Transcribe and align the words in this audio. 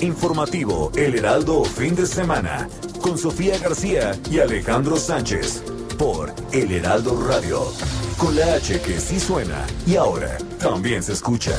Informativo 0.00 0.92
El 0.94 1.14
Heraldo 1.16 1.64
Fin 1.64 1.94
de 1.94 2.06
Semana 2.06 2.68
con 3.00 3.16
Sofía 3.16 3.58
García 3.58 4.14
y 4.30 4.40
Alejandro 4.40 4.96
Sánchez 4.96 5.62
por 5.98 6.34
El 6.52 6.70
Heraldo 6.70 7.18
Radio. 7.26 7.62
Con 8.18 8.36
la 8.36 8.54
H 8.54 8.80
que 8.82 9.00
sí 9.00 9.18
suena 9.18 9.64
y 9.86 9.96
ahora 9.96 10.36
también 10.58 11.02
se 11.02 11.12
escucha. 11.12 11.52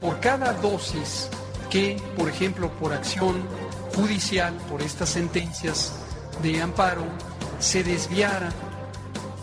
Por 0.00 0.18
cada 0.20 0.52
dosis 0.54 1.28
que, 1.70 2.02
por 2.16 2.28
ejemplo, 2.28 2.70
por 2.80 2.92
acción 2.92 3.42
judicial, 3.94 4.52
por 4.68 4.82
estas 4.82 5.10
sentencias 5.10 5.92
de 6.42 6.60
amparo, 6.60 7.04
se 7.60 7.84
desviara 7.84 8.50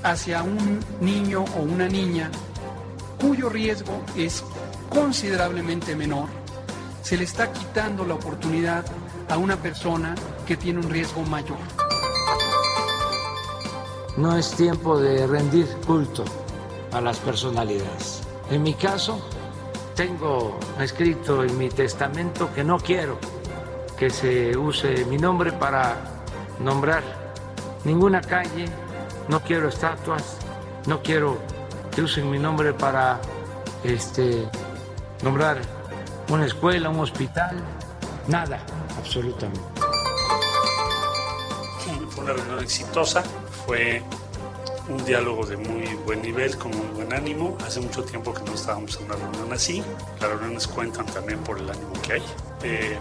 hacia 0.03 0.43
un 0.43 0.79
niño 0.99 1.45
o 1.57 1.61
una 1.61 1.87
niña 1.87 2.29
cuyo 3.23 3.47
riesgo 3.47 4.01
es 4.17 4.43
considerablemente 4.89 5.95
menor, 5.95 6.27
se 7.01 7.15
le 7.15 7.23
está 7.23 7.53
quitando 7.53 8.05
la 8.05 8.15
oportunidad 8.15 8.85
a 9.29 9.37
una 9.37 9.55
persona 9.55 10.13
que 10.45 10.57
tiene 10.57 10.79
un 10.79 10.89
riesgo 10.89 11.21
mayor. 11.23 11.57
No 14.17 14.37
es 14.37 14.51
tiempo 14.51 14.99
de 14.99 15.25
rendir 15.25 15.67
culto 15.87 16.25
a 16.91 16.99
las 16.99 17.17
personalidades. 17.19 18.21
En 18.51 18.61
mi 18.61 18.73
caso, 18.73 19.19
tengo 19.95 20.59
escrito 20.79 21.43
en 21.43 21.57
mi 21.57 21.69
testamento 21.69 22.53
que 22.53 22.63
no 22.63 22.77
quiero 22.77 23.17
que 23.97 24.09
se 24.09 24.57
use 24.57 25.05
mi 25.05 25.17
nombre 25.17 25.53
para 25.53 26.23
nombrar 26.59 27.03
ninguna 27.85 28.19
calle, 28.19 28.65
no 29.29 29.39
quiero 29.39 29.69
estatuas, 29.69 30.37
no 30.87 31.01
quiero 31.01 31.37
que 31.93 32.01
usen 32.01 32.29
mi 32.29 32.39
nombre 32.39 32.73
para 32.73 33.19
este, 33.83 34.47
nombrar 35.21 35.61
una 36.29 36.45
escuela, 36.45 36.89
un 36.89 36.99
hospital, 36.99 37.57
nada, 38.27 38.59
absolutamente. 38.97 39.61
Fue 42.09 42.23
una 42.23 42.33
reunión 42.33 42.59
exitosa, 42.59 43.23
fue 43.65 44.03
un 44.87 45.03
diálogo 45.05 45.45
de 45.45 45.57
muy 45.57 45.95
buen 46.05 46.21
nivel, 46.21 46.57
con 46.57 46.71
muy 46.71 46.87
buen 46.95 47.13
ánimo. 47.13 47.57
Hace 47.65 47.79
mucho 47.79 48.03
tiempo 48.03 48.33
que 48.33 48.43
no 48.43 48.53
estábamos 48.53 48.97
en 48.97 49.05
una 49.05 49.15
reunión 49.15 49.53
así. 49.53 49.83
Las 50.19 50.29
reuniones 50.29 50.67
cuentan 50.67 51.05
también 51.07 51.39
por 51.39 51.57
el 51.57 51.69
ánimo 51.69 51.93
que 52.01 52.13
hay. 52.13 52.23
Eh, 52.63 52.97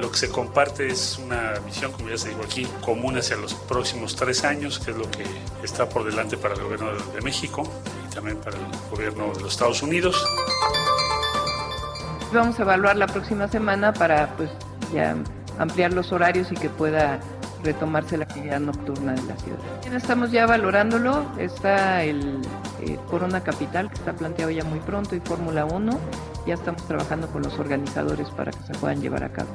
lo 0.00 0.10
que 0.10 0.18
se 0.18 0.30
comparte 0.30 0.88
es 0.88 1.18
una 1.18 1.52
visión, 1.64 1.92
como 1.92 2.08
ya 2.08 2.16
se 2.16 2.30
dijo 2.30 2.42
aquí, 2.42 2.66
común 2.84 3.18
hacia 3.18 3.36
los 3.36 3.54
próximos 3.54 4.16
tres 4.16 4.44
años, 4.44 4.78
que 4.78 4.90
es 4.92 4.96
lo 4.96 5.10
que 5.10 5.24
está 5.62 5.88
por 5.88 6.04
delante 6.04 6.36
para 6.36 6.54
el 6.54 6.62
gobierno 6.62 6.90
de 7.14 7.20
México 7.20 7.62
y 8.06 8.14
también 8.14 8.38
para 8.38 8.56
el 8.56 8.64
gobierno 8.90 9.32
de 9.32 9.40
los 9.40 9.52
Estados 9.52 9.82
Unidos. 9.82 10.24
Vamos 12.32 12.58
a 12.58 12.62
evaluar 12.62 12.96
la 12.96 13.06
próxima 13.06 13.48
semana 13.48 13.92
para 13.92 14.34
pues 14.36 14.50
ya 14.92 15.16
ampliar 15.58 15.92
los 15.92 16.12
horarios 16.12 16.50
y 16.52 16.54
que 16.54 16.70
pueda 16.70 17.20
retomarse 17.62 18.16
la 18.16 18.24
actividad 18.24 18.60
nocturna 18.60 19.12
de 19.12 19.22
la 19.22 19.36
ciudad. 19.36 19.58
Estamos 19.94 20.30
ya 20.30 20.46
valorándolo, 20.46 21.26
está 21.38 22.02
el 22.04 22.40
eh, 22.80 22.98
Corona 23.10 23.42
Capital 23.42 23.88
que 23.90 23.96
está 23.96 24.14
planteado 24.14 24.50
ya 24.50 24.64
muy 24.64 24.78
pronto 24.78 25.14
y 25.14 25.20
Fórmula 25.20 25.66
1, 25.66 25.98
ya 26.46 26.54
estamos 26.54 26.86
trabajando 26.86 27.26
con 27.28 27.42
los 27.42 27.58
organizadores 27.58 28.30
para 28.30 28.52
que 28.52 28.62
se 28.62 28.72
puedan 28.74 29.02
llevar 29.02 29.24
a 29.24 29.32
cabo. 29.32 29.50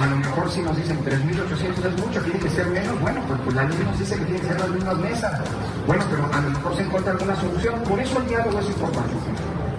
A 0.00 0.06
lo 0.06 0.16
mejor 0.16 0.50
si 0.50 0.62
nos 0.62 0.76
dicen 0.76 0.98
3.800 1.04 1.84
es 1.84 2.06
mucho, 2.06 2.20
tiene 2.22 2.38
que 2.38 2.50
ser 2.50 2.66
menos, 2.66 3.00
bueno, 3.00 3.20
pues, 3.26 3.40
pues 3.44 3.56
la 3.56 3.64
ley 3.64 3.78
nos 3.84 3.98
dice 3.98 4.16
que 4.16 4.24
tiene 4.24 4.40
que 4.40 4.46
ser 4.46 4.60
las 4.60 4.70
mismas 4.70 4.96
mesas. 4.98 5.40
Bueno, 5.86 6.04
pero 6.10 6.24
a 6.32 6.40
lo 6.40 6.50
mejor 6.50 6.76
se 6.76 6.82
encuentra 6.82 7.12
alguna 7.12 7.36
solución, 7.36 7.74
por 7.88 8.00
eso 8.00 8.18
el 8.18 8.28
diálogo 8.28 8.58
es 8.58 8.66
importante. 8.66 9.14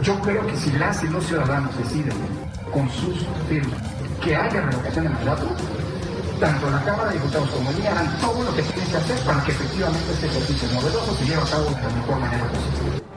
Yo 0.02 0.20
creo 0.20 0.46
que 0.46 0.58
si 0.58 0.72
las 0.74 1.04
y 1.04 1.08
los 1.08 1.26
ciudadanos 1.26 1.78
deciden 1.78 2.18
con 2.72 2.90
sus 2.90 3.26
firmas 3.50 3.80
que 4.22 4.36
haya 4.36 4.62
revocación 4.62 5.06
de 5.06 5.10
mandato, 5.10 5.48
tanto 6.40 6.70
la 6.70 6.84
Cámara 6.84 7.10
de 7.10 7.16
Diputados 7.16 7.50
como 7.50 7.70
el 7.70 7.88
harán 7.88 8.20
todo 8.20 8.44
lo 8.44 8.56
que 8.56 8.64
tienen 8.64 8.90
que 8.90 8.98
hacer 8.98 9.20
para 9.20 9.44
que 9.44 9.52
efectivamente 9.52 10.12
este 10.12 10.26
ejercicio 10.28 10.68
novedoso 10.74 11.16
se 11.16 11.26
lleve 11.26 11.42
a 11.42 11.46
cabo 11.46 11.64
de 11.66 11.72
la 11.72 11.90
mejor 11.90 12.20
manera 12.20 12.48
posible. 12.48 13.13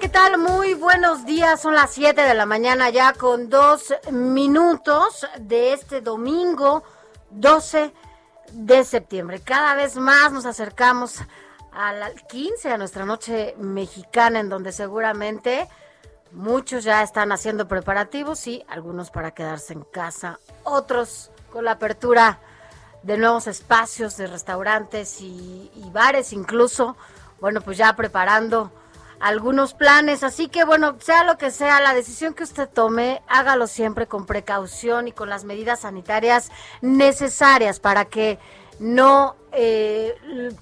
¿Qué 0.00 0.08
tal? 0.08 0.38
Muy 0.38 0.72
buenos 0.72 1.26
días. 1.26 1.60
Son 1.60 1.74
las 1.74 1.90
7 1.90 2.22
de 2.22 2.32
la 2.32 2.46
mañana 2.46 2.88
ya 2.88 3.12
con 3.12 3.50
dos 3.50 3.92
minutos 4.10 5.26
de 5.38 5.74
este 5.74 6.00
domingo 6.00 6.82
12 7.28 7.92
de 8.52 8.84
septiembre. 8.84 9.40
Cada 9.40 9.74
vez 9.74 9.96
más 9.96 10.32
nos 10.32 10.46
acercamos 10.46 11.18
al 11.72 12.14
15, 12.28 12.70
a 12.70 12.78
nuestra 12.78 13.04
noche 13.04 13.54
mexicana, 13.58 14.40
en 14.40 14.48
donde 14.48 14.72
seguramente 14.72 15.68
muchos 16.32 16.82
ya 16.82 17.02
están 17.02 17.30
haciendo 17.30 17.68
preparativos, 17.68 18.38
sí, 18.38 18.64
algunos 18.68 19.10
para 19.10 19.32
quedarse 19.32 19.74
en 19.74 19.82
casa, 19.82 20.40
otros 20.64 21.30
con 21.52 21.66
la 21.66 21.72
apertura 21.72 22.38
de 23.02 23.18
nuevos 23.18 23.46
espacios, 23.46 24.16
de 24.16 24.28
restaurantes 24.28 25.20
y, 25.20 25.70
y 25.74 25.90
bares 25.90 26.32
incluso, 26.32 26.96
bueno, 27.38 27.60
pues 27.60 27.76
ya 27.76 27.94
preparando 27.96 28.72
algunos 29.20 29.74
planes. 29.74 30.24
Así 30.24 30.48
que 30.48 30.64
bueno, 30.64 30.96
sea 31.00 31.24
lo 31.24 31.38
que 31.38 31.50
sea, 31.50 31.80
la 31.80 31.94
decisión 31.94 32.34
que 32.34 32.42
usted 32.42 32.68
tome, 32.68 33.22
hágalo 33.28 33.66
siempre 33.66 34.06
con 34.06 34.26
precaución 34.26 35.08
y 35.08 35.12
con 35.12 35.28
las 35.28 35.44
medidas 35.44 35.80
sanitarias 35.80 36.50
necesarias 36.80 37.78
para 37.78 38.06
que 38.06 38.38
no, 38.78 39.36
eh, 39.52 40.14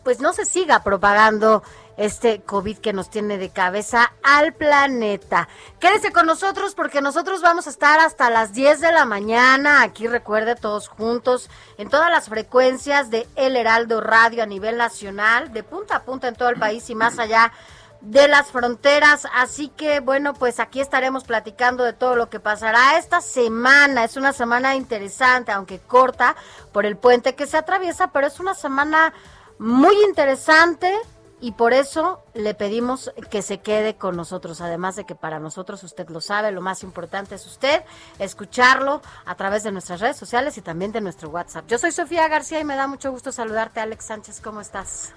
pues 0.02 0.20
no 0.20 0.32
se 0.32 0.44
siga 0.44 0.82
propagando 0.82 1.62
este 1.98 2.40
COVID 2.42 2.78
que 2.78 2.92
nos 2.92 3.10
tiene 3.10 3.38
de 3.38 3.50
cabeza 3.50 4.12
al 4.22 4.54
planeta. 4.54 5.48
Quédese 5.80 6.12
con 6.12 6.26
nosotros 6.26 6.74
porque 6.74 7.02
nosotros 7.02 7.42
vamos 7.42 7.66
a 7.66 7.70
estar 7.70 7.98
hasta 7.98 8.30
las 8.30 8.52
10 8.52 8.80
de 8.80 8.92
la 8.92 9.04
mañana, 9.04 9.82
aquí 9.82 10.06
recuerde 10.06 10.54
todos 10.54 10.86
juntos, 10.88 11.50
en 11.76 11.90
todas 11.90 12.10
las 12.10 12.28
frecuencias 12.28 13.10
de 13.10 13.26
El 13.34 13.56
Heraldo 13.56 14.00
Radio 14.00 14.44
a 14.44 14.46
nivel 14.46 14.76
nacional, 14.76 15.52
de 15.52 15.64
punta 15.64 15.96
a 15.96 16.02
punta 16.04 16.28
en 16.28 16.36
todo 16.36 16.50
el 16.50 16.58
país 16.58 16.88
y 16.88 16.94
más 16.94 17.18
allá 17.18 17.52
de 18.00 18.28
las 18.28 18.50
fronteras. 18.50 19.26
Así 19.34 19.68
que 19.68 20.00
bueno, 20.00 20.34
pues 20.34 20.60
aquí 20.60 20.80
estaremos 20.80 21.24
platicando 21.24 21.84
de 21.84 21.92
todo 21.92 22.16
lo 22.16 22.28
que 22.30 22.40
pasará 22.40 22.98
esta 22.98 23.20
semana. 23.20 24.04
Es 24.04 24.16
una 24.16 24.32
semana 24.32 24.74
interesante, 24.74 25.52
aunque 25.52 25.78
corta 25.78 26.36
por 26.72 26.86
el 26.86 26.96
puente 26.96 27.34
que 27.34 27.46
se 27.46 27.56
atraviesa, 27.56 28.12
pero 28.12 28.26
es 28.26 28.40
una 28.40 28.54
semana 28.54 29.12
muy 29.58 29.94
interesante 30.04 30.92
y 31.40 31.52
por 31.52 31.72
eso 31.72 32.22
le 32.34 32.54
pedimos 32.54 33.12
que 33.30 33.42
se 33.42 33.58
quede 33.58 33.96
con 33.96 34.16
nosotros. 34.16 34.60
Además 34.60 34.96
de 34.96 35.04
que 35.04 35.14
para 35.14 35.38
nosotros, 35.38 35.82
usted 35.84 36.08
lo 36.08 36.20
sabe, 36.20 36.50
lo 36.50 36.60
más 36.60 36.82
importante 36.82 37.36
es 37.36 37.46
usted 37.46 37.82
escucharlo 38.18 39.02
a 39.24 39.34
través 39.36 39.62
de 39.62 39.72
nuestras 39.72 40.00
redes 40.00 40.16
sociales 40.16 40.58
y 40.58 40.62
también 40.62 40.92
de 40.92 41.00
nuestro 41.00 41.28
WhatsApp. 41.30 41.66
Yo 41.68 41.78
soy 41.78 41.92
Sofía 41.92 42.28
García 42.28 42.60
y 42.60 42.64
me 42.64 42.76
da 42.76 42.86
mucho 42.86 43.10
gusto 43.10 43.30
saludarte, 43.32 43.80
Alex 43.80 44.04
Sánchez. 44.04 44.40
¿Cómo 44.40 44.60
estás? 44.60 45.12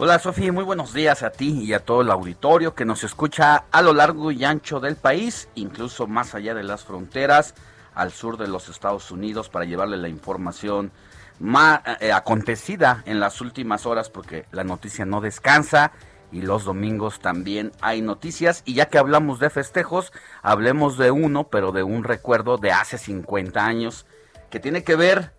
Hola 0.00 0.20
Sofía, 0.20 0.52
muy 0.52 0.62
buenos 0.62 0.94
días 0.94 1.24
a 1.24 1.30
ti 1.30 1.60
y 1.60 1.72
a 1.72 1.80
todo 1.80 2.02
el 2.02 2.10
auditorio 2.12 2.72
que 2.76 2.84
nos 2.84 3.02
escucha 3.02 3.64
a 3.72 3.82
lo 3.82 3.92
largo 3.92 4.30
y 4.30 4.44
ancho 4.44 4.78
del 4.78 4.94
país, 4.94 5.48
incluso 5.56 6.06
más 6.06 6.36
allá 6.36 6.54
de 6.54 6.62
las 6.62 6.84
fronteras, 6.84 7.56
al 7.96 8.12
sur 8.12 8.36
de 8.36 8.46
los 8.46 8.68
Estados 8.68 9.10
Unidos, 9.10 9.48
para 9.48 9.64
llevarle 9.64 9.96
la 9.96 10.08
información 10.08 10.92
más 11.40 11.80
eh, 11.98 12.12
acontecida 12.12 13.02
en 13.06 13.18
las 13.18 13.40
últimas 13.40 13.86
horas, 13.86 14.08
porque 14.08 14.44
la 14.52 14.62
noticia 14.62 15.04
no 15.04 15.20
descansa 15.20 15.90
y 16.30 16.42
los 16.42 16.62
domingos 16.62 17.18
también 17.18 17.72
hay 17.80 18.00
noticias. 18.00 18.62
Y 18.66 18.74
ya 18.74 18.86
que 18.86 18.98
hablamos 18.98 19.40
de 19.40 19.50
festejos, 19.50 20.12
hablemos 20.42 20.96
de 20.96 21.10
uno, 21.10 21.48
pero 21.48 21.72
de 21.72 21.82
un 21.82 22.04
recuerdo 22.04 22.56
de 22.56 22.70
hace 22.70 22.98
50 22.98 23.66
años, 23.66 24.06
que 24.48 24.60
tiene 24.60 24.84
que 24.84 24.94
ver 24.94 25.32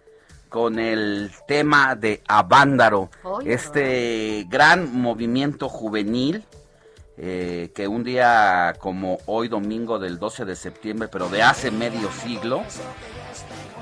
con 0.50 0.80
el 0.80 1.32
tema 1.48 1.96
de 1.96 2.22
Avándaro, 2.28 3.10
este 3.46 4.46
gran 4.50 5.00
movimiento 5.00 5.70
juvenil 5.70 6.44
eh, 7.22 7.72
que 7.76 7.86
un 7.86 8.06
día 8.06 8.76
como 8.80 9.18
hoy 9.26 9.50
domingo 9.50 10.00
del 10.00 10.20
12 10.20 10.46
de 10.46 10.56
septiembre, 10.56 11.10
pero 11.12 11.28
de 11.28 11.44
hace 11.44 11.70
medio 11.70 12.10
siglo, 12.12 12.64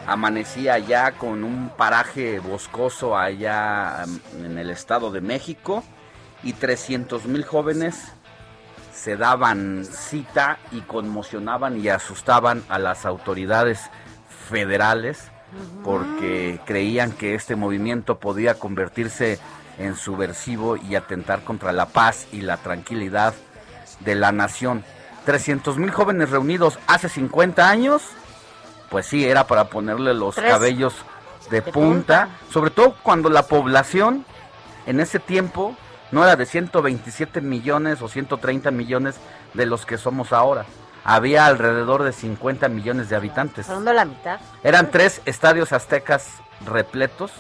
amanecía 0.08 0.80
ya 0.80 1.12
con 1.12 1.44
un 1.44 1.70
paraje 1.70 2.40
boscoso 2.40 3.16
allá 3.16 4.06
mm, 4.08 4.46
en 4.46 4.58
el 4.58 4.72
Estado 4.72 5.12
de 5.12 5.22
México 5.22 5.84
y 6.44 6.54
300 6.54 7.26
mil 7.26 7.44
jóvenes 7.44 8.12
se 8.92 9.18
daban 9.18 9.86
cita 9.86 10.58
y 10.72 10.82
conmocionaban 10.82 11.80
y 11.80 11.90
asustaban 11.90 12.64
a 12.70 12.80
las 12.80 13.06
autoridades 13.06 13.92
federales 14.50 15.32
porque 15.84 16.60
creían 16.66 17.12
que 17.12 17.36
este 17.36 17.56
movimiento 17.56 18.20
podía 18.20 18.56
convertirse 18.56 19.40
en 19.78 19.96
subversivo 19.96 20.76
y 20.76 20.96
atentar 20.96 21.44
contra 21.44 21.72
la 21.72 21.88
paz 21.88 22.28
y 22.32 22.42
la 22.42 22.58
tranquilidad 22.58 23.34
de 24.00 24.16
la 24.16 24.32
nación. 24.32 24.84
300 25.26 25.78
mil 25.78 25.92
jóvenes 25.92 26.30
reunidos 26.30 26.80
hace 26.88 27.10
50 27.10 27.70
años, 27.70 28.02
pues 28.90 29.06
sí, 29.06 29.26
era 29.26 29.48
para 29.48 29.66
ponerle 29.66 30.14
los 30.14 30.36
cabellos 30.36 30.94
de, 31.50 31.62
punta, 31.62 32.30
sobre 32.50 32.72
todo 32.72 32.96
cuando 33.04 33.30
la 33.30 33.44
población 33.44 34.26
en 34.86 35.00
ese 35.00 35.20
tiempo 35.20 35.76
no 36.12 36.24
era 36.24 36.36
de 36.36 36.46
127 36.46 37.42
millones 37.42 38.02
o 38.02 38.08
130 38.08 38.72
millones 38.72 39.16
de 39.54 39.66
los 39.66 39.86
que 39.86 39.98
somos 39.98 40.32
ahora 40.32 40.66
había 41.08 41.46
alrededor 41.46 42.04
de 42.04 42.12
50 42.12 42.68
millones 42.68 43.08
de 43.08 43.16
habitantes. 43.16 43.66
¿Dónde 43.66 43.94
la 43.94 44.04
mitad? 44.04 44.42
Eran 44.62 44.92
tres 44.92 45.22
estadios 45.26 45.72
aztecas 45.72 46.28
repletos 46.66 47.32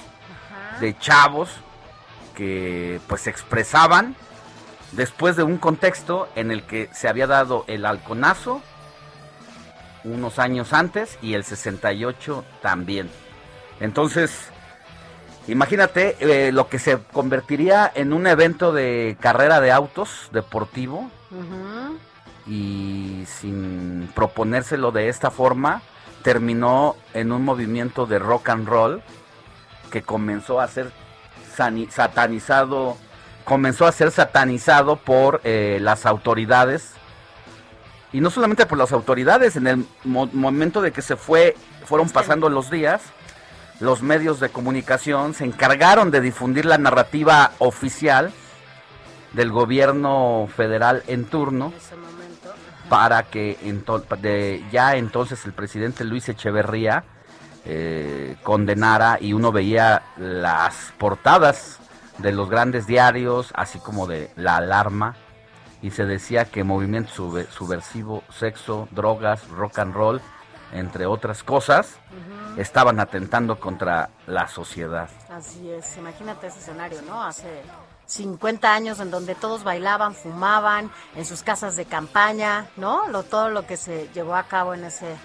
de 0.79 0.97
chavos 0.97 1.49
que 2.33 3.01
pues 3.07 3.21
se 3.21 3.29
expresaban 3.29 4.15
después 4.93 5.35
de 5.35 5.43
un 5.43 5.57
contexto 5.57 6.29
en 6.35 6.51
el 6.51 6.63
que 6.63 6.89
se 6.93 7.09
había 7.09 7.27
dado 7.27 7.65
el 7.67 7.85
halconazo 7.85 8.61
unos 10.05 10.39
años 10.39 10.71
antes 10.71 11.19
y 11.21 11.33
el 11.33 11.43
68 11.43 12.45
también. 12.61 13.09
Entonces, 13.81 14.47
imagínate 15.49 16.15
eh, 16.21 16.53
lo 16.53 16.69
que 16.69 16.79
se 16.79 16.99
convertiría 17.11 17.91
en 17.93 18.13
un 18.13 18.27
evento 18.27 18.71
de 18.71 19.17
carrera 19.19 19.59
de 19.59 19.73
autos 19.73 20.29
deportivo 20.31 21.11
y 22.47 23.23
sin 23.25 24.09
proponérselo 24.15 24.91
de 24.91 25.09
esta 25.09 25.31
forma, 25.31 25.81
terminó 26.23 26.95
en 27.13 27.31
un 27.31 27.43
movimiento 27.43 28.05
de 28.05 28.19
rock 28.19 28.49
and 28.49 28.67
roll 28.67 29.01
que 29.91 30.01
comenzó 30.01 30.59
a 30.59 30.67
ser 30.67 30.91
satanizado, 31.89 32.97
comenzó 33.43 33.85
a 33.85 33.91
ser 33.91 34.11
satanizado 34.11 34.97
por 34.97 35.41
eh, 35.43 35.79
las 35.81 36.05
autoridades. 36.05 36.91
Y 38.13 38.21
no 38.21 38.29
solamente 38.29 38.65
por 38.65 38.77
las 38.77 38.93
autoridades, 38.93 39.55
en 39.57 39.67
el 39.67 39.85
momento 40.03 40.81
de 40.81 40.91
que 40.91 41.01
se 41.01 41.17
fue, 41.17 41.55
fueron 41.85 42.09
pasando 42.09 42.49
los 42.49 42.71
días, 42.71 43.01
los 43.79 44.01
medios 44.01 44.39
de 44.39 44.49
comunicación 44.49 45.33
se 45.33 45.45
encargaron 45.45 46.09
de 46.09 46.21
difundir 46.21 46.65
la 46.65 46.77
narrativa 46.77 47.51
oficial 47.59 48.31
del 49.33 49.51
gobierno 49.51 50.47
federal 50.55 51.03
en 51.07 51.25
turno 51.25 51.73
para 52.89 53.23
que 53.23 53.57
de, 54.21 54.63
ya 54.71 54.95
entonces 54.95 55.45
el 55.45 55.53
presidente 55.53 56.03
Luis 56.03 56.29
Echeverría 56.29 57.03
eh, 57.65 58.37
condenara 58.43 59.17
y 59.19 59.33
uno 59.33 59.51
veía 59.51 60.03
las 60.17 60.93
portadas 60.97 61.79
de 62.17 62.31
los 62.31 62.49
grandes 62.49 62.87
diarios, 62.87 63.51
así 63.55 63.79
como 63.79 64.07
de 64.07 64.31
la 64.35 64.57
alarma, 64.57 65.15
y 65.81 65.91
se 65.91 66.05
decía 66.05 66.45
que 66.45 66.63
movimiento 66.63 67.11
subversivo, 67.51 68.23
sexo, 68.29 68.87
drogas, 68.91 69.47
rock 69.49 69.79
and 69.79 69.93
roll, 69.93 70.21
entre 70.73 71.05
otras 71.05 71.43
cosas, 71.43 71.97
estaban 72.57 72.99
atentando 72.99 73.59
contra 73.59 74.09
la 74.25 74.47
sociedad. 74.47 75.09
Así 75.29 75.69
es, 75.69 75.97
imagínate 75.97 76.47
ese 76.47 76.59
escenario, 76.59 77.01
¿no? 77.03 77.23
Hace 77.23 77.61
50 78.07 78.73
años 78.73 78.99
en 78.99 79.11
donde 79.11 79.35
todos 79.35 79.63
bailaban, 79.63 80.15
fumaban, 80.15 80.91
en 81.15 81.25
sus 81.25 81.43
casas 81.43 81.75
de 81.75 81.85
campaña, 81.85 82.69
¿no? 82.77 83.07
Lo, 83.09 83.23
todo 83.23 83.49
lo 83.49 83.67
que 83.67 83.77
se 83.77 84.09
llevó 84.13 84.35
a 84.35 84.43
cabo 84.43 84.73
en 84.73 84.85
ese, 84.85 85.15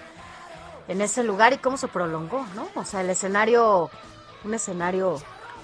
en 0.87 1.01
ese 1.01 1.23
lugar 1.23 1.53
y 1.53 1.57
cómo 1.57 1.77
se 1.77 1.87
prolongó, 1.87 2.45
¿no? 2.55 2.67
O 2.75 2.83
sea, 2.83 3.01
el 3.01 3.09
escenario, 3.09 3.89
un 4.43 4.53
escenario 4.53 5.15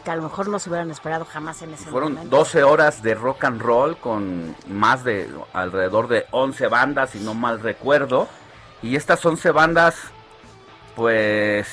que 0.03 0.11
a 0.11 0.15
lo 0.15 0.23
mejor 0.23 0.47
no 0.47 0.59
se 0.59 0.69
hubieran 0.69 0.91
esperado 0.91 1.25
jamás 1.25 1.61
en 1.61 1.73
ese 1.73 1.89
Fueron 1.89 2.29
12 2.29 2.63
horas 2.63 3.03
de 3.03 3.15
rock 3.15 3.43
and 3.43 3.61
roll 3.61 3.97
con 3.97 4.55
más 4.69 5.03
de 5.03 5.29
alrededor 5.51 6.07
de 6.07 6.25
11 6.31 6.67
bandas, 6.67 7.09
si 7.09 7.19
no 7.19 7.33
mal 7.33 7.59
recuerdo. 7.59 8.29
Y 8.81 8.95
estas 8.95 9.25
11 9.25 9.51
bandas, 9.51 9.95
pues, 10.95 11.67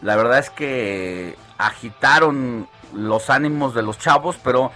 la 0.00 0.16
verdad 0.16 0.38
es 0.38 0.48
que 0.48 1.36
agitaron 1.58 2.66
los 2.94 3.30
ánimos 3.30 3.74
de 3.74 3.82
los 3.82 3.98
chavos, 3.98 4.36
pero 4.42 4.70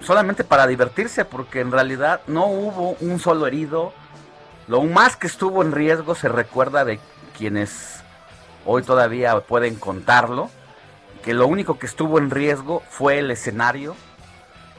solamente 0.00 0.44
para 0.44 0.66
divertirse, 0.66 1.24
porque 1.24 1.60
en 1.60 1.72
realidad 1.72 2.20
no 2.26 2.46
hubo 2.46 2.96
un 3.00 3.18
solo 3.18 3.46
herido. 3.46 3.92
Lo 4.68 4.82
más 4.82 5.16
que 5.16 5.26
estuvo 5.26 5.62
en 5.62 5.72
riesgo 5.72 6.14
se 6.14 6.28
recuerda 6.28 6.84
de 6.84 7.00
quienes 7.36 8.02
hoy 8.64 8.82
todavía 8.82 9.38
pueden 9.40 9.76
contarlo, 9.76 10.50
que 11.22 11.34
lo 11.34 11.46
único 11.46 11.78
que 11.78 11.86
estuvo 11.86 12.18
en 12.18 12.30
riesgo 12.30 12.82
fue 12.88 13.18
el 13.18 13.30
escenario, 13.30 13.96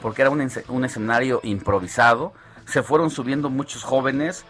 porque 0.00 0.22
era 0.22 0.30
un, 0.30 0.84
escenario 0.84 1.40
improvisado. 1.42 2.32
Se 2.66 2.82
fueron 2.82 3.10
subiendo 3.10 3.50
muchos 3.50 3.82
jóvenes, 3.82 4.44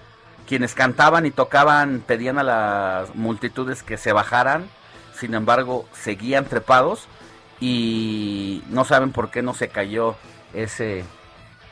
quienes 0.46 0.74
cantaban 0.74 1.26
y 1.26 1.30
tocaban, 1.30 2.02
pedían 2.06 2.38
a 2.38 2.42
las 2.42 3.14
multitudes 3.14 3.82
que 3.82 3.96
se 3.96 4.12
bajaran, 4.12 4.68
sin 5.14 5.34
embargo 5.34 5.86
seguían 5.92 6.44
trepados 6.44 7.08
y 7.60 8.62
no 8.68 8.84
saben 8.84 9.12
por 9.12 9.30
qué 9.30 9.42
no 9.42 9.54
se 9.54 9.68
cayó 9.68 10.16
ese 10.52 11.04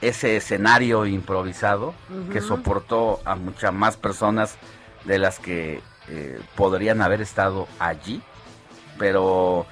ese 0.01 0.37
escenario 0.37 1.07
improvisado 1.07 1.95
que 2.31 2.41
soportó 2.41 3.21
a 3.25 3.37
muchas 3.37 3.73
más 3.73 3.97
personas 3.97 4.57
de 5.05 5.19
las 5.19 5.39
que 5.39 5.81
eh, 6.09 6.41
podrían 6.57 7.01
haber 7.01 7.23
estado 7.23 7.67
allí. 7.79 8.23
Pero 8.99 9.67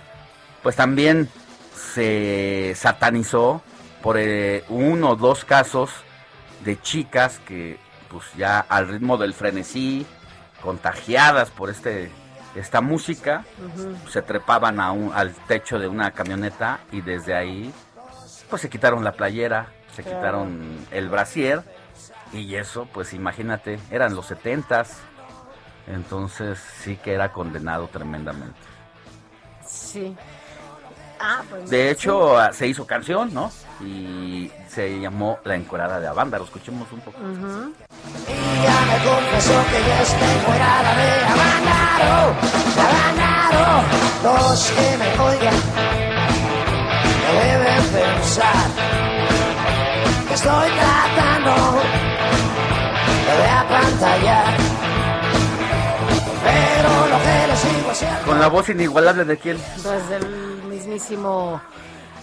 pues 0.62 0.76
también 0.76 1.28
se 1.74 2.72
satanizó 2.76 3.62
por 4.02 4.16
eh, 4.18 4.64
uno 4.68 5.10
o 5.10 5.16
dos 5.16 5.44
casos 5.44 5.90
de 6.64 6.80
chicas 6.80 7.40
que 7.46 7.78
pues 8.08 8.24
ya 8.36 8.60
al 8.60 8.88
ritmo 8.88 9.18
del 9.18 9.34
frenesí 9.34 10.06
contagiadas 10.62 11.50
por 11.50 11.70
este 11.70 12.10
esta 12.54 12.80
música, 12.80 13.44
se 14.08 14.22
trepaban 14.22 14.80
a 14.80 14.92
un, 14.92 15.12
al 15.14 15.32
techo 15.32 15.78
de 15.78 15.88
una 15.88 16.10
camioneta 16.10 16.80
y 16.90 17.00
desde 17.00 17.34
ahí 17.34 17.72
pues 18.50 18.62
se 18.62 18.68
quitaron 18.68 19.02
la 19.04 19.12
playera, 19.12 19.68
se 19.94 20.02
quitaron 20.02 20.86
el 20.90 21.08
brasier 21.08 21.62
y 22.32 22.54
eso 22.54 22.86
pues 22.92 23.14
imagínate, 23.14 23.78
eran 23.90 24.14
los 24.14 24.26
setentas, 24.26 24.98
entonces 25.86 26.58
sí 26.82 26.96
que 26.96 27.14
era 27.14 27.32
condenado 27.32 27.88
tremendamente. 27.88 28.58
Sí. 29.66 30.16
Ah, 31.24 31.42
pues 31.48 31.70
de 31.70 31.90
hecho, 31.90 32.36
ah, 32.36 32.52
se 32.52 32.66
hizo 32.66 32.84
canción, 32.84 33.32
¿no? 33.32 33.52
Y 33.80 34.50
se 34.68 34.98
llamó 34.98 35.38
La 35.44 35.54
Encuerada 35.54 36.00
de 36.00 36.08
Abanda. 36.08 36.36
Lo 36.36 36.44
escuchemos 36.44 36.90
un 36.90 37.00
poco. 37.00 37.18
Y 37.20 38.62
ya 38.64 38.80
me 38.86 39.04
confesó 39.04 39.52
que 39.70 39.86
ya 39.86 40.02
está 40.02 40.34
encuerada 40.34 40.96
de 40.96 41.24
Abandaro, 41.24 42.34
Abandaro. 42.76 44.50
Los 44.50 44.70
que 44.72 44.96
me 44.98 45.10
oigan 45.20 45.54
no 47.22 47.40
deben 47.40 47.84
pensar 47.86 48.66
que 50.26 50.34
estoy 50.34 50.70
tratando 50.70 51.82
de 53.28 53.48
apantallar. 53.48 54.56
Pero 56.44 57.06
lo 57.06 57.18
que 57.22 57.46
les 57.46 57.62
digo 57.76 57.92
es 57.92 58.24
Con 58.26 58.40
la 58.40 58.48
voz 58.48 58.68
inigualable 58.68 59.24
de 59.24 59.38
quién? 59.38 59.58
Pues 59.80 60.08
del 60.08 60.51
mismísimo. 60.92 61.60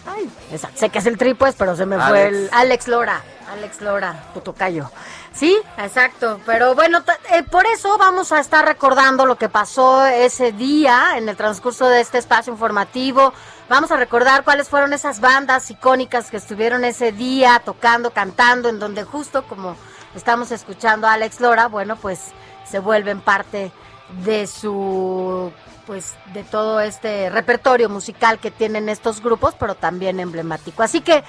Ay, 0.06 0.30
sé 0.76 0.90
que 0.90 1.00
es 1.00 1.06
el 1.06 1.18
tri, 1.18 1.34
pues, 1.34 1.56
pero 1.58 1.76
se 1.76 1.86
me 1.86 2.00
fue 2.00 2.28
el. 2.28 2.50
Alex 2.52 2.88
Lora. 2.88 3.22
Alex 3.52 3.82
Lora, 3.82 4.26
tu 4.34 4.42
tocayo. 4.42 4.92
Sí, 5.34 5.58
exacto. 5.78 6.40
Pero 6.46 6.76
bueno, 6.76 7.04
eh, 7.32 7.44
por 7.44 7.66
eso 7.66 7.98
vamos 7.98 8.32
a 8.32 8.40
estar 8.40 8.64
recordando 8.66 9.26
lo 9.26 9.38
que 9.38 9.50
pasó 9.50 10.06
ese 10.06 10.52
día 10.52 11.18
en 11.18 11.28
el 11.30 11.36
transcurso 11.36 11.88
de 11.88 12.02
este 12.02 12.20
espacio 12.20 12.54
informativo. 12.54 13.34
Vamos 13.68 13.92
a 13.92 13.98
recordar 13.98 14.44
cuáles 14.44 14.70
fueron 14.70 14.94
esas 14.94 15.20
bandas 15.20 15.70
icónicas 15.70 16.30
que 16.30 16.38
estuvieron 16.38 16.86
ese 16.86 17.12
día 17.12 17.62
tocando, 17.64 18.12
cantando, 18.12 18.70
en 18.70 18.80
donde 18.80 19.04
justo 19.04 19.44
como 19.44 19.76
estamos 20.16 20.52
escuchando 20.52 21.08
a 21.08 21.14
Alex 21.14 21.40
Lora, 21.40 21.68
bueno, 21.68 21.96
pues 21.96 22.20
se 22.66 22.80
vuelven 22.80 23.22
parte 23.22 23.72
de 24.24 24.48
su 24.48 25.52
pues 25.90 26.14
de 26.36 26.44
todo 26.44 26.80
este 26.82 27.32
repertorio 27.32 27.90
musical 27.90 28.38
que 28.38 28.52
tienen 28.52 28.90
estos 28.90 29.24
grupos, 29.24 29.56
pero 29.60 29.74
también 29.74 30.20
emblemático. 30.20 30.84
Así 30.84 31.02
que 31.02 31.24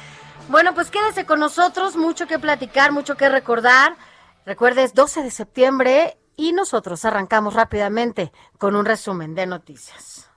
bueno, 0.50 0.74
pues 0.74 0.90
quédese 0.90 1.24
con 1.24 1.40
nosotros, 1.40 1.96
mucho 1.96 2.26
que 2.26 2.38
platicar, 2.38 2.92
mucho 2.92 3.16
que 3.16 3.30
recordar. 3.30 3.96
Recuerdes 4.44 4.92
12 4.92 5.22
de 5.22 5.30
septiembre 5.30 6.18
y 6.36 6.52
nosotros 6.52 7.06
arrancamos 7.06 7.54
rápidamente 7.54 8.32
con 8.58 8.76
un 8.76 8.84
resumen 8.84 9.34
de 9.34 9.46
noticias. 9.46 10.28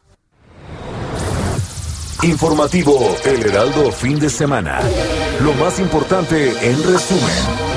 Informativo 2.22 3.18
El 3.25 3.46
Heraldo 3.46 3.92
fin 3.92 4.20
de 4.20 4.30
semana. 4.30 4.80
Lo 5.42 5.51
más 5.56 5.80
importante 5.80 6.51
en 6.65 6.82
resumen. 6.82 7.73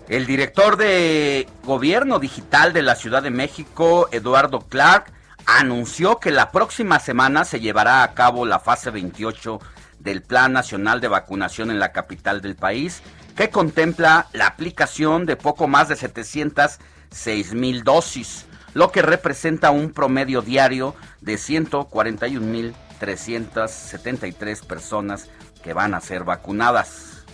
El 0.08 0.26
director 0.26 0.76
de 0.76 1.48
Gobierno 1.64 2.18
Digital 2.20 2.72
de 2.72 2.82
la 2.82 2.94
Ciudad 2.94 3.22
de 3.22 3.30
México, 3.30 4.08
Eduardo 4.12 4.60
Clark, 4.60 5.12
anunció 5.46 6.18
que 6.18 6.30
la 6.30 6.52
próxima 6.52 7.00
semana 7.00 7.44
se 7.44 7.60
llevará 7.60 8.02
a 8.02 8.14
cabo 8.14 8.46
la 8.46 8.60
fase 8.60 8.90
28 8.90 9.60
del 9.98 10.22
Plan 10.22 10.52
Nacional 10.52 11.00
de 11.00 11.08
Vacunación 11.08 11.70
en 11.70 11.80
la 11.80 11.92
capital 11.92 12.40
del 12.40 12.54
país, 12.54 13.02
que 13.34 13.50
contempla 13.50 14.28
la 14.32 14.46
aplicación 14.46 15.26
de 15.26 15.36
poco 15.36 15.66
más 15.66 15.88
de 15.88 15.96
706 15.96 17.54
mil 17.54 17.82
dosis, 17.82 18.46
lo 18.74 18.92
que 18.92 19.02
representa 19.02 19.70
un 19.70 19.92
promedio 19.92 20.42
diario 20.42 20.94
de 21.20 21.36
141 21.36 22.46
mil 22.46 22.74
373 23.00 24.62
personas 24.62 25.28
que 25.66 25.72
van 25.72 25.94
a 25.94 26.00
ser 26.00 26.22
vacunadas. 26.22 27.24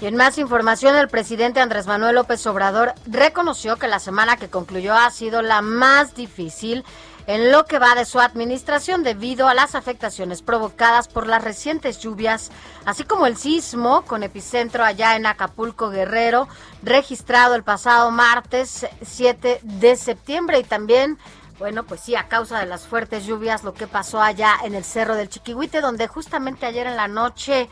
Y 0.00 0.06
en 0.06 0.16
más 0.16 0.36
información, 0.36 0.96
el 0.96 1.06
presidente 1.06 1.60
Andrés 1.60 1.86
Manuel 1.86 2.16
López 2.16 2.44
Obrador 2.48 2.92
reconoció 3.06 3.76
que 3.76 3.86
la 3.86 4.00
semana 4.00 4.36
que 4.36 4.50
concluyó 4.50 4.96
ha 4.96 5.08
sido 5.12 5.42
la 5.42 5.62
más 5.62 6.16
difícil 6.16 6.84
en 7.28 7.52
lo 7.52 7.66
que 7.66 7.78
va 7.78 7.94
de 7.94 8.04
su 8.04 8.18
administración 8.18 9.04
debido 9.04 9.46
a 9.46 9.54
las 9.54 9.76
afectaciones 9.76 10.42
provocadas 10.42 11.06
por 11.06 11.28
las 11.28 11.44
recientes 11.44 12.00
lluvias, 12.00 12.50
así 12.84 13.04
como 13.04 13.26
el 13.28 13.36
sismo 13.36 14.02
con 14.02 14.24
epicentro 14.24 14.82
allá 14.82 15.14
en 15.14 15.26
Acapulco 15.26 15.90
Guerrero, 15.90 16.48
registrado 16.82 17.54
el 17.54 17.62
pasado 17.62 18.10
martes 18.10 18.88
7 19.02 19.60
de 19.62 19.94
septiembre 19.94 20.58
y 20.58 20.64
también 20.64 21.16
bueno, 21.60 21.84
pues 21.84 22.00
sí, 22.00 22.16
a 22.16 22.26
causa 22.26 22.58
de 22.58 22.64
las 22.64 22.86
fuertes 22.86 23.26
lluvias, 23.26 23.64
lo 23.64 23.74
que 23.74 23.86
pasó 23.86 24.22
allá 24.22 24.56
en 24.64 24.74
el 24.74 24.82
Cerro 24.82 25.14
del 25.14 25.28
Chiquihuite, 25.28 25.82
donde 25.82 26.08
justamente 26.08 26.64
ayer 26.64 26.86
en 26.86 26.96
la 26.96 27.06
noche, 27.06 27.68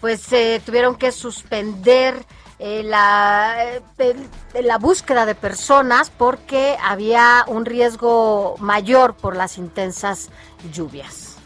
pues 0.00 0.32
eh, 0.32 0.62
tuvieron 0.64 0.94
que 0.94 1.10
suspender 1.10 2.24
eh, 2.60 2.84
la, 2.84 3.56
eh, 3.98 4.16
la 4.62 4.78
búsqueda 4.78 5.26
de 5.26 5.34
personas 5.34 6.08
porque 6.08 6.76
había 6.80 7.44
un 7.48 7.64
riesgo 7.64 8.54
mayor 8.60 9.16
por 9.16 9.34
las 9.34 9.58
intensas 9.58 10.30
lluvias. 10.72 11.36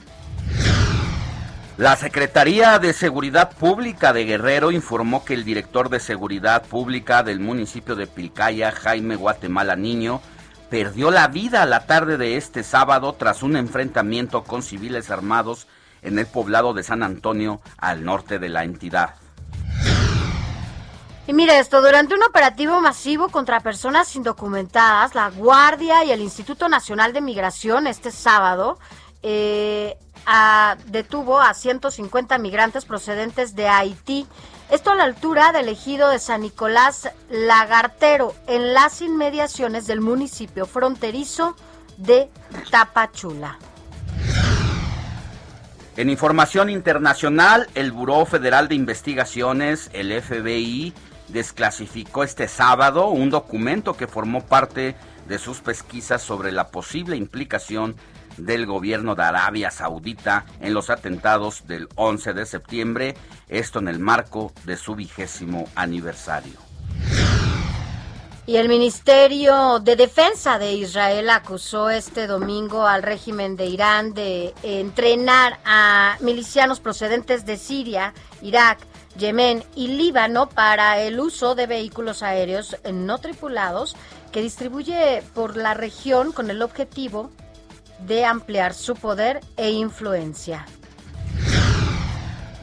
La 1.78 1.96
Secretaría 1.96 2.78
de 2.78 2.92
Seguridad 2.92 3.52
Pública 3.56 4.12
de 4.12 4.24
Guerrero 4.24 4.70
informó 4.70 5.24
que 5.24 5.32
el 5.32 5.44
director 5.44 5.88
de 5.88 6.00
Seguridad 6.00 6.62
Pública 6.66 7.22
del 7.22 7.40
municipio 7.40 7.94
de 7.94 8.06
Pilcaya, 8.06 8.70
Jaime 8.70 9.16
Guatemala 9.16 9.76
Niño, 9.76 10.20
perdió 10.70 11.10
la 11.10 11.28
vida 11.28 11.64
la 11.66 11.86
tarde 11.86 12.16
de 12.16 12.36
este 12.36 12.62
sábado 12.62 13.14
tras 13.14 13.42
un 13.42 13.56
enfrentamiento 13.56 14.44
con 14.44 14.62
civiles 14.62 15.10
armados 15.10 15.66
en 16.02 16.18
el 16.18 16.26
poblado 16.26 16.74
de 16.74 16.82
San 16.82 17.02
Antonio, 17.02 17.60
al 17.78 18.04
norte 18.04 18.38
de 18.38 18.48
la 18.48 18.64
entidad. 18.64 19.14
Y 21.26 21.32
mire 21.32 21.58
esto, 21.58 21.82
durante 21.82 22.14
un 22.14 22.22
operativo 22.22 22.80
masivo 22.80 23.28
contra 23.30 23.58
personas 23.60 24.14
indocumentadas, 24.14 25.16
la 25.16 25.30
Guardia 25.30 26.04
y 26.04 26.12
el 26.12 26.20
Instituto 26.20 26.68
Nacional 26.68 27.12
de 27.12 27.20
Migración 27.20 27.88
este 27.88 28.12
sábado 28.12 28.78
eh, 29.22 29.98
detuvo 30.86 31.40
a 31.40 31.52
150 31.52 32.38
migrantes 32.38 32.84
procedentes 32.84 33.56
de 33.56 33.68
Haití 33.68 34.26
esto 34.70 34.90
a 34.90 34.94
la 34.96 35.04
altura 35.04 35.52
del 35.52 35.68
ejido 35.68 36.10
de 36.10 36.18
San 36.18 36.40
Nicolás 36.40 37.10
Lagartero, 37.30 38.34
en 38.46 38.74
las 38.74 39.00
inmediaciones 39.00 39.86
del 39.86 40.00
municipio 40.00 40.66
fronterizo 40.66 41.56
de 41.96 42.28
Tapachula. 42.70 43.58
En 45.96 46.10
información 46.10 46.68
internacional, 46.68 47.68
el 47.74 47.92
Buró 47.92 48.26
Federal 48.26 48.68
de 48.68 48.74
Investigaciones, 48.74 49.88
el 49.92 50.12
FBI, 50.20 50.92
desclasificó 51.28 52.22
este 52.22 52.48
sábado 52.48 53.08
un 53.08 53.30
documento 53.30 53.96
que 53.96 54.06
formó 54.06 54.44
parte 54.44 54.94
de 55.26 55.38
sus 55.38 55.60
pesquisas 55.60 56.22
sobre 56.22 56.52
la 56.52 56.68
posible 56.68 57.16
implicación 57.16 57.96
del 58.36 58.66
gobierno 58.66 59.14
de 59.14 59.22
Arabia 59.22 59.70
Saudita 59.70 60.46
en 60.60 60.74
los 60.74 60.90
atentados 60.90 61.66
del 61.66 61.88
11 61.96 62.34
de 62.34 62.46
septiembre, 62.46 63.14
esto 63.48 63.78
en 63.78 63.88
el 63.88 63.98
marco 63.98 64.52
de 64.64 64.76
su 64.76 64.94
vigésimo 64.94 65.68
aniversario. 65.74 66.66
Y 68.48 68.58
el 68.58 68.68
Ministerio 68.68 69.80
de 69.80 69.96
Defensa 69.96 70.60
de 70.60 70.72
Israel 70.74 71.30
acusó 71.30 71.90
este 71.90 72.28
domingo 72.28 72.86
al 72.86 73.02
régimen 73.02 73.56
de 73.56 73.66
Irán 73.66 74.14
de 74.14 74.54
entrenar 74.62 75.58
a 75.64 76.16
milicianos 76.20 76.78
procedentes 76.78 77.44
de 77.44 77.56
Siria, 77.56 78.14
Irak, 78.42 78.78
Yemen 79.18 79.64
y 79.74 79.88
Líbano 79.88 80.48
para 80.48 81.00
el 81.00 81.18
uso 81.18 81.56
de 81.56 81.66
vehículos 81.66 82.22
aéreos 82.22 82.76
no 82.92 83.18
tripulados 83.18 83.96
que 84.30 84.42
distribuye 84.42 85.24
por 85.34 85.56
la 85.56 85.74
región 85.74 86.30
con 86.30 86.48
el 86.48 86.62
objetivo 86.62 87.32
de 88.00 88.24
ampliar 88.24 88.74
su 88.74 88.94
poder 88.94 89.40
e 89.56 89.70
influencia. 89.70 90.66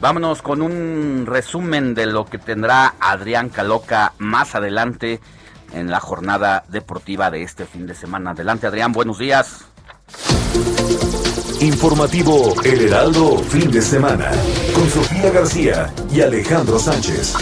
Vámonos 0.00 0.42
con 0.42 0.60
un 0.60 1.24
resumen 1.26 1.94
de 1.94 2.06
lo 2.06 2.26
que 2.26 2.38
tendrá 2.38 2.94
Adrián 3.00 3.48
Caloca 3.48 4.12
más 4.18 4.54
adelante 4.54 5.20
en 5.72 5.90
la 5.90 6.00
jornada 6.00 6.64
deportiva 6.68 7.30
de 7.30 7.42
este 7.42 7.64
fin 7.64 7.86
de 7.86 7.94
semana. 7.94 8.32
Adelante 8.32 8.66
Adrián, 8.66 8.92
buenos 8.92 9.18
días. 9.18 9.64
Informativo 11.60 12.54
El 12.62 12.82
Heraldo, 12.82 13.38
fin 13.38 13.70
de 13.70 13.80
semana, 13.80 14.30
con 14.74 14.88
Sofía 14.90 15.30
García 15.30 15.94
y 16.12 16.20
Alejandro 16.20 16.78
Sánchez. 16.78 17.34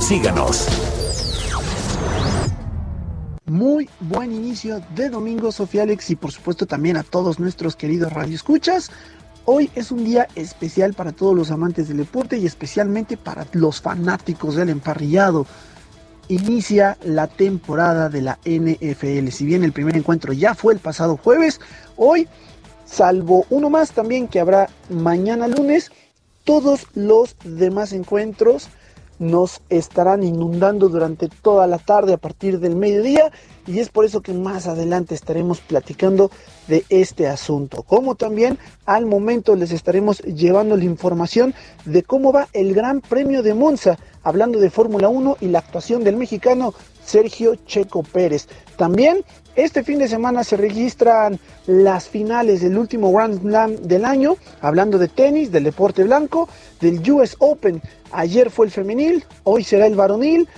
Síganos. 0.00 1.03
Muy 3.46 3.90
buen 4.00 4.32
inicio 4.32 4.80
de 4.94 5.10
domingo, 5.10 5.52
Sofía 5.52 5.82
Alex, 5.82 6.08
y 6.08 6.16
por 6.16 6.32
supuesto 6.32 6.64
también 6.64 6.96
a 6.96 7.02
todos 7.02 7.38
nuestros 7.38 7.76
queridos 7.76 8.10
radioescuchas. 8.10 8.90
Hoy 9.44 9.70
es 9.74 9.92
un 9.92 10.02
día 10.02 10.28
especial 10.34 10.94
para 10.94 11.12
todos 11.12 11.36
los 11.36 11.50
amantes 11.50 11.88
del 11.88 11.98
deporte 11.98 12.38
y 12.38 12.46
especialmente 12.46 13.18
para 13.18 13.46
los 13.52 13.82
fanáticos 13.82 14.56
del 14.56 14.70
emparrillado. 14.70 15.46
Inicia 16.28 16.96
la 17.04 17.26
temporada 17.26 18.08
de 18.08 18.22
la 18.22 18.38
NFL. 18.46 19.28
Si 19.28 19.44
bien 19.44 19.62
el 19.62 19.72
primer 19.72 19.98
encuentro 19.98 20.32
ya 20.32 20.54
fue 20.54 20.72
el 20.72 20.78
pasado 20.78 21.18
jueves, 21.18 21.60
hoy, 21.96 22.26
salvo 22.86 23.44
uno 23.50 23.68
más 23.68 23.92
también 23.92 24.26
que 24.26 24.40
habrá 24.40 24.70
mañana 24.88 25.48
lunes, 25.48 25.92
todos 26.44 26.86
los 26.94 27.36
demás 27.44 27.92
encuentros 27.92 28.70
nos 29.18 29.60
estarán 29.68 30.22
inundando 30.22 30.88
durante 30.88 31.28
toda 31.28 31.66
la 31.66 31.78
tarde 31.78 32.14
a 32.14 32.18
partir 32.18 32.58
del 32.60 32.76
mediodía 32.76 33.30
y 33.66 33.78
es 33.78 33.88
por 33.88 34.04
eso 34.04 34.20
que 34.20 34.32
más 34.32 34.66
adelante 34.66 35.14
estaremos 35.14 35.60
platicando 35.60 36.30
de 36.68 36.84
este 36.88 37.26
asunto. 37.26 37.82
Como 37.82 38.14
también 38.14 38.58
al 38.86 39.06
momento 39.06 39.56
les 39.56 39.72
estaremos 39.72 40.18
llevando 40.20 40.76
la 40.76 40.84
información 40.84 41.54
de 41.84 42.02
cómo 42.02 42.32
va 42.32 42.48
el 42.52 42.74
Gran 42.74 43.00
Premio 43.00 43.42
de 43.42 43.54
Monza, 43.54 43.98
hablando 44.22 44.58
de 44.58 44.70
Fórmula 44.70 45.08
1 45.08 45.38
y 45.40 45.48
la 45.48 45.60
actuación 45.60 46.04
del 46.04 46.16
mexicano 46.16 46.74
Sergio 47.04 47.54
Checo 47.66 48.02
Pérez. 48.02 48.48
También 48.76 49.24
este 49.56 49.84
fin 49.84 50.00
de 50.00 50.08
semana 50.08 50.42
se 50.42 50.56
registran 50.56 51.38
las 51.66 52.08
finales 52.08 52.60
del 52.60 52.76
último 52.76 53.12
Grand 53.12 53.40
Slam 53.40 53.76
del 53.76 54.04
año, 54.04 54.36
hablando 54.60 54.98
de 54.98 55.08
tenis, 55.08 55.52
del 55.52 55.64
deporte 55.64 56.02
blanco, 56.02 56.48
del 56.80 57.00
US 57.12 57.36
Open. 57.38 57.80
Ayer 58.10 58.50
fue 58.50 58.66
el 58.66 58.72
femenil, 58.72 59.24
hoy 59.44 59.62
será 59.62 59.86
el 59.86 59.94
varonil. 59.94 60.48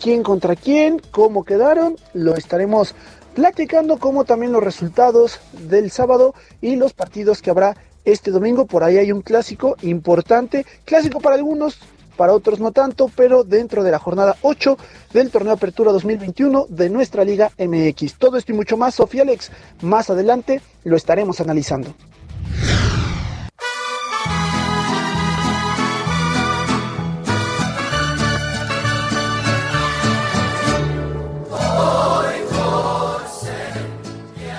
¿Quién 0.00 0.22
contra 0.22 0.54
quién? 0.54 1.00
¿Cómo 1.10 1.44
quedaron? 1.44 1.96
Lo 2.14 2.36
estaremos 2.36 2.94
platicando, 3.34 3.98
como 3.98 4.24
también 4.24 4.52
los 4.52 4.62
resultados 4.62 5.40
del 5.52 5.90
sábado 5.90 6.34
y 6.60 6.76
los 6.76 6.92
partidos 6.92 7.42
que 7.42 7.50
habrá 7.50 7.76
este 8.04 8.30
domingo. 8.30 8.66
Por 8.66 8.84
ahí 8.84 8.98
hay 8.98 9.12
un 9.12 9.22
clásico 9.22 9.76
importante, 9.82 10.64
clásico 10.84 11.20
para 11.20 11.34
algunos, 11.34 11.78
para 12.20 12.34
otros 12.34 12.60
no 12.60 12.70
tanto, 12.70 13.10
pero 13.16 13.44
dentro 13.44 13.82
de 13.82 13.90
la 13.90 13.98
jornada 13.98 14.36
8 14.42 14.76
del 15.14 15.30
torneo 15.30 15.54
Apertura 15.54 15.90
2021 15.90 16.66
de 16.68 16.90
nuestra 16.90 17.24
Liga 17.24 17.50
MX. 17.56 18.16
Todo 18.16 18.36
esto 18.36 18.52
y 18.52 18.54
mucho 18.54 18.76
más, 18.76 18.96
Sofía 18.96 19.22
Alex, 19.22 19.50
más 19.80 20.10
adelante 20.10 20.60
lo 20.84 20.98
estaremos 20.98 21.40
analizando. 21.40 21.94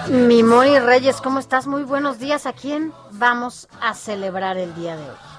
Mi 0.09 0.41
Moni 0.41 0.79
Reyes, 0.79 1.21
¿cómo 1.21 1.37
estás? 1.37 1.67
Muy 1.67 1.83
buenos 1.83 2.17
días. 2.17 2.47
¿A 2.47 2.53
quién 2.53 2.91
vamos 3.11 3.67
a 3.79 3.93
celebrar 3.93 4.57
el 4.57 4.73
día 4.73 4.97
de 4.97 5.03
hoy? 5.03 5.30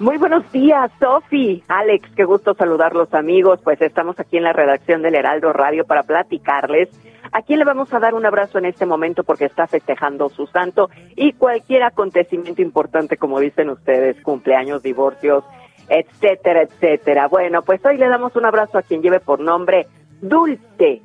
Muy 0.00 0.16
buenos 0.16 0.50
días, 0.50 0.90
Sofi, 0.98 1.62
Alex, 1.68 2.08
qué 2.16 2.24
gusto 2.24 2.54
saludarlos 2.54 3.12
amigos. 3.12 3.60
Pues 3.62 3.82
estamos 3.82 4.18
aquí 4.18 4.38
en 4.38 4.44
la 4.44 4.54
redacción 4.54 5.02
del 5.02 5.14
Heraldo 5.14 5.52
Radio 5.52 5.84
para 5.84 6.04
platicarles 6.04 6.88
a 7.32 7.42
quién 7.42 7.58
le 7.58 7.66
vamos 7.66 7.92
a 7.92 7.98
dar 7.98 8.14
un 8.14 8.24
abrazo 8.24 8.56
en 8.56 8.64
este 8.64 8.86
momento 8.86 9.24
porque 9.24 9.44
está 9.44 9.66
festejando 9.66 10.30
su 10.30 10.46
santo 10.46 10.88
y 11.16 11.34
cualquier 11.34 11.82
acontecimiento 11.82 12.62
importante, 12.62 13.18
como 13.18 13.40
dicen 13.40 13.68
ustedes, 13.68 14.18
cumpleaños, 14.22 14.82
divorcios, 14.82 15.44
etcétera, 15.90 16.62
etcétera. 16.62 17.28
Bueno, 17.28 17.60
pues 17.60 17.84
hoy 17.84 17.98
le 17.98 18.08
damos 18.08 18.34
un 18.36 18.46
abrazo 18.46 18.78
a 18.78 18.82
quien 18.82 19.02
lleve 19.02 19.20
por 19.20 19.38
nombre 19.38 19.86
Dulce. 20.22 21.02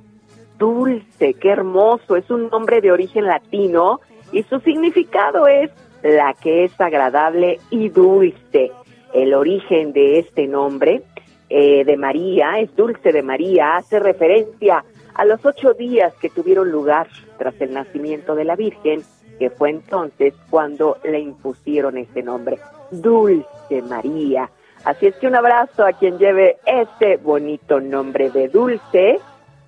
Dulce, 0.58 1.34
qué 1.34 1.50
hermoso, 1.50 2.16
es 2.16 2.32
un 2.32 2.48
nombre 2.48 2.80
de 2.80 2.94
origen 2.94 3.26
latino 3.26 4.00
y 4.32 4.44
su 4.44 4.62
significado 4.62 5.48
es 5.48 5.70
la 6.02 6.34
que 6.34 6.64
es 6.64 6.80
agradable 6.80 7.60
y 7.72 7.90
dulce 7.90 8.72
el 9.16 9.34
origen 9.34 9.94
de 9.94 10.20
este 10.20 10.46
nombre 10.46 11.02
eh, 11.50 11.86
de 11.86 11.96
María, 11.96 12.60
es 12.60 12.76
Dulce 12.76 13.14
de 13.14 13.24
María, 13.24 13.78
hace 13.78 14.00
referencia 14.00 14.84
a 15.14 15.26
los 15.26 15.44
ocho 15.46 15.74
días 15.74 16.14
que 16.16 16.30
tuvieron 16.30 16.70
lugar 16.70 17.08
tras 17.38 17.60
el 17.62 17.74
nacimiento 17.74 18.36
de 18.36 18.44
la 18.44 18.58
Virgen, 18.58 19.04
que 19.40 19.50
fue 19.50 19.70
entonces 19.70 20.34
cuando 20.50 20.98
le 21.06 21.20
impusieron 21.20 21.98
este 21.98 22.24
nombre, 22.24 22.60
Dulce 22.92 23.82
María. 23.88 24.50
Así 24.84 25.08
es 25.08 25.16
que 25.16 25.28
un 25.28 25.36
abrazo 25.36 25.86
a 25.86 25.94
quien 25.94 26.18
lleve 26.18 26.58
este 26.66 27.16
bonito 27.16 27.80
nombre 27.80 28.30
de 28.32 28.50
Dulce, 28.50 29.20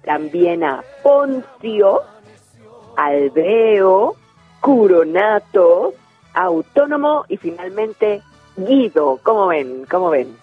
también 0.03 0.65
a 0.65 0.83
Poncio, 1.03 2.01
Albreo, 2.97 4.15
Curonato, 4.59 5.93
Autónomo 6.33 7.23
y 7.29 7.37
finalmente 7.37 8.21
Guido, 8.57 9.19
¿cómo 9.21 9.47
ven? 9.47 9.85
¿Cómo 9.89 10.09
ven? 10.09 10.35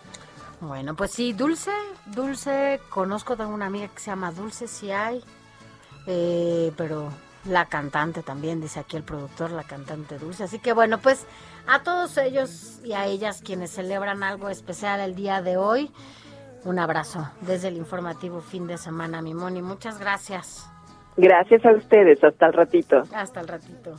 Bueno, 0.60 0.94
pues 0.94 1.10
sí, 1.10 1.32
Dulce, 1.32 1.72
Dulce, 2.06 2.80
conozco 2.88 3.34
de 3.34 3.44
una 3.44 3.66
amiga 3.66 3.88
que 3.88 3.98
se 3.98 4.10
llama 4.10 4.30
Dulce, 4.30 4.68
sí 4.68 4.92
hay, 4.92 5.20
eh, 6.06 6.72
pero 6.76 7.10
la 7.44 7.66
cantante 7.66 8.22
también, 8.22 8.60
dice 8.60 8.80
aquí 8.80 8.96
el 8.96 9.02
productor, 9.02 9.50
la 9.50 9.64
cantante 9.64 10.16
Dulce. 10.18 10.44
Así 10.44 10.60
que 10.60 10.72
bueno, 10.72 10.98
pues 10.98 11.26
a 11.66 11.82
todos 11.82 12.16
ellos 12.16 12.80
y 12.84 12.92
a 12.92 13.06
ellas 13.06 13.42
quienes 13.44 13.72
celebran 13.72 14.22
algo 14.22 14.48
especial 14.48 15.00
el 15.00 15.16
día 15.16 15.42
de 15.42 15.56
hoy, 15.56 15.90
un 16.64 16.78
abrazo 16.78 17.28
desde 17.40 17.68
el 17.68 17.76
informativo 17.76 18.40
fin 18.40 18.66
de 18.68 18.78
semana, 18.78 19.20
mi 19.22 19.34
Moni. 19.34 19.60
Muchas 19.60 19.98
gracias. 19.98 20.70
Gracias 21.16 21.64
a 21.66 21.72
ustedes, 21.72 22.22
hasta 22.22 22.46
el 22.46 22.52
ratito. 22.52 23.02
Hasta 23.12 23.40
el 23.40 23.48
ratito 23.48 23.96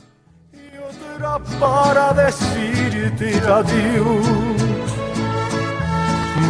para 1.60 2.12
decirte. 2.12 3.40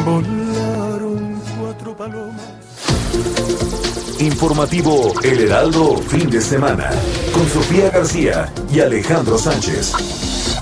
Volaron 0.05 1.41
cuatro 1.59 1.97
palomas. 1.97 2.43
Informativo 4.19 5.13
El 5.23 5.41
Heraldo, 5.41 5.99
fin 5.99 6.31
de 6.31 6.41
semana, 6.41 6.91
con 7.33 7.47
Sofía 7.49 7.91
García 7.91 8.53
y 8.73 8.81
Alejandro 8.81 9.37
Sánchez. 9.37 9.93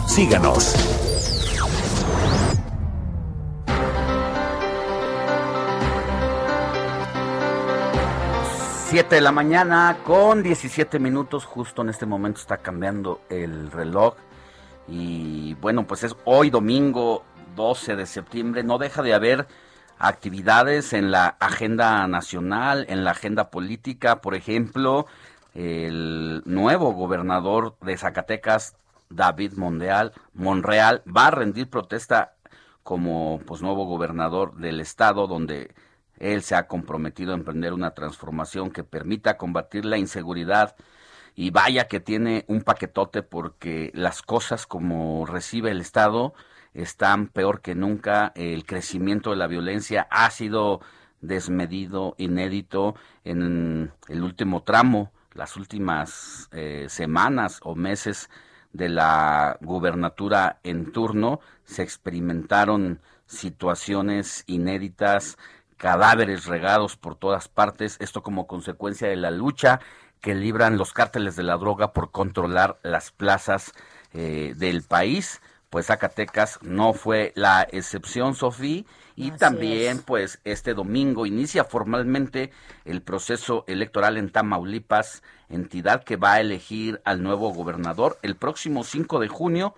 Síganos. 0.08 0.74
Siete 8.94 9.16
de 9.16 9.22
la 9.22 9.32
mañana 9.32 9.96
con 10.04 10.44
17 10.44 11.00
minutos, 11.00 11.44
justo 11.44 11.82
en 11.82 11.88
este 11.88 12.06
momento 12.06 12.38
está 12.38 12.58
cambiando 12.58 13.22
el 13.28 13.72
reloj. 13.72 14.14
Y 14.86 15.54
bueno, 15.54 15.84
pues 15.84 16.04
es 16.04 16.14
hoy 16.24 16.48
domingo 16.48 17.24
12 17.56 17.96
de 17.96 18.06
septiembre, 18.06 18.62
no 18.62 18.78
deja 18.78 19.02
de 19.02 19.12
haber 19.12 19.48
actividades 19.98 20.92
en 20.92 21.10
la 21.10 21.26
agenda 21.40 22.06
nacional, 22.06 22.86
en 22.88 23.02
la 23.02 23.10
agenda 23.10 23.50
política, 23.50 24.20
por 24.20 24.36
ejemplo, 24.36 25.06
el 25.54 26.44
nuevo 26.44 26.92
gobernador 26.92 27.74
de 27.80 27.96
Zacatecas, 27.96 28.76
David 29.10 29.54
Monreal, 29.54 30.12
Monreal, 30.34 31.02
va 31.04 31.26
a 31.26 31.30
rendir 31.32 31.68
protesta 31.68 32.34
como 32.84 33.40
pues 33.44 33.60
nuevo 33.60 33.86
gobernador 33.86 34.54
del 34.54 34.80
estado 34.80 35.26
donde 35.26 35.74
él 36.18 36.42
se 36.42 36.54
ha 36.54 36.66
comprometido 36.66 37.32
a 37.32 37.36
emprender 37.36 37.72
una 37.72 37.92
transformación 37.92 38.70
que 38.70 38.84
permita 38.84 39.36
combatir 39.36 39.84
la 39.84 39.98
inseguridad 39.98 40.76
y 41.34 41.50
vaya 41.50 41.88
que 41.88 42.00
tiene 42.00 42.44
un 42.48 42.62
paquetote 42.62 43.22
porque 43.22 43.90
las 43.94 44.22
cosas 44.22 44.66
como 44.66 45.26
recibe 45.26 45.70
el 45.70 45.80
Estado 45.80 46.34
están 46.74 47.28
peor 47.28 47.60
que 47.60 47.74
nunca. 47.74 48.32
El 48.34 48.64
crecimiento 48.66 49.30
de 49.30 49.36
la 49.36 49.46
violencia 49.46 50.06
ha 50.10 50.30
sido 50.30 50.80
desmedido, 51.20 52.14
inédito 52.18 52.94
en 53.24 53.92
el 54.08 54.22
último 54.22 54.62
tramo, 54.62 55.12
las 55.32 55.56
últimas 55.56 56.48
eh, 56.52 56.86
semanas 56.88 57.60
o 57.62 57.74
meses 57.74 58.30
de 58.72 58.88
la 58.88 59.56
gubernatura 59.60 60.58
en 60.62 60.92
turno 60.92 61.40
se 61.64 61.82
experimentaron 61.82 63.00
situaciones 63.26 64.44
inéditas 64.46 65.38
cadáveres 65.76 66.46
regados 66.46 66.96
por 66.96 67.16
todas 67.16 67.48
partes, 67.48 67.96
esto 68.00 68.22
como 68.22 68.46
consecuencia 68.46 69.08
de 69.08 69.16
la 69.16 69.30
lucha 69.30 69.80
que 70.20 70.34
libran 70.34 70.78
los 70.78 70.92
cárteles 70.92 71.36
de 71.36 71.42
la 71.42 71.56
droga 71.56 71.92
por 71.92 72.10
controlar 72.10 72.78
las 72.82 73.10
plazas 73.10 73.72
eh, 74.12 74.54
del 74.56 74.82
país. 74.82 75.42
Pues 75.68 75.86
Zacatecas 75.86 76.60
no 76.62 76.92
fue 76.92 77.32
la 77.34 77.66
excepción, 77.70 78.34
Sofía, 78.34 78.84
y 79.16 79.32
también 79.32 79.98
pues 79.98 80.40
este 80.44 80.72
domingo 80.72 81.26
inicia 81.26 81.64
formalmente 81.64 82.52
el 82.84 83.02
proceso 83.02 83.64
electoral 83.66 84.16
en 84.16 84.30
Tamaulipas, 84.30 85.22
entidad 85.48 86.04
que 86.04 86.16
va 86.16 86.34
a 86.34 86.40
elegir 86.40 87.02
al 87.04 87.22
nuevo 87.22 87.52
gobernador 87.52 88.18
el 88.22 88.36
próximo 88.36 88.84
5 88.84 89.20
de 89.20 89.28
junio 89.28 89.74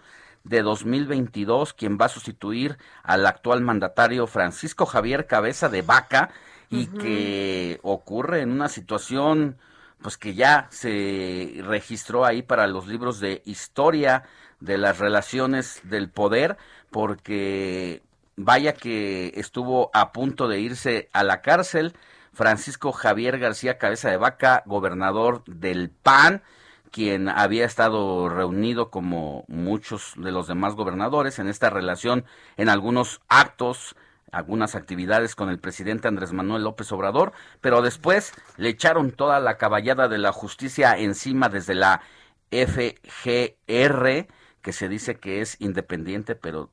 de 0.49 0.63
2022, 0.63 1.75
quien 1.75 1.99
va 2.01 2.07
a 2.07 2.11
sustituir 2.11 2.79
al 3.03 3.27
actual 3.27 3.63
mandatario 3.63 4.27
Francisco 4.27 4.87
Javier 4.87 5.27
Cabeza 5.27 5.69
de 5.69 5.83
Vaca 5.83 6.31
y 6.71 6.87
que 6.87 7.79
ocurre 7.83 8.43
en 8.43 8.51
una 8.51 8.69
situación 8.69 9.57
pues 10.01 10.17
que 10.17 10.35
ya 10.35 10.69
se 10.71 11.61
registró 11.65 12.25
ahí 12.25 12.43
para 12.43 12.67
los 12.67 12.87
libros 12.87 13.19
de 13.19 13.43
historia 13.45 14.25
de 14.61 14.79
las 14.79 14.99
relaciones 14.99 15.81
del 15.85 16.11
poder 16.11 16.57
porque 16.91 18.03
vaya 18.37 18.75
que 18.75 19.33
estuvo 19.37 19.91
a 19.95 20.13
punto 20.13 20.49
de 20.49 20.61
irse 20.61 21.09
a 21.13 21.25
la 21.25 21.41
cárcel 21.41 21.95
Francisco 22.33 22.93
Javier 22.93 23.39
García 23.39 23.79
Cabeza 23.79 24.11
de 24.11 24.19
Vaca, 24.19 24.63
gobernador 24.67 25.43
del 25.47 25.89
PAN, 25.91 26.43
quien 26.91 27.29
había 27.29 27.65
estado 27.65 28.29
reunido 28.29 28.91
como 28.91 29.45
muchos 29.49 30.15
de 30.17 30.33
los 30.33 30.47
demás 30.47 30.75
gobernadores 30.75 31.39
en 31.39 31.49
esta 31.49 31.71
relación 31.71 32.25
en 32.57 32.69
algunos 32.69 33.21
actos 33.29 33.97
algunas 34.33 34.75
actividades 34.75 35.35
con 35.35 35.49
el 35.49 35.59
presidente 35.59 36.09
Andrés 36.09 36.33
Manuel 36.33 36.65
López 36.65 36.91
Obrador, 36.93 37.33
pero 37.61 37.81
después 37.81 38.33
le 38.57 38.69
echaron 38.69 39.13
toda 39.13 39.41
la 39.41 39.57
caballada 39.57 40.09
de 40.09 40.19
la 40.19 40.33
justicia 40.33 40.99
encima 40.99 41.49
desde 41.49 41.75
la 41.75 42.03
FGR, 42.51 44.27
que 44.63 44.73
se 44.73 44.89
dice 44.89 45.19
que 45.19 45.41
es 45.41 45.61
independiente, 45.61 46.35
pero 46.35 46.71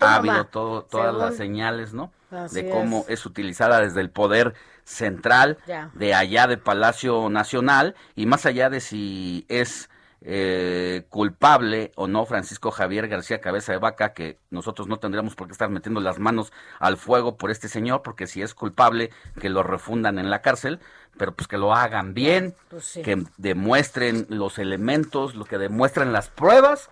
ha 0.00 0.16
habido 0.16 0.46
todo, 0.46 0.82
todas 0.82 1.14
las 1.14 1.36
señales, 1.36 1.92
¿no? 1.92 2.10
de 2.30 2.70
cómo 2.70 3.04
es. 3.08 3.24
utilizada 3.26 3.80
desde 3.80 4.00
el 4.00 4.10
poder 4.10 4.54
central 4.84 5.58
de 5.94 6.14
allá 6.14 6.46
de 6.46 6.56
Palacio 6.56 7.28
Nacional 7.28 7.94
y 8.14 8.26
más 8.26 8.46
allá 8.46 8.70
de 8.70 8.80
si 8.80 9.44
es 9.48 9.88
eh, 10.22 11.04
culpable 11.08 11.92
o 11.96 12.08
no 12.08 12.24
Francisco 12.26 12.70
Javier 12.70 13.08
García 13.08 13.40
Cabeza 13.40 13.72
de 13.72 13.78
Vaca, 13.78 14.12
que 14.12 14.38
nosotros 14.50 14.88
no 14.88 14.98
tendríamos 14.98 15.34
por 15.34 15.46
qué 15.46 15.52
estar 15.52 15.70
metiendo 15.70 16.00
las 16.00 16.18
manos 16.18 16.52
al 16.80 16.96
fuego 16.96 17.36
por 17.36 17.50
este 17.50 17.68
señor, 17.68 18.02
porque 18.02 18.26
si 18.26 18.42
es 18.42 18.54
culpable, 18.54 19.10
que 19.40 19.50
lo 19.50 19.62
refundan 19.62 20.18
en 20.18 20.30
la 20.30 20.42
cárcel, 20.42 20.80
pero 21.16 21.32
pues 21.32 21.48
que 21.48 21.58
lo 21.58 21.74
hagan 21.74 22.14
bien, 22.14 22.54
pues 22.68 22.98
que 23.02 23.24
demuestren 23.36 24.26
los 24.28 24.58
elementos, 24.58 25.34
lo 25.34 25.44
que 25.44 25.58
demuestran 25.58 26.12
las 26.12 26.28
pruebas, 26.28 26.90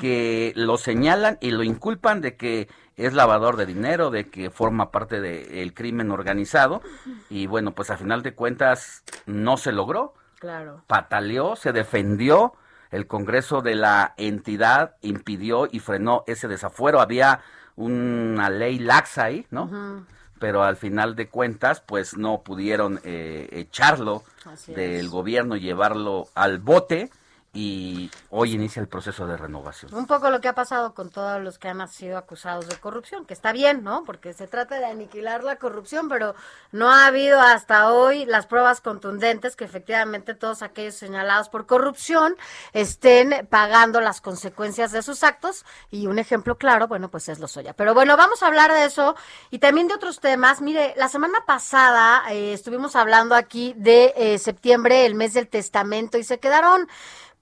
que 0.00 0.52
lo 0.56 0.76
señalan 0.76 1.38
y 1.40 1.50
lo 1.50 1.62
inculpan 1.62 2.20
de 2.20 2.36
que 2.36 2.68
es 2.96 3.12
lavador 3.12 3.56
de 3.56 3.66
dinero, 3.66 4.10
de 4.10 4.28
que 4.28 4.50
forma 4.50 4.90
parte 4.90 5.20
del 5.20 5.74
crimen 5.74 6.10
organizado 6.10 6.82
y 7.28 7.46
bueno, 7.46 7.72
pues 7.72 7.90
a 7.90 7.96
final 7.96 8.22
de 8.22 8.34
cuentas 8.34 9.02
no 9.26 9.56
se 9.56 9.72
logró. 9.72 10.14
Claro. 10.38 10.82
Pataleó, 10.86 11.56
se 11.56 11.72
defendió, 11.72 12.52
el 12.94 13.08
Congreso 13.08 13.60
de 13.60 13.74
la 13.74 14.14
entidad 14.16 14.94
impidió 15.02 15.68
y 15.70 15.80
frenó 15.80 16.22
ese 16.28 16.46
desafuero. 16.46 17.00
Había 17.00 17.40
una 17.74 18.48
ley 18.50 18.78
laxa 18.78 19.24
ahí, 19.24 19.46
¿no? 19.50 20.06
Pero 20.38 20.62
al 20.62 20.76
final 20.76 21.16
de 21.16 21.28
cuentas, 21.28 21.80
pues 21.80 22.16
no 22.16 22.42
pudieron 22.42 23.00
eh, 23.02 23.48
echarlo 23.50 24.22
del 24.68 25.08
gobierno 25.08 25.56
y 25.56 25.60
llevarlo 25.60 26.28
al 26.36 26.58
bote 26.58 27.10
y 27.54 28.10
hoy 28.30 28.52
inicia 28.52 28.80
el 28.80 28.88
proceso 28.88 29.26
de 29.28 29.36
renovación. 29.36 29.94
Un 29.94 30.06
poco 30.06 30.28
lo 30.28 30.40
que 30.40 30.48
ha 30.48 30.54
pasado 30.54 30.92
con 30.92 31.08
todos 31.10 31.40
los 31.40 31.58
que 31.58 31.68
han 31.68 31.86
sido 31.88 32.18
acusados 32.18 32.68
de 32.68 32.76
corrupción, 32.76 33.24
que 33.24 33.32
está 33.32 33.52
bien, 33.52 33.84
¿no? 33.84 34.02
Porque 34.04 34.32
se 34.34 34.48
trata 34.48 34.78
de 34.78 34.86
aniquilar 34.86 35.44
la 35.44 35.56
corrupción, 35.56 36.08
pero 36.08 36.34
no 36.72 36.90
ha 36.90 37.06
habido 37.06 37.40
hasta 37.40 37.92
hoy 37.92 38.26
las 38.26 38.46
pruebas 38.46 38.80
contundentes 38.80 39.54
que 39.54 39.64
efectivamente 39.64 40.34
todos 40.34 40.62
aquellos 40.62 40.96
señalados 40.96 41.48
por 41.48 41.66
corrupción 41.66 42.34
estén 42.72 43.46
pagando 43.48 44.00
las 44.00 44.20
consecuencias 44.20 44.90
de 44.90 45.02
sus 45.02 45.22
actos 45.22 45.64
y 45.90 46.08
un 46.08 46.18
ejemplo 46.18 46.58
claro, 46.58 46.88
bueno, 46.88 47.08
pues 47.08 47.28
es 47.28 47.38
Lozoya. 47.38 47.74
Pero 47.74 47.94
bueno, 47.94 48.16
vamos 48.16 48.42
a 48.42 48.48
hablar 48.48 48.72
de 48.72 48.84
eso 48.86 49.14
y 49.50 49.60
también 49.60 49.86
de 49.86 49.94
otros 49.94 50.18
temas. 50.18 50.60
Mire, 50.60 50.94
la 50.96 51.08
semana 51.08 51.38
pasada 51.46 52.24
eh, 52.32 52.52
estuvimos 52.52 52.96
hablando 52.96 53.36
aquí 53.36 53.74
de 53.76 54.12
eh, 54.16 54.38
septiembre, 54.38 55.06
el 55.06 55.14
mes 55.14 55.34
del 55.34 55.46
testamento 55.46 56.18
y 56.18 56.24
se 56.24 56.40
quedaron 56.40 56.88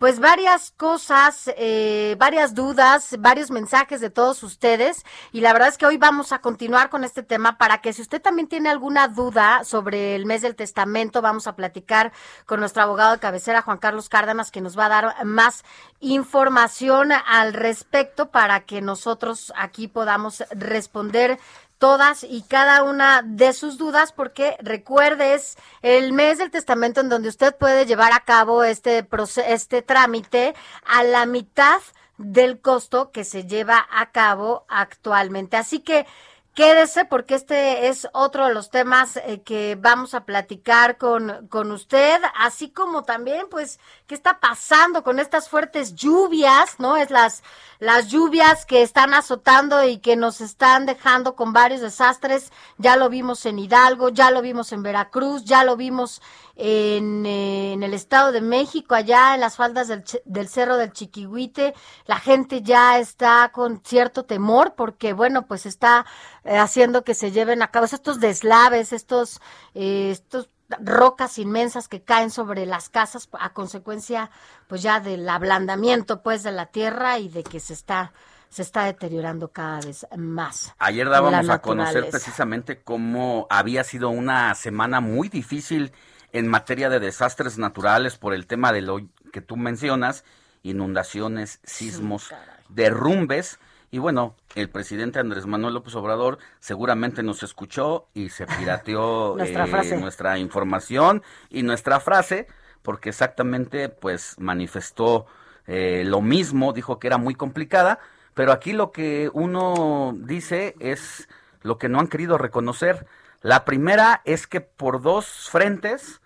pues 0.02 0.18
varias 0.18 0.72
cosas, 0.72 1.48
eh, 1.56 2.16
varias 2.18 2.56
dudas, 2.56 3.14
varios 3.20 3.52
mensajes 3.52 4.00
de 4.00 4.10
todos 4.10 4.42
ustedes. 4.42 5.04
Y 5.30 5.42
la 5.42 5.52
verdad 5.52 5.68
es 5.68 5.78
que 5.78 5.86
hoy 5.86 5.96
vamos 5.96 6.32
a 6.32 6.40
continuar 6.40 6.90
con 6.90 7.04
este 7.04 7.22
tema 7.22 7.56
para 7.56 7.80
que 7.80 7.92
si 7.92 8.02
usted 8.02 8.20
también 8.20 8.48
tiene 8.48 8.68
alguna 8.68 9.06
duda 9.06 9.62
sobre 9.62 10.16
el 10.16 10.26
mes 10.26 10.42
del 10.42 10.56
testamento, 10.56 11.22
vamos 11.22 11.46
a 11.46 11.54
platicar 11.54 12.10
con 12.46 12.58
nuestro 12.58 12.82
abogado 12.82 13.12
de 13.12 13.20
cabecera, 13.20 13.62
Juan 13.62 13.78
Carlos 13.78 14.08
Cárdenas, 14.08 14.50
que 14.50 14.60
nos 14.60 14.76
va 14.76 14.86
a 14.86 14.88
dar 14.88 15.24
más 15.24 15.62
información 16.00 17.12
al 17.12 17.54
respecto 17.54 18.32
para 18.32 18.66
que 18.66 18.80
nosotros 18.80 19.52
aquí 19.54 19.86
podamos 19.86 20.42
responder 20.50 21.38
todas 21.82 22.22
y 22.22 22.42
cada 22.42 22.84
una 22.84 23.22
de 23.24 23.52
sus 23.52 23.76
dudas, 23.76 24.12
porque 24.12 24.56
recuerdes 24.60 25.56
el 25.82 26.12
mes 26.12 26.38
del 26.38 26.52
testamento 26.52 27.00
en 27.00 27.08
donde 27.08 27.28
usted 27.28 27.56
puede 27.56 27.86
llevar 27.86 28.12
a 28.12 28.20
cabo 28.20 28.62
este, 28.62 29.04
este 29.48 29.82
trámite 29.82 30.54
a 30.86 31.02
la 31.02 31.26
mitad 31.26 31.80
del 32.18 32.60
costo 32.60 33.10
que 33.10 33.24
se 33.24 33.48
lleva 33.48 33.84
a 33.90 34.12
cabo 34.12 34.64
actualmente. 34.68 35.56
Así 35.56 35.80
que 35.80 36.06
Quédese 36.54 37.06
porque 37.06 37.34
este 37.34 37.88
es 37.88 38.08
otro 38.12 38.46
de 38.46 38.52
los 38.52 38.68
temas 38.68 39.16
eh, 39.16 39.40
que 39.42 39.74
vamos 39.80 40.12
a 40.12 40.26
platicar 40.26 40.98
con, 40.98 41.48
con 41.48 41.72
usted, 41.72 42.20
así 42.36 42.68
como 42.68 43.04
también, 43.04 43.46
pues, 43.50 43.80
qué 44.06 44.14
está 44.14 44.38
pasando 44.38 45.02
con 45.02 45.18
estas 45.18 45.48
fuertes 45.48 45.94
lluvias, 45.94 46.78
¿no? 46.78 46.98
Es 46.98 47.08
las, 47.08 47.42
las 47.78 48.08
lluvias 48.08 48.66
que 48.66 48.82
están 48.82 49.14
azotando 49.14 49.82
y 49.82 49.96
que 49.96 50.14
nos 50.14 50.42
están 50.42 50.84
dejando 50.84 51.36
con 51.36 51.54
varios 51.54 51.80
desastres. 51.80 52.52
Ya 52.76 52.96
lo 52.96 53.08
vimos 53.08 53.46
en 53.46 53.58
Hidalgo, 53.58 54.10
ya 54.10 54.30
lo 54.30 54.42
vimos 54.42 54.72
en 54.72 54.82
Veracruz, 54.82 55.44
ya 55.44 55.64
lo 55.64 55.78
vimos 55.78 56.20
en, 56.56 57.24
eh, 57.26 57.72
en 57.72 57.82
el 57.82 57.94
Estado 57.94 58.32
de 58.32 58.40
México, 58.40 58.94
allá 58.94 59.34
en 59.34 59.40
las 59.40 59.56
faldas 59.56 59.88
del, 59.88 60.04
del 60.24 60.48
Cerro 60.48 60.76
del 60.76 60.92
Chiquihuite. 60.92 61.74
La 62.06 62.18
gente 62.18 62.62
ya 62.62 62.98
está 62.98 63.50
con 63.52 63.82
cierto 63.84 64.24
temor 64.24 64.74
porque, 64.76 65.12
bueno, 65.12 65.46
pues 65.46 65.66
está 65.66 66.06
eh, 66.44 66.56
haciendo 66.56 67.04
que 67.04 67.14
se 67.14 67.32
lleven 67.32 67.62
a 67.62 67.70
cabo 67.70 67.86
estos 67.86 68.20
deslaves, 68.20 68.92
estos, 68.92 69.40
eh, 69.74 70.10
estos 70.10 70.50
rocas 70.80 71.38
inmensas 71.38 71.88
que 71.88 72.02
caen 72.02 72.30
sobre 72.30 72.66
las 72.66 72.88
casas 72.88 73.28
a 73.38 73.52
consecuencia 73.52 74.30
pues 74.68 74.82
ya 74.82 75.00
del 75.00 75.28
ablandamiento 75.28 76.22
pues 76.22 76.42
de 76.42 76.52
la 76.52 76.66
tierra 76.66 77.18
y 77.18 77.28
de 77.28 77.42
que 77.42 77.60
se 77.60 77.74
está 77.74 78.12
se 78.48 78.60
está 78.60 78.84
deteriorando 78.84 79.48
cada 79.48 79.80
vez 79.80 80.06
más. 80.14 80.74
Ayer 80.78 81.08
dábamos 81.08 81.48
a 81.48 81.60
conocer 81.60 82.10
precisamente 82.10 82.82
cómo 82.82 83.46
había 83.48 83.82
sido 83.82 84.10
una 84.10 84.54
semana 84.54 85.00
muy 85.00 85.30
difícil 85.30 85.90
en 86.32 86.48
materia 86.48 86.88
de 86.88 87.00
desastres 87.00 87.58
naturales 87.58 88.16
por 88.16 88.34
el 88.34 88.46
tema 88.46 88.72
de 88.72 88.82
lo 88.82 89.00
que 89.32 89.40
tú 89.40 89.56
mencionas, 89.56 90.24
inundaciones, 90.62 91.60
sismos, 91.64 92.34
derrumbes. 92.68 93.58
Y 93.90 93.98
bueno, 93.98 94.34
el 94.54 94.70
presidente 94.70 95.18
Andrés 95.18 95.46
Manuel 95.46 95.74
López 95.74 95.94
Obrador 95.94 96.38
seguramente 96.60 97.22
nos 97.22 97.42
escuchó 97.42 98.08
y 98.14 98.30
se 98.30 98.46
pirateó 98.46 99.38
eh, 99.40 99.98
nuestra, 99.98 100.38
información 100.38 101.22
y 101.50 101.62
nuestra 101.62 102.00
frase, 102.00 102.46
porque 102.80 103.10
exactamente 103.10 103.90
pues 103.90 104.36
manifestó 104.38 105.26
eh, 105.66 106.04
lo 106.06 106.22
mismo, 106.22 106.72
dijo 106.72 106.98
que 106.98 107.08
era 107.08 107.18
muy 107.18 107.34
complicada, 107.34 107.98
pero 108.32 108.52
aquí 108.52 108.72
lo 108.72 108.92
que 108.92 109.30
uno 109.34 110.14
dice 110.16 110.74
es 110.80 111.28
lo 111.60 111.76
que 111.76 111.90
no 111.90 112.00
han 112.00 112.08
querido 112.08 112.38
reconocer. 112.38 113.06
La 113.42 113.66
primera 113.66 114.22
es 114.24 114.46
que 114.46 114.62
por 114.62 115.02
dos 115.02 115.50
frentes, 115.50 116.21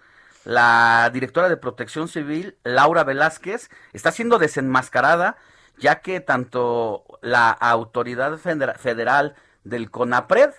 la 0.47 1.11
directora 1.13 1.49
de 1.49 1.57
Protección 1.57 2.07
Civil, 2.07 2.57
Laura 2.63 3.03
Velázquez, 3.03 3.69
está 3.93 4.13
siendo 4.13 4.39
desenmascarada 4.39 5.37
ya 5.77 6.01
que 6.01 6.21
tanto 6.21 7.05
la 7.21 7.51
autoridad 7.51 8.39
federal 8.39 9.35
del 9.65 9.91
CONAPRED 9.91 10.51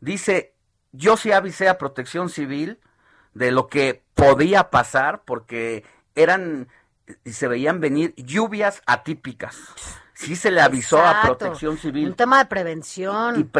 dice, 0.00 0.54
yo 0.92 1.16
sí 1.16 1.32
avisé 1.32 1.68
a 1.68 1.78
Protección 1.78 2.28
Civil 2.28 2.80
de 3.32 3.52
lo 3.52 3.68
que 3.68 4.02
podía 4.14 4.70
pasar 4.70 5.22
porque 5.24 5.84
eran 6.16 6.68
y 7.24 7.32
se 7.32 7.46
veían 7.48 7.80
venir 7.80 8.14
lluvias 8.16 8.82
atípicas. 8.86 9.56
Sí 10.14 10.34
se 10.34 10.50
le 10.50 10.60
avisó 10.60 11.00
a 11.06 11.22
Protección 11.22 11.78
Civil. 11.78 12.08
Un 12.08 12.14
tema 12.14 12.38
de 12.38 12.46
prevención. 12.46 13.50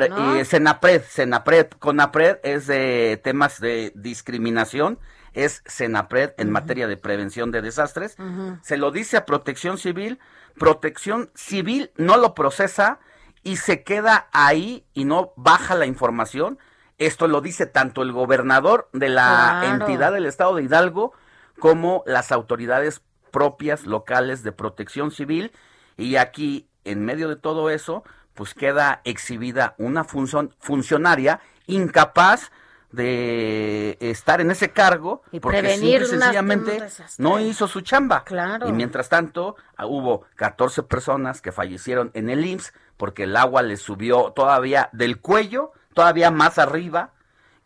Y, 0.41 0.45
Senapred, 0.45 1.03
Senapred, 1.09 1.69
CONAPRED 1.79 2.38
es 2.43 2.67
de 2.67 3.21
temas 3.23 3.61
de 3.61 3.93
discriminación, 3.95 4.99
es 5.33 5.62
Senapred 5.67 6.31
en 6.38 6.51
materia 6.51 6.87
de 6.87 6.97
prevención 6.97 7.51
de 7.51 7.62
desastres. 7.62 8.17
Se 8.62 8.77
lo 8.77 8.91
dice 8.91 9.17
a 9.17 9.27
Protección 9.27 9.79
Civil 9.79 10.19
Protección 10.59 11.31
Civil 11.35 11.93
no 11.97 12.17
lo 12.17 12.35
procesa 12.35 12.99
y 13.43 13.57
se 13.57 13.85
queda 13.85 14.29
ahí 14.33 14.85
y 14.93 15.05
no 15.05 15.33
baja 15.37 15.75
la 15.75 15.87
información. 15.87 16.59
Esto 16.99 17.29
lo 17.29 17.41
dice 17.41 17.67
tanto 17.67 18.03
el 18.03 18.12
gobernador 18.12 18.88
de 18.93 19.09
la 19.09 19.62
entidad 19.64 20.12
del 20.12 20.27
estado 20.27 20.57
de 20.57 20.64
Hidalgo 20.64 21.12
como 21.59 22.03
las 22.07 22.33
autoridades 22.33 23.03
propias 23.31 23.87
locales 23.87 24.43
de 24.43 24.53
protección 24.53 25.12
civil. 25.12 25.53
Y 25.97 26.17
aquí, 26.17 26.69
en 26.85 27.05
medio 27.05 27.29
de 27.29 27.37
todo 27.37 27.71
eso, 27.71 28.03
pues 28.35 28.55
queda 28.55 29.01
exhibida 29.05 29.75
una 29.79 30.05
función 30.05 30.55
funcionaria 30.59 31.41
incapaz 31.67 32.51
de 32.90 33.98
estar 34.01 34.40
en 34.40 34.51
ese 34.51 34.70
cargo 34.70 35.22
y 35.31 35.40
porque 35.40 35.59
prevenir 35.59 36.07
sencillamente 36.07 36.83
no 37.18 37.38
hizo 37.38 37.68
su 37.68 37.83
chamba. 37.83 38.24
Claro. 38.24 38.68
Y 38.68 38.72
mientras 38.72 39.09
tanto, 39.09 39.57
ah, 39.77 39.87
hubo 39.87 40.24
14 40.37 40.83
personas 40.85 41.42
que 41.42 41.53
fallecieron 41.53 42.11
en 42.14 42.31
el 42.31 42.44
IMSS 42.44 42.72
porque 42.96 43.24
el 43.24 43.37
agua 43.37 43.62
les 43.62 43.81
subió 43.81 44.33
todavía 44.33 44.88
del 44.92 45.20
cuello, 45.20 45.72
todavía 45.94 46.31
más 46.31 46.59
arriba. 46.59 47.12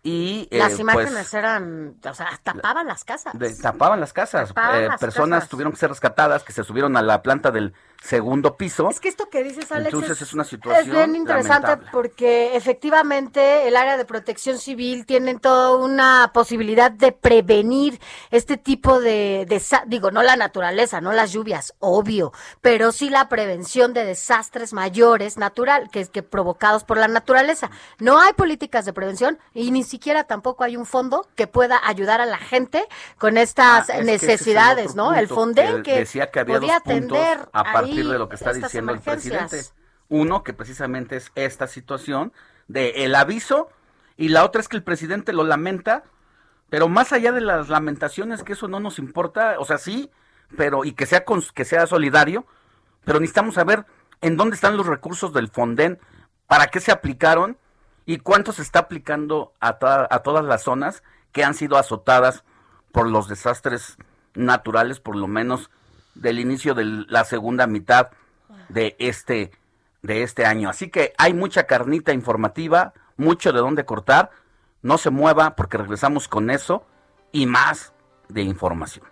Y, 0.05 0.49
eh, 0.51 0.59
las 0.59 0.81
imágenes 0.81 1.13
pues, 1.13 1.35
eran, 1.35 1.97
o 2.05 2.15
sea, 2.15 2.41
tapaban 2.43 2.89
las 2.89 3.05
casas. 3.05 3.33
tapaban 3.63 4.01
las 4.01 4.13
casas. 4.13 4.51
Eh, 4.51 4.89
personas 4.99 5.49
tuvieron 5.49 5.73
que 5.73 5.79
ser 5.79 5.91
rescatadas, 5.91 6.43
que 6.43 6.53
se 6.53 6.65
subieron 6.65 6.97
a 6.97 7.03
la 7.03 7.23
planta 7.23 7.53
del 7.53 7.73
segundo 8.03 8.57
piso. 8.57 8.91
Es 8.91 9.01
que 9.01 9.09
esto 9.09 9.29
que 9.31 9.43
dices, 9.43 9.71
Alex, 9.73 9.95
Entonces 9.95 10.21
es, 10.23 10.33
una 10.33 10.45
situación 10.45 10.87
es 10.87 10.93
bien 10.93 11.17
interesante 11.17 11.69
lamentable. 11.69 11.91
porque 11.93 12.57
efectivamente 12.57 13.69
el 13.69 13.77
área 13.77 13.97
de 13.97 14.05
protección 14.05 14.59
civil 14.59 15.07
tiene 15.07 15.39
toda 15.39 15.77
una 15.77 16.31
posibilidad 16.35 16.91
de 16.91 17.13
prevenir 17.13 18.01
este 18.31 18.57
tipo 18.57 19.01
de, 19.01 19.47
desa- 19.49 19.85
digo, 19.87 20.11
no 20.11 20.23
la 20.23 20.37
naturaleza, 20.37 21.01
no 21.01 21.13
las 21.13 21.33
lluvias, 21.33 21.75
obvio, 21.79 22.33
pero 22.61 22.93
sí 22.93 23.09
la 23.11 23.29
prevención 23.29 23.93
de 23.95 24.05
desastres 24.05 24.73
mayores 24.73 25.37
natural, 25.39 25.89
que 25.91 26.03
que 26.07 26.23
provocados 26.23 26.85
por 26.85 26.99
la 26.99 27.07
naturaleza. 27.09 27.71
No 27.99 28.19
hay 28.21 28.33
políticas 28.33 28.85
de 28.85 28.93
prevención 28.93 29.39
y 29.55 29.71
ni 29.71 29.85
siquiera 29.85 30.25
tampoco 30.25 30.65
hay 30.65 30.77
un 30.77 30.85
fondo 30.85 31.27
que 31.37 31.47
pueda 31.47 31.81
ayudar 31.85 32.21
a 32.21 32.27
la 32.27 32.39
gente 32.39 32.85
con 33.19 33.39
estas 33.39 33.89
Ah, 33.89 33.95
es 33.95 34.01
es 34.01 34.05
necesidades, 34.07 34.95
¿no? 34.97 35.15
El 35.15 35.29
Fonden 35.29 35.83
que, 35.83 36.01
decía 36.01 36.31
que 36.31 36.41
había 36.41 36.59
podía 36.59 36.77
atender 36.77 37.49
partir 37.95 38.13
de 38.13 38.19
lo 38.19 38.29
que 38.29 38.37
está 38.37 38.53
diciendo 38.53 38.93
el 38.93 39.01
presidente. 39.01 39.63
Uno, 40.09 40.43
que 40.43 40.53
precisamente 40.53 41.17
es 41.17 41.33
esta 41.35 41.67
situación 41.67 42.33
de 42.69 43.05
el 43.05 43.15
aviso, 43.15 43.71
y 44.17 44.29
la 44.29 44.45
otra 44.45 44.61
es 44.61 44.69
que 44.69 44.77
el 44.77 44.83
presidente 44.83 45.33
lo 45.33 45.45
lamenta, 45.45 46.05
pero 46.69 46.89
más 46.89 47.13
allá 47.13 47.33
de 47.33 47.41
las 47.41 47.69
lamentaciones, 47.69 48.43
que 48.43 48.53
eso 48.53 48.69
no 48.69 48.81
nos 48.81 48.99
importa, 48.99 49.57
o 49.59 49.65
sea, 49.65 49.79
sí, 49.79 50.11
pero 50.57 50.85
y 50.85 50.93
que 50.93 51.07
sea 51.07 51.25
que 51.55 51.65
sea 51.65 51.87
solidario, 51.87 52.47
pero 53.05 53.21
necesitamos 53.21 53.55
saber 53.55 53.87
en 54.21 54.37
dónde 54.37 54.55
están 54.55 54.77
los 54.77 54.87
recursos 54.87 55.33
del 55.33 55.49
Fonden, 55.49 55.99
para 56.47 56.67
qué 56.67 56.81
se 56.81 56.93
aplicaron 56.93 57.57
y 58.05 58.19
cuánto 58.19 58.53
se 58.53 58.63
está 58.63 58.81
aplicando 58.81 59.55
a, 59.61 59.79
a 60.11 60.19
todas 60.19 60.45
las 60.45 60.63
zonas 60.63 61.03
que 61.33 61.45
han 61.45 61.55
sido 61.55 61.79
azotadas 61.79 62.45
por 62.93 63.09
los 63.09 63.29
desastres 63.29 63.97
naturales, 64.35 65.01
por 65.01 65.17
lo 65.17 65.27
menos 65.27 65.71
del 66.15 66.39
inicio 66.39 66.75
de 66.75 66.85
la 66.85 67.25
segunda 67.25 67.67
mitad 67.67 68.09
de 68.69 68.97
este 68.99 69.51
de 70.03 70.23
este 70.23 70.45
año. 70.45 70.69
Así 70.69 70.91
que 70.91 71.13
hay 71.17 71.33
mucha 71.33 71.65
carnita 71.65 72.13
informativa, 72.13 72.93
mucho 73.17 73.53
de 73.53 73.61
dónde 73.61 73.85
cortar. 73.85 74.31
No 74.83 74.99
se 74.99 75.11
mueva 75.11 75.55
porque 75.55 75.79
regresamos 75.79 76.27
con 76.27 76.51
eso 76.51 76.85
y 77.31 77.47
más 77.47 77.93
de 78.29 78.43
información. 78.43 79.12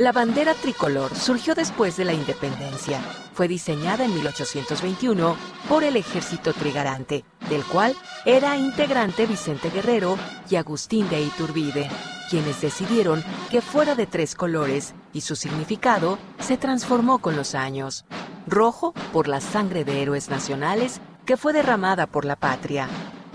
La 0.00 0.12
bandera 0.12 0.54
tricolor 0.54 1.14
surgió 1.14 1.54
después 1.54 1.98
de 1.98 2.06
la 2.06 2.14
independencia. 2.14 3.02
Fue 3.34 3.48
diseñada 3.48 4.06
en 4.06 4.14
1821 4.14 5.36
por 5.68 5.84
el 5.84 5.94
ejército 5.94 6.54
trigarante, 6.54 7.22
del 7.50 7.62
cual 7.64 7.94
era 8.24 8.56
integrante 8.56 9.26
Vicente 9.26 9.68
Guerrero 9.68 10.16
y 10.48 10.56
Agustín 10.56 11.06
de 11.10 11.20
Iturbide, 11.20 11.90
quienes 12.30 12.62
decidieron 12.62 13.22
que 13.50 13.60
fuera 13.60 13.94
de 13.94 14.06
tres 14.06 14.34
colores 14.34 14.94
y 15.12 15.20
su 15.20 15.36
significado 15.36 16.18
se 16.38 16.56
transformó 16.56 17.18
con 17.18 17.36
los 17.36 17.54
años. 17.54 18.06
Rojo 18.46 18.94
por 19.12 19.28
la 19.28 19.42
sangre 19.42 19.84
de 19.84 20.00
héroes 20.00 20.30
nacionales 20.30 21.02
que 21.26 21.36
fue 21.36 21.52
derramada 21.52 22.06
por 22.06 22.24
la 22.24 22.36
patria. 22.36 22.88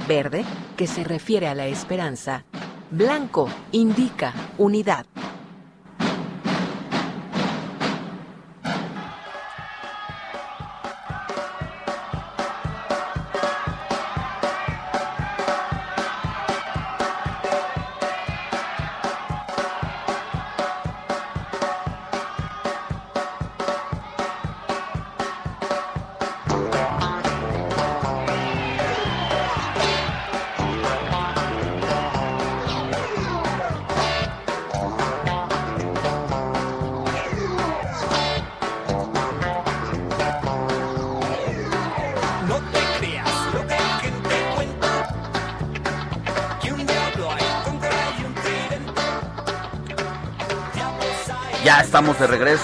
Verde, 0.08 0.44
que 0.78 0.88
se 0.88 1.04
refiere 1.04 1.48
a 1.48 1.54
la 1.54 1.68
esperanza. 1.68 2.44
Blanco 2.90 3.50
indica 3.72 4.34
unidad. 4.58 5.06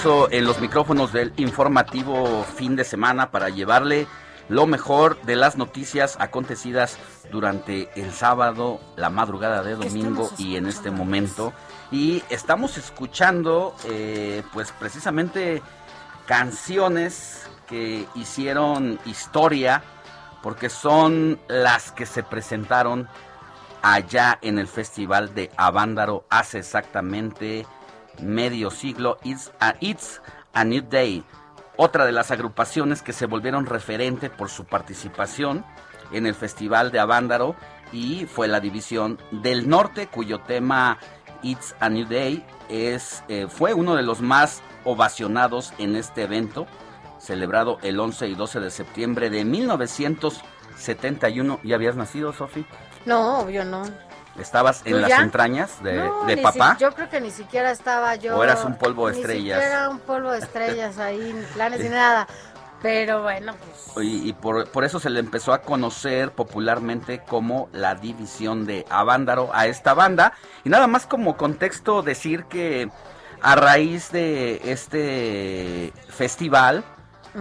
Regreso 0.02 0.32
en 0.32 0.44
los 0.44 0.60
micrófonos 0.60 1.12
del 1.12 1.32
informativo 1.36 2.44
fin 2.56 2.74
de 2.74 2.82
semana 2.82 3.30
para 3.30 3.50
llevarle 3.50 4.08
lo 4.48 4.66
mejor 4.66 5.20
de 5.22 5.36
las 5.36 5.56
noticias 5.56 6.16
acontecidas 6.18 6.98
durante 7.30 7.88
el 7.94 8.12
sábado, 8.12 8.80
la 8.96 9.10
madrugada 9.10 9.62
de 9.62 9.76
domingo 9.76 10.28
y 10.38 10.56
en 10.56 10.66
este 10.66 10.90
momento. 10.90 11.52
Y 11.92 12.24
estamos 12.30 12.78
escuchando, 12.78 13.76
eh, 13.84 14.42
pues 14.52 14.72
precisamente 14.72 15.62
canciones 16.26 17.48
que 17.68 18.08
hicieron 18.16 18.98
historia 19.04 19.84
porque 20.42 20.68
son 20.68 21.38
las 21.46 21.92
que 21.92 22.06
se 22.06 22.24
presentaron 22.24 23.08
allá 23.82 24.38
en 24.42 24.58
el 24.58 24.66
Festival 24.66 25.32
de 25.32 25.52
Avándaro 25.56 26.24
hace 26.28 26.58
exactamente 26.58 27.66
medio 28.20 28.70
siglo. 28.70 29.18
It's 29.24 29.52
a, 29.60 29.74
It's 29.80 30.20
a 30.52 30.64
New 30.64 30.82
Day, 30.82 31.24
otra 31.76 32.04
de 32.04 32.12
las 32.12 32.30
agrupaciones 32.30 33.02
que 33.02 33.12
se 33.12 33.26
volvieron 33.26 33.66
referente 33.66 34.30
por 34.30 34.50
su 34.50 34.64
participación 34.64 35.64
en 36.12 36.26
el 36.26 36.34
Festival 36.34 36.92
de 36.92 37.00
Avándaro 37.00 37.56
y 37.92 38.26
fue 38.26 38.46
la 38.48 38.60
División 38.60 39.18
del 39.30 39.68
Norte, 39.68 40.06
cuyo 40.06 40.40
tema 40.40 40.98
It's 41.42 41.74
a 41.80 41.88
New 41.88 42.06
Day 42.06 42.44
es, 42.68 43.24
eh, 43.28 43.46
fue 43.48 43.72
uno 43.74 43.96
de 43.96 44.02
los 44.02 44.20
más 44.20 44.62
ovacionados 44.84 45.72
en 45.78 45.96
este 45.96 46.22
evento, 46.22 46.68
celebrado 47.18 47.78
el 47.82 47.98
11 48.00 48.28
y 48.28 48.34
12 48.34 48.60
de 48.60 48.70
septiembre 48.70 49.28
de 49.30 49.44
1971. 49.44 51.60
¿Ya 51.62 51.76
habías 51.76 51.96
nacido, 51.96 52.32
Sofi? 52.32 52.66
No, 53.04 53.40
obvio 53.40 53.64
no. 53.64 53.82
¿Estabas 54.38 54.82
en 54.86 54.92
¿Tú 54.94 54.98
las 55.00 55.20
entrañas 55.20 55.82
de, 55.82 55.94
No, 55.96 56.24
de 56.24 56.36
ni 56.36 56.42
papá? 56.42 56.74
si- 56.76 56.82
yo 56.82 56.92
creo 56.94 57.08
que 57.10 57.20
ni 57.20 57.30
siquiera 57.30 57.70
estaba 57.70 58.14
yo. 58.16 58.36
¿O 58.36 58.42
eras 58.44 58.64
un 58.64 58.76
polvo 58.76 59.08
de 59.08 59.14
ni 59.14 59.20
estrellas? 59.20 59.60
siquiera 59.62 59.88
un 59.90 59.98
polvo 60.00 60.30
de 60.32 60.38
estrellas 60.38 60.98
ahí, 60.98 61.32
ni 61.34 61.44
planes 61.54 61.80
ni 61.80 61.88
nada. 61.90 62.26
Pero 62.80 63.22
bueno, 63.22 63.54
pues. 63.94 64.04
Y, 64.06 64.28
y 64.28 64.32
por, 64.32 64.68
por 64.70 64.84
eso 64.84 64.98
se 64.98 65.08
le 65.10 65.20
empezó 65.20 65.52
a 65.52 65.60
conocer 65.62 66.32
popularmente 66.32 67.20
como 67.28 67.68
la 67.72 67.94
división 67.94 68.66
de 68.66 68.84
Avándaro 68.90 69.50
a 69.52 69.66
esta 69.66 69.94
banda. 69.94 70.32
Y 70.64 70.68
nada 70.70 70.86
más 70.88 71.06
como 71.06 71.36
contexto 71.36 72.02
decir 72.02 72.44
que 72.46 72.90
a 73.40 73.54
raíz 73.54 74.10
de 74.10 74.60
este 74.64 75.92
festival, 76.08 76.84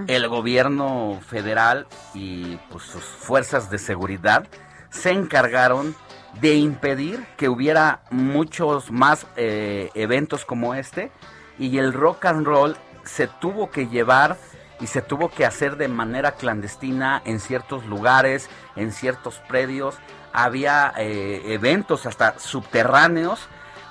el 0.07 0.27
gobierno 0.27 1.19
federal 1.27 1.87
y 2.13 2.57
pues, 2.69 2.83
sus 2.83 3.03
fuerzas 3.03 3.69
de 3.71 3.77
seguridad 3.79 4.45
se 4.89 5.09
encargaron 5.11 5.95
de 6.39 6.55
impedir 6.55 7.25
que 7.37 7.49
hubiera 7.49 8.01
muchos 8.09 8.91
más 8.91 9.27
eh, 9.35 9.89
eventos 9.93 10.45
como 10.45 10.73
este 10.75 11.11
y 11.59 11.77
el 11.77 11.93
rock 11.93 12.25
and 12.25 12.45
roll 12.45 12.77
se 13.03 13.27
tuvo 13.27 13.69
que 13.69 13.87
llevar 13.87 14.37
y 14.79 14.87
se 14.87 15.01
tuvo 15.01 15.29
que 15.29 15.45
hacer 15.45 15.77
de 15.77 15.87
manera 15.87 16.33
clandestina 16.33 17.21
en 17.25 17.39
ciertos 17.39 17.85
lugares, 17.85 18.49
en 18.75 18.91
ciertos 18.91 19.39
predios. 19.47 19.95
Había 20.33 20.93
eh, 20.97 21.53
eventos 21.53 22.05
hasta 22.05 22.39
subterráneos 22.39 23.47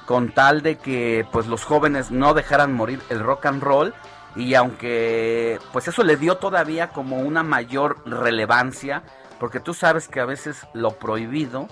con 0.07 0.33
tal 0.33 0.63
de 0.63 0.79
que 0.79 1.25
pues 1.31 1.47
los 1.47 1.65
jóvenes 1.65 2.11
no 2.11 2.35
dejaran 2.35 2.73
morir 2.73 3.01
el 3.11 3.21
rock 3.21 3.47
and 3.47 3.63
roll 3.63 3.95
y 4.35 4.55
aunque 4.55 5.61
pues 5.73 5.87
eso 5.87 6.03
le 6.03 6.17
dio 6.17 6.39
todavía 6.39 6.89
como 6.89 7.19
una 7.19 7.45
mayor 7.45 8.03
relevancia 8.05 9.05
porque 9.39 9.61
tú 9.61 9.75
sabes 9.75 10.09
que 10.09 10.19
a 10.19 10.25
veces 10.25 10.67
lo 10.75 10.99
prohibido 10.99 11.69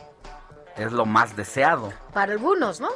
es 0.78 0.92
lo 0.92 1.04
más 1.04 1.36
deseado. 1.36 1.92
Para 2.12 2.32
algunos, 2.32 2.80
¿no? 2.80 2.88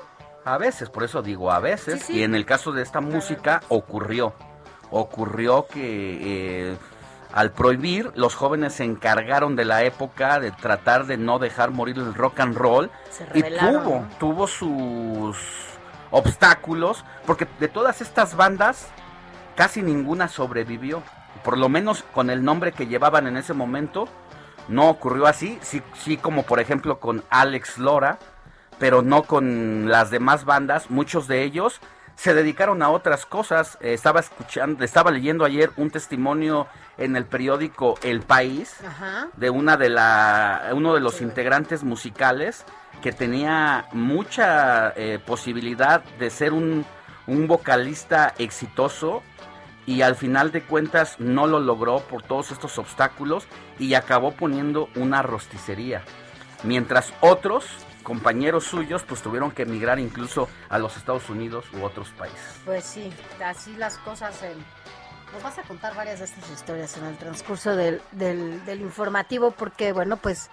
A 0.45 0.59
veces, 0.59 0.91
por 0.91 1.05
eso 1.05 1.23
digo 1.23 1.51
a 1.53 1.61
veces. 1.61 2.01
Sí, 2.01 2.07
sí. 2.07 2.19
Y 2.19 2.23
en 2.23 2.35
el 2.35 2.45
caso 2.47 2.73
de 2.73 2.83
esta 2.83 3.01
música 3.01 3.63
ocurrió. 3.69 4.35
Ocurrió 4.91 5.67
que 5.67 6.71
eh, 6.71 6.77
al 7.33 7.53
prohibir, 7.53 8.13
los 8.15 8.35
jóvenes 8.35 8.75
se 8.75 8.85
encargaron 8.85 9.57
de 9.57 9.65
la 9.65 9.85
época 9.85 10.39
de 10.39 10.51
tratar 10.51 11.07
de 11.07 11.17
no 11.17 11.39
dejar 11.39 11.71
morir 11.71 11.97
el 11.99 12.15
rock 12.15 12.41
and 12.41 12.57
roll. 12.57 12.91
Se 13.11 13.27
y 13.35 13.43
tuvo, 13.43 14.05
tuvo 14.19 14.47
sus 14.47 15.39
obstáculos, 16.11 17.05
porque 17.27 17.49
de 17.59 17.69
todas 17.69 18.03
estas 18.03 18.37
bandas, 18.37 18.89
casi 19.57 19.83
ninguna 19.83 20.29
sobrevivió. 20.29 21.03
Por 21.43 21.57
lo 21.57 21.69
menos 21.69 22.05
con 22.13 22.29
el 22.29 22.45
nombre 22.45 22.73
que 22.73 22.87
llevaban 22.87 23.27
en 23.27 23.37
ese 23.37 23.55
momento, 23.55 24.09
no 24.69 24.89
ocurrió 24.89 25.27
así. 25.27 25.59
Sí, 25.63 25.83
sí 25.95 26.17
como 26.17 26.45
por 26.45 26.61
ejemplo 26.61 27.01
con 27.01 27.25
Alex 27.31 27.79
Lora, 27.79 28.19
pero 28.79 29.03
no 29.03 29.25
con 29.25 29.89
las 29.89 30.11
demás 30.11 30.45
bandas. 30.45 30.91
Muchos 30.91 31.29
de 31.29 31.43
ellos 31.43 31.81
se 32.17 32.35
dedicaron 32.35 32.83
a 32.83 32.91
otras 32.91 33.27
cosas. 33.27 33.79
Eh, 33.81 33.95
estaba 33.95 34.21
escuchando, 34.21 34.85
estaba 34.85 35.11
leyendo 35.11 35.45
ayer 35.45 35.71
un 35.77 35.91
testimonio 35.91 36.67
en 36.99 37.17
el 37.17 37.25
periódico 37.25 37.99
El 38.03 38.21
País 38.21 38.77
Ajá. 38.87 39.29
de 39.37 39.51
una 39.51 39.77
de 39.77 39.89
la 39.89 40.71
uno 40.73 40.95
de 40.95 41.01
los 41.01 41.21
integrantes 41.21 41.83
musicales 41.85 42.65
que 43.03 43.13
tenía 43.13 43.87
mucha 43.93 44.93
eh, 44.95 45.19
posibilidad 45.25 46.05
de 46.19 46.31
ser 46.31 46.53
un, 46.53 46.85
un 47.27 47.49
vocalista 47.49 48.35
exitoso 48.39 49.23
y 49.87 50.03
al 50.03 50.17
final 50.17 50.53
de 50.53 50.63
cuentas 50.63 51.17
no 51.19 51.47
lo 51.47 51.61
logró 51.61 52.01
por 52.01 52.23
todos 52.23 52.51
estos 52.53 52.79
obstáculos 52.79 53.47
y 53.79 53.95
acabó 53.95 54.33
poniendo 54.33 54.89
una 54.95 55.23
rosticería. 55.23 56.03
Mientras 56.63 57.13
otros 57.21 57.67
compañeros 58.03 58.65
suyos 58.65 59.03
pues 59.07 59.23
tuvieron 59.23 59.51
que 59.51 59.63
emigrar 59.63 59.99
incluso 59.99 60.49
a 60.69 60.79
los 60.79 60.97
Estados 60.97 61.29
Unidos 61.31 61.67
u 61.73 61.85
otros 61.85 62.09
países. 62.11 62.61
Pues 62.65 62.85
sí, 62.85 63.13
así 63.45 63.75
las 63.77 63.99
cosas. 63.99 64.41
Nos 65.33 65.43
vas 65.43 65.59
a 65.59 65.63
contar 65.63 65.95
varias 65.95 66.19
de 66.19 66.27
estas 66.27 66.51
historias 66.51 66.97
en 66.99 67.07
el 67.07 67.17
transcurso 67.17 67.75
del, 67.75 68.03
del, 68.13 68.65
del 68.65 68.81
informativo 68.83 69.51
porque, 69.51 69.93
bueno, 69.93 70.17
pues 70.17 70.51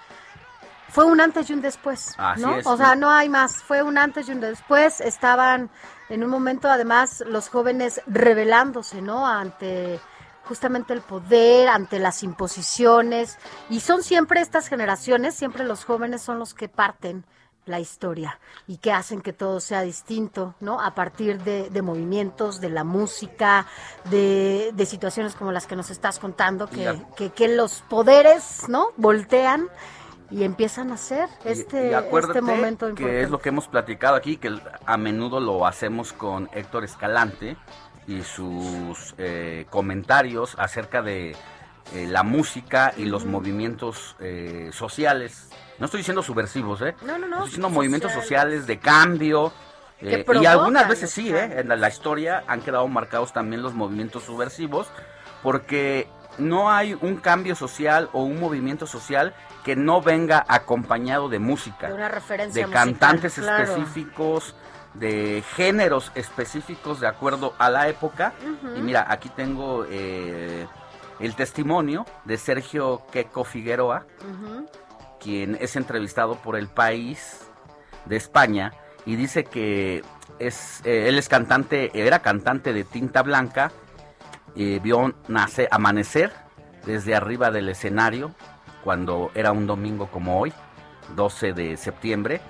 fue 0.90 1.06
un 1.06 1.22
antes 1.22 1.50
y 1.50 1.54
un 1.54 1.62
después, 1.62 2.16
Así 2.18 2.42
¿no? 2.42 2.56
es. 2.56 2.66
O 2.66 2.78
sea, 2.78 2.96
no 2.96 3.10
hay 3.10 3.30
más, 3.30 3.58
fue 3.58 3.84
un 3.84 3.98
antes 3.98 4.28
y 4.30 4.32
un 4.32 4.40
después. 4.40 5.02
Estaban 5.02 5.70
en 6.10 6.24
un 6.24 6.30
momento, 6.30 6.70
además, 6.70 7.24
los 7.28 7.50
jóvenes 7.50 8.02
rebelándose, 8.08 9.02
¿no? 9.02 9.28
Ante 9.28 10.00
justamente 10.46 10.94
el 10.94 11.02
poder, 11.02 11.70
ante 11.70 12.00
las 12.00 12.24
imposiciones. 12.24 13.38
Y 13.70 13.82
son 13.82 14.02
siempre 14.02 14.42
estas 14.42 14.68
generaciones, 14.68 15.36
siempre 15.36 15.64
los 15.64 15.86
jóvenes 15.86 16.22
son 16.24 16.40
los 16.40 16.54
que 16.56 16.68
parten 16.68 17.24
la 17.66 17.80
historia 17.80 18.40
y 18.68 18.78
que 18.78 18.92
hacen 18.92 19.22
que 19.22 19.32
todo 19.32 19.60
sea 19.60 19.82
distinto, 19.82 20.56
¿no? 20.60 20.82
A 20.82 20.96
partir 20.96 21.44
de, 21.44 21.70
de 21.70 21.82
movimientos, 21.84 22.60
de 22.60 22.70
la 22.70 22.84
música, 22.84 23.68
de, 24.10 24.72
de 24.74 24.86
situaciones 24.88 25.36
como 25.36 25.52
las 25.52 25.68
que 25.68 25.76
nos 25.76 25.92
estás 25.92 26.18
contando, 26.18 26.68
que, 26.68 27.00
que, 27.16 27.30
que 27.30 27.48
los 27.48 27.84
poderes, 27.88 28.68
¿no? 28.68 28.88
Voltean 28.98 29.70
y 30.32 30.44
empiezan 30.44 30.92
a 30.92 30.96
hacer 30.96 31.28
Y- 31.46 31.50
este, 31.50 31.92
y 31.92 31.94
acuérdate 31.94 32.40
este 32.40 32.52
momento 32.52 32.86
que 32.88 32.90
importante. 32.92 33.22
es 33.24 33.30
lo 33.30 33.40
que 33.40 33.50
hemos 33.50 33.68
platicado 33.68 34.16
aquí, 34.16 34.38
que 34.38 34.60
a 34.86 34.98
menudo 34.98 35.40
lo 35.40 35.66
hacemos 35.66 36.14
con 36.14 36.50
Héctor 36.54 36.84
Escalante 36.84 37.58
y 38.08 38.22
sus 38.24 39.16
eh, 39.18 39.66
comentarios 39.70 40.56
acerca 40.60 41.02
de 41.02 41.36
eh, 41.94 42.08
la 42.08 42.24
música 42.24 42.94
y 42.98 43.06
los 43.06 43.26
movimientos 43.26 44.16
eh, 44.20 44.70
sociales. 44.74 45.50
No 45.80 45.86
estoy 45.86 46.00
diciendo 46.00 46.22
subversivos, 46.22 46.82
¿eh? 46.82 46.96
No, 47.04 47.18
no, 47.18 47.28
no. 47.28 47.36
Estoy 47.38 47.46
diciendo 47.48 47.70
movimientos 47.70 48.12
sociales. 48.12 48.62
sociales 48.62 48.68
de 48.68 48.80
cambio. 48.80 49.54
Que 50.00 50.16
eh, 50.22 50.26
y 50.42 50.46
algunas 50.46 50.88
veces 50.88 51.10
sí, 51.12 51.30
¿eh? 51.34 51.60
En 51.60 51.68
la, 51.70 51.76
la 51.76 51.88
historia 51.90 52.44
han 52.48 52.62
quedado 52.62 52.88
marcados 52.88 53.34
también 53.34 53.62
los 53.62 53.74
movimientos 53.74 54.24
subversivos, 54.24 54.88
porque 55.44 56.08
no 56.38 56.72
hay 56.72 56.94
un 57.02 57.18
cambio 57.18 57.56
social 57.56 58.10
o 58.14 58.24
un 58.24 58.40
movimiento 58.40 58.88
social 58.88 59.34
que 59.70 59.76
no 59.76 60.02
venga 60.02 60.44
acompañado 60.48 61.30
de 61.30 61.38
música 61.38 61.90
De 61.90 61.94
una 61.94 62.08
referencia 62.08 62.60
de 62.60 62.66
musical, 62.66 62.86
cantantes 62.88 63.36
claro. 63.36 63.66
específicos, 63.66 64.56
de 64.96 65.44
géneros 65.56 66.12
específicos 66.16 67.00
de 67.00 67.06
acuerdo 67.06 67.54
a 67.60 67.70
la 67.70 67.88
época. 67.88 68.34
Y 68.76 68.82
mira, 68.82 69.06
aquí 69.08 69.30
tengo 69.30 69.86
eh, 69.88 70.66
el 71.20 71.36
testimonio 71.36 72.08
de 72.26 72.38
Sergio 72.38 73.04
Queco 73.12 73.44
Figueroa, 73.44 74.08
quien 75.20 75.56
es 75.62 75.76
entrevistado 75.76 76.34
por 76.38 76.56
El 76.56 76.68
País 76.68 77.48
de 78.06 78.16
España 78.16 78.72
y 79.06 79.18
dice 79.18 79.44
que 79.44 80.04
es 80.40 80.82
eh, 80.84 81.10
él 81.10 81.20
es 81.20 81.30
cantante, 81.30 81.92
era 81.94 82.24
cantante 82.24 82.74
de 82.74 82.86
Tinta 82.86 83.22
Blanca, 83.22 83.72
eh, 84.56 84.80
vio 84.82 85.14
nacer, 85.28 85.68
amanecer 85.70 86.34
desde 86.88 87.14
arriba 87.14 87.52
del 87.52 87.70
escenario 87.70 88.34
cuando 88.84 89.32
era 89.36 89.52
un 89.52 89.68
domingo 89.68 90.08
como 90.08 90.40
hoy, 90.40 90.54
12 91.16 91.54
de 91.54 91.78
septiembre. 91.78 92.42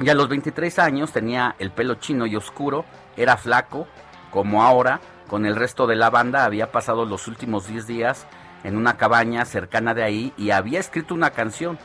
Y 0.00 0.08
a 0.08 0.14
los 0.14 0.28
23 0.28 0.78
años 0.78 1.12
tenía 1.12 1.54
el 1.58 1.70
pelo 1.70 1.94
chino 1.96 2.26
y 2.26 2.36
oscuro, 2.36 2.84
era 3.16 3.36
flaco, 3.36 3.86
como 4.30 4.62
ahora, 4.62 5.00
con 5.28 5.46
el 5.46 5.56
resto 5.56 5.86
de 5.86 5.96
la 5.96 6.10
banda 6.10 6.44
había 6.44 6.72
pasado 6.72 7.04
los 7.04 7.28
últimos 7.28 7.66
10 7.68 7.86
días 7.86 8.26
en 8.64 8.76
una 8.76 8.96
cabaña 8.96 9.44
cercana 9.44 9.94
de 9.94 10.02
ahí 10.02 10.32
y 10.36 10.50
había 10.50 10.80
escrito 10.80 11.14
una 11.14 11.30
canción 11.30 11.78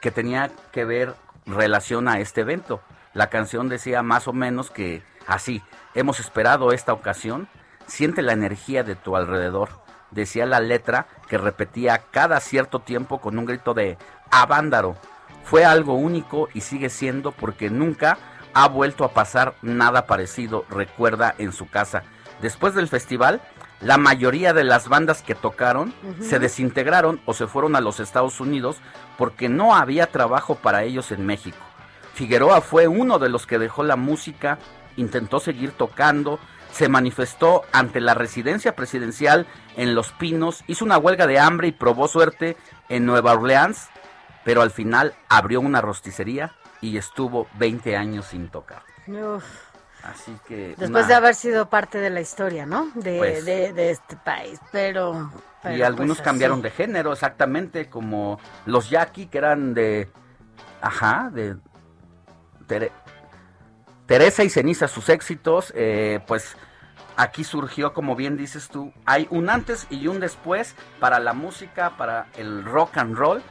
que 0.00 0.10
tenía 0.10 0.50
que 0.72 0.84
ver 0.84 1.14
relación 1.46 2.08
a 2.08 2.20
este 2.20 2.42
evento. 2.42 2.80
La 3.14 3.30
canción 3.30 3.68
decía 3.68 4.02
más 4.02 4.28
o 4.28 4.32
menos 4.32 4.70
que 4.70 5.02
así, 5.26 5.62
hemos 5.94 6.20
esperado 6.20 6.72
esta 6.72 6.92
ocasión, 6.92 7.48
siente 7.86 8.20
la 8.20 8.32
energía 8.32 8.84
de 8.84 8.96
tu 8.96 9.16
alrededor. 9.16 9.70
Decía 10.10 10.46
la 10.46 10.60
letra 10.60 11.08
que 11.28 11.38
repetía 11.38 12.04
cada 12.10 12.40
cierto 12.40 12.80
tiempo 12.80 13.20
con 13.20 13.38
un 13.38 13.46
grito 13.46 13.74
de 13.74 13.98
Avándaro. 14.30 14.96
Fue 15.44 15.64
algo 15.64 15.94
único 15.94 16.48
y 16.54 16.60
sigue 16.60 16.90
siendo 16.90 17.32
porque 17.32 17.70
nunca 17.70 18.18
ha 18.54 18.68
vuelto 18.68 19.04
a 19.04 19.12
pasar 19.12 19.54
nada 19.62 20.06
parecido, 20.06 20.64
recuerda 20.70 21.34
en 21.38 21.52
su 21.52 21.68
casa. 21.68 22.04
Después 22.40 22.74
del 22.74 22.88
festival, 22.88 23.40
la 23.80 23.98
mayoría 23.98 24.54
de 24.54 24.64
las 24.64 24.88
bandas 24.88 25.22
que 25.22 25.34
tocaron 25.34 25.92
se 26.20 26.38
desintegraron 26.38 27.20
o 27.26 27.34
se 27.34 27.46
fueron 27.46 27.76
a 27.76 27.80
los 27.80 28.00
Estados 28.00 28.40
Unidos 28.40 28.78
porque 29.18 29.48
no 29.48 29.74
había 29.74 30.06
trabajo 30.06 30.54
para 30.54 30.84
ellos 30.84 31.12
en 31.12 31.26
México. 31.26 31.58
Figueroa 32.14 32.62
fue 32.62 32.88
uno 32.88 33.18
de 33.18 33.28
los 33.28 33.46
que 33.46 33.58
dejó 33.58 33.84
la 33.84 33.96
música, 33.96 34.58
intentó 34.96 35.38
seguir 35.38 35.72
tocando, 35.72 36.38
se 36.72 36.88
manifestó 36.88 37.64
ante 37.72 38.00
la 38.00 38.14
residencia 38.14 38.74
presidencial 38.74 39.46
en 39.76 39.94
Los 39.94 40.12
Pinos, 40.12 40.64
hizo 40.66 40.84
una 40.84 40.98
huelga 40.98 41.26
de 41.26 41.38
hambre 41.38 41.68
y 41.68 41.72
probó 41.72 42.08
suerte 42.08 42.56
en 42.88 43.06
Nueva 43.06 43.32
Orleans, 43.34 43.88
pero 44.44 44.62
al 44.62 44.70
final 44.70 45.14
abrió 45.28 45.60
una 45.60 45.80
rosticería 45.80 46.52
y 46.80 46.96
estuvo 46.96 47.46
20 47.58 47.96
años 47.96 48.26
sin 48.26 48.48
tocar. 48.48 48.82
Uf. 49.06 49.44
Así 50.02 50.36
que... 50.46 50.68
Después 50.78 50.88
una- 50.90 51.06
de 51.06 51.14
haber 51.14 51.34
sido 51.34 51.68
parte 51.68 51.98
de 51.98 52.10
la 52.10 52.20
historia, 52.20 52.64
¿no? 52.64 52.90
De, 52.94 53.18
Pues- 53.18 53.44
de, 53.44 53.72
de 53.72 53.90
este 53.90 54.16
país, 54.16 54.60
pero... 54.70 55.30
y 55.64 55.68
pero, 55.68 55.86
algunos 55.86 56.18
pues, 56.18 56.24
cambiaron 56.24 56.62
de 56.62 56.70
género, 56.70 57.12
exactamente, 57.12 57.90
como 57.90 58.38
los 58.66 58.88
Jackie, 58.88 59.26
que 59.26 59.38
eran 59.38 59.74
de... 59.74 60.08
Ajá, 60.80 61.28
de... 61.32 61.56
Tere- 62.68 62.92
Teresa 64.06 64.44
y 64.44 64.50
Ceniza, 64.50 64.86
sus 64.86 65.08
éxitos, 65.08 65.72
eh, 65.74 66.20
pues 66.28 66.56
aquí 67.16 67.44
surgió, 67.44 67.92
como 67.92 68.16
bien 68.16 68.36
dices 68.36 68.68
tú, 68.68 68.92
hay 69.04 69.26
un 69.30 69.48
antes 69.50 69.86
y 69.90 70.06
un 70.08 70.20
después 70.20 70.74
para 71.00 71.18
la 71.20 71.32
música, 71.32 71.96
para 71.96 72.26
el 72.36 72.64
rock 72.64 72.96
and 72.98 73.16
roll, 73.16 73.42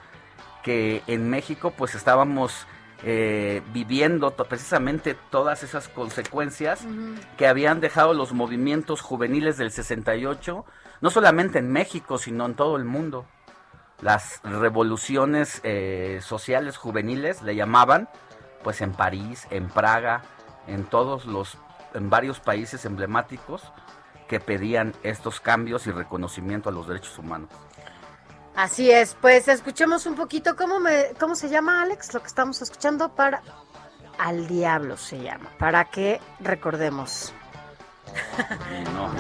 que 0.64 1.04
en 1.08 1.30
México 1.30 1.74
pues 1.78 1.96
estábamos 1.96 2.66
eh, 3.04 3.62
viviendo 3.74 4.32
to- 4.32 4.46
precisamente 4.46 5.16
todas 5.30 5.62
esas 5.64 5.90
consecuencias 5.90 6.86
que 7.38 7.48
habían 7.48 7.80
dejado 7.82 8.14
los 8.14 8.34
movimientos 8.34 9.02
juveniles 9.02 9.58
del 9.58 9.72
68, 9.72 10.66
no 11.02 11.10
solamente 11.12 11.60
en 11.60 11.72
México, 11.72 12.18
sino 12.18 12.46
en 12.46 12.56
todo 12.56 12.78
el 12.78 12.86
mundo. 12.86 13.26
Las 14.02 14.42
revoluciones 14.44 15.62
eh, 15.64 16.20
sociales 16.22 16.78
juveniles 16.78 17.42
le 17.44 17.56
llamaban, 17.56 18.10
pues 18.64 18.82
en 18.82 18.92
París, 18.92 19.48
en 19.52 19.68
Praga, 19.70 20.22
en 20.68 20.84
todos 20.86 21.26
los, 21.26 21.58
en 21.96 22.10
varios 22.10 22.40
países 22.40 22.86
emblemáticos 22.86 23.64
que 24.28 24.40
pedían 24.40 24.94
estos 25.04 25.40
cambios 25.40 25.88
y 25.88 25.92
reconocimiento 25.92 26.70
a 26.70 26.72
los 26.72 26.88
derechos 26.88 27.18
humanos. 27.18 27.50
Así 28.56 28.90
es, 28.90 29.16
pues 29.20 29.48
escuchemos 29.48 30.06
un 30.06 30.16
poquito 30.16 30.56
cómo 30.56 30.80
me, 30.80 31.12
cómo 31.20 31.36
se 31.36 31.50
llama 31.50 31.82
Alex, 31.82 32.14
lo 32.14 32.22
que 32.22 32.28
estamos 32.28 32.62
escuchando 32.62 33.10
para 33.10 33.42
al 34.18 34.48
diablo 34.48 34.96
se 34.96 35.20
llama, 35.22 35.52
para 35.60 35.86
que 35.86 36.22
recordemos. 36.40 37.34
No. 38.94 39.12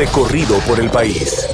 recorrido 0.00 0.58
por 0.60 0.80
el 0.80 0.88
país. 0.88 1.46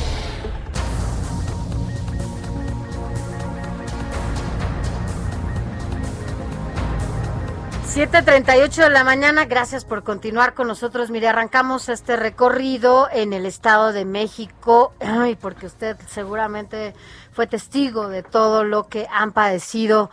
7:38 7.96 8.82
de 8.82 8.90
la 8.90 9.04
mañana, 9.04 9.46
gracias 9.46 9.86
por 9.86 10.04
continuar 10.04 10.52
con 10.52 10.68
nosotros. 10.68 11.08
Mire, 11.08 11.28
arrancamos 11.28 11.88
este 11.88 12.14
recorrido 12.18 13.08
en 13.10 13.32
el 13.32 13.46
Estado 13.46 13.90
de 13.94 14.04
México, 14.04 14.92
ay, 15.00 15.34
porque 15.34 15.64
usted 15.64 15.96
seguramente 16.06 16.92
fue 17.32 17.46
testigo 17.46 18.08
de 18.08 18.22
todo 18.22 18.64
lo 18.64 18.86
que 18.88 19.06
han 19.10 19.32
padecido, 19.32 20.10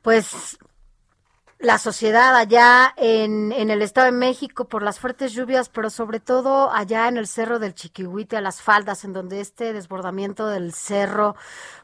pues 0.00 0.56
la 1.60 1.76
sociedad 1.76 2.34
allá 2.36 2.94
en, 2.96 3.52
en, 3.52 3.68
el 3.68 3.82
Estado 3.82 4.06
de 4.06 4.12
México 4.12 4.64
por 4.64 4.82
las 4.82 4.98
fuertes 4.98 5.34
lluvias, 5.34 5.68
pero 5.68 5.90
sobre 5.90 6.18
todo 6.18 6.72
allá 6.72 7.06
en 7.06 7.18
el 7.18 7.26
Cerro 7.26 7.58
del 7.58 7.74
Chiquihuite, 7.74 8.38
a 8.38 8.40
las 8.40 8.62
faldas, 8.62 9.04
en 9.04 9.12
donde 9.12 9.40
este 9.42 9.74
desbordamiento 9.74 10.46
del 10.46 10.72
cerro 10.72 11.36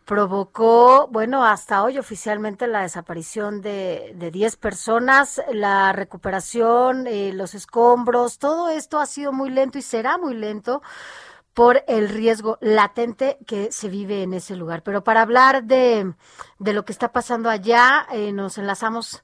provocó, 0.07 1.09
bueno, 1.09 1.45
hasta 1.45 1.83
hoy 1.83 1.99
oficialmente 1.99 2.66
la 2.66 2.83
desaparición 2.83 3.61
de, 3.61 4.14
de 4.16 4.31
10 4.31 4.57
personas, 4.57 5.43
la 5.53 5.93
recuperación, 5.93 7.07
eh, 7.07 7.33
los 7.35 7.55
escombros, 7.55 8.39
todo 8.39 8.70
esto 8.70 8.99
ha 8.99 9.07
sido 9.07 9.33
muy 9.35 9.51
lento 9.51 9.77
y 9.77 9.83
será 9.83 10.16
muy 10.16 10.35
lento 10.35 10.81
por 11.53 11.85
el 11.87 12.09
riesgo 12.09 12.57
latente 12.62 13.39
que 13.47 13.72
se 13.72 13.89
vive 13.89 14.22
en 14.22 14.33
ese 14.33 14.57
lugar. 14.57 14.83
Pero 14.83 15.05
para 15.05 15.22
hablar 15.22 15.64
de, 15.64 16.14
de 16.59 16.72
lo 16.72 16.85
que 16.87 16.93
está 16.93 17.12
pasando 17.12 17.51
allá, 17.51 18.07
eh, 18.12 18.33
nos 18.33 18.57
enlazamos 18.59 19.22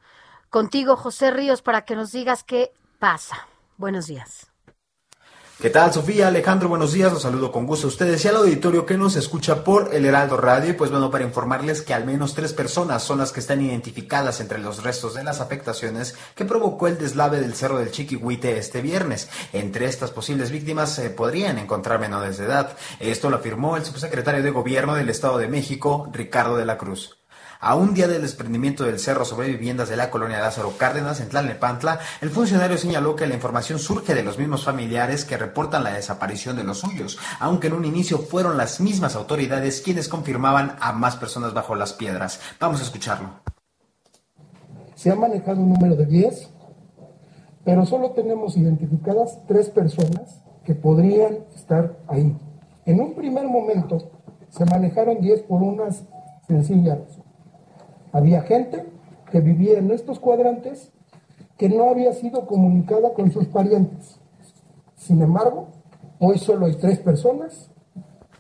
contigo, 0.53 0.97
José 0.97 1.33
Ríos, 1.33 1.63
para 1.63 1.85
que 1.85 1.97
nos 1.97 2.13
digas 2.13 2.45
qué 2.45 2.73
pasa. 3.01 3.49
Buenos 3.79 4.07
días. 4.07 4.47
¿Qué 5.61 5.71
tal, 5.71 5.93
Sofía? 5.93 6.27
Alejandro, 6.27 6.69
buenos 6.69 6.93
días. 6.93 7.13
Los 7.13 7.23
saludo 7.23 7.53
con 7.53 7.67
gusto 7.67 7.87
a 7.87 7.91
ustedes 7.91 8.25
y 8.25 8.29
al 8.29 8.37
auditorio 8.37 8.85
que 8.85 8.99
nos 8.99 9.17
escucha 9.17 9.65
por 9.65 9.95
el 9.95 10.05
Heraldo 10.05 10.37
Radio. 10.37 10.71
Y 10.71 10.73
pues 10.75 10.91
bueno, 10.91 11.11
para 11.11 11.25
informarles 11.25 11.83
que 11.83 11.95
al 11.95 12.05
menos 12.05 12.35
tres 12.35 12.53
personas 12.53 13.03
son 13.03 13.19
las 13.19 13.33
que 13.33 13.41
están 13.41 13.63
identificadas 13.63 14.41
entre 14.41 14.59
los 14.59 14.83
restos 14.83 15.15
de 15.15 15.25
las 15.25 15.41
afectaciones 15.41 16.17
que 16.35 16.45
provocó 16.45 16.89
el 16.89 16.99
deslave 16.99 17.41
del 17.41 17.55
Cerro 17.55 17.79
del 17.79 17.93
Chiquihuite 17.93 18.59
este 18.59 18.83
viernes. 18.83 19.31
Entre 19.53 19.87
estas 19.87 20.11
posibles 20.11 20.51
víctimas 20.51 20.95
se 20.95 21.11
podrían 21.11 21.59
encontrar 21.59 22.01
menores 22.01 22.39
de 22.39 22.47
edad. 22.47 22.77
Esto 22.99 23.31
lo 23.31 23.37
afirmó 23.37 23.77
el 23.77 23.85
subsecretario 23.85 24.43
de 24.43 24.51
Gobierno 24.51 24.97
del 24.97 25.09
Estado 25.09 25.39
de 25.39 25.49
México, 25.49 26.11
Ricardo 26.13 26.57
de 26.57 26.67
la 26.67 26.77
Cruz. 26.77 27.22
A 27.65 27.77
un 27.77 27.95
día 27.95 28.09
del 28.09 28.23
desprendimiento 28.23 28.83
del 28.83 28.99
cerro 28.99 29.25
sobre 29.25 29.47
viviendas 29.47 29.89
de 29.89 29.95
la 29.95 30.11
colonia 30.11 30.41
Lázaro 30.41 30.77
Cárdenas 30.77 31.21
en 31.21 31.29
Tlalnepantla, 31.29 32.01
el 32.21 32.31
funcionario 32.31 32.77
señaló 32.77 33.15
que 33.15 33.29
la 33.29 33.37
información 33.37 33.79
surge 33.79 34.17
de 34.17 34.25
los 34.25 34.37
mismos 34.37 34.65
familiares 34.65 35.25
que 35.25 35.37
reportan 35.37 35.85
la 35.85 35.93
desaparición 35.93 36.57
de 36.57 36.65
los 36.65 36.81
suyos, 36.81 37.21
aunque 37.39 37.69
en 37.69 37.75
un 37.75 37.85
inicio 37.85 38.19
fueron 38.19 38.57
las 38.57 38.81
mismas 38.81 39.15
autoridades 39.15 39.81
quienes 39.81 40.09
confirmaban 40.09 40.75
a 40.81 40.93
más 40.93 41.15
personas 41.15 41.55
bajo 41.55 41.77
las 41.77 41.93
piedras. 41.93 42.41
Vamos 42.59 42.81
a 42.81 42.83
escucharlo. 42.83 43.29
Se 44.97 45.13
ha 45.13 45.15
manejado 45.15 45.61
un 45.61 45.73
número 45.73 45.95
de 45.95 46.07
10, 46.07 46.49
pero 47.65 47.87
solo 47.87 48.11
tenemos 48.11 48.57
identificadas 48.57 49.39
tres 49.47 49.71
personas 49.71 50.43
que 50.65 50.75
podrían 50.75 51.39
estar 51.55 51.97
ahí. 52.09 52.37
En 52.87 53.01
un 53.01 53.15
primer 53.15 53.47
momento 53.47 54.11
se 54.49 54.65
manejaron 54.65 55.21
10 55.21 55.43
por 55.43 55.63
unas 55.63 56.03
sencillas 56.49 57.22
había 58.13 58.43
gente 58.43 58.85
que 59.31 59.41
vivía 59.41 59.79
en 59.79 59.91
estos 59.91 60.21
cuadrantes 60.21 60.93
que 61.57 61.69
no 61.69 61.91
había 61.91 62.13
sido 62.13 62.47
comunicada 62.47 63.15
con 63.15 63.31
sus 63.33 63.47
parientes. 63.47 64.19
Sin 64.97 65.23
embargo, 65.23 65.69
hoy 66.19 66.39
solo 66.39 66.67
hay 66.67 66.75
tres 66.75 66.99
personas 66.99 67.71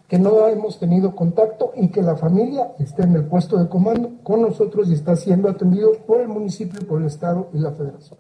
que 0.09 0.18
no 0.18 0.47
hemos 0.49 0.79
tenido 0.79 1.16
contacto 1.16 1.73
y 1.75 1.89
que 1.89 2.03
la 2.03 2.16
familia 2.16 2.73
está 2.79 3.05
en 3.05 3.14
el 3.14 3.25
puesto 3.25 3.57
de 3.57 3.68
comando 3.68 4.12
con 4.23 4.43
nosotros 4.43 4.91
y 4.91 4.95
está 4.95 5.16
siendo 5.16 5.49
atendido 5.49 5.93
por 6.07 6.20
el 6.20 6.29
municipio, 6.29 6.87
por 6.87 7.01
el 7.01 7.07
Estado 7.07 7.49
y 7.55 7.59
la 7.59 7.73
Federación. 7.73 8.18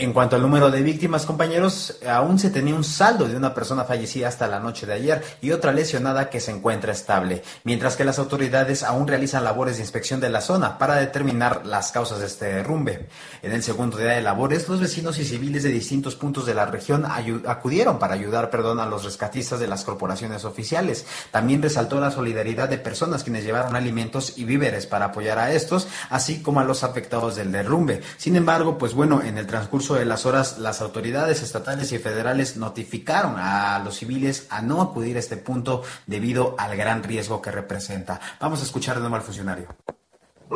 En 0.00 0.12
cuanto 0.12 0.36
al 0.36 0.42
número 0.42 0.70
de 0.70 0.80
víctimas, 0.80 1.26
compañeros, 1.26 1.96
aún 2.08 2.38
se 2.38 2.50
tenía 2.50 2.72
un 2.72 2.84
saldo 2.84 3.26
de 3.26 3.34
una 3.34 3.52
persona 3.52 3.82
fallecida 3.82 4.28
hasta 4.28 4.46
la 4.46 4.60
noche 4.60 4.86
de 4.86 4.92
ayer 4.92 5.24
y 5.42 5.50
otra 5.50 5.72
lesionada 5.72 6.30
que 6.30 6.38
se 6.38 6.52
encuentra 6.52 6.92
estable, 6.92 7.42
mientras 7.64 7.96
que 7.96 8.04
las 8.04 8.20
autoridades 8.20 8.84
aún 8.84 9.08
realizan 9.08 9.42
labores 9.42 9.74
de 9.74 9.82
inspección 9.82 10.20
de 10.20 10.30
la 10.30 10.40
zona 10.40 10.78
para 10.78 10.94
determinar 10.94 11.66
las 11.66 11.90
causas 11.90 12.20
de 12.20 12.26
este 12.26 12.44
derrumbe. 12.44 13.08
En 13.42 13.50
el 13.50 13.64
segundo 13.64 13.96
día 13.96 14.10
de 14.10 14.22
labores, 14.22 14.68
los 14.68 14.78
vecinos 14.78 15.18
y 15.18 15.24
civiles 15.24 15.64
de 15.64 15.70
distintos 15.70 16.14
puntos 16.14 16.46
de 16.46 16.54
la 16.54 16.66
región 16.66 17.04
acudieron 17.04 17.98
para 17.98 18.14
ayudar 18.14 18.50
perdón, 18.50 18.78
a 18.78 18.86
los 18.86 19.02
rescatistas 19.02 19.58
de 19.58 19.66
las 19.66 19.82
corporaciones 19.82 20.44
oficiales. 20.44 21.06
También 21.32 21.60
resaltó 21.60 21.98
la 21.98 22.12
solidaridad 22.12 22.68
de 22.68 22.78
personas 22.78 23.24
quienes 23.24 23.42
llevaron 23.42 23.74
alimentos 23.74 24.34
y 24.38 24.44
víveres 24.44 24.86
para 24.86 25.06
apoyar 25.06 25.40
a 25.40 25.50
estos, 25.50 25.88
así 26.08 26.40
como 26.40 26.60
a 26.60 26.64
los 26.64 26.84
afectados 26.84 27.34
del 27.34 27.50
derrumbe. 27.50 28.00
Sin 28.16 28.36
embargo, 28.36 28.78
pues 28.78 28.94
bueno, 28.94 29.22
en 29.22 29.38
el 29.38 29.48
transcurso 29.48 29.87
de 29.94 30.04
las 30.04 30.26
horas, 30.26 30.58
las 30.58 30.80
autoridades 30.80 31.42
estatales 31.42 31.92
y 31.92 31.98
federales 31.98 32.56
notificaron 32.56 33.34
a 33.36 33.78
los 33.84 33.96
civiles 33.96 34.46
a 34.50 34.62
no 34.62 34.80
acudir 34.80 35.16
a 35.16 35.20
este 35.20 35.36
punto 35.36 35.82
debido 36.06 36.54
al 36.58 36.76
gran 36.76 37.02
riesgo 37.02 37.40
que 37.42 37.50
representa. 37.50 38.20
Vamos 38.40 38.60
a 38.60 38.64
escuchar 38.64 38.96
de 38.96 39.00
nuevo 39.00 39.16
al 39.16 39.22
funcionario. 39.22 39.66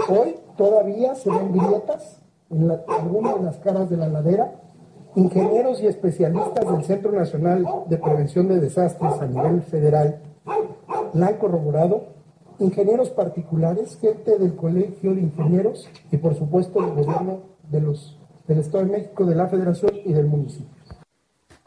Hoy 0.08 0.36
todavía 0.56 1.14
se 1.14 1.30
ven 1.30 1.52
grietas 1.52 2.18
en 2.50 2.70
algunas 2.70 3.36
de 3.36 3.42
las 3.42 3.56
caras 3.58 3.90
de 3.90 3.96
la 3.96 4.08
ladera. 4.08 4.52
Ingenieros 5.14 5.80
y 5.82 5.86
especialistas 5.86 6.66
del 6.66 6.84
Centro 6.84 7.12
Nacional 7.12 7.66
de 7.86 7.98
Prevención 7.98 8.48
de 8.48 8.60
Desastres 8.60 9.20
a 9.20 9.26
nivel 9.26 9.62
federal 9.62 10.20
la 11.12 11.26
han 11.26 11.36
corroborado. 11.36 12.06
Ingenieros 12.58 13.10
particulares, 13.10 13.98
gente 14.00 14.38
del 14.38 14.56
Colegio 14.56 15.14
de 15.14 15.20
Ingenieros 15.20 15.88
y 16.10 16.16
por 16.16 16.34
supuesto 16.34 16.78
el 16.80 16.94
gobierno 16.94 17.40
de 17.70 17.80
los 17.80 18.18
del 18.46 18.58
Estado 18.58 18.84
de 18.84 18.92
México, 18.92 19.24
de 19.24 19.34
la 19.34 19.48
Federación 19.48 19.92
y 20.04 20.12
del 20.12 20.26
municipio. 20.26 20.71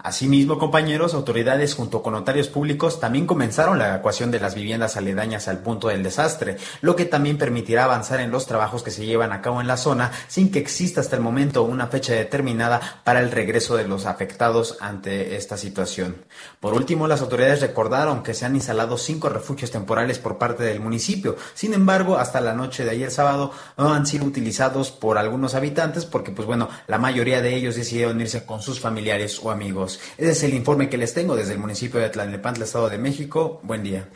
Asimismo, 0.05 0.59
compañeros, 0.59 1.15
autoridades 1.15 1.73
junto 1.73 2.03
con 2.03 2.13
notarios 2.13 2.47
públicos 2.47 2.99
también 2.99 3.25
comenzaron 3.25 3.79
la 3.79 3.87
evacuación 3.87 4.29
de 4.29 4.39
las 4.39 4.53
viviendas 4.53 4.97
aledañas 4.97 5.47
al 5.47 5.63
punto 5.63 5.87
del 5.87 6.03
desastre, 6.03 6.57
lo 6.81 6.95
que 6.95 7.05
también 7.05 7.39
permitirá 7.39 7.85
avanzar 7.85 8.19
en 8.19 8.29
los 8.29 8.45
trabajos 8.45 8.83
que 8.83 8.91
se 8.91 9.07
llevan 9.07 9.31
a 9.31 9.41
cabo 9.41 9.61
en 9.61 9.67
la 9.67 9.77
zona 9.77 10.11
sin 10.27 10.51
que 10.51 10.59
exista 10.59 11.01
hasta 11.01 11.15
el 11.15 11.23
momento 11.23 11.63
una 11.63 11.87
fecha 11.87 12.13
determinada 12.13 13.01
para 13.03 13.19
el 13.19 13.31
regreso 13.31 13.77
de 13.77 13.87
los 13.87 14.05
afectados 14.05 14.77
ante 14.79 15.37
esta 15.37 15.57
situación. 15.57 16.17
Por 16.59 16.75
último, 16.75 17.07
las 17.07 17.21
autoridades 17.21 17.61
recordaron 17.61 18.21
que 18.21 18.35
se 18.35 18.45
han 18.45 18.53
instalado 18.53 18.99
cinco 18.99 19.29
refugios 19.29 19.71
temporales 19.71 20.19
por 20.19 20.37
parte 20.37 20.63
del 20.63 20.81
municipio. 20.81 21.35
Sin 21.55 21.73
embargo, 21.73 22.19
hasta 22.19 22.41
la 22.41 22.53
noche 22.53 22.85
de 22.85 22.91
ayer 22.91 23.09
sábado 23.09 23.53
no 23.75 23.91
han 23.91 24.05
sido 24.05 24.25
utilizados 24.25 24.91
por 24.91 25.17
algunos 25.17 25.55
habitantes 25.55 26.05
porque, 26.05 26.29
pues 26.29 26.45
bueno, 26.45 26.69
la 26.85 26.99
mayoría 26.99 27.41
de 27.41 27.55
ellos 27.55 27.75
decidieron 27.75 28.21
irse 28.21 28.45
con 28.45 28.61
sus 28.61 28.79
familiares 28.79 29.39
o 29.41 29.49
amigos. 29.49 29.94
Ese 30.17 30.31
es 30.31 30.43
el 30.43 30.53
informe 30.53 30.89
que 30.89 30.97
les 30.97 31.13
tengo 31.13 31.35
desde 31.35 31.53
el 31.53 31.59
municipio 31.59 31.99
de 31.99 32.09
Tlalnepantla, 32.09 32.65
Estado 32.65 32.89
de 32.89 32.97
México. 32.97 33.59
Buen 33.63 33.83
día. 33.83 34.09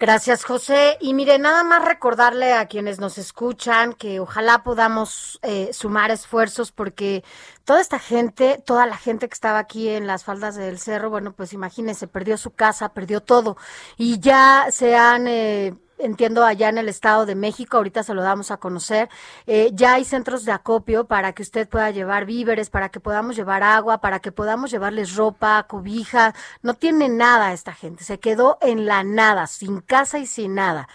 Gracias, 0.00 0.44
José. 0.44 0.96
Y 0.98 1.12
mire, 1.12 1.38
nada 1.38 1.62
más 1.62 1.84
recordarle 1.84 2.54
a 2.54 2.64
quienes 2.68 2.98
nos 2.98 3.18
escuchan 3.18 3.92
que 3.92 4.18
ojalá 4.18 4.62
podamos 4.62 5.38
eh, 5.42 5.74
sumar 5.74 6.10
esfuerzos 6.10 6.72
porque 6.72 7.22
toda 7.64 7.82
esta 7.82 7.98
gente, 7.98 8.62
toda 8.64 8.86
la 8.86 8.96
gente 8.96 9.28
que 9.28 9.34
estaba 9.34 9.58
aquí 9.58 9.90
en 9.90 10.06
las 10.06 10.24
faldas 10.24 10.56
del 10.56 10.78
cerro, 10.78 11.10
bueno, 11.10 11.34
pues 11.34 11.52
imagínense, 11.52 12.06
perdió 12.06 12.38
su 12.38 12.50
casa, 12.52 12.94
perdió 12.94 13.20
todo 13.20 13.58
y 13.98 14.18
ya 14.20 14.68
se 14.70 14.96
han... 14.96 15.26
Eh, 15.28 15.74
entiendo 16.00 16.44
allá 16.44 16.68
en 16.68 16.78
el 16.78 16.88
Estado 16.88 17.26
de 17.26 17.34
México, 17.34 17.76
ahorita 17.76 18.02
se 18.02 18.14
lo 18.14 18.22
damos 18.22 18.50
a 18.50 18.56
conocer, 18.56 19.08
eh, 19.46 19.70
ya 19.72 19.94
hay 19.94 20.04
centros 20.04 20.44
de 20.44 20.52
acopio 20.52 21.06
para 21.06 21.32
que 21.32 21.42
usted 21.42 21.68
pueda 21.68 21.90
llevar 21.90 22.26
víveres, 22.26 22.70
para 22.70 22.88
que 22.88 23.00
podamos 23.00 23.36
llevar 23.36 23.62
agua, 23.62 23.98
para 23.98 24.20
que 24.20 24.32
podamos 24.32 24.70
llevarles 24.70 25.16
ropa, 25.16 25.64
cobija, 25.68 26.34
no 26.62 26.74
tiene 26.74 27.08
nada 27.08 27.52
esta 27.52 27.72
gente, 27.72 28.04
se 28.04 28.18
quedó 28.18 28.58
en 28.60 28.86
la 28.86 29.04
nada, 29.04 29.46
sin 29.46 29.80
casa 29.80 30.18
y 30.18 30.26
sin 30.26 30.54
nada. 30.54 30.88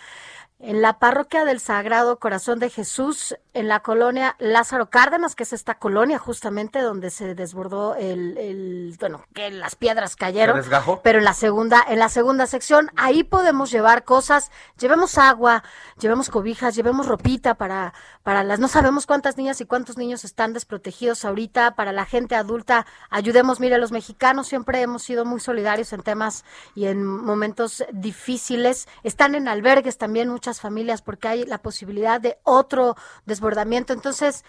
En 0.59 0.81
la 0.81 0.99
parroquia 0.99 1.45
del 1.45 1.59
Sagrado 1.59 2.17
Corazón 2.17 2.59
de 2.59 2.69
Jesús, 2.69 3.35
en 3.55 3.69
la 3.69 3.79
colonia 3.79 4.35
Lázaro 4.37 4.89
Cárdenas, 4.89 5.33
que 5.33 5.43
es 5.43 5.53
esta 5.53 5.75
colonia 5.75 6.19
justamente 6.19 6.81
donde 6.81 7.09
se 7.09 7.35
desbordó 7.35 7.95
el, 7.95 8.37
el 8.37 8.95
bueno, 8.99 9.23
que 9.33 9.49
las 9.49 9.75
piedras 9.75 10.17
cayeron. 10.17 10.61
Pero 11.03 11.19
en 11.19 11.25
la 11.25 11.33
segunda, 11.33 11.81
en 11.87 11.99
la 11.99 12.09
segunda 12.09 12.47
sección, 12.47 12.91
ahí 12.97 13.23
podemos 13.23 13.71
llevar 13.71 14.03
cosas, 14.03 14.51
llevemos 14.77 15.17
agua, 15.17 15.63
llevemos 15.97 16.29
cobijas, 16.29 16.75
llevemos 16.75 17.07
ropita 17.07 17.55
para, 17.55 17.93
para 18.23 18.43
las, 18.43 18.59
no 18.59 18.67
sabemos 18.67 19.07
cuántas 19.07 19.37
niñas 19.37 19.61
y 19.61 19.65
cuántos 19.65 19.97
niños 19.97 20.25
están 20.25 20.51
desprotegidos 20.51 21.23
ahorita, 21.23 21.75
para 21.75 21.93
la 21.93 22.03
gente 22.03 22.35
adulta, 22.35 22.85
ayudemos, 23.09 23.61
mire, 23.61 23.77
los 23.77 23.93
mexicanos 23.93 24.47
siempre 24.47 24.81
hemos 24.81 25.03
sido 25.03 25.23
muy 25.23 25.39
solidarios 25.39 25.93
en 25.93 26.01
temas 26.01 26.43
y 26.75 26.87
en 26.87 27.05
momentos 27.05 27.85
difíciles, 27.93 28.89
están 29.03 29.33
en 29.33 29.47
albergues 29.47 29.97
también 29.97 30.27
muchas 30.27 30.59
familias 30.59 31.01
porque 31.01 31.29
hay 31.29 31.45
la 31.45 31.59
posibilidad 31.59 32.19
de 32.19 32.37
otro 32.43 32.97
desbordamiento. 33.25 33.44
Entonces, 33.93 34.43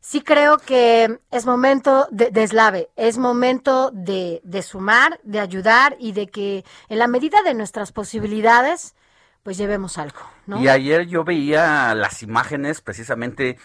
sí 0.00 0.22
creo 0.22 0.58
que 0.58 1.20
es 1.30 1.46
momento 1.46 2.08
de, 2.10 2.30
de 2.30 2.42
eslave, 2.42 2.90
es 2.96 3.18
momento 3.18 3.90
de, 3.92 4.40
de 4.44 4.62
sumar, 4.62 5.20
de 5.22 5.40
ayudar 5.40 5.96
y 5.98 6.12
de 6.12 6.28
que 6.28 6.64
en 6.88 6.98
la 6.98 7.06
medida 7.06 7.42
de 7.42 7.54
nuestras 7.54 7.92
posibilidades, 7.92 8.94
pues 9.42 9.56
llevemos 9.56 9.98
algo, 9.98 10.20
¿no? 10.46 10.60
Y 10.60 10.68
ayer 10.68 11.06
yo 11.06 11.24
veía 11.24 11.94
las 11.94 12.22
imágenes 12.22 12.80
precisamente 12.80 13.58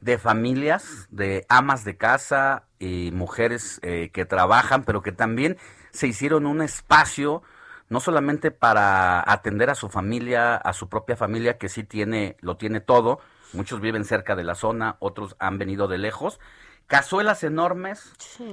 de 0.00 0.18
familias, 0.18 1.06
de 1.10 1.46
amas 1.48 1.84
de 1.84 1.96
casa 1.96 2.64
y 2.78 3.10
mujeres 3.12 3.78
eh, 3.82 4.10
que 4.12 4.24
trabajan, 4.24 4.82
pero 4.82 5.00
que 5.00 5.12
también 5.12 5.58
se 5.92 6.08
hicieron 6.08 6.46
un 6.46 6.60
espacio 6.60 7.42
no 7.88 8.00
solamente 8.00 8.50
para 8.50 9.22
atender 9.30 9.68
a 9.68 9.74
su 9.74 9.90
familia, 9.90 10.56
a 10.56 10.72
su 10.72 10.88
propia 10.88 11.14
familia 11.14 11.58
que 11.58 11.68
sí 11.68 11.84
tiene, 11.84 12.36
lo 12.40 12.56
tiene 12.56 12.80
todo, 12.80 13.20
muchos 13.52 13.80
viven 13.80 14.04
cerca 14.04 14.36
de 14.36 14.44
la 14.44 14.54
zona, 14.54 14.96
otros 14.98 15.36
han 15.38 15.58
venido 15.58 15.88
de 15.88 15.98
lejos, 15.98 16.40
cazuelas 16.86 17.44
enormes 17.44 18.12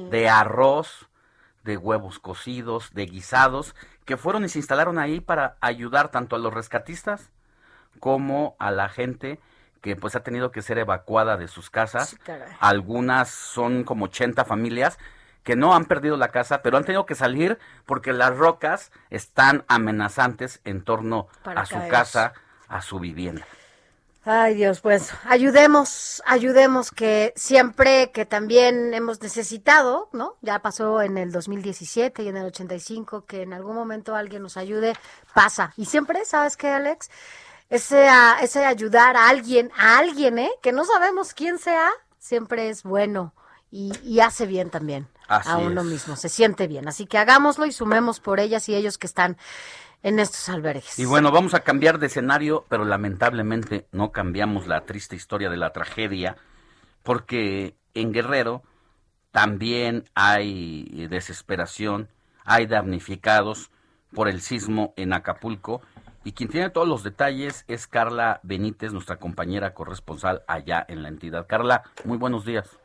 de 0.10 0.30
arroz, 0.30 1.10
de 1.64 1.78
huevos 1.78 2.20
cocidos, 2.20 2.94
de 2.94 3.06
guisados, 3.06 3.76
que 4.06 4.18
fueron 4.18 4.46
y 4.46 4.50
se 4.50 4.60
instalaron 4.60 4.98
ahí 4.98 5.20
para 5.20 5.58
ayudar 5.62 6.10
tanto 6.10 6.36
a 6.36 6.40
los 6.40 6.54
rescatistas 6.54 7.32
como 8.00 8.56
a 8.60 8.72
la 8.72 8.90
gente 8.90 9.40
que 9.82 9.96
pues 9.96 10.16
ha 10.16 10.24
tenido 10.24 10.52
que 10.52 10.62
ser 10.62 10.78
evacuada 10.78 11.38
de 11.38 11.48
sus 11.48 11.70
casas. 11.70 12.18
Algunas 12.60 13.30
son 13.30 13.84
como 13.84 14.06
80 14.06 14.46
familias 14.46 15.00
que 15.44 15.56
no 15.56 15.74
han 15.74 15.86
perdido 15.86 16.18
la 16.18 16.30
casa, 16.30 16.62
pero 16.62 16.78
han 16.78 16.84
tenido 16.84 17.06
que 17.06 17.16
salir 17.16 17.58
porque 17.86 18.14
las 18.14 18.36
rocas 18.36 18.92
están 19.10 19.64
amenazantes 19.68 20.62
en 20.66 20.84
torno 20.84 21.28
Para 21.44 21.62
a 21.62 21.66
su 21.66 21.88
casa, 21.88 22.34
a 22.68 22.82
su 22.82 23.00
vivienda. 23.00 23.46
Ay 24.26 24.54
Dios, 24.54 24.82
pues 24.82 25.12
ayudemos, 25.26 26.22
ayudemos 26.26 26.92
que 26.92 27.34
siempre 27.38 28.12
que 28.12 28.26
también 28.26 28.94
hemos 28.94 29.22
necesitado, 29.22 30.10
¿no? 30.12 30.36
Ya 30.42 30.60
pasó 30.62 31.02
en 31.02 31.18
el 31.18 31.32
2017 31.32 32.24
y 32.24 32.28
en 32.28 32.36
el 32.38 32.46
85 32.48 33.26
que 33.26 33.44
en 33.44 33.54
algún 33.54 33.76
momento 33.76 34.16
alguien 34.16 34.44
nos 34.44 34.58
ayude, 34.58 34.94
pasa. 35.34 35.74
Y 35.78 35.86
siempre, 35.86 36.26
¿sabes 36.26 36.58
qué, 36.58 36.68
Alex? 36.68 37.10
Ese, 37.70 38.10
a- 38.10 38.40
ese 38.42 38.66
ayudar 38.66 39.16
a 39.16 39.30
alguien, 39.30 39.72
a 39.78 39.98
alguien, 40.00 40.38
¿eh? 40.38 40.52
Que 40.62 40.74
no 40.74 40.84
sabemos 40.84 41.34
quién 41.34 41.58
sea, 41.58 41.90
siempre 42.20 42.70
es 42.70 42.84
bueno 42.84 43.34
y, 43.72 43.94
y 44.04 44.20
hace 44.20 44.46
bien 44.48 44.70
también 44.70 45.08
Así 45.30 45.50
a 45.50 45.58
uno 45.58 45.82
es. 45.82 45.88
mismo, 45.88 46.16
se 46.18 46.28
siente 46.28 46.68
bien. 46.68 46.88
Así 46.90 47.06
que 47.06 47.18
hagámoslo 47.18 47.66
y 47.66 47.72
sumemos 47.72 48.20
por 48.20 48.40
ellas 48.42 48.68
y 48.68 48.76
ellos 48.76 48.98
que 48.98 49.08
están 49.08 49.38
en 50.04 50.20
estos 50.20 50.50
albergues. 50.50 50.98
Y 50.98 51.06
bueno, 51.06 51.32
vamos 51.32 51.54
a 51.54 51.62
cambiar 51.62 52.00
de 52.00 52.08
escenario, 52.08 52.66
pero 52.70 52.86
lamentablemente 52.86 53.88
no 53.92 54.12
cambiamos 54.12 54.68
la 54.68 54.82
triste 54.82 55.16
historia 55.16 55.50
de 55.50 55.58
la 55.58 55.72
tragedia, 55.72 56.38
porque 57.04 57.76
en 57.94 58.12
Guerrero 58.14 58.64
también 59.32 60.06
hay 60.16 61.08
desesperación, 61.10 62.10
hay 62.44 62.66
damnificados 62.66 63.72
por 64.14 64.28
el 64.28 64.42
sismo 64.42 64.94
en 64.96 65.14
Acapulco, 65.14 65.82
y 66.24 66.34
quien 66.34 66.50
tiene 66.50 66.70
todos 66.70 66.88
los 66.88 67.04
detalles 67.04 67.64
es 67.68 67.88
Carla 67.88 68.40
Benítez, 68.44 68.92
nuestra 68.92 69.18
compañera 69.18 69.74
corresponsal 69.74 70.44
allá 70.48 70.86
en 70.88 71.02
la 71.02 71.10
entidad. 71.10 71.48
Carla, 71.48 71.84
muy 72.04 72.18
buenos 72.18 72.44
días. 72.46 72.78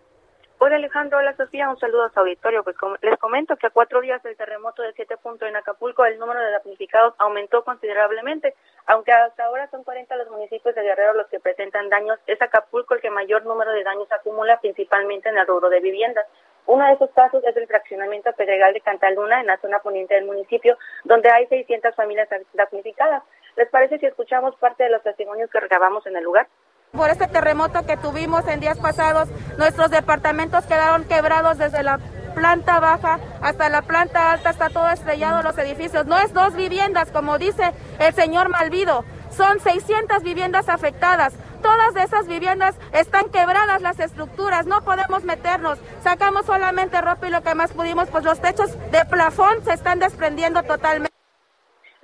Hola 0.66 0.76
Alejandro, 0.76 1.18
hola 1.18 1.36
Sofía, 1.36 1.68
un 1.68 1.78
saludo 1.78 2.04
a 2.04 2.08
su 2.08 2.20
auditorio. 2.20 2.64
Pues 2.64 2.74
como 2.78 2.96
les 3.02 3.18
comento 3.18 3.54
que 3.54 3.66
a 3.66 3.70
cuatro 3.70 4.00
días 4.00 4.22
del 4.22 4.34
terremoto 4.34 4.80
de 4.80 4.94
7 4.94 5.18
puntos 5.18 5.46
en 5.46 5.56
Acapulco 5.56 6.06
el 6.06 6.18
número 6.18 6.40
de 6.40 6.52
damnificados 6.52 7.12
aumentó 7.18 7.62
considerablemente. 7.64 8.54
Aunque 8.86 9.12
hasta 9.12 9.44
ahora 9.44 9.68
son 9.70 9.84
40 9.84 10.16
los 10.16 10.30
municipios 10.30 10.74
de 10.74 10.80
Guerrero 10.80 11.12
los 11.12 11.26
que 11.26 11.38
presentan 11.38 11.90
daños, 11.90 12.18
es 12.26 12.40
Acapulco 12.40 12.94
el 12.94 13.02
que 13.02 13.10
mayor 13.10 13.44
número 13.44 13.72
de 13.72 13.84
daños 13.84 14.10
acumula 14.10 14.58
principalmente 14.60 15.28
en 15.28 15.36
el 15.36 15.46
rubro 15.46 15.68
de 15.68 15.80
viviendas. 15.80 16.24
Uno 16.64 16.86
de 16.86 16.94
esos 16.94 17.10
casos 17.10 17.44
es 17.44 17.54
el 17.58 17.66
fraccionamiento 17.66 18.32
Pedregal 18.32 18.72
de 18.72 18.80
Cantaluna 18.80 19.40
en 19.42 19.48
la 19.48 19.58
zona 19.58 19.80
poniente 19.80 20.14
del 20.14 20.24
municipio, 20.24 20.78
donde 21.04 21.30
hay 21.30 21.46
600 21.46 21.94
familias 21.94 22.30
damnificadas. 22.54 23.22
¿Les 23.56 23.68
parece 23.68 23.98
si 23.98 24.06
escuchamos 24.06 24.56
parte 24.56 24.84
de 24.84 24.88
los 24.88 25.02
testimonios 25.02 25.50
que 25.50 25.60
recabamos 25.60 26.06
en 26.06 26.16
el 26.16 26.24
lugar? 26.24 26.46
Por 26.94 27.10
este 27.10 27.26
terremoto 27.26 27.84
que 27.84 27.96
tuvimos 27.96 28.46
en 28.46 28.60
días 28.60 28.78
pasados, 28.78 29.28
nuestros 29.58 29.90
departamentos 29.90 30.64
quedaron 30.64 31.04
quebrados 31.04 31.58
desde 31.58 31.82
la 31.82 31.98
planta 32.34 32.80
baja 32.80 33.18
hasta 33.42 33.68
la 33.68 33.82
planta 33.82 34.32
alta, 34.32 34.50
está 34.50 34.70
todo 34.70 34.88
estrellado 34.90 35.42
los 35.42 35.58
edificios. 35.58 36.06
No 36.06 36.18
es 36.18 36.32
dos 36.32 36.54
viviendas, 36.54 37.10
como 37.10 37.38
dice 37.38 37.72
el 37.98 38.14
señor 38.14 38.48
Malvido, 38.48 39.04
son 39.36 39.60
600 39.60 40.22
viviendas 40.22 40.68
afectadas. 40.68 41.34
Todas 41.62 41.96
esas 41.96 42.26
viviendas 42.26 42.76
están 42.92 43.30
quebradas 43.30 43.80
las 43.82 43.98
estructuras, 43.98 44.66
no 44.66 44.82
podemos 44.84 45.24
meternos. 45.24 45.78
Sacamos 46.02 46.46
solamente 46.46 47.00
ropa 47.00 47.26
y 47.26 47.30
lo 47.30 47.42
que 47.42 47.54
más 47.54 47.72
pudimos, 47.72 48.08
pues 48.08 48.22
los 48.24 48.40
techos 48.40 48.70
de 48.92 49.04
plafón 49.06 49.64
se 49.64 49.72
están 49.72 49.98
desprendiendo 49.98 50.62
totalmente. 50.62 51.14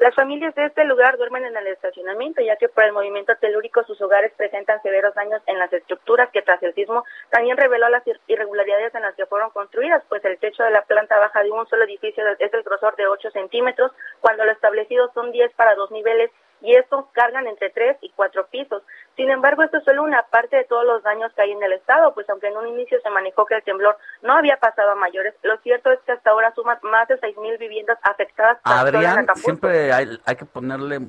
Las 0.00 0.14
familias 0.14 0.54
de 0.54 0.64
este 0.64 0.82
lugar 0.84 1.18
duermen 1.18 1.44
en 1.44 1.54
el 1.58 1.66
estacionamiento, 1.66 2.40
ya 2.40 2.56
que 2.56 2.70
por 2.70 2.84
el 2.84 2.92
movimiento 2.94 3.34
telúrico 3.38 3.84
sus 3.84 4.00
hogares 4.00 4.32
presentan 4.34 4.80
severos 4.80 5.14
daños 5.14 5.42
en 5.46 5.58
las 5.58 5.70
estructuras 5.74 6.30
que 6.30 6.40
tras 6.40 6.62
el 6.62 6.72
sismo 6.72 7.04
también 7.28 7.58
reveló 7.58 7.86
las 7.90 8.02
ir- 8.06 8.18
irregularidades 8.26 8.94
en 8.94 9.02
las 9.02 9.14
que 9.14 9.26
fueron 9.26 9.50
construidas, 9.50 10.02
pues 10.08 10.24
el 10.24 10.38
techo 10.38 10.62
de 10.64 10.70
la 10.70 10.80
planta 10.86 11.18
baja 11.18 11.42
de 11.42 11.50
un 11.50 11.66
solo 11.68 11.84
edificio 11.84 12.24
es 12.38 12.50
del 12.50 12.62
grosor 12.62 12.96
de 12.96 13.06
8 13.08 13.30
centímetros, 13.30 13.92
cuando 14.22 14.46
lo 14.46 14.52
establecido 14.52 15.10
son 15.12 15.32
10 15.32 15.52
para 15.52 15.74
dos 15.74 15.90
niveles 15.90 16.30
y 16.60 16.74
estos 16.74 17.06
cargan 17.12 17.46
entre 17.46 17.70
3 17.70 17.98
y 18.02 18.10
4 18.10 18.46
pisos. 18.48 18.82
Sin 19.16 19.30
embargo, 19.30 19.62
esto 19.62 19.78
es 19.78 19.84
solo 19.84 20.02
una 20.02 20.22
parte 20.24 20.56
de 20.56 20.64
todos 20.64 20.84
los 20.84 21.02
daños 21.02 21.32
que 21.34 21.42
hay 21.42 21.52
en 21.52 21.62
el 21.62 21.72
estado, 21.72 22.14
pues 22.14 22.28
aunque 22.30 22.48
en 22.48 22.56
un 22.56 22.68
inicio 22.68 23.00
se 23.00 23.10
manejó 23.10 23.46
que 23.46 23.54
el 23.54 23.62
temblor 23.62 23.96
no 24.22 24.34
había 24.34 24.56
pasado 24.56 24.92
a 24.92 24.94
mayores, 24.94 25.34
lo 25.42 25.56
cierto 25.58 25.90
es 25.92 26.00
que 26.00 26.12
hasta 26.12 26.30
ahora 26.30 26.52
suman 26.54 26.78
más 26.82 27.08
de 27.08 27.20
6.000 27.20 27.58
viviendas 27.58 27.98
afectadas. 28.02 28.58
Adrián, 28.64 29.26
siempre 29.34 29.92
hay, 29.92 30.18
hay 30.24 30.36
que 30.36 30.44
ponerle 30.44 31.00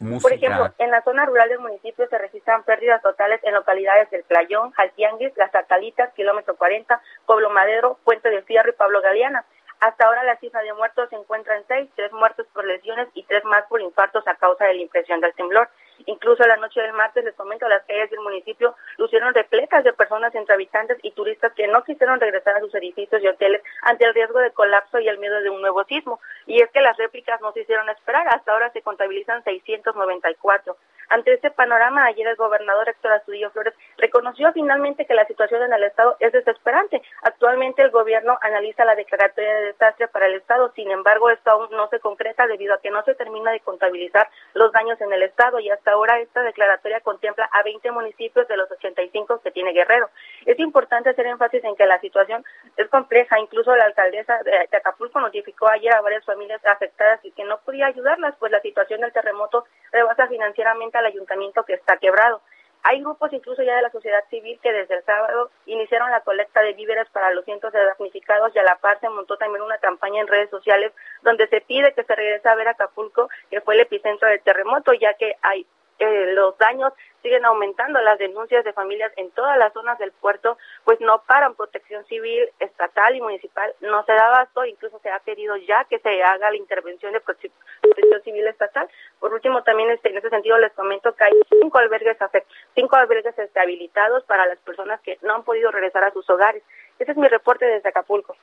música. 0.00 0.22
Por 0.22 0.32
ejemplo, 0.32 0.74
en 0.78 0.90
la 0.90 1.02
zona 1.02 1.26
rural 1.26 1.48
del 1.48 1.60
municipio 1.60 2.06
se 2.08 2.18
registran 2.18 2.64
pérdidas 2.64 3.02
totales 3.02 3.40
en 3.44 3.54
localidades 3.54 4.10
del 4.10 4.24
Playón, 4.24 4.72
Jaltianguis, 4.72 5.36
Las 5.36 5.54
Arcalitas, 5.54 6.12
Kilómetro 6.14 6.56
40, 6.56 7.00
Pueblo 7.26 7.50
Madero, 7.50 7.98
Puente 8.04 8.30
de 8.30 8.42
Fierro 8.42 8.70
y 8.70 8.74
Pablo 8.74 9.00
Galeana. 9.02 9.44
Hasta 9.80 10.04
ahora 10.04 10.22
la 10.24 10.36
cifra 10.36 10.60
de 10.60 10.74
muertos 10.74 11.08
se 11.08 11.16
encuentra 11.16 11.56
en 11.56 11.66
seis, 11.66 11.88
tres 11.96 12.12
muertos 12.12 12.46
por 12.52 12.66
lesiones 12.66 13.08
y 13.14 13.22
tres 13.22 13.42
más 13.44 13.64
por 13.66 13.80
infartos 13.80 14.28
a 14.28 14.34
causa 14.34 14.66
de 14.66 14.74
la 14.74 14.82
impresión 14.82 15.20
del 15.22 15.32
temblor. 15.32 15.70
Incluso 16.04 16.46
la 16.46 16.58
noche 16.58 16.82
del 16.82 16.92
martes, 16.92 17.24
les 17.24 17.34
comento, 17.34 17.66
las 17.66 17.84
calles 17.86 18.10
del 18.10 18.20
municipio 18.20 18.74
lucieron 18.98 19.32
repletas 19.32 19.82
de 19.84 19.94
personas 19.94 20.34
entre 20.34 20.54
habitantes 20.54 20.98
y 21.02 21.12
turistas 21.12 21.54
que 21.54 21.66
no 21.66 21.82
quisieron 21.82 22.20
regresar 22.20 22.56
a 22.56 22.60
sus 22.60 22.74
edificios 22.74 23.22
y 23.22 23.28
hoteles 23.28 23.62
ante 23.82 24.04
el 24.04 24.12
riesgo 24.12 24.38
de 24.40 24.50
colapso 24.52 24.98
y 24.98 25.08
el 25.08 25.18
miedo 25.18 25.40
de 25.40 25.48
un 25.48 25.62
nuevo 25.62 25.82
sismo. 25.84 26.20
Y 26.46 26.60
es 26.60 26.70
que 26.70 26.82
las 26.82 26.98
réplicas 26.98 27.40
no 27.40 27.52
se 27.52 27.60
hicieron 27.60 27.88
esperar, 27.88 28.28
hasta 28.28 28.52
ahora 28.52 28.70
se 28.72 28.82
contabilizan 28.82 29.42
694. 29.44 30.76
Ante 31.10 31.34
este 31.34 31.50
panorama, 31.50 32.04
ayer 32.04 32.24
el 32.28 32.36
gobernador 32.36 32.88
Héctor 32.88 33.10
Astudillo 33.10 33.50
Flores 33.50 33.74
reconoció 33.98 34.52
finalmente 34.52 35.06
que 35.06 35.14
la 35.14 35.26
situación 35.26 35.60
en 35.64 35.72
el 35.72 35.82
Estado 35.82 36.16
es 36.20 36.32
desesperante. 36.32 37.02
Actualmente 37.22 37.82
el 37.82 37.90
gobierno 37.90 38.38
analiza 38.40 38.84
la 38.84 38.94
declaratoria 38.94 39.52
de 39.56 39.66
desastre 39.72 40.06
para 40.06 40.26
el 40.26 40.34
Estado, 40.34 40.70
sin 40.76 40.88
embargo, 40.88 41.28
esto 41.28 41.50
aún 41.50 41.68
no 41.72 41.88
se 41.88 41.98
concreta 41.98 42.46
debido 42.46 42.74
a 42.74 42.80
que 42.80 42.90
no 42.90 43.02
se 43.02 43.16
termina 43.16 43.50
de 43.50 43.58
contabilizar 43.58 44.28
los 44.54 44.70
daños 44.70 45.00
en 45.00 45.12
el 45.12 45.24
Estado 45.24 45.58
y 45.58 45.68
hasta 45.68 45.90
ahora 45.90 46.20
esta 46.20 46.42
declaratoria 46.42 47.00
contempla 47.00 47.50
a 47.52 47.64
20 47.64 47.90
municipios 47.90 48.46
de 48.46 48.56
los 48.56 48.70
85 48.70 49.40
que 49.42 49.50
tiene 49.50 49.72
Guerrero. 49.72 50.10
Es 50.46 50.58
importante 50.58 51.10
hacer 51.10 51.26
énfasis 51.26 51.62
en 51.64 51.76
que 51.76 51.86
la 51.86 52.00
situación 52.00 52.44
es 52.76 52.88
compleja, 52.88 53.38
incluso 53.38 53.74
la 53.76 53.84
alcaldesa 53.84 54.42
de 54.42 54.76
Acapulco 54.76 55.20
notificó 55.20 55.68
ayer 55.68 55.94
a 55.94 56.00
varias 56.00 56.24
familias 56.24 56.64
afectadas 56.64 57.20
y 57.24 57.32
que 57.32 57.44
no 57.44 57.58
podía 57.60 57.86
ayudarlas, 57.86 58.34
pues 58.38 58.52
la 58.52 58.60
situación 58.60 59.00
del 59.00 59.12
terremoto 59.12 59.64
rebasa 59.92 60.28
financieramente 60.28 60.98
al 60.98 61.06
ayuntamiento 61.06 61.64
que 61.64 61.74
está 61.74 61.96
quebrado. 61.96 62.40
Hay 62.82 63.00
grupos 63.00 63.32
incluso 63.32 63.62
ya 63.62 63.76
de 63.76 63.82
la 63.82 63.90
sociedad 63.90 64.24
civil 64.30 64.58
que 64.62 64.72
desde 64.72 64.94
el 64.94 65.04
sábado 65.04 65.50
iniciaron 65.66 66.10
la 66.10 66.22
colecta 66.22 66.62
de 66.62 66.72
víveres 66.72 67.08
para 67.10 67.30
los 67.32 67.44
cientos 67.44 67.72
de 67.72 67.84
damnificados 67.84 68.54
y 68.54 68.58
a 68.58 68.62
la 68.62 68.76
par 68.76 68.98
se 69.00 69.08
montó 69.10 69.36
también 69.36 69.62
una 69.62 69.76
campaña 69.78 70.22
en 70.22 70.28
redes 70.28 70.48
sociales 70.48 70.92
donde 71.22 71.46
se 71.48 71.60
pide 71.60 71.92
que 71.92 72.04
se 72.04 72.14
regrese 72.14 72.48
a 72.48 72.54
ver 72.54 72.68
Acapulco, 72.68 73.28
que 73.50 73.60
fue 73.60 73.74
el 73.74 73.80
epicentro 73.80 74.28
del 74.28 74.40
terremoto, 74.40 74.94
ya 74.94 75.12
que 75.14 75.34
hay 75.42 75.66
eh, 76.00 76.32
los 76.34 76.58
daños 76.58 76.92
siguen 77.22 77.44
aumentando, 77.44 78.00
las 78.00 78.18
denuncias 78.18 78.64
de 78.64 78.72
familias 78.72 79.12
en 79.16 79.30
todas 79.32 79.58
las 79.58 79.72
zonas 79.74 79.98
del 79.98 80.10
puerto 80.10 80.56
pues 80.84 80.98
no 81.00 81.22
paran, 81.22 81.54
protección 81.54 82.04
civil 82.06 82.48
estatal 82.58 83.14
y 83.14 83.20
municipal 83.20 83.74
no 83.80 84.02
se 84.04 84.12
da 84.12 84.26
abasto, 84.28 84.64
incluso 84.64 84.98
se 85.00 85.10
ha 85.10 85.18
pedido 85.18 85.56
ya 85.56 85.84
que 85.84 85.98
se 85.98 86.22
haga 86.22 86.50
la 86.50 86.56
intervención 86.56 87.12
de 87.12 87.22
prote- 87.22 87.52
protección 87.82 88.22
civil 88.22 88.46
estatal. 88.46 88.88
Por 89.18 89.34
último, 89.34 89.62
también 89.62 89.90
este, 89.90 90.08
en 90.08 90.16
ese 90.16 90.30
sentido 90.30 90.56
les 90.58 90.72
comento 90.72 91.14
que 91.14 91.24
hay 91.24 91.32
cinco 91.60 91.78
albergues 91.78 92.16
cinco 92.74 92.96
albergues 92.96 93.34
habilitados 93.54 94.24
para 94.24 94.46
las 94.46 94.58
personas 94.60 95.00
que 95.02 95.18
no 95.22 95.34
han 95.34 95.44
podido 95.44 95.70
regresar 95.70 96.04
a 96.04 96.12
sus 96.12 96.28
hogares. 96.30 96.62
Ese 96.98 97.12
es 97.12 97.16
mi 97.18 97.28
reporte 97.28 97.66
desde 97.66 97.90
Acapulco. 97.90 98.34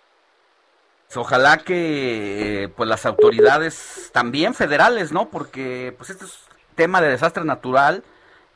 Ojalá 1.16 1.58
que 1.66 2.64
eh, 2.64 2.70
pues 2.70 2.89
las 2.89 3.05
autoridades 3.05 4.12
también 4.14 4.53
federales, 4.53 5.12
¿no? 5.14 5.30
Porque 5.30 5.93
pues 5.97 6.10
este 6.10 6.26
es 6.26 6.47
tema 6.78 7.01
de 7.01 7.09
desastre 7.09 7.43
natural 7.43 8.03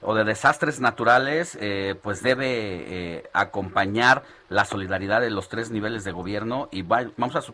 o 0.02 0.16
de 0.16 0.24
desastres 0.24 0.80
naturales, 0.80 1.58
eh, 1.60 1.96
pues 2.02 2.24
debe 2.24 2.46
eh, 2.48 3.30
acompañar 3.34 4.24
la 4.48 4.64
solidaridad 4.64 5.20
de 5.20 5.30
los 5.30 5.50
tres 5.50 5.70
niveles 5.72 6.06
de 6.06 6.12
gobierno 6.14 6.70
y 6.72 6.82
va- 6.84 7.06
vamos 7.18 7.36
a, 7.36 7.42
su- 7.42 7.54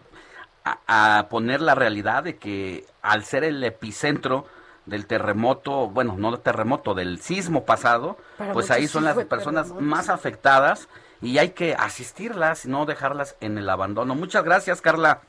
a, 0.63 1.17
a 1.19 1.27
poner 1.29 1.61
la 1.61 1.73
realidad 1.73 2.23
de 2.23 2.37
que 2.37 2.85
al 3.01 3.23
ser 3.25 3.43
el 3.43 3.63
epicentro 3.63 4.45
del 4.85 5.05
terremoto, 5.07 5.89
bueno, 5.89 6.15
no 6.17 6.31
del 6.31 6.39
terremoto, 6.39 6.93
del 6.93 7.19
sismo 7.19 7.65
pasado, 7.65 8.17
Para 8.37 8.53
pues 8.53 8.71
ahí 8.71 8.87
son 8.87 9.03
las 9.03 9.15
personas 9.25 9.63
terremoto. 9.67 9.85
más 9.85 10.07
afectadas 10.07 10.87
y 11.21 11.39
hay 11.39 11.49
que 11.49 11.73
asistirlas 11.75 12.63
y 12.65 12.69
no 12.69 12.85
dejarlas 12.85 13.35
en 13.41 13.57
el 13.57 13.69
abandono. 13.69 14.15
Muchas 14.15 14.45
gracias, 14.45 14.79
Carla. 14.79 15.21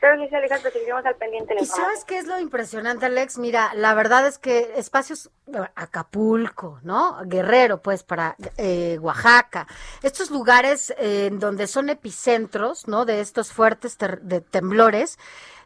Claro 0.00 0.18
que 0.18 0.28
sí, 0.30 0.34
Alejandro, 0.34 0.70
seguiremos 0.70 1.04
al 1.04 1.16
pendiente 1.16 1.54
¿Y 1.60 1.66
sabes 1.66 2.06
qué 2.06 2.16
es 2.16 2.26
lo 2.26 2.40
impresionante, 2.40 3.04
Alex? 3.04 3.36
Mira, 3.36 3.72
la 3.74 3.92
verdad 3.92 4.26
es 4.26 4.38
que 4.38 4.72
espacios, 4.76 5.30
Acapulco, 5.74 6.80
¿no? 6.82 7.18
Guerrero, 7.26 7.82
pues, 7.82 8.02
para 8.02 8.34
eh, 8.56 8.98
Oaxaca, 8.98 9.66
estos 10.02 10.30
lugares 10.30 10.94
eh, 10.96 11.26
en 11.26 11.38
donde 11.38 11.66
son 11.66 11.90
epicentros, 11.90 12.88
¿no? 12.88 13.04
De 13.04 13.20
estos 13.20 13.52
fuertes 13.52 13.98
de 13.98 14.40
temblores, 14.40 15.18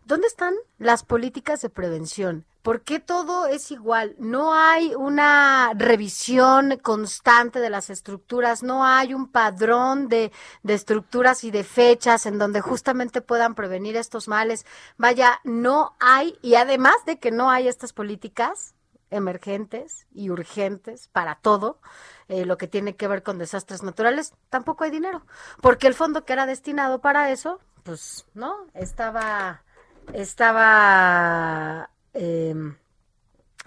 ¿dónde 0.04 0.26
están 0.26 0.54
las 0.78 1.02
políticas 1.02 1.60
de 1.62 1.70
prevención? 1.70 2.44
¿Por 2.62 2.80
qué 2.80 2.98
todo 2.98 3.46
es 3.46 3.70
igual? 3.70 4.16
No 4.18 4.54
hay 4.54 4.94
una 4.94 5.72
revisión 5.74 6.78
constante 6.82 7.60
de 7.60 7.68
las 7.68 7.90
estructuras, 7.90 8.62
no 8.62 8.86
hay 8.86 9.12
un 9.12 9.28
padrón 9.28 10.08
de, 10.08 10.32
de 10.62 10.74
estructuras 10.74 11.44
y 11.44 11.50
de 11.50 11.62
fechas 11.62 12.24
en 12.24 12.38
donde 12.38 12.62
justamente 12.62 13.20
puedan 13.20 13.54
prevenir 13.54 13.96
estos 13.96 14.28
males. 14.28 14.64
Vaya, 14.96 15.40
no 15.44 15.94
hay, 16.00 16.38
y 16.40 16.54
además 16.54 16.96
de 17.04 17.18
que 17.18 17.30
no 17.30 17.50
hay 17.50 17.68
estas 17.68 17.92
políticas 17.92 18.74
emergentes 19.10 20.06
y 20.12 20.30
urgentes 20.30 21.08
para 21.08 21.36
todo, 21.36 21.80
eh, 22.28 22.44
lo 22.44 22.56
que 22.56 22.68
tiene 22.68 22.96
que 22.96 23.08
ver 23.08 23.22
con 23.22 23.38
desastres 23.38 23.82
naturales, 23.82 24.34
tampoco 24.48 24.84
hay 24.84 24.90
dinero, 24.90 25.26
porque 25.60 25.86
el 25.86 25.94
fondo 25.94 26.24
que 26.24 26.32
era 26.32 26.46
destinado 26.46 27.00
para 27.00 27.30
eso, 27.30 27.60
pues, 27.82 28.26
¿no? 28.34 28.66
Estaba, 28.74 29.63
estaba, 30.12 31.90
em, 32.12 32.76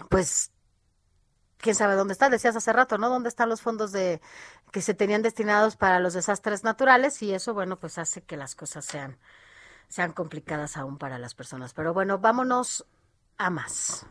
pues, 0.08 0.52
quién 1.58 1.74
sabe 1.74 1.94
dónde 1.94 2.12
está, 2.12 2.28
decías 2.30 2.56
hace 2.56 2.72
rato, 2.72 2.98
¿no? 2.98 3.08
¿Dónde 3.08 3.28
están 3.28 3.48
los 3.48 3.60
fondos 3.62 3.92
de 3.92 4.20
que 4.72 4.80
se 4.82 4.94
tenían 4.94 5.22
destinados 5.22 5.76
para 5.76 6.00
los 6.00 6.14
desastres 6.14 6.64
naturales? 6.64 7.22
Y 7.22 7.34
eso, 7.34 7.54
bueno, 7.54 7.78
pues 7.78 7.98
hace 7.98 8.22
que 8.22 8.36
las 8.36 8.54
cosas 8.54 8.84
sean, 8.84 9.18
sean 9.88 10.12
complicadas 10.12 10.76
aún 10.76 10.98
para 10.98 11.18
las 11.18 11.34
personas. 11.34 11.74
Pero 11.74 11.92
bueno, 11.92 12.18
vámonos 12.18 12.86
a 13.36 13.50
más. 13.50 14.06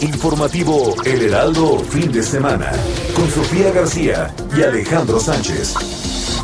Informativo 0.00 1.02
El 1.04 1.22
Heraldo 1.22 1.78
fin 1.78 2.12
de 2.12 2.22
semana 2.22 2.70
con 3.14 3.30
Sofía 3.30 3.70
García 3.70 4.34
y 4.56 4.62
Alejandro 4.62 5.18
Sánchez. 5.18 5.74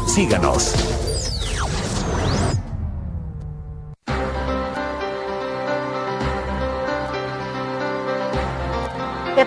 Síganos. 0.07 1.00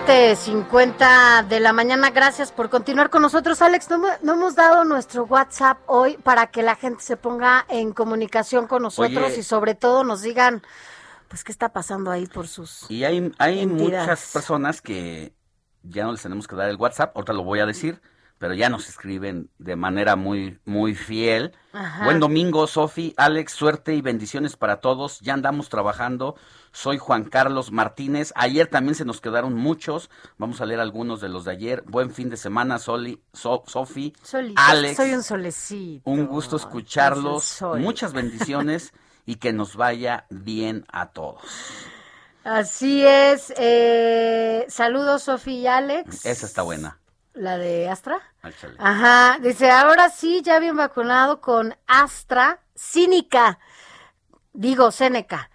7.50 0.06 1.46
de 1.48 1.60
la 1.60 1.72
mañana, 1.72 2.10
gracias 2.10 2.52
por 2.52 2.68
continuar 2.68 3.08
con 3.08 3.22
nosotros. 3.22 3.62
Alex, 3.62 3.88
no, 3.88 3.96
hemos- 3.96 4.22
no 4.22 4.32
hemos 4.34 4.54
dado 4.54 4.84
nuestro 4.84 5.24
WhatsApp 5.24 5.78
hoy 5.86 6.18
para 6.18 6.48
que 6.48 6.62
la 6.62 6.76
gente 6.76 7.02
se 7.02 7.16
ponga 7.16 7.64
en 7.70 7.92
comunicación 7.94 8.66
con 8.66 8.82
nosotros 8.82 9.24
Oye. 9.32 9.40
y 9.40 9.42
sobre 9.42 9.74
todo 9.74 10.04
nos 10.04 10.20
digan, 10.20 10.62
pues, 11.28 11.42
qué 11.42 11.50
está 11.52 11.70
pasando 11.70 12.10
ahí 12.10 12.26
por 12.26 12.48
sus... 12.48 12.84
Y 12.90 13.04
hay, 13.04 13.32
hay 13.38 13.60
Entidades. 13.60 14.02
muchas 14.02 14.30
personas 14.32 14.82
que 14.82 15.32
ya 15.82 16.04
no 16.04 16.12
les 16.12 16.20
tenemos 16.22 16.46
que 16.46 16.54
dar 16.56 16.68
el 16.68 16.76
WhatsApp, 16.76 17.16
ahorita 17.16 17.32
lo 17.32 17.42
voy 17.44 17.60
a 17.60 17.66
decir, 17.66 18.02
pero 18.38 18.54
ya 18.54 18.68
nos 18.68 18.88
escriben 18.88 19.48
de 19.58 19.76
manera 19.76 20.16
muy, 20.16 20.58
muy 20.64 20.94
fiel. 20.94 21.52
Ajá. 21.72 22.04
Buen 22.04 22.20
domingo, 22.20 22.66
Sofi, 22.66 23.14
Alex, 23.16 23.52
suerte 23.52 23.94
y 23.94 24.02
bendiciones 24.02 24.56
para 24.56 24.80
todos. 24.80 25.20
Ya 25.20 25.34
andamos 25.34 25.68
trabajando. 25.68 26.36
Soy 26.72 26.98
Juan 26.98 27.24
Carlos 27.24 27.70
Martínez. 27.70 28.32
Ayer 28.34 28.66
también 28.66 28.96
se 28.96 29.04
nos 29.04 29.20
quedaron 29.20 29.54
muchos. 29.54 30.10
Vamos 30.38 30.60
a 30.60 30.66
leer 30.66 30.80
algunos 30.80 31.20
de 31.20 31.28
los 31.28 31.44
de 31.44 31.52
ayer. 31.52 31.82
Buen 31.86 32.10
fin 32.10 32.28
de 32.30 32.36
semana, 32.36 32.78
Soli, 32.78 33.22
So- 33.32 33.62
Sofi, 33.66 34.12
Alex. 34.56 34.96
soy 34.96 35.12
un 35.14 35.22
solecito. 35.22 36.10
Un 36.10 36.26
gusto 36.26 36.56
escucharlos. 36.56 37.62
Muchas 37.78 38.12
bendiciones 38.12 38.92
y 39.24 39.36
que 39.36 39.52
nos 39.52 39.76
vaya 39.76 40.26
bien 40.30 40.84
a 40.92 41.10
todos. 41.12 41.40
Así 42.42 43.06
es. 43.06 43.54
eh, 43.56 44.66
saludos, 44.68 45.22
Sofía 45.22 45.54
y 45.60 45.66
Alex. 45.66 46.26
Esa 46.26 46.44
está 46.46 46.62
buena. 46.62 46.98
La 47.34 47.58
de 47.58 47.88
Astra. 47.88 48.20
Ajá, 48.78 49.38
dice, 49.40 49.70
ahora 49.70 50.08
sí, 50.08 50.40
ya 50.42 50.60
bien 50.60 50.76
vacunado 50.76 51.40
con 51.40 51.76
Astra 51.88 52.60
Cínica, 52.76 53.58
digo, 54.52 54.92
Seneca. 54.92 55.50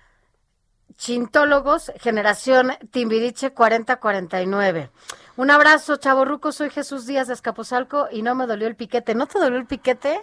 Chintólogos, 0.98 1.94
generación 2.02 2.74
Timbiriche 2.92 3.54
4049. 3.54 4.92
Un 5.38 5.52
abrazo, 5.52 5.96
chavorruco, 5.96 6.52
soy 6.52 6.70
Jesús 6.70 7.06
Díaz 7.06 7.28
de 7.28 7.34
Escapozalco 7.34 8.10
y 8.12 8.22
no 8.24 8.36
me 8.36 8.46
dolió 8.46 8.68
el 8.68 8.76
piquete. 8.76 9.16
¿No 9.16 9.26
te 9.26 9.40
dolió 9.40 9.58
el 9.58 9.66
piquete? 9.66 10.22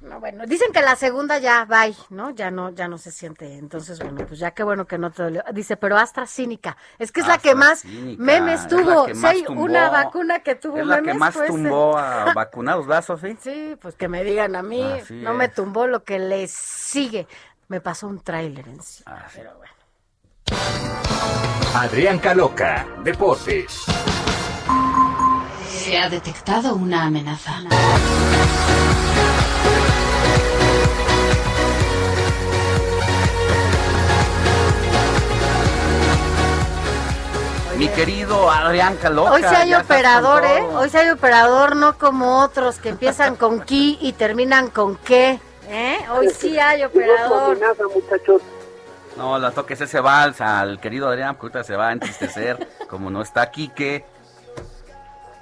No, 0.00 0.20
bueno, 0.20 0.46
dicen 0.46 0.72
que 0.72 0.82
la 0.82 0.94
segunda 0.96 1.38
ya, 1.38 1.64
bye, 1.64 1.96
¿no? 2.10 2.30
Ya 2.30 2.50
no, 2.50 2.70
ya 2.70 2.86
no 2.88 2.98
se 2.98 3.10
siente. 3.10 3.56
Entonces, 3.58 3.98
bueno, 3.98 4.24
pues 4.26 4.38
ya 4.38 4.52
qué 4.52 4.62
bueno 4.62 4.86
que 4.86 4.98
no 4.98 5.10
te 5.10 5.22
dolió. 5.24 5.42
Dice, 5.52 5.76
pero 5.76 5.96
AstraZeneca, 5.98 6.76
es 6.98 7.10
que 7.12 7.20
es 7.20 7.26
la 7.26 7.38
que 7.38 7.54
más 7.54 7.84
memes 7.84 8.68
tuvo. 8.68 9.06
que 9.06 9.14
Si 9.14 9.20
más 9.20 9.32
hay 9.32 9.42
tumbó. 9.44 9.62
una 9.62 9.88
vacuna 9.90 10.40
que 10.40 10.54
tuvo 10.54 10.78
Es 10.78 10.86
la 10.86 10.96
memes, 10.96 11.12
que 11.14 11.18
más 11.18 11.34
pues, 11.34 11.46
tumbó 11.48 11.96
a 11.98 12.32
vacunados, 12.34 12.86
¿verdad, 12.86 13.04
Sofi? 13.04 13.36
Sí, 13.40 13.76
pues 13.80 13.94
que 13.94 14.08
me 14.08 14.22
digan 14.22 14.54
a 14.56 14.62
mí, 14.62 14.82
Así 14.82 15.14
no 15.14 15.34
me 15.34 15.48
tumbó 15.48 15.86
lo 15.86 16.04
que 16.04 16.18
le 16.18 16.46
sigue. 16.48 17.26
Me 17.68 17.80
pasó 17.80 18.06
un 18.06 18.20
tráiler 18.20 18.68
en 18.68 18.80
sí. 18.82 19.02
Ah, 19.06 19.26
Pero 19.34 19.52
bueno. 19.56 19.72
Adrián 21.74 22.18
Caloca, 22.18 22.86
Deportes. 23.02 23.84
Se 25.68 25.98
ha 25.98 26.08
detectado 26.08 26.74
una 26.74 27.04
amenaza. 27.04 27.60
Mi 37.78 37.88
querido 37.88 38.50
Adrián 38.50 38.96
Caloca. 38.96 39.32
Hoy 39.32 39.42
sí 39.42 39.54
hay 39.54 39.74
operador, 39.74 40.44
¿eh? 40.44 40.62
Hoy 40.62 40.88
sí 40.88 40.96
hay 40.96 41.10
operador, 41.10 41.76
no 41.76 41.98
como 41.98 42.40
otros 42.40 42.78
que 42.78 42.88
empiezan 42.88 43.36
con 43.36 43.60
ki 43.60 43.98
y 44.00 44.14
terminan 44.14 44.70
con 44.70 44.96
qué. 44.96 45.38
¿eh? 45.68 45.98
Hoy 46.10 46.30
sí 46.30 46.58
hay 46.58 46.84
operador. 46.84 47.58
muchachos. 47.94 48.42
No, 49.16 49.38
la 49.38 49.50
toques 49.50 49.80
ese 49.80 50.00
vals 50.00 50.40
al 50.40 50.80
querido 50.80 51.08
Adrián, 51.08 51.36
porque 51.36 51.58
ahorita 51.58 51.64
se 51.64 51.76
va 51.76 51.88
a 51.88 51.92
entristecer, 51.92 52.66
como 52.88 53.10
no 53.10 53.22
está 53.22 53.50
Quique. 53.50 54.04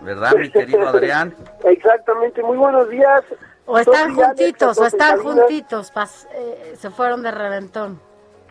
¿Verdad, 0.01 0.35
mi 0.35 0.51
querido 0.51 0.89
Adrián? 0.89 1.35
Exactamente, 1.65 2.43
muy 2.43 2.57
buenos 2.57 2.89
días. 2.89 3.23
O 3.67 3.79
están 3.79 4.15
juntitos, 4.15 4.79
o 4.79 4.87
están 4.87 5.19
juntitos. 5.23 5.93
pas- 5.93 6.27
eh, 6.35 6.75
se 6.79 6.91
fueron 6.91 7.23
de 7.23 7.31
reventón. 7.31 8.01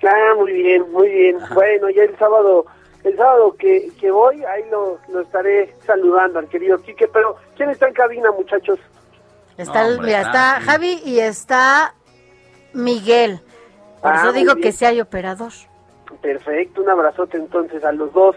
Ah, 0.05 0.33
muy 0.37 0.51
bien, 0.53 0.91
muy 0.91 1.07
bien. 1.09 1.37
Bueno, 1.53 1.89
ya 1.89 2.03
el 2.03 2.17
sábado, 2.17 2.65
el 3.03 3.15
sábado 3.15 3.55
que, 3.57 3.89
que 3.99 4.11
voy, 4.11 4.43
ahí 4.43 4.63
lo, 4.71 4.99
lo 5.09 5.21
estaré 5.21 5.75
saludando 5.85 6.39
al 6.39 6.49
querido 6.49 6.77
Quique, 6.79 7.07
pero 7.07 7.37
¿quién 7.55 7.69
está 7.69 7.87
en 7.87 7.93
cabina, 7.93 8.31
muchachos? 8.31 8.79
Está, 9.57 9.81
No, 9.83 9.87
el- 9.87 9.93
hombre, 9.95 10.07
mira, 10.07 10.21
está 10.21 10.59
Javi 10.61 11.01
y 11.05 11.19
está 11.19 11.93
Miguel. 12.73 13.39
Por 14.01 14.11
Ah, 14.11 14.21
eso 14.23 14.33
digo 14.33 14.55
que 14.55 14.71
sí 14.71 14.83
hay 14.83 14.99
operador. 14.99 15.51
Perfecto, 16.21 16.81
un 16.81 16.89
abrazote 16.89 17.37
entonces 17.37 17.83
a 17.85 17.91
los 17.91 18.11
dos. 18.13 18.35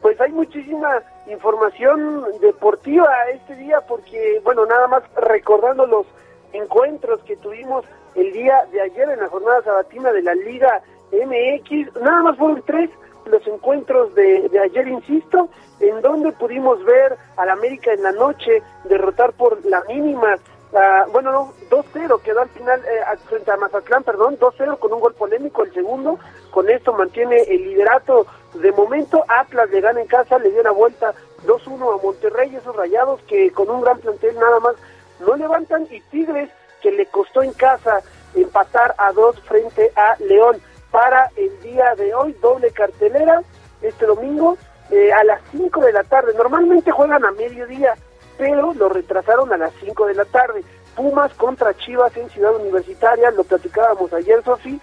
Pues 0.00 0.20
hay 0.20 0.30
muchísima 0.30 1.02
información 1.28 2.24
deportiva 2.40 3.08
este 3.32 3.56
día 3.56 3.80
porque, 3.86 4.40
bueno, 4.44 4.66
nada 4.66 4.86
más 4.88 5.02
recordando 5.16 5.86
los 5.86 6.06
encuentros 6.52 7.20
que 7.22 7.36
tuvimos 7.36 7.84
el 8.14 8.32
día 8.32 8.64
de 8.72 8.80
ayer 8.80 9.08
en 9.10 9.20
la 9.20 9.28
jornada 9.28 9.62
sabatina 9.62 10.12
de 10.12 10.22
la 10.22 10.34
Liga 10.34 10.82
MX, 11.12 11.94
nada 12.02 12.22
más 12.22 12.38
fueron 12.38 12.62
tres 12.66 12.90
los 13.26 13.46
encuentros 13.46 14.14
de, 14.14 14.48
de 14.48 14.58
ayer, 14.58 14.88
insisto, 14.88 15.48
en 15.80 16.00
donde 16.00 16.32
pudimos 16.32 16.82
ver 16.84 17.16
al 17.36 17.50
América 17.50 17.92
en 17.92 18.02
la 18.02 18.12
noche 18.12 18.62
derrotar 18.84 19.32
por 19.34 19.64
la 19.66 19.82
mínima 19.84 20.36
Ah, 20.74 21.06
bueno, 21.10 21.32
no, 21.32 21.54
2-0 21.70 22.20
quedó 22.22 22.42
al 22.42 22.48
final 22.50 22.80
eh, 22.84 23.00
frente 23.26 23.50
a 23.50 23.56
Mazatlán, 23.56 24.04
perdón, 24.04 24.38
2-0 24.38 24.78
con 24.78 24.92
un 24.92 25.00
gol 25.00 25.14
polémico 25.14 25.62
el 25.62 25.72
segundo. 25.72 26.18
Con 26.50 26.68
esto 26.68 26.92
mantiene 26.92 27.40
el 27.42 27.62
liderato 27.62 28.26
de 28.54 28.72
momento. 28.72 29.24
Atlas 29.28 29.70
le 29.70 29.80
gana 29.80 30.00
en 30.00 30.06
casa, 30.06 30.38
le 30.38 30.50
dio 30.50 30.62
la 30.62 30.70
vuelta 30.72 31.14
2-1 31.46 31.98
a 31.98 32.02
Monterrey, 32.02 32.54
esos 32.54 32.76
rayados 32.76 33.20
que 33.22 33.50
con 33.52 33.70
un 33.70 33.80
gran 33.80 33.98
plantel 33.98 34.34
nada 34.38 34.60
más 34.60 34.74
no 35.20 35.36
levantan. 35.36 35.86
Y 35.90 36.00
Tigres 36.02 36.50
que 36.82 36.90
le 36.90 37.06
costó 37.06 37.42
en 37.42 37.52
casa 37.52 38.00
empatar 38.34 38.94
a 38.98 39.12
dos 39.12 39.40
frente 39.40 39.92
a 39.96 40.16
León. 40.20 40.60
Para 40.90 41.30
el 41.36 41.60
día 41.60 41.94
de 41.96 42.14
hoy, 42.14 42.32
doble 42.40 42.70
cartelera. 42.72 43.42
este 43.82 44.06
domingo 44.06 44.56
eh, 44.90 45.12
a 45.12 45.22
las 45.24 45.40
5 45.50 45.80
de 45.80 45.92
la 45.92 46.02
tarde. 46.04 46.32
Normalmente 46.34 46.90
juegan 46.90 47.24
a 47.24 47.30
mediodía, 47.32 47.94
pero 48.38 48.72
lo 48.72 48.88
retrasaron 48.88 49.52
a 49.52 49.58
las 49.58 49.72
5 49.80 50.06
de 50.06 50.14
la 50.14 50.24
tarde. 50.24 50.64
Pumas 50.94 51.34
contra 51.34 51.76
Chivas 51.76 52.16
en 52.16 52.30
Ciudad 52.30 52.56
Universitaria, 52.56 53.30
lo 53.32 53.44
platicábamos 53.44 54.12
ayer, 54.12 54.42
Sofi, 54.42 54.80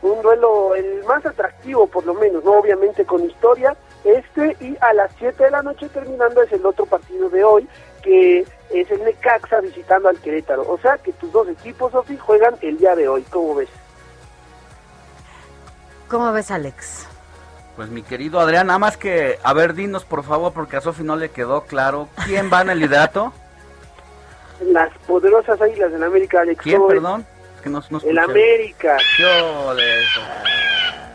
un 0.00 0.22
duelo 0.22 0.74
el 0.74 1.04
más 1.04 1.24
atractivo 1.26 1.86
por 1.86 2.04
lo 2.04 2.14
menos, 2.14 2.42
no 2.44 2.52
obviamente 2.52 3.04
con 3.04 3.24
historia, 3.24 3.76
este 4.04 4.56
y 4.60 4.76
a 4.80 4.92
las 4.94 5.12
7 5.18 5.44
de 5.44 5.50
la 5.50 5.62
noche 5.62 5.88
terminando 5.88 6.42
es 6.42 6.52
el 6.52 6.64
otro 6.64 6.86
partido 6.86 7.28
de 7.28 7.44
hoy, 7.44 7.68
que 8.02 8.40
es 8.70 8.90
el 8.90 9.04
Necaxa 9.04 9.60
visitando 9.60 10.08
al 10.08 10.18
Querétaro. 10.18 10.68
O 10.68 10.78
sea 10.78 10.98
que 10.98 11.12
tus 11.12 11.30
dos 11.30 11.48
equipos, 11.48 11.92
Sofi, 11.92 12.16
juegan 12.16 12.56
el 12.62 12.78
día 12.78 12.96
de 12.96 13.06
hoy, 13.08 13.22
¿cómo 13.30 13.54
ves? 13.54 13.68
¿Cómo 16.08 16.32
ves, 16.32 16.50
Alex? 16.50 17.11
Pues 17.76 17.88
mi 17.88 18.02
querido 18.02 18.38
Adrián, 18.38 18.66
nada 18.66 18.78
más 18.78 18.96
que, 18.98 19.38
a 19.42 19.52
ver, 19.54 19.72
dinos 19.74 20.04
por 20.04 20.24
favor, 20.24 20.52
porque 20.52 20.76
a 20.76 20.80
Sofi 20.82 21.02
no 21.02 21.16
le 21.16 21.30
quedó 21.30 21.62
claro, 21.62 22.08
¿quién 22.26 22.50
va 22.52 22.60
en 22.60 22.70
el 22.70 22.78
liderato? 22.80 23.32
Las 24.60 24.90
poderosas 25.06 25.60
águilas 25.60 25.90
del 25.90 26.02
América, 26.04 26.42
Alex. 26.42 26.62
¿Quién, 26.62 26.86
perdón? 26.86 27.26
Es 27.56 27.62
que 27.62 27.70
no, 27.70 27.82
no 27.90 28.00
El. 28.04 28.18
América. 28.18 28.96
Yo 29.18 29.74
de 29.74 30.02
eso. 30.04 30.20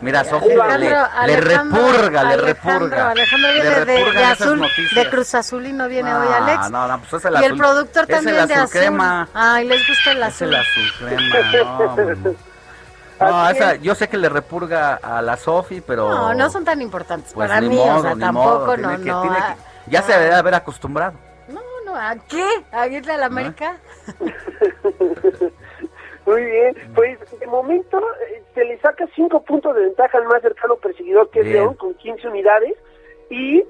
Mira, 0.00 0.24
Sofi 0.24 0.48
le, 0.50 1.40
repurga, 1.40 2.24
le 2.24 2.36
repurga. 2.36 3.10
Alejandro 3.10 3.48
Le 3.52 3.60
viene 3.62 3.84
de, 3.84 4.12
de 4.12 4.24
azul, 4.24 4.66
de 4.94 5.10
Cruz 5.10 5.34
Azul 5.34 5.66
y 5.66 5.72
no 5.72 5.88
viene 5.88 6.14
hoy 6.14 6.28
Alex. 6.40 6.70
No, 6.70 6.86
no, 6.86 6.98
pues 7.00 7.14
es 7.14 7.24
el 7.24 7.32
y 7.32 7.36
azul. 7.36 7.50
el 7.52 7.56
productor 7.58 8.02
es 8.02 8.08
también 8.08 8.36
el 8.36 8.48
de 8.48 8.54
azul 8.54 8.64
azul. 8.64 8.80
crema. 8.80 9.28
Ay, 9.34 9.66
les 9.66 9.88
gusta 9.88 10.12
el 10.12 10.18
Es 10.18 10.24
azul. 10.24 10.48
el 10.48 10.54
azul 10.56 10.92
crema, 10.98 11.96
no. 12.22 12.34
No, 13.20 13.50
esa, 13.50 13.74
es. 13.74 13.82
yo 13.82 13.94
sé 13.94 14.08
que 14.08 14.16
le 14.16 14.28
repurga 14.28 14.94
a 15.02 15.20
la 15.22 15.36
Sofi, 15.36 15.80
pero... 15.80 16.08
No, 16.08 16.34
no 16.34 16.50
son 16.50 16.64
tan 16.64 16.80
importantes 16.82 17.32
pues 17.34 17.48
para 17.48 17.60
ni 17.60 17.68
mí, 17.70 17.76
modo, 17.76 17.98
o 17.98 18.02
sea, 18.02 18.14
ni 18.14 18.20
tampoco, 18.20 18.48
modo, 18.48 18.76
no, 18.76 19.02
que- 19.02 19.10
ah, 19.10 19.56
que- 19.84 19.90
ya 19.90 20.02
se 20.02 20.12
debe 20.18 20.34
haber 20.34 20.54
acostumbrado. 20.54 21.14
No, 21.48 21.60
no, 21.84 21.96
¿a 21.96 22.14
qué? 22.28 22.46
¿A 22.72 22.86
irle 22.86 23.12
a 23.12 23.16
la 23.16 23.26
América? 23.26 23.76
Muy 26.26 26.44
bien, 26.44 26.76
pues 26.94 27.18
de 27.40 27.46
momento 27.46 27.98
eh, 28.30 28.42
se 28.54 28.64
le 28.64 28.78
saca 28.80 29.06
cinco 29.14 29.42
puntos 29.42 29.74
de 29.74 29.80
ventaja 29.82 30.18
al 30.18 30.24
más 30.26 30.42
cercano 30.42 30.76
perseguidor 30.76 31.30
que 31.30 31.40
es. 31.40 31.46
León 31.46 31.74
con 31.74 31.94
15 31.94 32.28
unidades 32.28 32.74
y 33.30 33.64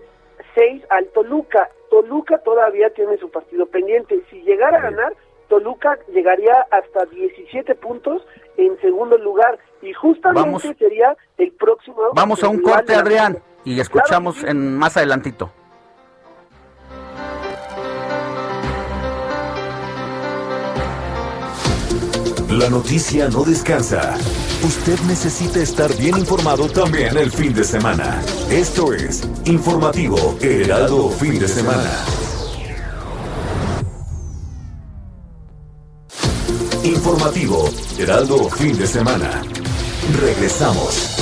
seis 0.57 0.83
al 0.91 1.07
Toluca. 1.09 1.69
Toluca 1.89 2.39
todavía 2.39 2.91
tiene 2.91 3.17
su 3.19 3.31
partido 3.31 3.67
pendiente. 3.67 4.21
Si 4.29 4.43
llegara 4.43 4.79
a 4.79 4.81
ganar, 4.83 5.13
Toluca 5.49 5.99
llegaría 6.13 6.67
hasta 6.71 7.07
17 7.07 7.75
puntos 7.77 8.23
en 8.57 8.79
segundo 8.81 9.17
lugar 9.19 9.59
y 9.83 9.93
justamente 9.93 10.43
Vamos. 10.43 10.63
sería 10.79 11.17
el 11.39 11.53
próximo. 11.53 11.97
Vamos 12.15 12.43
a 12.43 12.49
un 12.49 12.61
corte, 12.61 12.95
Adrián, 12.95 13.39
y 13.65 13.81
escuchamos 13.81 14.43
en 14.45 14.77
más 14.77 14.97
adelantito. 14.97 15.51
La 22.51 22.71
noticia 22.71 23.29
no 23.29 23.45
descansa. 23.45 24.17
Usted 24.65 24.99
necesita 25.07 25.61
estar 25.61 25.95
bien 25.97 26.17
informado 26.19 26.67
también 26.69 27.17
el 27.17 27.31
fin 27.31 27.55
de 27.55 27.63
semana. 27.63 28.21
Esto 28.51 28.93
es 28.93 29.23
Informativo 29.45 30.37
Heraldo 30.41 31.11
Fin 31.11 31.39
de 31.39 31.47
Semana. 31.47 31.91
Informativo 36.85 37.69
Heraldo 37.99 38.49
Fin 38.51 38.77
de 38.79 38.87
Semana. 38.87 39.43
Regresamos. 40.21 41.17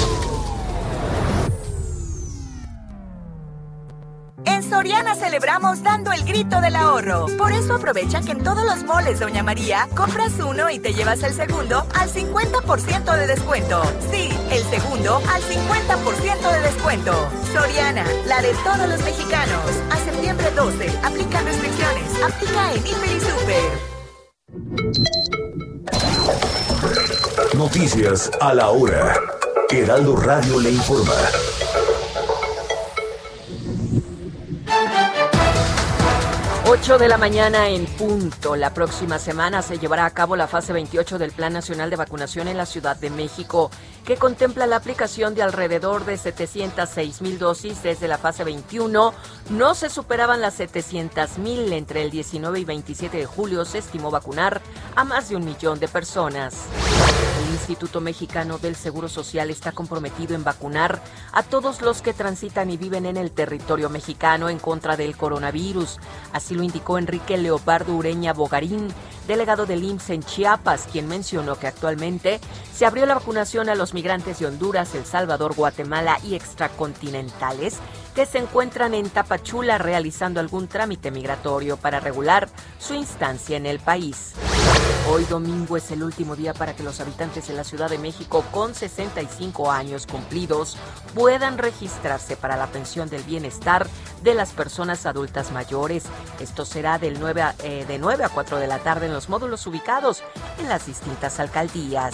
En 4.44 4.62
Soriana 4.62 5.14
celebramos 5.14 5.82
dando 5.82 6.12
el 6.12 6.24
grito 6.24 6.60
del 6.60 6.76
ahorro. 6.76 7.26
Por 7.38 7.52
eso 7.52 7.74
aprovecha 7.74 8.20
que 8.20 8.32
en 8.32 8.44
todos 8.44 8.64
los 8.64 8.84
moles 8.84 9.18
Doña 9.18 9.42
María 9.42 9.88
compras 9.96 10.32
uno 10.46 10.70
y 10.70 10.78
te 10.78 10.92
llevas 10.92 11.22
el 11.22 11.32
segundo 11.32 11.86
al 11.98 12.10
50% 12.10 13.16
de 13.16 13.26
descuento. 13.26 13.82
Sí, 14.10 14.28
el 14.50 14.62
segundo 14.64 15.16
al 15.32 15.42
50% 15.42 16.52
de 16.52 16.60
descuento. 16.60 17.12
Soriana, 17.52 18.04
la 18.26 18.42
de 18.42 18.52
todos 18.62 18.88
los 18.88 19.00
mexicanos. 19.02 19.64
A 19.90 19.96
septiembre 20.04 20.50
12, 20.54 20.98
aplica 21.02 21.40
restricciones. 21.40 22.22
Aplica 22.22 22.72
en 22.72 22.86
Hiper 22.86 23.16
y 23.16 23.20
Super. 23.20 23.95
Noticias 27.54 28.30
a 28.40 28.54
la 28.54 28.68
hora. 28.70 29.18
Heraldo 29.70 30.16
Radio 30.16 30.60
le 30.60 30.70
informa. 30.70 31.12
Ocho 36.68 36.98
de 36.98 37.08
la 37.08 37.16
mañana 37.16 37.68
en 37.68 37.86
punto. 37.86 38.56
La 38.56 38.74
próxima 38.74 39.18
semana 39.18 39.62
se 39.62 39.78
llevará 39.78 40.04
a 40.04 40.10
cabo 40.10 40.36
la 40.36 40.46
fase 40.46 40.72
28 40.72 41.18
del 41.18 41.32
Plan 41.32 41.52
Nacional 41.52 41.90
de 41.90 41.96
Vacunación 41.96 42.48
en 42.48 42.56
la 42.56 42.66
Ciudad 42.66 42.96
de 42.96 43.08
México, 43.08 43.70
que 44.06 44.16
contempla 44.16 44.68
la 44.68 44.76
aplicación 44.76 45.34
de 45.34 45.42
alrededor 45.42 46.04
de 46.04 46.16
706 46.16 47.22
mil 47.22 47.40
dosis 47.40 47.82
desde 47.82 48.06
la 48.06 48.18
fase 48.18 48.44
21. 48.44 49.12
No 49.50 49.74
se 49.74 49.90
superaban 49.90 50.40
las 50.40 50.54
700 50.54 51.38
mil. 51.38 51.72
Entre 51.72 52.02
el 52.02 52.12
19 52.12 52.60
y 52.60 52.64
27 52.64 53.16
de 53.16 53.26
julio 53.26 53.64
se 53.64 53.78
estimó 53.78 54.12
vacunar 54.12 54.62
a 54.94 55.02
más 55.02 55.28
de 55.28 55.36
un 55.36 55.44
millón 55.44 55.80
de 55.80 55.88
personas. 55.88 56.66
El 57.46 57.52
Instituto 57.52 58.00
Mexicano 58.00 58.58
del 58.58 58.76
Seguro 58.76 59.08
Social 59.08 59.50
está 59.50 59.72
comprometido 59.72 60.34
en 60.34 60.44
vacunar 60.44 61.02
a 61.32 61.42
todos 61.42 61.82
los 61.82 62.00
que 62.00 62.12
transitan 62.12 62.70
y 62.70 62.76
viven 62.76 63.06
en 63.06 63.16
el 63.16 63.32
territorio 63.32 63.90
mexicano 63.90 64.48
en 64.48 64.58
contra 64.58 64.96
del 64.96 65.16
coronavirus. 65.16 65.98
Así 66.32 66.54
lo 66.54 66.62
indicó 66.62 66.98
Enrique 66.98 67.36
Leopardo 67.36 67.94
Ureña 67.94 68.32
Bogarín, 68.32 68.88
delegado 69.26 69.66
del 69.66 69.84
IMSS 69.84 70.10
en 70.10 70.22
Chiapas, 70.22 70.88
quien 70.90 71.08
mencionó 71.08 71.58
que 71.58 71.66
actualmente 71.66 72.40
se 72.72 72.86
abrió 72.86 73.06
la 73.06 73.14
vacunación 73.14 73.68
a 73.68 73.74
los 73.74 73.94
migrantes 73.94 74.38
de 74.38 74.46
Honduras, 74.46 74.94
El 74.94 75.04
Salvador, 75.04 75.54
Guatemala 75.54 76.18
y 76.22 76.34
extracontinentales 76.34 77.78
que 78.14 78.26
se 78.26 78.38
encuentran 78.38 78.94
en 78.94 79.10
Tapachula 79.10 79.78
realizando 79.78 80.40
algún 80.40 80.68
trámite 80.68 81.10
migratorio 81.10 81.76
para 81.76 82.00
regular 82.00 82.48
su 82.78 82.94
instancia 82.94 83.56
en 83.56 83.66
el 83.66 83.78
país. 83.78 84.32
Hoy 85.08 85.24
domingo 85.24 85.76
es 85.76 85.92
el 85.92 86.02
último 86.02 86.34
día 86.34 86.52
para 86.52 86.74
que 86.74 86.82
los 86.82 86.98
habitantes 86.98 87.46
de 87.46 87.54
la 87.54 87.62
Ciudad 87.62 87.88
de 87.88 87.96
México 87.96 88.44
con 88.50 88.74
65 88.74 89.70
años 89.70 90.04
cumplidos 90.04 90.76
puedan 91.14 91.58
registrarse 91.58 92.36
para 92.36 92.56
la 92.56 92.66
pensión 92.66 93.08
del 93.08 93.22
bienestar 93.22 93.86
de 94.24 94.34
las 94.34 94.50
personas 94.50 95.06
adultas 95.06 95.52
mayores. 95.52 96.06
Esto 96.40 96.64
será 96.64 96.98
del 96.98 97.20
9 97.20 97.40
a, 97.40 97.54
eh, 97.62 97.84
de 97.86 97.98
9 98.00 98.24
a 98.24 98.28
4 98.28 98.58
de 98.58 98.66
la 98.66 98.80
tarde 98.80 99.06
en 99.06 99.12
los 99.12 99.28
módulos 99.28 99.64
ubicados 99.68 100.24
en 100.58 100.68
las 100.68 100.86
distintas 100.86 101.38
alcaldías. 101.38 102.12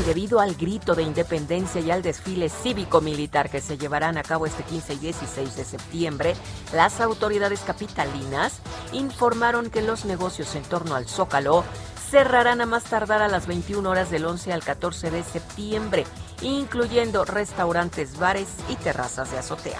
Y 0.00 0.04
debido 0.04 0.40
al 0.40 0.56
grito 0.56 0.96
de 0.96 1.04
independencia 1.04 1.80
y 1.80 1.92
al 1.92 2.02
desfile 2.02 2.48
cívico-militar 2.48 3.50
que 3.50 3.60
se 3.60 3.78
llevarán 3.78 4.18
a 4.18 4.24
cabo 4.24 4.46
este 4.46 4.64
15 4.64 4.94
y 4.94 4.98
16 4.98 5.54
de 5.54 5.64
septiembre, 5.64 6.34
las 6.74 7.00
autoridades 7.00 7.60
capitalinas 7.60 8.60
informaron 8.92 9.70
que 9.70 9.82
los 9.82 10.04
negocios 10.06 10.56
en 10.56 10.64
torno 10.64 10.96
al 10.96 11.06
Zócalo 11.06 11.62
cerrarán 12.10 12.60
a 12.60 12.66
más 12.66 12.84
tardar 12.84 13.22
a 13.22 13.28
las 13.28 13.46
21 13.46 13.88
horas 13.88 14.10
del 14.10 14.26
11 14.26 14.52
al 14.52 14.64
14 14.64 15.12
de 15.12 15.22
septiembre, 15.22 16.04
incluyendo 16.42 17.24
restaurantes, 17.24 18.18
bares 18.18 18.48
y 18.68 18.74
terrazas 18.74 19.30
de 19.30 19.38
azotea. 19.38 19.78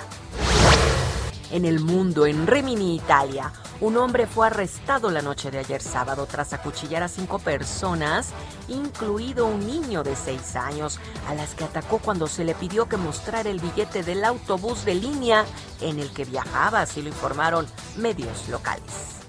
En 1.51 1.64
el 1.64 1.81
mundo, 1.81 2.26
en 2.26 2.47
Rimini, 2.47 2.95
Italia, 2.95 3.53
un 3.81 3.97
hombre 3.97 4.28
fue 4.28 4.47
arrestado 4.47 5.11
la 5.11 5.22
noche 5.22 5.51
de 5.51 5.59
ayer 5.59 5.83
sábado 5.83 6.26
tras 6.31 6.53
acuchillar 6.53 7.03
a 7.03 7.09
cinco 7.09 7.41
personas, 7.41 8.28
incluido 8.68 9.47
un 9.47 9.66
niño 9.66 10.05
de 10.05 10.14
seis 10.14 10.55
años, 10.55 11.01
a 11.28 11.35
las 11.35 11.57
que 11.57 11.64
atacó 11.64 11.99
cuando 11.99 12.28
se 12.28 12.45
le 12.45 12.55
pidió 12.55 12.89
que 12.89 12.97
mostrara 12.97 13.51
el 13.51 13.59
billete 13.59 14.05
del 14.05 14.24
autobús 14.24 14.85
de 14.85 14.95
línea 14.95 15.45
en 15.81 15.99
el 15.99 16.12
que 16.12 16.24
viajaba, 16.24 16.83
así 16.83 17.03
lo 17.03 17.09
informaron 17.09 17.66
medios 17.97 18.49
locales. 18.49 19.19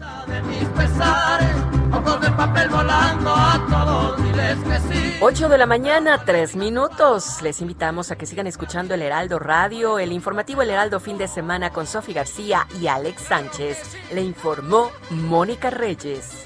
ojos 1.93 2.21
de 2.21 2.29
papel 2.31 2.69
volando 2.69 3.33
a 3.33 3.65
todos, 3.69 4.21
diles 4.23 4.57
que 4.59 4.77
sí. 4.93 5.15
8 5.21 5.49
de 5.49 5.57
la 5.57 5.65
mañana, 5.65 6.25
3 6.25 6.57
minutos. 6.57 7.41
Les 7.41 7.61
invitamos 7.61 8.11
a 8.11 8.17
que 8.17 8.25
sigan 8.25 8.47
escuchando 8.47 8.93
el 8.93 9.01
Heraldo 9.01 9.39
Radio, 9.39 9.97
el 9.99 10.11
informativo 10.11 10.61
El 10.61 10.71
Heraldo 10.71 10.99
fin 10.99 11.17
de 11.17 11.29
semana 11.29 11.71
con 11.71 11.87
Sofi 11.87 12.11
García 12.13 12.67
y 12.81 12.87
Alex 12.87 13.21
Sánchez. 13.23 13.95
Le 14.13 14.21
informó 14.21 14.91
Mónica 15.09 15.69
Reyes. 15.69 16.43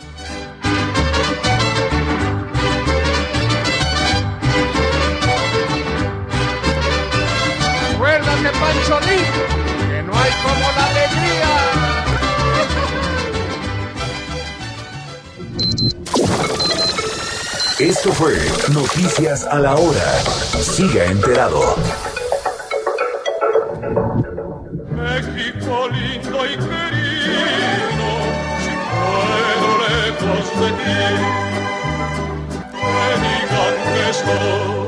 Acuérdate, 7.95 8.49
Pancholín, 8.59 9.25
que 9.87 10.03
no 10.03 10.13
hay 10.17 10.31
como 10.43 10.71
la 10.75 10.85
alegría. 10.87 11.51
Esto 17.79 18.11
fue 18.13 18.37
Noticias 18.73 19.45
a 19.45 19.59
la 19.59 19.75
Hora. 19.75 20.19
Siga 20.61 21.05
enterado. 21.05 21.75
México 24.89 25.89
lindo 25.89 26.45
y 26.45 26.55
querido, 26.55 28.09
si 28.59 28.73
puedo 28.89 29.69
lejos 29.89 30.45
de 30.59 30.69
ti, 30.79 30.99
me 32.73 33.07
digan 33.21 33.73
que 33.93 34.09
estoy. 34.09 34.82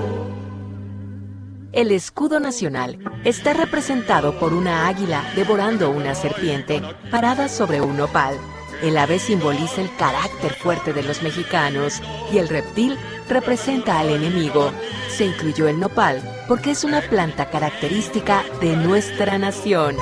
El 1.75 1.91
escudo 1.91 2.39
nacional 2.39 2.97
está 3.25 3.51
representado 3.51 4.39
por 4.39 4.53
una 4.53 4.87
águila 4.87 5.29
devorando 5.35 5.89
una 5.89 6.15
serpiente 6.15 6.81
parada 7.11 7.49
sobre 7.49 7.81
un 7.81 7.97
nopal. 7.97 8.37
El 8.81 8.97
ave 8.97 9.19
simboliza 9.19 9.81
el 9.81 9.93
carácter 9.97 10.53
fuerte 10.53 10.93
de 10.93 11.03
los 11.03 11.21
mexicanos 11.21 12.01
y 12.31 12.37
el 12.37 12.47
reptil 12.47 12.97
representa 13.27 13.99
al 13.99 14.07
enemigo. 14.07 14.71
Se 15.09 15.25
incluyó 15.25 15.67
el 15.67 15.77
nopal 15.77 16.23
porque 16.47 16.71
es 16.71 16.85
una 16.85 17.01
planta 17.01 17.49
característica 17.49 18.45
de 18.61 18.77
nuestra 18.77 19.37
nación. 19.37 19.97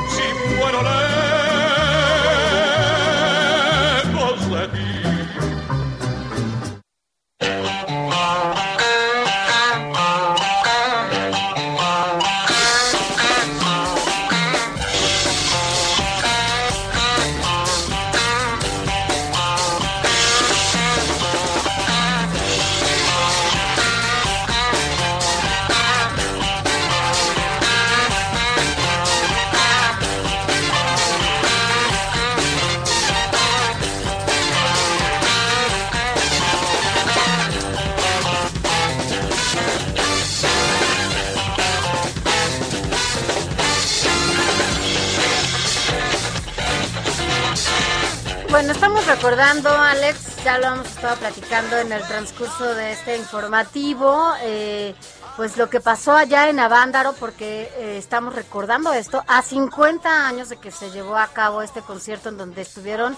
Recordando, 49.23 49.69
Alex, 49.69 50.43
ya 50.43 50.57
lo 50.57 50.67
hemos 50.67 50.85
estado 50.85 51.15
platicando 51.15 51.77
en 51.77 51.93
el 51.93 52.05
transcurso 52.05 52.75
de 52.75 52.91
este 52.91 53.15
informativo, 53.15 54.33
eh, 54.41 54.95
pues 55.37 55.55
lo 55.55 55.69
que 55.69 55.79
pasó 55.79 56.11
allá 56.11 56.49
en 56.49 56.59
Avándaro, 56.59 57.13
porque 57.13 57.71
eh, 57.77 57.97
estamos 57.97 58.35
recordando 58.35 58.91
esto, 58.91 59.23
a 59.29 59.41
50 59.41 60.27
años 60.27 60.49
de 60.49 60.57
que 60.57 60.71
se 60.71 60.91
llevó 60.91 61.15
a 61.15 61.27
cabo 61.27 61.61
este 61.61 61.79
concierto 61.79 62.27
en 62.27 62.37
donde 62.37 62.63
estuvieron 62.63 63.15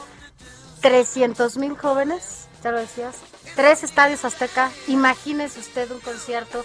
300 0.81 1.57
mil 1.57 1.75
jóvenes, 1.75 2.49
ya 2.63 2.69
lo 2.69 2.77
decías, 2.77 3.15
tres 3.55 3.81
estadios 3.81 4.25
azteca, 4.25 4.69
imagínese 4.87 5.59
usted 5.59 5.89
un 5.89 6.01
concierto 6.01 6.63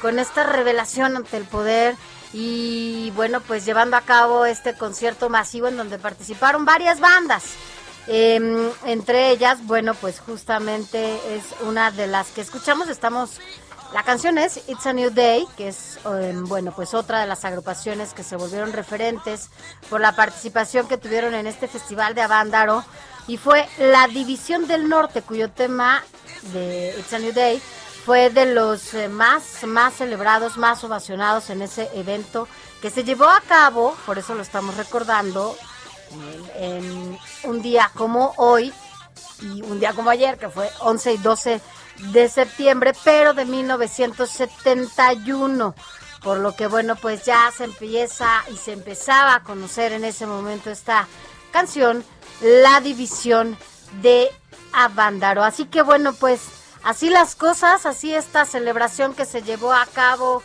con 0.00 0.18
esta 0.18 0.44
revelación 0.44 1.14
ante 1.14 1.36
el 1.36 1.44
poder 1.44 1.94
y 2.32 3.12
bueno, 3.16 3.42
pues 3.42 3.66
llevando 3.66 3.98
a 3.98 4.00
cabo 4.00 4.46
este 4.46 4.72
concierto 4.72 5.28
masivo 5.28 5.68
en 5.68 5.76
donde 5.76 5.98
participaron 5.98 6.64
varias 6.64 7.00
bandas. 7.00 7.44
Eh, 8.08 8.72
entre 8.86 9.30
ellas, 9.30 9.58
bueno, 9.66 9.94
pues 9.94 10.20
justamente 10.20 11.14
es 11.34 11.44
una 11.66 11.90
de 11.90 12.06
las 12.06 12.28
que 12.28 12.40
escuchamos. 12.40 12.88
Estamos, 12.88 13.38
la 13.92 14.02
canción 14.02 14.38
es 14.38 14.56
It's 14.68 14.86
a 14.86 14.94
New 14.94 15.10
Day, 15.10 15.46
que 15.56 15.68
es, 15.68 15.98
eh, 16.06 16.34
bueno, 16.34 16.72
pues 16.74 16.94
otra 16.94 17.20
de 17.20 17.26
las 17.26 17.44
agrupaciones 17.44 18.14
que 18.14 18.22
se 18.22 18.36
volvieron 18.36 18.72
referentes 18.72 19.50
por 19.90 20.00
la 20.00 20.16
participación 20.16 20.88
que 20.88 20.96
tuvieron 20.96 21.34
en 21.34 21.46
este 21.46 21.68
festival 21.68 22.14
de 22.14 22.22
Avándaro. 22.22 22.82
Y 23.26 23.36
fue 23.36 23.68
la 23.78 24.08
División 24.08 24.66
del 24.66 24.88
Norte, 24.88 25.20
cuyo 25.20 25.50
tema 25.50 26.02
de 26.54 26.94
It's 26.98 27.12
a 27.12 27.18
New 27.18 27.34
Day 27.34 27.60
fue 28.08 28.30
de 28.30 28.46
los 28.46 28.94
eh, 28.94 29.10
más, 29.10 29.64
más 29.66 29.92
celebrados, 29.92 30.56
más 30.56 30.82
ovacionados 30.82 31.50
en 31.50 31.60
ese 31.60 31.90
evento 31.92 32.48
que 32.80 32.88
se 32.88 33.04
llevó 33.04 33.26
a 33.26 33.42
cabo, 33.42 33.94
por 34.06 34.16
eso 34.16 34.34
lo 34.34 34.40
estamos 34.40 34.78
recordando, 34.78 35.54
en 36.56 37.18
un 37.44 37.62
día 37.62 37.90
como 37.94 38.34
hoy 38.36 38.72
y 39.40 39.62
un 39.62 39.80
día 39.80 39.92
como 39.92 40.10
ayer, 40.10 40.38
que 40.38 40.48
fue 40.48 40.70
11 40.80 41.14
y 41.14 41.18
12 41.18 41.60
de 42.12 42.28
septiembre, 42.28 42.92
pero 43.04 43.34
de 43.34 43.44
1971. 43.44 45.74
Por 46.22 46.38
lo 46.38 46.56
que, 46.56 46.66
bueno, 46.66 46.96
pues 46.96 47.24
ya 47.24 47.52
se 47.56 47.62
empieza 47.64 48.42
y 48.52 48.56
se 48.56 48.72
empezaba 48.72 49.36
a 49.36 49.44
conocer 49.44 49.92
en 49.92 50.04
ese 50.04 50.26
momento 50.26 50.68
esta 50.70 51.06
canción, 51.52 52.04
La 52.40 52.80
División 52.80 53.56
de 54.02 54.28
Avándaro. 54.72 55.44
Así 55.44 55.66
que, 55.66 55.82
bueno, 55.82 56.12
pues 56.14 56.40
así 56.82 57.08
las 57.08 57.36
cosas, 57.36 57.86
así 57.86 58.12
esta 58.14 58.44
celebración 58.44 59.14
que 59.14 59.24
se 59.24 59.42
llevó 59.42 59.72
a 59.72 59.86
cabo 59.86 60.42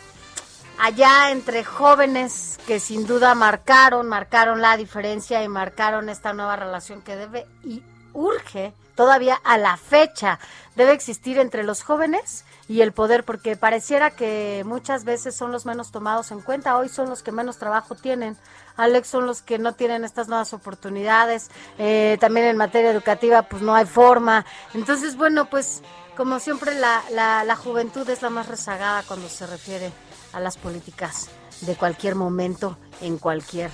allá 0.78 1.30
entre 1.30 1.64
jóvenes 1.64 2.58
que 2.66 2.80
sin 2.80 3.06
duda 3.06 3.34
marcaron, 3.34 4.08
marcaron 4.08 4.60
la 4.60 4.76
diferencia 4.76 5.42
y 5.42 5.48
marcaron 5.48 6.08
esta 6.08 6.32
nueva 6.32 6.56
relación 6.56 7.02
que 7.02 7.16
debe 7.16 7.46
y 7.62 7.82
urge 8.12 8.72
todavía 8.94 9.40
a 9.44 9.58
la 9.58 9.76
fecha 9.76 10.38
debe 10.76 10.92
existir 10.92 11.38
entre 11.38 11.64
los 11.64 11.82
jóvenes 11.82 12.44
y 12.68 12.80
el 12.80 12.92
poder, 12.92 13.24
porque 13.24 13.56
pareciera 13.56 14.10
que 14.10 14.62
muchas 14.64 15.04
veces 15.04 15.36
son 15.36 15.52
los 15.52 15.66
menos 15.66 15.90
tomados 15.90 16.30
en 16.30 16.40
cuenta, 16.40 16.76
hoy 16.76 16.88
son 16.88 17.10
los 17.10 17.22
que 17.22 17.30
menos 17.30 17.58
trabajo 17.58 17.94
tienen, 17.94 18.36
Alex 18.76 19.08
son 19.08 19.26
los 19.26 19.42
que 19.42 19.58
no 19.58 19.74
tienen 19.74 20.04
estas 20.04 20.28
nuevas 20.28 20.52
oportunidades, 20.54 21.50
eh, 21.78 22.16
también 22.20 22.46
en 22.46 22.56
materia 22.56 22.90
educativa 22.90 23.42
pues 23.42 23.62
no 23.62 23.74
hay 23.74 23.86
forma, 23.86 24.46
entonces 24.72 25.16
bueno 25.16 25.50
pues 25.50 25.82
como 26.16 26.38
siempre 26.38 26.74
la, 26.74 27.02
la, 27.10 27.44
la 27.44 27.56
juventud 27.56 28.08
es 28.08 28.22
la 28.22 28.30
más 28.30 28.48
rezagada 28.48 29.02
cuando 29.02 29.28
se 29.28 29.46
refiere 29.46 29.92
a 30.34 30.40
las 30.40 30.56
políticas 30.56 31.28
de 31.62 31.76
cualquier 31.76 32.14
momento, 32.14 32.76
en 33.00 33.18
cualquier 33.18 33.70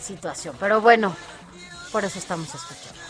situación. 0.00 0.54
Pero 0.60 0.80
bueno, 0.80 1.14
por 1.90 2.04
eso 2.04 2.18
estamos 2.18 2.48
escuchando. 2.54 3.00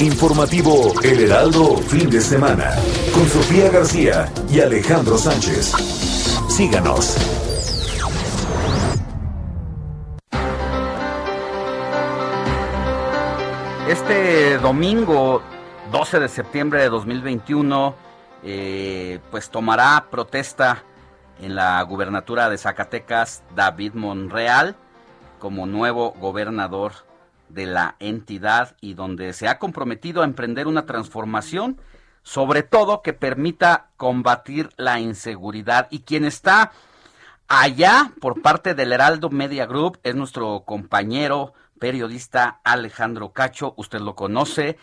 Informativo 0.00 0.94
El 1.02 1.20
Heraldo, 1.20 1.76
fin 1.76 2.08
de 2.08 2.20
semana. 2.20 2.70
Con 3.12 3.28
Sofía 3.28 3.68
García 3.70 4.32
y 4.48 4.60
Alejandro 4.60 5.18
Sánchez. 5.18 5.72
Síganos. 6.48 7.16
Este 13.88 14.58
domingo 14.58 15.40
12 15.90 16.20
de 16.20 16.28
septiembre 16.28 16.82
de 16.82 16.90
2021, 16.90 17.94
eh, 18.44 19.18
pues 19.30 19.48
tomará 19.48 20.08
protesta 20.10 20.84
en 21.40 21.54
la 21.54 21.80
gubernatura 21.84 22.50
de 22.50 22.58
Zacatecas 22.58 23.42
David 23.56 23.94
Monreal 23.94 24.76
como 25.38 25.64
nuevo 25.64 26.10
gobernador 26.20 26.92
de 27.48 27.64
la 27.64 27.96
entidad 27.98 28.76
y 28.82 28.92
donde 28.92 29.32
se 29.32 29.48
ha 29.48 29.58
comprometido 29.58 30.20
a 30.20 30.26
emprender 30.26 30.66
una 30.66 30.84
transformación, 30.84 31.80
sobre 32.22 32.62
todo 32.62 33.00
que 33.00 33.14
permita 33.14 33.86
combatir 33.96 34.68
la 34.76 35.00
inseguridad. 35.00 35.88
Y 35.90 36.00
quien 36.00 36.26
está 36.26 36.72
Allá, 37.50 38.12
por 38.20 38.42
parte 38.42 38.74
del 38.74 38.92
Heraldo 38.92 39.30
Media 39.30 39.64
Group, 39.64 39.98
es 40.02 40.14
nuestro 40.14 40.64
compañero 40.66 41.54
periodista 41.78 42.60
Alejandro 42.64 43.32
Cacho, 43.32 43.74
usted 43.76 44.00
lo 44.00 44.14
conoce, 44.14 44.78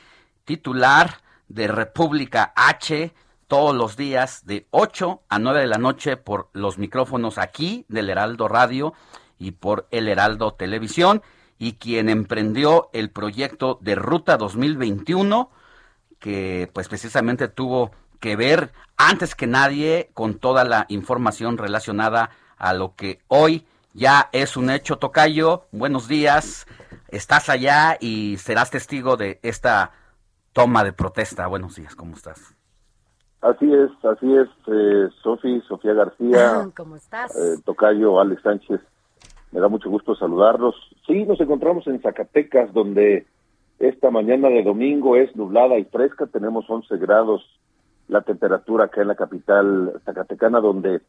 titular 0.46 1.22
de 1.48 1.68
República 1.68 2.54
H, 2.56 3.14
todos 3.48 3.76
los 3.76 3.96
días 3.96 4.46
de 4.46 4.68
8 4.72 5.22
a 5.30 5.40
9 5.40 5.60
de 5.62 5.68
la 5.68 5.78
noche 5.78 6.18
por 6.18 6.50
los 6.54 6.78
micrófonos 6.78 7.38
aquí 7.38 7.86
del 7.90 8.10
Heraldo 8.10 8.48
Radio 8.48 8.94
y 9.38 9.52
por 9.52 9.88
el 9.92 10.08
Heraldo 10.08 10.54
Televisión, 10.54 11.22
y 11.58 11.74
quien 11.74 12.10
emprendió 12.10 12.90
el 12.94 13.12
proyecto 13.12 13.78
de 13.82 13.96
Ruta 13.96 14.38
2021, 14.38 15.50
que 16.20 16.70
pues 16.74 16.88
precisamente 16.88 17.48
tuvo 17.48 17.92
que 18.20 18.36
ver 18.36 18.74
antes 18.98 19.36
que 19.36 19.48
nadie 19.48 20.10
con 20.14 20.40
toda 20.40 20.64
la 20.64 20.86
información 20.90 21.58
relacionada 21.58 22.32
a 22.58 22.74
lo 22.74 22.96
que 22.96 23.22
hoy 23.28 23.68
ya 23.94 24.30
es 24.32 24.58
un 24.58 24.70
hecho. 24.70 24.98
Tocayo, 24.98 25.68
buenos 25.72 26.08
días, 26.08 26.66
estás 27.16 27.50
allá 27.50 27.98
y 28.00 28.38
serás 28.38 28.72
testigo 28.72 29.18
de 29.18 29.40
esta 29.44 29.92
toma 30.54 30.84
de 30.84 30.94
protesta. 30.94 31.48
Buenos 31.48 31.76
días, 31.76 31.96
¿cómo 31.96 32.16
estás? 32.16 32.56
Así 33.42 33.72
es, 33.72 33.92
así 34.04 34.36
es, 34.36 34.48
eh, 34.68 35.10
Sofi, 35.22 35.62
Sofía 35.68 35.94
García, 35.94 36.70
¿Cómo 36.76 36.96
estás? 36.96 37.36
eh, 37.36 37.62
Tocayo, 37.64 38.20
Alex 38.20 38.42
Sánchez. 38.42 38.82
Me 39.52 39.60
da 39.60 39.68
mucho 39.68 39.90
gusto 39.90 40.16
saludarlos. 40.16 40.76
Sí, 41.06 41.24
nos 41.26 41.40
encontramos 41.40 41.86
en 41.88 42.02
Zacatecas, 42.02 42.74
donde 42.74 43.26
esta 43.80 44.10
mañana 44.10 44.50
de 44.50 44.64
domingo 44.64 45.16
es 45.16 45.34
nublada 45.36 45.78
y 45.78 45.86
fresca. 45.86 46.26
Tenemos 46.28 46.66
11 46.70 46.98
grados 46.98 47.42
la 48.08 48.22
temperatura 48.22 48.86
acá 48.86 49.02
en 49.02 49.08
la 49.08 49.16
capital 49.16 49.94
zacatecana, 50.06 50.60
donde 50.60 51.02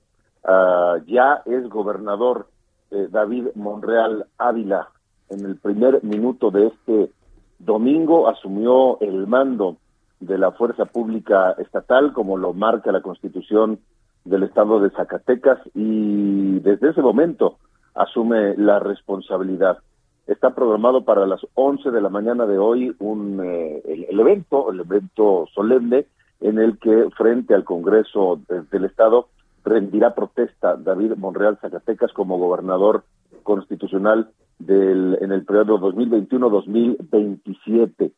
ah, 0.45 0.97
ya 1.07 1.43
es 1.47 1.69
gobernador 1.69 2.49
eh, 2.91 3.09
David 3.11 3.49
Monreal 3.55 4.27
Ávila. 4.39 4.91
En 5.29 5.45
el 5.45 5.57
primer 5.57 6.03
minuto 6.05 6.51
de 6.51 6.69
este 6.69 7.11
domingo 7.59 8.29
asumió 8.29 8.99
el 9.01 9.27
mando 9.27 9.77
de 10.21 10.39
la 10.39 10.53
fuerza 10.53 10.85
pública 10.87 11.53
estatal, 11.59 12.13
como 12.13 12.37
lo 12.37 12.53
marca 12.53 12.93
la 12.93 13.03
constitución 13.03 13.79
del 14.25 14.43
estado 14.45 14.81
de 14.81 14.91
Zacatecas, 14.91 15.59
y 15.75 16.59
desde 16.61 16.91
ese 16.91 17.03
momento 17.03 17.59
asume 17.95 18.57
la 18.57 18.79
responsabilidad. 18.79 19.79
Está 20.27 20.55
programado 20.55 21.05
para 21.05 21.27
las 21.27 21.41
11 21.55 21.91
de 21.91 22.01
la 22.01 22.09
mañana 22.09 22.47
de 22.47 22.59
hoy 22.59 22.95
un 22.99 23.41
eh, 23.45 23.83
el, 24.09 24.19
evento, 24.19 24.71
el 24.73 24.81
evento 24.81 25.47
solemne, 25.55 26.07
en 26.41 26.59
el 26.59 26.79
que 26.79 27.09
frente 27.17 27.55
al 27.55 27.65
Congreso 27.65 28.41
de- 28.49 28.63
del 28.63 28.85
Estado 28.85 29.29
rendirá 29.65 30.15
protesta 30.15 30.77
David 30.77 31.13
Monreal 31.17 31.59
Zacatecas 31.61 32.13
como 32.13 32.39
gobernador 32.39 33.05
constitucional 33.43 34.31
del, 34.59 35.19
en 35.21 35.33
el 35.33 35.45
periodo 35.45 35.79
2021-2027. 35.81 38.13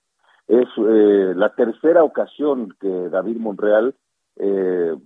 Es 0.48 0.68
eh, 0.78 1.32
la 1.36 1.54
tercera 1.54 2.02
ocasión 2.04 2.74
que 2.80 3.08
David 3.10 3.36
Monreal 3.36 3.94
eh, 4.36 4.96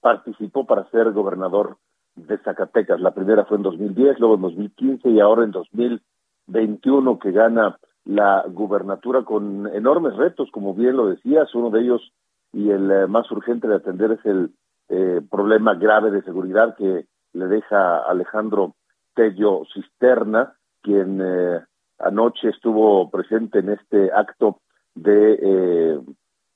participó 0.00 0.66
para 0.66 0.88
ser 0.90 1.12
gobernador 1.12 1.78
de 2.16 2.38
Zacatecas. 2.38 3.00
La 3.00 3.14
primera 3.14 3.44
fue 3.44 3.56
en 3.56 3.62
2010, 3.62 4.18
luego 4.18 4.34
en 4.34 4.42
2015 4.42 5.10
y 5.10 5.20
ahora 5.20 5.44
en 5.44 5.52
2021 5.52 7.18
que 7.18 7.32
gana 7.32 7.78
la 8.04 8.44
gubernatura 8.48 9.24
con 9.24 9.66
enormes 9.68 10.16
retos, 10.16 10.50
como 10.50 10.74
bien 10.74 10.96
lo 10.96 11.06
decías, 11.06 11.54
uno 11.54 11.70
de 11.70 11.80
ellos 11.80 12.12
y 12.52 12.70
el 12.70 12.90
eh, 12.90 13.06
más 13.06 13.30
urgente 13.30 13.68
de 13.68 13.76
atender 13.76 14.12
es 14.12 14.26
el 14.26 14.52
eh, 14.88 15.20
problema 15.30 15.74
grave 15.74 16.10
de 16.10 16.22
seguridad 16.22 16.74
que 16.76 17.06
le 17.32 17.46
deja 17.46 17.98
Alejandro 17.98 18.74
Tello 19.14 19.62
Cisterna, 19.72 20.54
quien 20.82 21.20
eh, 21.22 21.60
anoche 21.98 22.48
estuvo 22.48 23.10
presente 23.10 23.58
en 23.60 23.70
este 23.70 24.10
acto 24.12 24.60
de, 24.94 25.38
eh, 25.42 26.00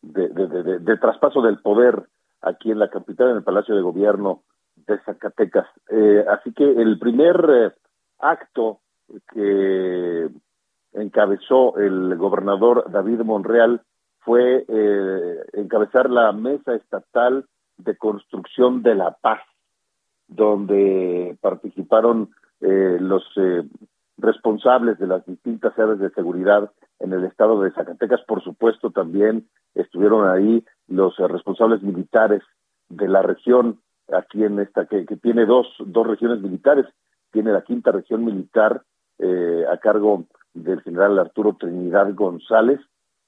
de, 0.02 0.28
de- 0.80 0.96
traspaso 0.98 1.42
del 1.42 1.58
poder 1.58 2.02
aquí 2.42 2.70
en 2.70 2.78
la 2.78 2.88
capital, 2.88 3.30
en 3.30 3.36
el 3.36 3.42
Palacio 3.42 3.74
de 3.74 3.82
Gobierno 3.82 4.42
de 4.86 4.98
Zacatecas. 5.00 5.66
Eh, 5.88 6.24
así 6.28 6.52
que 6.52 6.64
el 6.64 6.98
primer 6.98 7.36
eh, 7.50 7.72
acto 8.18 8.80
que 9.32 10.28
encabezó 10.92 11.76
el 11.78 12.16
gobernador 12.16 12.90
David 12.90 13.20
Monreal 13.20 13.82
fue 14.20 14.64
eh, 14.66 15.36
encabezar 15.52 16.08
la 16.08 16.32
mesa 16.32 16.74
estatal 16.74 17.44
de 17.76 17.96
construcción 17.96 18.82
de 18.82 18.94
la 18.94 19.10
paz, 19.20 19.40
donde 20.28 21.36
participaron 21.40 22.30
eh, 22.60 22.96
los 23.00 23.22
eh, 23.36 23.64
responsables 24.18 24.98
de 24.98 25.06
las 25.06 25.24
distintas 25.26 25.78
áreas 25.78 25.98
de 25.98 26.10
seguridad 26.10 26.70
en 27.00 27.12
el 27.12 27.24
estado 27.24 27.60
de 27.60 27.72
Zacatecas. 27.72 28.20
Por 28.26 28.42
supuesto, 28.42 28.90
también 28.90 29.48
estuvieron 29.74 30.28
ahí 30.28 30.64
los 30.88 31.18
eh, 31.18 31.28
responsables 31.28 31.82
militares 31.82 32.42
de 32.88 33.08
la 33.08 33.22
región, 33.22 33.80
aquí 34.12 34.44
en 34.44 34.60
esta, 34.60 34.86
que, 34.86 35.04
tiene 35.22 35.46
dos, 35.46 35.66
dos 35.78 36.06
regiones 36.06 36.40
militares. 36.40 36.86
Tiene 37.32 37.52
la 37.52 37.62
quinta 37.62 37.90
región 37.90 38.24
militar 38.24 38.82
eh, 39.18 39.64
a 39.70 39.76
cargo 39.78 40.26
del 40.52 40.80
general 40.82 41.18
Arturo 41.18 41.56
Trinidad 41.58 42.14
González 42.14 42.80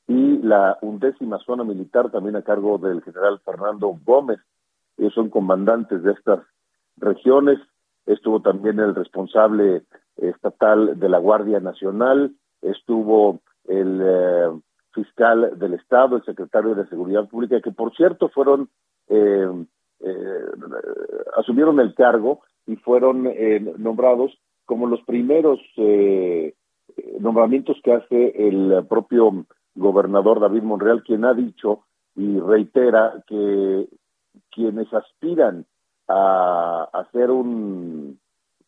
y 0.06 0.38
la 0.38 0.78
undécima 0.82 1.38
zona 1.38 1.64
militar 1.64 2.10
también 2.10 2.36
a 2.36 2.42
cargo 2.42 2.78
del 2.78 3.02
general 3.02 3.40
Fernando 3.44 3.98
Gómez. 4.04 4.38
Ellos 4.96 5.14
son 5.14 5.30
comandantes 5.30 6.02
de 6.02 6.12
estas 6.12 6.40
regiones. 6.96 7.58
Estuvo 8.06 8.40
también 8.40 8.78
el 8.78 8.94
responsable 8.94 9.82
estatal 10.16 10.98
de 10.98 11.08
la 11.08 11.18
Guardia 11.18 11.60
Nacional, 11.60 12.34
estuvo 12.62 13.40
el 13.68 14.00
eh, 14.02 14.60
fiscal 14.92 15.58
del 15.58 15.74
Estado, 15.74 16.16
el 16.16 16.24
secretario 16.24 16.74
de 16.74 16.86
Seguridad 16.88 17.28
Pública, 17.28 17.60
que 17.60 17.72
por 17.72 17.94
cierto 17.94 18.28
fueron, 18.28 18.68
eh, 19.08 19.48
eh, 20.00 20.44
asumieron 21.36 21.80
el 21.80 21.94
cargo 21.94 22.40
y 22.66 22.76
fueron 22.76 23.28
nombrados 23.78 24.36
como 24.64 24.86
los 24.86 25.00
primeros 25.02 25.60
nombramientos 27.20 27.76
que 27.84 27.92
hace 27.92 28.48
el 28.48 28.84
propio 28.88 29.46
gobernador 29.76 30.40
David 30.40 30.62
Monreal, 30.62 31.04
quien 31.04 31.24
ha 31.24 31.34
dicho 31.34 31.84
y 32.16 32.40
reitera 32.40 33.22
que 33.28 33.88
quienes 34.50 34.92
aspiran 34.92 35.66
a 36.08 36.88
hacer 36.92 37.30
un 37.30 38.18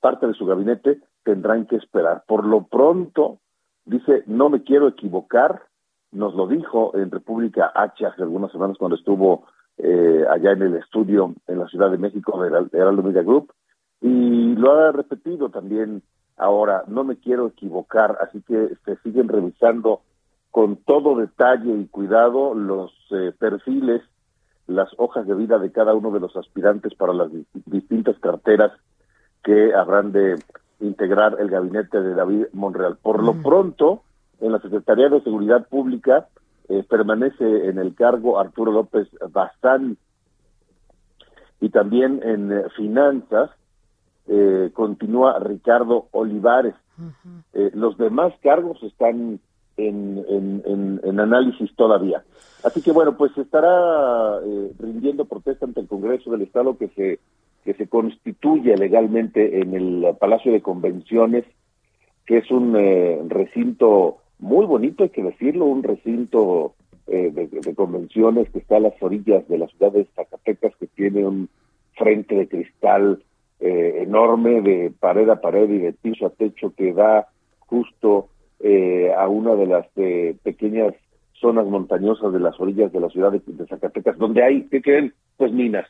parte 0.01 0.27
de 0.27 0.35
su 0.35 0.47
gabinete 0.47 1.01
tendrán 1.25 1.67
que 1.67 1.77
esperar. 1.77 2.25
Por 2.27 2.45
lo 2.45 2.67
pronto, 2.67 3.39
dice, 3.85 4.23
no 4.27 4.49
me 4.49 4.63
quiero 4.63 4.89
equivocar, 4.89 5.63
nos 6.13 6.35
lo 6.35 6.47
dijo 6.47 6.97
en 6.97 7.11
República 7.11 7.71
H 7.75 8.07
hace 8.07 8.23
algunas 8.23 8.51
semanas 8.53 8.79
cuando 8.79 8.97
estuvo 8.97 9.45
eh, 9.77 10.25
allá 10.31 10.53
en 10.53 10.63
el 10.63 10.77
estudio 10.77 11.35
en 11.47 11.59
la 11.59 11.69
Ciudad 11.69 11.91
de 11.91 11.99
México 11.99 12.41
de 12.43 12.49
Heraldo 12.73 13.03
Media 13.03 13.23
Group, 13.23 13.53
y 14.01 14.55
lo 14.55 14.73
ha 14.73 14.93
repetido 14.93 15.51
también 15.51 16.03
ahora, 16.37 16.85
no 16.87 17.05
me 17.05 17.17
quiero 17.17 17.49
equivocar, 17.49 18.17
así 18.21 18.43
que 18.43 18.77
se 18.85 18.97
siguen 19.03 19.29
revisando 19.29 20.03
con 20.51 20.77
todo 20.77 21.17
detalle 21.17 21.77
y 21.77 21.87
cuidado 21.89 22.55
los 22.55 22.93
eh, 23.11 23.33
perfiles, 23.39 24.03
las 24.69 24.89
hojas 24.99 25.27
de 25.27 25.35
vida 25.35 25.59
de 25.59 25.73
cada 25.73 25.95
uno 25.95 26.13
de 26.13 26.21
los 26.21 26.37
aspirantes 26.37 26.95
para 26.95 27.13
las 27.13 27.33
di- 27.33 27.45
distintas 27.67 28.17
carteras 28.21 28.71
que 29.43 29.75
habrán 29.75 30.13
de 30.13 30.37
integrar 30.81 31.37
el 31.41 31.49
gabinete 31.51 32.01
de 32.01 32.15
David 32.15 32.45
Monreal. 32.53 32.97
Por 33.03 33.25
lo 33.25 33.33
pronto, 33.43 34.03
en 34.41 34.53
la 34.53 34.61
Secretaría 34.61 35.09
de 35.09 35.23
Seguridad 35.23 35.67
Pública 35.69 36.29
eh, 36.69 36.85
permanece 36.89 37.69
en 37.69 37.79
el 37.79 37.95
cargo 37.95 38.39
Arturo 38.39 38.71
López 38.71 39.09
Bazán 39.31 39.97
y 41.61 41.71
también 41.71 42.21
en 42.23 42.53
eh, 42.53 42.65
Finanzas 42.77 43.51
eh, 44.29 44.71
continúa 44.75 45.39
Ricardo 45.41 46.09
Olivares. 46.13 46.75
Eh, 47.55 47.71
los 47.75 47.97
demás 47.97 48.35
cargos 48.43 48.83
están 48.83 49.41
en, 49.79 50.25
en, 50.29 51.01
en- 51.05 51.21
análisis 51.21 51.75
todavía. 51.77 52.23
Así 52.63 52.83
que 52.83 52.93
bueno, 52.93 53.17
pues 53.17 53.37
estará 53.39 54.39
eh, 54.45 54.73
rindiendo 54.79 55.25
protesta 55.25 55.65
ante 55.67 55.81
el 55.81 55.89
Congreso 55.89 56.31
del 56.31 56.43
Estado 56.43 56.77
que 56.77 56.89
se 56.89 57.19
que 57.65 57.75
se 57.75 57.89
constituye 57.89 58.77
legalmente 58.77 59.61
en 59.61 59.75
el 59.75 60.17
Palacio 60.19 60.53
de 60.53 60.63
Convenciones, 60.63 61.45
que 62.25 62.39
es 62.39 62.51
un 62.51 62.75
eh, 62.77 63.21
recinto 63.29 64.19
muy 64.39 64.65
bonito, 64.65 65.03
hay 65.03 65.11
que 65.11 65.23
decirlo, 65.23 65.67
un 65.67 65.83
recinto 65.83 66.75
eh, 67.09 67.31
de, 67.33 67.47
de 67.49 67.75
convenciones 67.75 68.49
que 68.51 68.61
está 68.61 68.77
a 68.77 68.81
las 68.81 68.95
orillas 69.03 69.47
de 69.49 69.59
la 69.59 69.67
ciudad 69.67 69.93
de 69.93 70.07
Zacatecas, 70.15 70.73
que 70.77 70.87
tiene 70.87 71.27
un 71.27 71.49
frente 71.97 72.37
de 72.37 72.49
cristal 72.49 73.23
eh, 73.61 74.03
enorme 74.03 74.63
de 74.63 74.93
pared 74.99 75.29
a 75.29 75.41
pared 75.41 75.69
y 75.69 75.79
de 75.79 75.93
piso 75.93 76.27
a 76.27 76.31
techo 76.31 76.73
que 76.75 76.93
da 76.93 77.27
justo 77.59 78.29
eh, 78.61 79.13
a 79.17 79.29
una 79.29 79.55
de 79.55 79.67
las 79.67 79.87
eh, 79.97 80.37
pequeñas 80.43 80.95
zonas 81.35 81.67
montañosas 81.67 82.33
de 82.33 82.41
las 82.41 82.59
orillas 82.59 82.93
de 82.93 83.01
la 83.01 83.09
ciudad 83.09 83.33
de, 83.33 83.41
de 83.45 83.67
Zacatecas, 83.67 84.19
donde 84.19 84.43
hay, 84.43 84.65
¿qué 84.69 84.83
creen? 84.83 85.15
Pues 85.37 85.53
minas, 85.53 85.87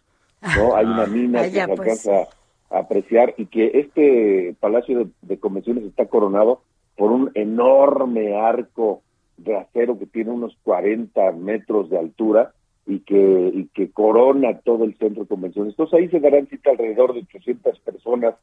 ¿no? 0.56 0.74
Hay 0.76 0.86
una 0.86 1.06
mina 1.06 1.42
que 1.42 1.50
se 1.50 1.66
pues. 1.66 1.80
alcanza 1.80 2.28
apreciar 2.70 3.34
y 3.38 3.46
que 3.46 3.70
este 3.74 4.54
Palacio 4.60 4.98
de, 4.98 5.06
de 5.22 5.38
Convenciones 5.38 5.84
está 5.84 6.06
coronado 6.06 6.62
por 6.96 7.12
un 7.12 7.30
enorme 7.34 8.36
arco 8.36 9.02
de 9.38 9.56
acero 9.56 9.98
que 9.98 10.06
tiene 10.06 10.30
unos 10.30 10.56
40 10.64 11.32
metros 11.32 11.88
de 11.88 11.98
altura 11.98 12.52
y 12.86 13.00
que, 13.00 13.50
y 13.54 13.66
que 13.68 13.90
corona 13.90 14.58
todo 14.64 14.84
el 14.84 14.96
centro 14.96 15.22
de 15.22 15.28
convenciones. 15.28 15.72
Entonces 15.72 15.98
ahí 15.98 16.08
se 16.08 16.20
darán 16.20 16.48
cita 16.48 16.70
alrededor 16.70 17.14
de 17.14 17.20
800 17.20 17.78
personas 17.80 18.34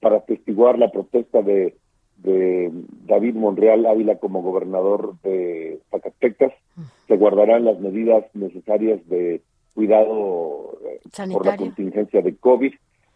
para 0.00 0.16
atestiguar 0.16 0.78
la 0.78 0.90
protesta 0.90 1.42
de, 1.42 1.76
de 2.22 2.70
David 3.06 3.34
Monreal 3.34 3.86
Ávila 3.86 4.16
como 4.16 4.42
gobernador 4.42 5.14
de 5.22 5.80
Zacatecas. 5.90 6.52
Se 7.06 7.16
guardarán 7.16 7.64
las 7.64 7.80
medidas 7.80 8.24
necesarias 8.34 9.00
de 9.08 9.42
cuidado 9.74 10.78
eh, 10.86 11.00
por 11.32 11.46
la 11.46 11.56
contingencia 11.56 12.22
de 12.22 12.36
COVID. 12.36 12.72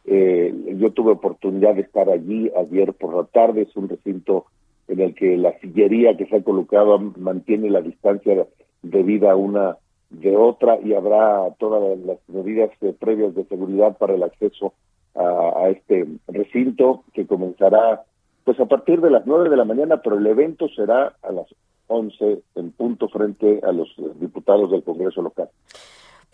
Eh, 0.06 0.76
yo 0.78 0.92
tuve 0.92 1.12
oportunidad 1.12 1.74
de 1.74 1.82
estar 1.82 2.08
allí 2.08 2.50
ayer 2.56 2.92
por 2.94 3.14
la 3.14 3.24
tarde. 3.24 3.62
Es 3.62 3.76
un 3.76 3.88
recinto 3.88 4.46
en 4.88 5.00
el 5.00 5.14
que 5.14 5.36
la 5.36 5.58
sillería 5.60 6.16
que 6.16 6.26
se 6.26 6.36
ha 6.36 6.42
colocado 6.42 6.98
mantiene 6.98 7.70
la 7.70 7.80
distancia 7.80 8.46
debida 8.82 9.34
una 9.36 9.78
de 10.10 10.36
otra 10.36 10.78
y 10.82 10.94
habrá 10.94 11.50
todas 11.58 11.98
las 11.98 12.18
medidas 12.28 12.70
eh, 12.80 12.94
previas 12.98 13.34
de 13.34 13.44
seguridad 13.46 13.96
para 13.98 14.14
el 14.14 14.22
acceso 14.22 14.74
a, 15.14 15.52
a 15.56 15.68
este 15.70 16.06
recinto 16.28 17.04
que 17.12 17.26
comenzará 17.26 18.04
pues 18.44 18.60
a 18.60 18.66
partir 18.66 19.00
de 19.00 19.10
las 19.10 19.26
nueve 19.26 19.48
de 19.48 19.56
la 19.56 19.64
mañana, 19.64 20.00
pero 20.02 20.18
el 20.18 20.26
evento 20.26 20.68
será 20.68 21.16
a 21.22 21.32
las 21.32 21.46
11 21.86 22.42
en 22.54 22.72
punto 22.72 23.08
frente 23.08 23.60
a 23.62 23.72
los 23.72 23.88
diputados 24.20 24.70
del 24.70 24.84
Congreso 24.84 25.22
local. 25.22 25.48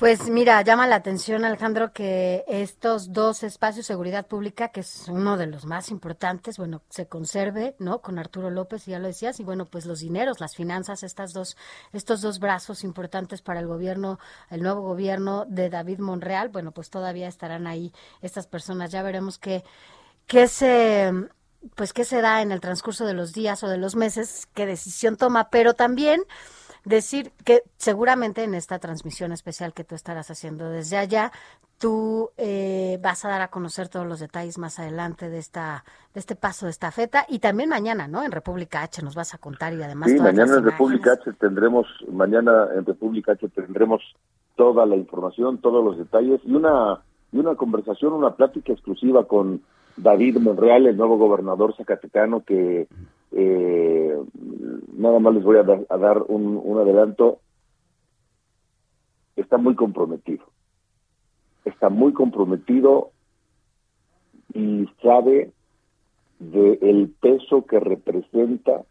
Pues 0.00 0.30
mira, 0.30 0.62
llama 0.62 0.86
la 0.86 0.96
atención, 0.96 1.44
Alejandro, 1.44 1.92
que 1.92 2.42
estos 2.48 3.12
dos 3.12 3.42
espacios, 3.42 3.84
seguridad 3.84 4.26
pública, 4.26 4.68
que 4.68 4.80
es 4.80 5.08
uno 5.10 5.36
de 5.36 5.46
los 5.46 5.66
más 5.66 5.90
importantes, 5.90 6.56
bueno, 6.56 6.80
se 6.88 7.06
conserve, 7.06 7.74
¿no? 7.78 8.00
Con 8.00 8.18
Arturo 8.18 8.48
López, 8.48 8.86
ya 8.86 8.98
lo 8.98 9.08
decías, 9.08 9.40
y 9.40 9.44
bueno, 9.44 9.66
pues 9.66 9.84
los 9.84 10.00
dineros, 10.00 10.40
las 10.40 10.56
finanzas, 10.56 11.02
estas 11.02 11.34
dos, 11.34 11.54
estos 11.92 12.22
dos 12.22 12.38
brazos 12.38 12.82
importantes 12.82 13.42
para 13.42 13.60
el 13.60 13.66
gobierno, 13.66 14.18
el 14.48 14.62
nuevo 14.62 14.80
gobierno 14.80 15.44
de 15.44 15.68
David 15.68 15.98
Monreal, 15.98 16.48
bueno, 16.48 16.72
pues 16.72 16.88
todavía 16.88 17.28
estarán 17.28 17.66
ahí 17.66 17.92
estas 18.22 18.46
personas. 18.46 18.92
Ya 18.92 19.02
veremos 19.02 19.36
qué, 19.36 19.64
qué 20.26 20.48
se, 20.48 21.12
pues 21.74 21.92
qué 21.92 22.04
se 22.04 22.20
da 22.20 22.42
en 22.42 22.52
el 22.52 22.60
transcurso 22.60 23.06
de 23.06 23.14
los 23.14 23.32
días 23.32 23.62
o 23.62 23.68
de 23.68 23.78
los 23.78 23.96
meses, 23.96 24.48
qué 24.54 24.66
decisión 24.66 25.16
toma, 25.16 25.48
pero 25.50 25.74
también 25.74 26.22
decir 26.84 27.32
que 27.44 27.62
seguramente 27.76 28.44
en 28.44 28.54
esta 28.54 28.78
transmisión 28.78 29.32
especial 29.32 29.74
que 29.74 29.84
tú 29.84 29.94
estarás 29.94 30.30
haciendo 30.30 30.70
desde 30.70 30.96
allá, 30.96 31.32
tú 31.78 32.30
eh, 32.36 32.98
vas 33.02 33.24
a 33.24 33.28
dar 33.28 33.40
a 33.42 33.48
conocer 33.48 33.88
todos 33.88 34.06
los 34.06 34.20
detalles 34.20 34.58
más 34.58 34.78
adelante 34.78 35.30
de 35.30 35.38
esta 35.38 35.84
de 36.14 36.20
este 36.20 36.36
paso 36.36 36.66
de 36.66 36.70
estafeta 36.70 37.24
y 37.28 37.38
también 37.38 37.68
mañana, 37.68 38.08
¿no? 38.08 38.22
En 38.22 38.32
República 38.32 38.82
H 38.82 39.02
nos 39.02 39.14
vas 39.14 39.34
a 39.34 39.38
contar 39.38 39.72
y 39.72 39.82
además 39.82 40.10
Sí, 40.10 40.16
todas 40.16 40.34
mañana 40.34 40.58
en 40.58 40.64
República 40.64 41.12
H 41.12 41.32
tendremos, 41.34 41.86
mañana 42.12 42.68
en 42.74 42.84
República 42.84 43.32
H 43.32 43.48
tendremos 43.48 44.02
toda 44.56 44.84
la 44.84 44.96
información, 44.96 45.58
todos 45.58 45.82
los 45.84 45.96
detalles 45.96 46.40
y 46.44 46.54
una, 46.54 47.00
y 47.32 47.38
una 47.38 47.54
conversación, 47.54 48.12
una 48.12 48.34
plática 48.34 48.72
exclusiva 48.72 49.26
con 49.26 49.62
David 50.02 50.38
Monreal, 50.38 50.86
el 50.86 50.96
nuevo 50.96 51.16
gobernador 51.16 51.74
zacatecano, 51.76 52.44
que 52.44 52.88
eh, 53.32 54.18
nada 54.96 55.18
más 55.18 55.34
les 55.34 55.44
voy 55.44 55.58
a 55.58 55.62
dar, 55.62 55.80
a 55.88 55.96
dar 55.96 56.22
un, 56.28 56.78
adelanto. 56.78 57.40
Está 59.36 59.58
muy 59.58 59.74
comprometido. 59.74 60.44
Está 61.64 61.88
muy 61.88 62.12
comprometido 62.12 63.10
y 64.54 64.88
sabe 65.02 65.52
del 66.38 67.14
peso 67.20 67.66
que 67.66 67.78
representa 67.78 68.82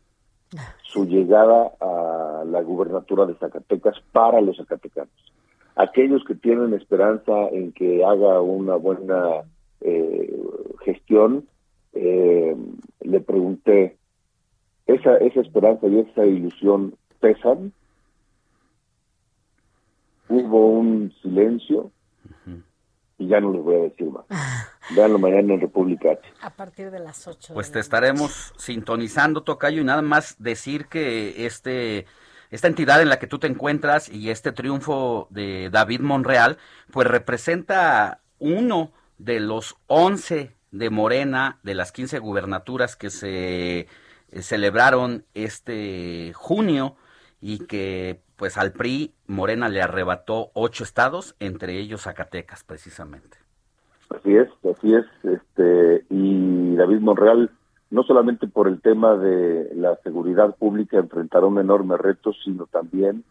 su 0.84 1.06
llegada 1.06 1.72
a 1.80 2.44
la 2.46 2.62
gubernatura 2.62 3.26
de 3.26 3.36
Zacatecas 3.36 3.96
para 4.12 4.42
los 4.42 4.58
zacatecanos. 4.58 5.14
Aquellos 5.76 6.24
que 6.26 6.36
tienen 6.36 6.74
esperanza 6.74 7.50
en 7.52 7.72
que 7.72 8.04
haga 8.04 8.42
una 8.42 8.76
buena 8.76 9.44
eh, 9.82 10.34
gestión, 10.84 11.48
eh, 11.94 12.56
le 13.02 13.20
pregunté, 13.22 13.98
¿esa, 14.86 15.18
¿esa 15.18 15.42
esperanza 15.42 15.88
y 15.88 16.00
esa 16.00 16.26
ilusión 16.26 16.96
pesan? 17.20 17.74
Hubo 20.28 20.68
un 20.68 21.12
silencio 21.22 21.92
y 23.20 23.28
ya 23.28 23.42
no 23.42 23.52
les 23.52 23.62
voy 23.62 23.76
a 23.76 23.84
decir 23.84 24.10
más. 24.10 24.26
Veanlo 24.96 25.20
mañana 25.20 25.54
en 25.54 25.62
República 25.62 26.12
H. 26.12 26.22
A 26.42 26.50
partir 26.52 26.90
de 26.90 27.00
las 27.00 27.28
8. 27.28 27.54
Pues 27.54 27.72
te 27.72 27.80
estaremos 27.80 28.54
sintonizando, 28.58 29.44
Tocayo, 29.44 29.82
y 29.82 29.84
nada 29.84 30.02
más 30.02 30.42
decir 30.42 30.88
que 30.88 31.46
este 31.46 32.06
esta 32.50 32.68
entidad 32.68 33.02
en 33.02 33.10
la 33.10 33.20
que 33.20 33.28
tú 33.28 33.38
te 33.38 33.46
encuentras 33.46 34.10
y 34.10 34.32
este 34.32 34.52
triunfo 34.52 35.28
de 35.30 35.70
David 35.70 36.00
Monreal, 36.00 36.58
pues 36.92 37.08
representa 37.08 38.22
uno 38.40 38.92
de 39.20 39.40
los 39.40 39.76
11 39.88 40.56
de 40.72 40.90
Morena, 40.90 41.60
de 41.64 41.76
las 41.76 41.92
15 41.92 42.20
gubernaturas 42.20 42.96
que 42.96 43.10
se 43.10 43.80
eh, 43.80 43.88
celebraron 44.42 45.26
este 45.34 46.34
junio 46.34 46.96
y 47.42 47.66
que 47.66 48.22
pues 48.36 48.58
al 48.58 48.72
PRI 48.72 49.14
Morena 49.28 49.70
le 49.70 49.82
arrebató 49.82 50.50
ocho 50.54 50.84
estados, 50.84 51.36
entre 51.40 51.78
ellos 51.78 52.04
Zacatecas 52.04 52.64
precisamente. 52.64 53.38
Así 54.10 54.36
es, 54.36 54.48
así 54.64 54.96
es. 54.96 55.06
Este, 55.24 56.06
y 56.10 56.76
David 56.76 57.00
Monreal, 57.00 57.52
no 57.90 58.04
solamente 58.04 58.48
por 58.48 58.68
el 58.68 58.82
tema 58.82 59.16
de 59.16 59.72
la 59.76 59.98
seguridad 60.04 60.56
pública, 60.56 60.98
enfrentará 60.98 61.46
un 61.46 61.60
enorme 61.60 61.98
reto, 61.98 62.32
sino 62.44 62.66
también 62.68 63.24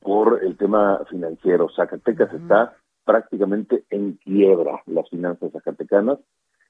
por 0.00 0.42
el 0.42 0.56
tema 0.56 1.00
financiero. 1.08 1.68
Zacatecas 1.74 2.32
está 2.34 2.76
prácticamente 3.08 3.84
en 3.88 4.12
quiebra, 4.22 4.82
las 4.84 5.08
finanzas 5.08 5.50
zacatecanas, 5.50 6.18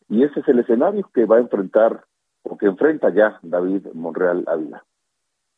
y 0.09 0.23
ese 0.23 0.39
es 0.39 0.47
el 0.49 0.61
escenario 0.61 1.11
que 1.13 1.25
va 1.27 1.37
a 1.39 1.41
enfrentar, 1.41 2.05
o 2.45 2.57
que 2.57 2.67
enfrenta 2.67 3.13
ya 3.13 3.41
David 3.43 3.89
Monreal 3.93 4.45
Ávila. 4.47 4.85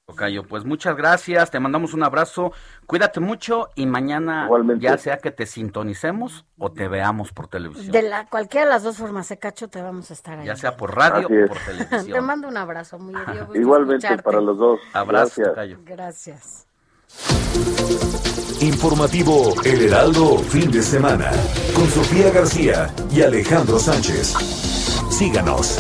Tocayo, 0.07 0.43
pues 0.45 0.65
muchas 0.65 0.97
gracias, 0.97 1.51
te 1.51 1.61
mandamos 1.61 1.93
un 1.95 2.03
abrazo, 2.03 2.53
cuídate 2.87 3.21
mucho 3.21 3.69
y 3.77 3.85
mañana 3.87 4.47
Igualmente. 4.47 4.83
ya 4.83 4.97
sea 4.97 5.19
que 5.19 5.31
te 5.31 5.45
sintonicemos 5.47 6.47
o 6.59 6.73
te 6.73 6.89
veamos 6.89 7.31
por 7.33 7.47
televisión, 7.47 7.93
De 7.93 8.03
la, 8.03 8.27
cualquiera 8.27 8.65
de 8.67 8.73
las 8.73 8.83
dos 8.83 8.97
formas, 8.97 9.27
se 9.29 9.39
cacho, 9.39 9.69
te 9.69 9.81
vamos 9.83 10.11
a 10.11 10.15
estar 10.15 10.39
ahí. 10.41 10.47
ya 10.47 10.57
sea 10.57 10.77
por 10.77 10.97
radio 10.97 11.27
o 11.29 11.47
por 11.47 11.59
Te 11.67 11.73
televisión. 11.85 12.25
mando 12.27 12.49
un 12.49 12.57
abrazo, 12.57 12.99
muy 12.99 13.15
Igualmente 13.55 14.07
escucharte. 14.07 14.23
para 14.25 14.41
los 14.41 14.57
dos. 14.59 14.81
Abrazo, 14.95 15.43
Gracias. 15.43 15.49
Tocayo. 15.49 15.79
Gracias. 15.85 16.67
Informativo 18.61 19.55
El 19.65 19.87
Heraldo 19.87 20.37
fin 20.39 20.71
de 20.71 20.83
semana 20.83 21.31
con 21.75 21.89
Sofía 21.89 22.31
García 22.31 22.95
y 23.11 23.23
Alejandro 23.23 23.79
Sánchez. 23.79 24.35
Síganos. 25.11 25.79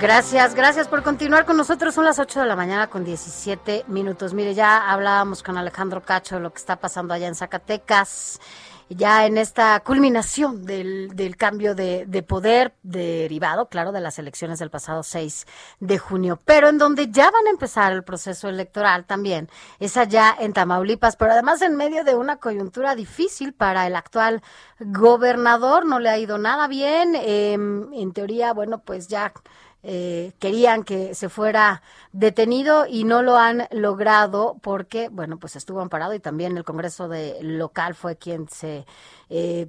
Gracias, 0.00 0.54
gracias 0.54 0.88
por 0.88 1.04
continuar 1.04 1.46
con 1.46 1.56
nosotros. 1.56 1.94
Son 1.94 2.04
las 2.04 2.18
8 2.18 2.40
de 2.40 2.46
la 2.46 2.56
mañana 2.56 2.88
con 2.88 3.04
17 3.04 3.84
minutos. 3.86 4.34
Mire, 4.34 4.54
ya 4.54 4.90
hablábamos 4.90 5.44
con 5.44 5.56
Alejandro 5.56 6.02
Cacho 6.02 6.34
de 6.36 6.42
lo 6.42 6.52
que 6.52 6.58
está 6.58 6.76
pasando 6.76 7.14
allá 7.14 7.28
en 7.28 7.36
Zacatecas, 7.36 8.40
ya 8.88 9.26
en 9.26 9.36
esta 9.38 9.80
culminación 9.80 10.64
del, 10.64 11.10
del 11.14 11.36
cambio 11.36 11.74
de, 11.74 12.06
de 12.06 12.22
poder 12.22 12.74
derivado, 12.82 13.68
claro, 13.68 13.92
de 13.92 14.00
las 14.00 14.18
elecciones 14.18 14.58
del 14.58 14.70
pasado 14.70 15.02
6 15.02 15.46
de 15.80 15.98
junio, 15.98 16.38
pero 16.44 16.68
en 16.68 16.78
donde 16.78 17.10
ya 17.10 17.30
van 17.30 17.46
a 17.46 17.50
empezar 17.50 17.92
el 17.92 18.04
proceso 18.04 18.48
electoral 18.48 19.04
también. 19.04 19.48
Es 19.80 19.96
allá 19.96 20.34
en 20.38 20.52
Tamaulipas, 20.52 21.16
pero 21.16 21.32
además 21.32 21.62
en 21.62 21.76
medio 21.76 22.04
de 22.04 22.14
una 22.14 22.36
coyuntura 22.36 22.94
difícil 22.94 23.52
para 23.52 23.86
el 23.86 23.96
actual 23.96 24.42
gobernador. 24.80 25.86
No 25.86 25.98
le 25.98 26.08
ha 26.10 26.18
ido 26.18 26.38
nada 26.38 26.68
bien. 26.68 27.14
em, 27.16 27.92
en 27.92 28.12
teoría, 28.12 28.52
bueno, 28.52 28.78
pues 28.78 29.08
ya 29.08 29.32
eh, 29.82 30.32
querían 30.38 30.84
que 30.84 31.14
se 31.14 31.28
fuera 31.28 31.82
detenido 32.12 32.86
y 32.86 33.04
no 33.04 33.22
lo 33.22 33.36
han 33.36 33.68
logrado 33.70 34.56
porque, 34.62 35.08
bueno, 35.08 35.38
pues 35.38 35.56
estuvo 35.56 35.80
amparado 35.80 36.14
y 36.14 36.20
también 36.20 36.56
el 36.56 36.64
Congreso 36.64 37.08
de 37.08 37.38
local 37.42 37.94
fue 37.94 38.16
quien 38.16 38.48
se, 38.48 38.86
eh, 39.28 39.68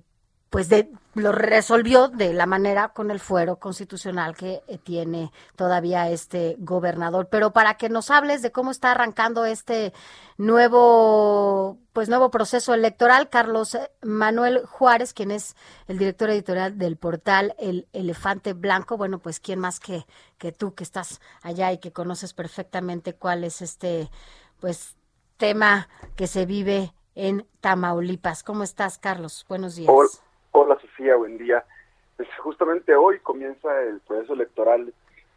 pues 0.50 0.70
de, 0.70 0.90
lo 1.14 1.32
resolvió 1.32 2.08
de 2.08 2.34
la 2.34 2.46
manera 2.46 2.90
con 2.90 3.12
el 3.12 3.20
fuero 3.20 3.58
constitucional 3.58 4.36
que 4.36 4.64
eh, 4.68 4.78
tiene 4.78 5.32
todavía 5.56 6.10
este 6.10 6.56
gobernador. 6.60 7.28
Pero 7.30 7.52
para 7.52 7.76
que 7.76 7.90
nos 7.90 8.12
hables 8.12 8.42
de 8.42 8.52
cómo 8.52 8.72
está 8.72 8.92
arrancando 8.92 9.46
este 9.46 9.94
nuevo, 10.38 11.78
pues 11.92 12.08
nuevo 12.08 12.32
proceso 12.32 12.74
electoral, 12.74 13.30
Carlos 13.30 13.78
Manuel 14.02 14.66
Juárez, 14.66 15.14
quien 15.14 15.32
es 15.32 15.56
el 15.88 15.98
director 15.98 16.30
editorial 16.30 16.78
del 16.78 16.96
portal 16.96 17.56
El 17.60 17.88
Elefante 17.92 18.54
Blanco, 18.54 18.96
bueno, 18.96 19.20
pues 19.20 19.40
quién 19.40 19.60
más 19.60 19.80
que, 19.80 20.06
que 20.38 20.52
tú 20.52 20.76
que 20.76 20.84
estás 20.84 21.20
allá 21.42 21.72
y 21.74 21.80
que 21.80 21.92
conoces 21.92 22.34
perfectamente 22.34 23.14
cuál 23.14 23.44
es 23.44 23.62
este, 23.62 24.10
pues 24.62 24.96
tema 25.38 25.90
que 26.16 26.28
se 26.28 26.46
vive 26.46 26.94
en 27.16 27.48
Tamaulipas. 27.62 28.44
¿Cómo 28.44 28.64
estás, 28.64 28.98
Carlos? 28.98 29.46
Buenos 29.50 29.76
días. 29.76 29.90
Hola, 29.92 30.10
hola, 30.60 30.80
Sofía, 30.80 31.16
buen 31.16 31.38
día. 31.38 31.64
Pues 32.16 32.28
justamente 32.40 32.96
hoy 32.96 33.20
comienza 33.20 33.80
el 33.84 34.00
proceso 34.00 34.34
electoral, 34.34 34.92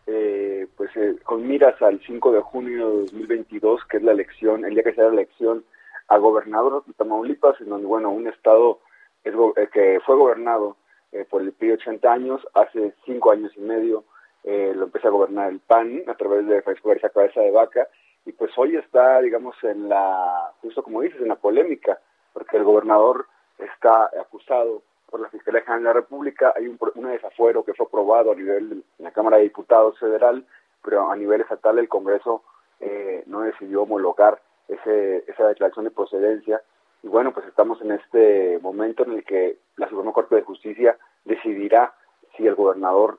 eh, 0.06 0.66
pues 0.78 0.90
eh, 0.96 1.16
con 1.24 1.46
miras 1.46 1.80
al 1.82 2.00
5 2.00 2.32
de 2.32 2.40
junio 2.40 2.90
de 2.90 2.96
2022, 3.02 3.84
que 3.84 3.98
es 3.98 4.02
la 4.02 4.12
elección, 4.12 4.64
el 4.64 4.72
día 4.72 4.82
que 4.82 4.94
será 4.94 5.08
la 5.08 5.14
elección 5.14 5.62
a 6.08 6.16
gobernador 6.16 6.84
de 6.86 6.94
Tamaulipas, 6.94 7.60
en 7.60 7.68
donde, 7.68 7.86
bueno, 7.86 8.10
un 8.10 8.28
estado 8.28 8.80
eh, 9.24 9.32
que 9.70 10.00
fue 10.06 10.16
gobernado 10.16 10.78
eh, 11.12 11.26
por 11.28 11.42
el 11.42 11.52
PRI 11.52 11.72
80 11.72 12.10
años, 12.10 12.40
hace 12.54 12.94
cinco 13.04 13.30
años 13.30 13.52
y 13.56 13.60
medio 13.60 14.04
eh, 14.44 14.72
lo 14.74 14.84
empieza 14.86 15.08
a 15.08 15.10
gobernar 15.10 15.50
el 15.50 15.60
PAN 15.60 16.02
a 16.06 16.14
través 16.14 16.46
de 16.46 16.62
Francisco 16.62 16.88
García 16.88 17.10
Cabeza 17.10 17.42
de 17.42 17.50
Vaca, 17.50 17.88
y 18.24 18.32
pues 18.32 18.52
hoy 18.56 18.76
está, 18.76 19.20
digamos, 19.20 19.54
en 19.64 19.90
la, 19.90 20.50
justo 20.62 20.82
como 20.82 21.02
dices, 21.02 21.20
en 21.20 21.28
la 21.28 21.36
polémica, 21.36 22.00
porque 22.32 22.56
el 22.56 22.64
gobernador 22.64 23.26
está 23.58 24.10
acusado 24.18 24.82
por 25.10 25.20
la 25.20 25.28
Fiscalía 25.28 25.60
General 25.62 25.82
de 25.82 25.88
la 25.88 25.92
República, 25.94 26.52
hay 26.56 26.66
un, 26.68 26.78
un 26.94 27.08
desafuero 27.08 27.64
que 27.64 27.74
fue 27.74 27.86
aprobado 27.86 28.32
a 28.32 28.34
nivel 28.34 28.68
de 28.70 28.82
la 28.98 29.10
Cámara 29.10 29.36
de 29.38 29.44
Diputados 29.44 29.98
federal, 29.98 30.46
pero 30.82 31.10
a 31.10 31.16
nivel 31.16 31.40
estatal 31.42 31.78
el 31.78 31.88
Congreso 31.88 32.42
eh, 32.80 33.22
no 33.26 33.40
decidió 33.42 33.82
homologar 33.82 34.40
ese, 34.68 35.24
esa 35.26 35.48
declaración 35.48 35.84
de 35.84 35.90
procedencia, 35.90 36.62
y 37.02 37.08
bueno, 37.08 37.32
pues 37.32 37.46
estamos 37.46 37.80
en 37.82 37.92
este 37.92 38.58
momento 38.62 39.04
en 39.04 39.12
el 39.12 39.24
que 39.24 39.56
la 39.76 39.88
Suprema 39.88 40.12
Corte 40.12 40.36
de 40.36 40.42
Justicia 40.42 40.96
decidirá 41.24 41.94
si 42.36 42.46
el 42.46 42.54
gobernador 42.54 43.18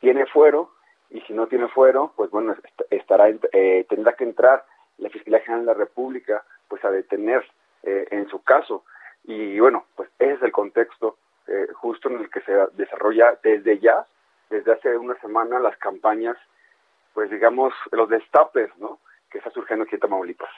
tiene 0.00 0.26
fuero 0.26 0.70
y 1.10 1.20
si 1.22 1.32
no 1.32 1.46
tiene 1.46 1.68
fuero, 1.68 2.12
pues 2.16 2.30
bueno, 2.30 2.52
est- 2.52 2.82
estará 2.92 3.28
eh, 3.52 3.86
tendrá 3.88 4.12
que 4.14 4.24
entrar 4.24 4.64
la 4.98 5.08
Fiscalía 5.10 5.40
General 5.40 5.64
de 5.64 5.72
la 5.72 5.78
República 5.78 6.44
pues 6.68 6.84
a 6.84 6.90
detener 6.90 7.44
eh, 7.84 8.06
en 8.10 8.28
su 8.28 8.42
caso. 8.42 8.84
Y 9.28 9.60
bueno, 9.60 9.84
pues 9.94 10.08
ese 10.18 10.32
es 10.32 10.42
el 10.42 10.52
contexto 10.52 11.18
eh, 11.46 11.68
justo 11.74 12.08
en 12.08 12.16
el 12.16 12.30
que 12.30 12.40
se 12.40 12.52
desarrolla 12.72 13.38
desde 13.42 13.78
ya, 13.78 14.06
desde 14.48 14.72
hace 14.72 14.96
una 14.96 15.20
semana, 15.20 15.60
las 15.60 15.76
campañas, 15.76 16.34
pues 17.12 17.30
digamos, 17.30 17.74
los 17.92 18.08
destapes, 18.08 18.70
¿no? 18.78 19.00
Que 19.30 19.36
está 19.36 19.50
surgiendo 19.50 19.84
aquí 19.84 19.96
en 19.96 20.00
Tamaulipas. 20.00 20.48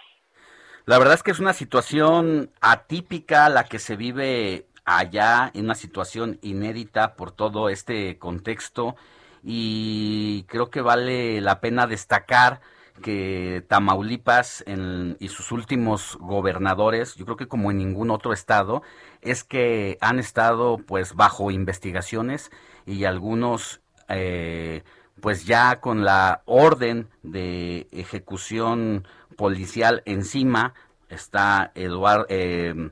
La 0.87 0.99
verdad 1.01 1.15
es 1.15 1.25
que 1.25 1.33
es 1.33 1.41
una 1.41 1.53
situación 1.53 2.51
atípica 2.61 3.49
la 3.49 3.65
que 3.65 3.81
se 3.81 3.97
vive 3.97 4.67
allá, 4.85 5.51
en 5.53 5.65
una 5.65 5.75
situación 5.75 6.39
inédita 6.41 7.17
por 7.17 7.33
todo 7.33 7.71
este 7.71 8.19
contexto 8.21 8.95
y 9.43 10.45
creo 10.45 10.71
que 10.71 10.81
vale 10.81 11.41
la 11.41 11.61
pena 11.61 11.89
destacar 11.89 12.61
que 13.01 13.65
Tamaulipas 13.69 14.63
en- 14.67 15.17
y 15.21 15.29
sus 15.29 15.53
últimos 15.53 16.17
gobernadores, 16.21 17.15
yo 17.17 17.25
creo 17.25 17.37
que 17.37 17.49
como 17.49 17.71
en 17.71 17.79
ningún 17.79 18.11
otro 18.11 18.33
estado, 18.33 18.83
es 19.23 19.45
que 19.45 19.99
han 20.01 20.19
estado 20.19 20.79
pues 20.79 21.15
bajo 21.15 21.51
investigaciones 21.51 22.51
y 22.87 23.05
algunos 23.05 23.81
eh, 24.09 24.83
pues 25.21 25.45
ya 25.47 25.81
con 25.81 26.05
la 26.05 26.43
orden 26.47 27.09
de 27.23 27.89
ejecución 27.93 29.07
policial 29.37 30.03
encima 30.07 30.75
está 31.09 31.73
Eduardo 31.75 32.27
eh, 32.29 32.91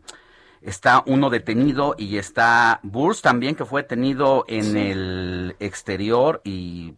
está 0.61 1.03
uno 1.07 1.31
detenido 1.31 1.95
y 1.99 2.19
está 2.19 2.81
Burs 2.83 3.23
también 3.23 3.55
que 3.55 3.65
fue 3.65 3.83
detenido 3.83 4.45
en 4.49 4.77
el 4.77 5.57
exterior 5.61 6.41
y 6.45 6.95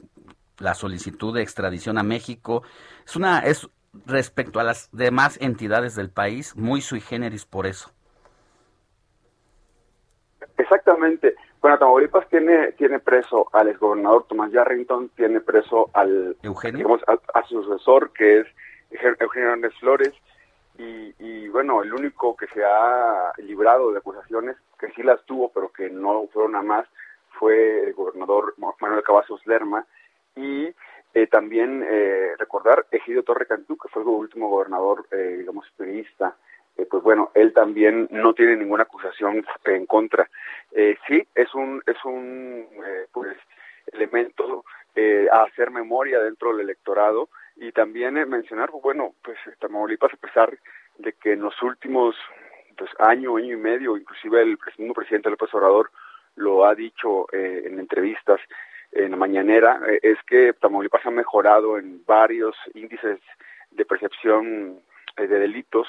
la 0.59 0.75
solicitud 0.75 1.35
de 1.35 1.43
extradición 1.43 1.99
a 1.99 2.03
México 2.03 2.63
es 3.07 3.17
una 3.17 3.41
es 3.41 3.69
respecto 4.07 4.61
a 4.61 4.65
las 4.65 4.89
demás 4.93 5.39
entidades 5.41 5.95
del 5.97 6.11
país 6.11 6.55
muy 6.57 6.81
sui 6.81 7.01
generis 7.01 7.45
por 7.45 7.67
eso. 7.67 7.93
Exactamente. 10.57 11.35
Bueno, 11.61 11.79
Tamaulipas 11.79 12.29
tiene 12.29 12.73
tiene 12.73 13.01
preso 13.01 13.49
al 13.53 13.69
exgobernador 13.69 14.27
Tomás 14.29 14.51
Yarrington, 14.53 15.11
tiene 15.11 15.41
preso 15.41 15.91
al 15.93 16.37
Eugenio. 16.43 16.79
digamos, 16.79 17.03
a, 17.07 17.19
a 17.39 17.45
su 17.47 17.63
sucesor 17.63 18.13
que 18.13 18.41
es 18.41 18.47
Euge- 18.91 19.17
Eugenio 19.21 19.49
Hernández 19.49 19.73
Flores 19.81 20.13
y, 20.79 21.15
y, 21.19 21.49
bueno, 21.49 21.83
el 21.83 21.93
único 21.93 22.35
que 22.37 22.47
se 22.49 22.65
ha 22.65 23.33
librado 23.39 23.93
de 23.93 23.99
acusaciones, 23.99 24.57
que 24.79 24.91
sí 24.93 25.03
las 25.03 25.23
tuvo, 25.27 25.51
pero 25.53 25.71
que 25.71 25.91
no 25.91 26.27
fueron 26.33 26.57
a 26.57 26.63
más, 26.63 26.87
fue 27.39 27.89
el 27.89 27.93
gobernador 27.93 28.55
Manuel 28.81 29.03
Cavazos 29.03 29.47
Lerma 29.47 29.85
y 30.37 30.69
eh, 31.15 31.27
también 31.27 31.85
eh, 31.89 32.35
recordar 32.39 32.87
Egidio 32.91 33.23
Torre 33.23 33.47
Cantú, 33.47 33.77
que 33.77 33.89
fue 33.89 34.03
el 34.03 34.09
último 34.09 34.49
gobernador, 34.49 35.07
eh, 35.11 35.37
digamos, 35.39 35.67
periodista. 35.77 36.37
Eh, 36.77 36.87
pues 36.89 37.03
bueno, 37.03 37.31
él 37.35 37.53
también 37.53 38.09
no 38.11 38.33
tiene 38.33 38.57
ninguna 38.57 38.85
acusación 38.85 39.45
en 39.65 39.87
contra. 39.87 40.29
Eh, 40.73 40.97
sí, 41.07 41.27
es 41.35 41.55
un, 41.55 41.83
es 41.87 41.97
un 42.05 42.67
eh, 42.87 43.07
pues, 43.13 43.37
elemento 43.93 44.65
a 45.33 45.45
hacer 45.45 45.71
memoria 45.71 46.21
dentro 46.21 46.51
del 46.51 46.61
electorado 46.61 47.31
y 47.57 47.73
también 47.73 48.15
mencionar, 48.29 48.71
bueno, 48.71 49.15
pues 49.23 49.39
Tamaulipas, 49.59 50.13
a 50.13 50.17
pesar 50.19 50.59
de 50.99 51.15
que 51.15 51.33
en 51.33 51.41
los 51.41 51.55
últimos 51.63 52.17
pues, 52.77 52.91
año, 52.99 53.37
año 53.37 53.55
y 53.55 53.57
medio, 53.57 53.97
inclusive 53.97 54.43
el 54.43 54.59
mismo 54.77 54.93
presidente 54.93 55.31
López 55.31 55.55
Obrador 55.55 55.91
lo 56.37 56.67
ha 56.67 56.75
dicho 56.75 57.33
en 57.33 57.79
entrevistas 57.79 58.41
en 58.93 59.13
la 59.13 59.17
mañanera, 59.17 59.81
eh, 59.89 60.01
es 60.03 60.19
que 60.27 60.53
Tamaulipas 60.55 61.05
ha 61.07 61.11
mejorado 61.11 61.79
en 61.79 62.05
varios 62.05 62.57
índices 62.75 63.21
de 63.71 63.85
percepción 63.85 64.81
eh, 65.17 65.27
de 65.27 65.39
delitos. 65.39 65.89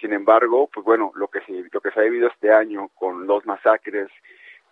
Sin 0.00 0.12
embargo, 0.12 0.68
pues 0.72 0.84
bueno, 0.84 1.12
lo 1.14 1.28
que 1.28 1.40
se, 1.42 1.64
lo 1.70 1.80
que 1.80 1.90
se 1.90 2.00
ha 2.00 2.04
vivido 2.04 2.28
este 2.28 2.52
año 2.52 2.88
con 2.94 3.26
dos 3.26 3.46
masacres, 3.46 4.08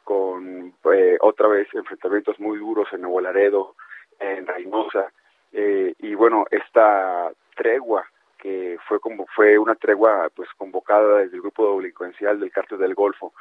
con 0.04 0.74
eh, 0.92 1.16
otra 1.20 1.48
vez 1.48 1.68
enfrentamientos 1.74 2.38
muy 2.40 2.58
duros 2.58 2.88
en 2.92 3.02
Nuevo 3.02 3.20
Laredo, 3.20 3.76
en 4.18 4.46
Reynosa, 4.46 5.12
eh, 5.52 5.94
y 5.98 6.14
bueno, 6.14 6.46
esta 6.50 7.30
tregua 7.54 8.04
que 8.38 8.78
fue 8.88 8.98
como 8.98 9.26
fue 9.26 9.56
una 9.58 9.76
tregua 9.76 10.28
pues 10.34 10.48
convocada 10.56 11.18
desde 11.18 11.36
el 11.36 11.42
grupo 11.42 11.76
delincuencial 11.76 12.40
del 12.40 12.50
cártel 12.50 12.78
del 12.78 12.94
Golfo 12.94 13.32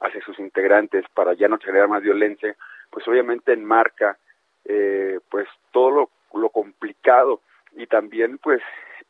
hacia 0.00 0.20
sus 0.22 0.38
integrantes 0.38 1.04
para 1.14 1.34
ya 1.34 1.48
no 1.48 1.58
generar 1.58 1.88
más 1.88 2.02
violencia, 2.02 2.54
pues 2.90 3.06
obviamente 3.08 3.52
enmarca 3.52 4.18
eh, 4.64 5.18
pues 5.30 5.48
todo 5.72 6.08
lo, 6.32 6.48
complicado. 6.50 7.40
Y 7.76 7.86
también 7.86 8.38
pues 8.38 8.62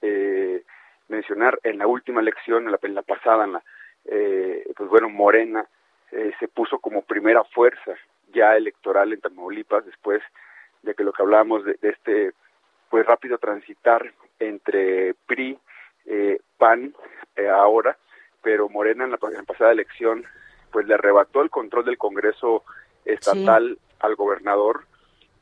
eh, 0.03 0.63
mencionar 1.09 1.59
en 1.63 1.79
la 1.79 1.87
última 1.87 2.21
elección, 2.21 2.65
en 2.65 2.73
la, 2.73 2.79
en 2.83 2.95
la 2.95 3.03
pasada, 3.03 3.45
en 3.45 3.53
la, 3.53 3.63
eh, 4.07 4.65
pues 4.77 4.89
bueno, 4.89 5.09
Morena 5.09 5.67
eh, 6.13 6.33
se 6.39 6.49
puso 6.49 6.79
como 6.79 7.03
primera 7.03 7.43
fuerza 7.45 7.95
ya 8.33 8.57
electoral 8.57 9.13
en 9.13 9.21
Tamaulipas 9.21 9.85
después 9.85 10.23
de 10.83 10.95
que 10.95 11.05
lo 11.05 11.13
que 11.13 11.23
hablábamos 11.23 11.65
de, 11.65 11.79
este 11.83 12.33
pues 12.89 13.05
rápido 13.05 13.39
transitar 13.39 14.13
entre 14.39 15.15
PRI, 15.27 15.59
eh, 16.07 16.39
PAN 16.57 16.95
eh, 17.35 17.49
ahora, 17.49 17.97
pero 18.43 18.69
Morena 18.69 19.05
en 19.05 19.11
la 19.11 19.17
pasada 19.17 19.73
elección 19.73 20.25
pues 20.77 20.87
le 20.87 20.93
arrebató 20.93 21.41
el 21.41 21.49
control 21.49 21.87
del 21.87 21.97
Congreso 21.97 22.63
estatal 23.07 23.79
al 23.99 24.15
gobernador 24.15 24.85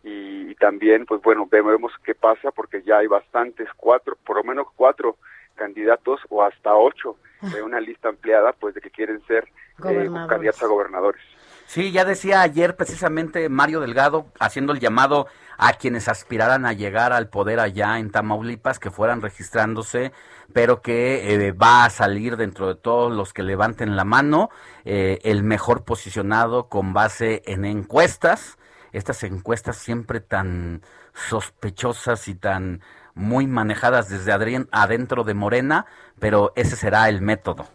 y, 0.05 0.49
y 0.49 0.55
también 0.55 1.07
pues 1.07 1.21
bueno 1.23 1.49
vemos 1.51 1.91
qué 2.05 2.15
pasa 2.15 2.53
porque 2.53 2.83
ya 2.83 2.99
hay 2.99 3.09
bastantes 3.09 3.69
cuatro 3.77 4.17
por 4.25 4.37
lo 4.37 4.45
menos 4.45 4.69
cuatro 4.77 5.17
candidatos 5.57 6.21
o 6.29 6.45
hasta 6.45 6.77
ocho 6.77 7.17
de 7.53 7.63
una 7.63 7.81
lista 7.81 8.11
ampliada 8.11 8.53
pues 8.53 8.77
de 8.77 8.81
que 8.81 8.93
quieren 8.93 9.27
ser 9.27 9.49
eh, 9.89 10.09
candidatos 10.29 10.63
a 10.63 10.67
gobernadores 10.69 11.23
Sí, 11.67 11.91
ya 11.93 12.05
decía 12.05 12.43
ayer 12.43 12.77
precisamente 12.77 13.49
Mario 13.49 13.81
Delgado 13.81 14.27
haciendo 14.39 14.73
el 14.73 14.81
llamado 14.81 15.27
a 15.57 15.73
quienes 15.75 16.09
aspiraran 16.09 16.67
a 16.67 16.73
llegar 16.73 17.13
al 17.13 17.29
poder 17.29 17.59
allá 17.61 17.99
en 17.99 18.11
Tamaulipas 18.11 18.79
que 18.79 18.91
fueran 18.91 19.23
registrándose, 19.23 20.13
pero 20.53 20.83
que 20.83 21.35
eh, 21.35 21.53
va 21.53 21.85
a 21.85 21.91
salir 21.91 22.37
dentro 22.37 22.69
de 22.69 22.75
todos 22.75 23.13
los 23.13 23.33
que 23.33 23.43
levanten 23.43 23.97
la 23.97 24.05
mano 24.05 24.51
eh, 24.85 25.21
el 25.25 25.43
mejor 25.43 25.85
posicionado 25.85 26.69
con 26.69 26.93
base 26.93 27.43
en 27.47 27.65
encuestas, 27.65 28.59
estas 28.93 29.23
encuestas 29.23 29.77
siempre 29.77 30.21
tan 30.21 30.83
sospechosas 31.15 32.29
y 32.29 32.35
tan 32.35 32.83
muy 33.15 33.47
manejadas 33.47 34.09
desde 34.09 34.33
adri- 34.33 34.69
adentro 34.73 35.25
de 35.25 35.35
Morena, 35.35 35.87
pero 36.19 36.53
ese 36.57 36.77
será 36.77 37.09
el 37.09 37.21
método. 37.23 37.67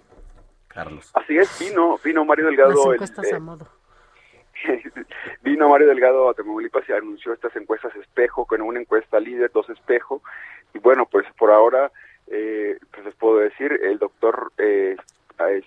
Carlos. 0.68 1.12
así 1.16 1.36
es 1.38 1.50
vino 1.60 1.98
vino 2.04 2.24
Mario 2.24 2.46
Delgado 2.46 2.70
Las 2.72 2.86
el- 2.86 2.94
encuestas 2.94 3.26
eh, 3.26 3.36
a 3.36 3.40
modo. 3.40 3.68
Vino 5.42 5.70
Mario 5.70 5.88
Delgado 5.88 6.30
a 6.30 6.34
Tamaulipas 6.34 6.88
y 6.88 6.94
anunció 6.94 7.34
estas 7.34 7.56
encuestas 7.56 7.96
espejo, 7.96 8.46
con 8.46 8.62
una 8.62 8.80
encuesta 8.80 9.20
líder, 9.20 9.52
dos 9.52 9.70
espejo. 9.70 10.22
Y 10.74 10.80
bueno, 10.80 11.06
pues 11.06 11.26
por 11.38 11.52
ahora, 11.52 11.92
eh, 12.28 12.78
pues 12.92 13.06
les 13.06 13.16
puedo 13.16 13.38
decir, 13.38 13.72
el 13.84 13.98
doctor 13.98 14.52
eh, 14.58 14.96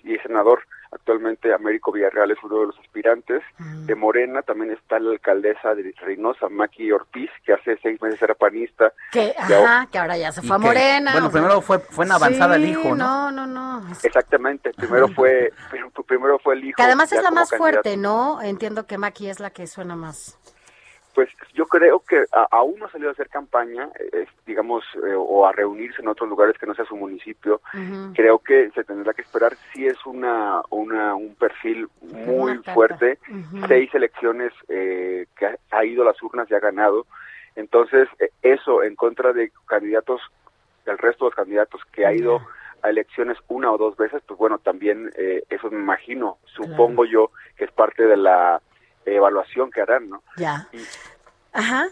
y 0.03 0.17
senador 0.19 0.63
Actualmente 0.93 1.53
Américo 1.53 1.91
Villarreal 1.91 2.31
es 2.31 2.37
uno 2.43 2.59
de 2.61 2.67
los 2.67 2.79
aspirantes. 2.79 3.41
De 3.85 3.95
Morena 3.95 4.41
también 4.41 4.71
está 4.71 4.99
la 4.99 5.11
alcaldesa 5.11 5.73
de 5.75 5.93
Reynosa, 6.01 6.47
Maki 6.49 6.91
Ortiz, 6.91 7.29
que 7.45 7.53
hace 7.53 7.77
seis 7.81 8.01
meses 8.01 8.21
era 8.21 8.33
panista. 8.35 8.93
Que, 9.11 9.33
que 9.47 9.53
ahora- 9.55 9.77
ajá, 9.79 9.87
que 9.91 9.97
ahora 9.97 10.17
ya 10.17 10.31
se 10.31 10.41
fue 10.41 10.55
a 10.55 10.59
que, 10.59 10.65
Morena. 10.65 11.11
bueno, 11.13 11.27
o 11.27 11.31
sea, 11.31 11.41
primero 11.41 11.61
fue, 11.61 11.79
fue 11.79 12.05
en 12.05 12.11
avanzada 12.11 12.55
el 12.55 12.65
hijo, 12.65 12.89
¿no? 12.95 13.31
No, 13.31 13.45
no, 13.45 13.47
no. 13.47 13.91
Exactamente, 14.03 14.71
primero 14.73 15.07
fue, 15.09 15.51
prim- 15.69 15.91
primero 16.07 16.39
fue 16.39 16.55
el 16.55 16.65
hijo. 16.65 16.75
Que 16.77 16.83
además 16.83 17.11
es 17.11 17.21
la 17.23 17.31
más 17.31 17.49
candidato. 17.49 17.57
fuerte, 17.81 17.97
¿no? 17.97 18.41
Entiendo 18.41 18.85
que 18.85 18.97
Maki 18.97 19.27
es 19.29 19.39
la 19.39 19.49
que 19.49 19.67
suena 19.67 19.95
más. 19.95 20.37
Pues 21.13 21.29
yo 21.53 21.65
creo 21.65 21.99
que 21.99 22.25
aún 22.51 22.79
no 22.79 22.85
ha 22.85 22.91
salido 22.91 23.09
a 23.09 23.13
hacer 23.13 23.29
campaña, 23.29 23.89
eh, 24.11 24.25
digamos, 24.47 24.83
eh, 24.95 25.13
o 25.15 25.45
a 25.45 25.51
reunirse 25.51 26.01
en 26.01 26.07
otros 26.07 26.27
lugares 26.27 26.57
que 26.57 26.65
no 26.65 26.73
sea 26.73 26.85
su 26.85 26.95
municipio. 26.95 27.61
Creo 28.15 28.39
que 28.39 28.71
se 28.71 28.83
tendrá 28.83 29.13
que 29.13 29.21
esperar 29.21 29.55
si 29.71 29.85
es 29.85 30.03
una, 30.05 30.61
una 30.69 31.13
un 31.15 31.35
perfil 31.35 31.87
muy 32.01 32.53
Una 32.53 32.73
fuerte. 32.73 33.19
Seis 33.67 33.93
elecciones 33.93 34.51
eh, 34.69 35.27
que 35.37 35.45
ha, 35.45 35.57
ha 35.71 35.85
ido 35.85 36.01
a 36.03 36.07
las 36.07 36.21
urnas 36.23 36.49
y 36.49 36.55
ha 36.55 36.59
ganado. 36.59 37.05
Entonces, 37.55 38.07
eh, 38.19 38.29
eso 38.41 38.83
en 38.83 38.95
contra 38.95 39.33
de 39.33 39.51
candidatos, 39.67 40.21
del 40.85 40.97
resto 40.97 41.25
de 41.25 41.29
los 41.29 41.35
candidatos 41.35 41.81
que 41.91 42.05
ha 42.05 42.13
ido 42.13 42.41
a 42.81 42.89
elecciones 42.89 43.37
una 43.47 43.71
o 43.71 43.77
dos 43.77 43.95
veces, 43.95 44.21
pues 44.27 44.37
bueno, 44.37 44.57
también 44.57 45.09
eh, 45.15 45.43
eso 45.49 45.69
me 45.71 45.79
imagino, 45.79 46.37
supongo 46.45 47.05
yo, 47.05 47.31
que 47.55 47.65
es 47.65 47.71
parte 47.71 48.05
de 48.05 48.17
la 48.17 48.61
evaluación 49.05 49.71
que 49.71 49.81
harán, 49.81 50.09
¿no? 50.09 50.23
Ya. 50.37 50.67
Ajá. 51.53 51.87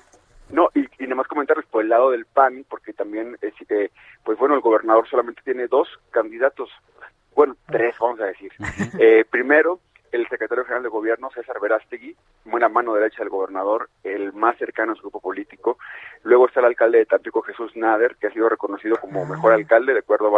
No, 0.49 0.69
y, 0.73 0.81
y 0.81 1.03
nada 1.03 1.15
más 1.15 1.27
comentarles 1.27 1.65
por 1.67 1.81
el 1.81 1.89
lado 1.89 2.11
del 2.11 2.25
PAN, 2.25 2.65
porque 2.69 2.93
también, 2.93 3.37
es, 3.41 3.53
eh, 3.69 3.89
pues 4.23 4.37
bueno, 4.37 4.55
el 4.55 4.61
gobernador 4.61 5.07
solamente 5.07 5.41
tiene 5.43 5.67
dos 5.67 5.87
candidatos, 6.11 6.69
bueno, 7.35 7.55
tres, 7.67 7.95
vamos 7.99 8.19
a 8.19 8.25
decir. 8.25 8.51
Eh, 8.99 9.23
primero, 9.29 9.79
el 10.11 10.27
secretario 10.27 10.65
general 10.65 10.83
de 10.83 10.89
gobierno, 10.89 11.29
César 11.33 11.57
Verástegui, 11.61 12.17
buena 12.43 12.67
mano 12.67 12.93
derecha 12.93 13.19
del 13.19 13.29
gobernador, 13.29 13.89
el 14.03 14.33
más 14.33 14.57
cercano 14.57 14.91
a 14.91 14.95
su 14.95 15.03
grupo 15.03 15.21
político. 15.21 15.77
Luego 16.23 16.47
está 16.47 16.59
el 16.59 16.65
alcalde 16.65 16.97
de 16.97 17.05
Tampico, 17.05 17.41
Jesús 17.43 17.71
Nader, 17.77 18.17
que 18.17 18.27
ha 18.27 18.33
sido 18.33 18.49
reconocido 18.49 18.97
como 18.97 19.25
mejor 19.25 19.53
alcalde, 19.53 19.93
de 19.93 19.99
acuerdo 19.99 20.27
a 20.27 20.31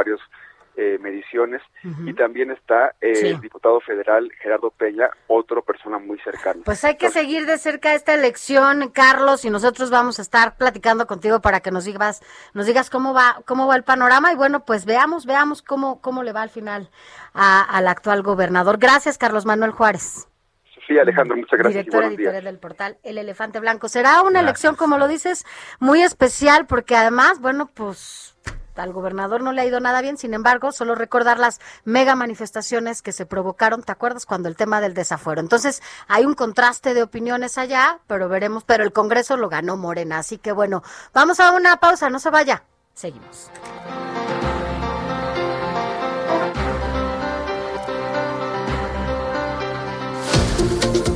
varias 0.76 1.00
mediciones. 1.02 1.62
Y 2.06 2.14
también 2.14 2.52
está 2.52 2.94
eh, 3.02 3.16
Sí. 3.16 3.28
el 3.28 3.41
diputado 3.41 3.80
federal 3.82 4.30
Gerardo 4.41 4.72
Peña, 4.72 5.10
otro 5.28 5.62
persona 5.62 6.00
muy 6.00 6.20
cercana. 6.20 6.62
Pues 6.66 6.84
hay 6.84 6.95
que 6.98 7.10
seguir 7.10 7.45
de 7.45 7.58
cerca 7.58 7.94
esta 7.94 8.14
elección, 8.14 8.90
Carlos, 8.90 9.45
y 9.45 9.50
nosotros 9.50 9.90
vamos 9.90 10.20
a 10.20 10.22
estar 10.22 10.56
platicando 10.58 11.06
contigo 11.08 11.41
para 11.41 11.60
que 11.60 11.72
nos 11.72 11.86
digas, 11.86 12.22
nos 12.54 12.66
digas 12.66 12.90
cómo 12.90 13.14
va, 13.14 13.41
cómo 13.45 13.68
va 13.68 13.76
el 13.76 13.84
panorama 13.84 14.32
y 14.32 14.36
bueno, 14.36 14.66
pues 14.66 14.86
veamos, 14.86 15.26
veamos 15.26 15.62
cómo, 15.62 16.02
cómo 16.02 16.24
le 16.24 16.32
va 16.32 16.41
al 16.41 16.50
final 16.50 16.90
a- 17.34 17.62
al 17.64 17.88
actual 17.88 18.22
gobernador. 18.24 18.78
Gracias, 18.78 19.18
Carlos 19.18 19.45
Manuel 19.45 19.72
Juárez. 19.72 20.28
Sofía 20.76 21.02
Alejandro, 21.04 21.38
muchas 21.38 21.60
gracias 21.60 21.86
Director 21.86 22.04
editorial 22.06 22.44
del 22.44 22.60
portal 22.60 22.98
El 23.04 23.18
Elefante 23.18 23.60
Blanco. 23.60 23.88
Será 23.88 24.22
una 24.22 24.41
elección, 24.41 24.76
como 24.76 24.98
lo 24.98 25.08
dices, 25.08 25.45
muy 25.80 26.02
especial 26.02 26.66
porque 26.68 26.95
además, 26.95 27.40
bueno, 27.40 27.70
pues 27.74 28.36
al 28.76 28.94
gobernador 28.94 29.41
no 29.41 29.52
le 29.52 29.62
ha 29.62 29.66
ido 29.66 29.80
nada 29.80 30.02
bien, 30.02 30.18
sin 30.18 30.34
embargo, 30.34 30.72
solo 30.72 30.95
recordar 30.95 31.40
las 31.40 31.60
mega 31.84 32.16
manifestaciones 32.16 33.02
que 33.02 33.12
se 33.12 33.26
provocaron, 33.26 33.84
¿te 33.84 33.91
acuerdas? 33.91 34.26
Cuando 34.26 34.50
el 34.50 34.56
tema 34.56 34.82
del 34.82 34.94
desafuero. 34.94 35.41
Entonces, 35.41 35.82
hay 36.08 36.26
un 36.26 36.34
contraste 36.34 36.94
de 36.94 37.04
opiniones 37.04 37.58
allá, 37.58 38.00
pero 38.08 38.30
veremos, 38.30 38.64
pero 38.64 38.84
el 38.84 38.94
Congreso 38.94 39.38
lo 39.38 39.50
ganó 39.50 39.78
Morena, 39.78 40.20
así 40.20 40.38
que 40.38 40.52
bueno, 40.52 40.84
vamos 41.14 41.40
a 41.40 41.52
una 41.52 41.78
pausa, 41.78 42.10
no 42.10 42.20
se 42.20 42.30
vaya. 42.30 42.64
Seguimos. 42.94 43.50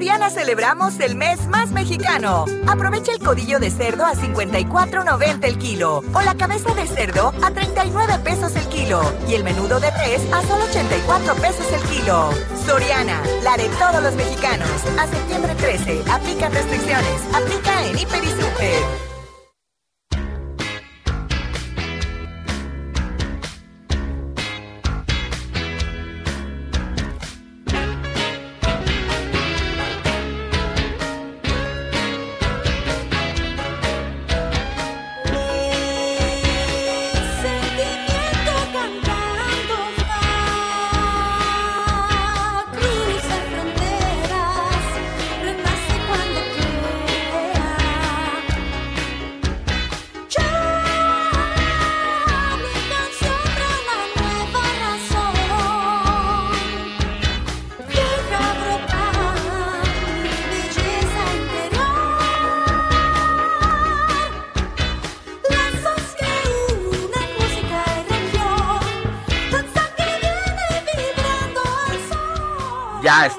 Soriana 0.00 0.30
celebramos 0.30 0.98
el 1.00 1.14
mes 1.14 1.46
más 1.48 1.72
mexicano. 1.72 2.46
Aprovecha 2.66 3.12
el 3.12 3.18
codillo 3.18 3.58
de 3.58 3.70
cerdo 3.70 4.06
a 4.06 4.14
54.90 4.14 5.44
el 5.44 5.58
kilo 5.58 6.02
o 6.14 6.22
la 6.22 6.34
cabeza 6.36 6.72
de 6.72 6.86
cerdo 6.86 7.34
a 7.42 7.50
39 7.50 8.18
pesos 8.24 8.56
el 8.56 8.66
kilo 8.68 9.02
y 9.28 9.34
el 9.34 9.44
menudo 9.44 9.78
de 9.78 9.90
res 9.90 10.22
a 10.32 10.40
solo 10.40 10.64
84 10.64 11.34
pesos 11.34 11.66
el 11.74 11.82
kilo. 11.90 12.30
Soriana, 12.64 13.20
la 13.42 13.58
de 13.58 13.68
todos 13.78 14.02
los 14.02 14.14
mexicanos. 14.14 14.70
A 14.98 15.06
septiembre 15.06 15.54
13, 15.56 16.02
aplican 16.10 16.50
restricciones. 16.50 17.20
Aplica 17.34 17.84
en 17.84 17.98
Hiper 17.98 18.24
y 18.24 18.28
Super. 18.28 19.09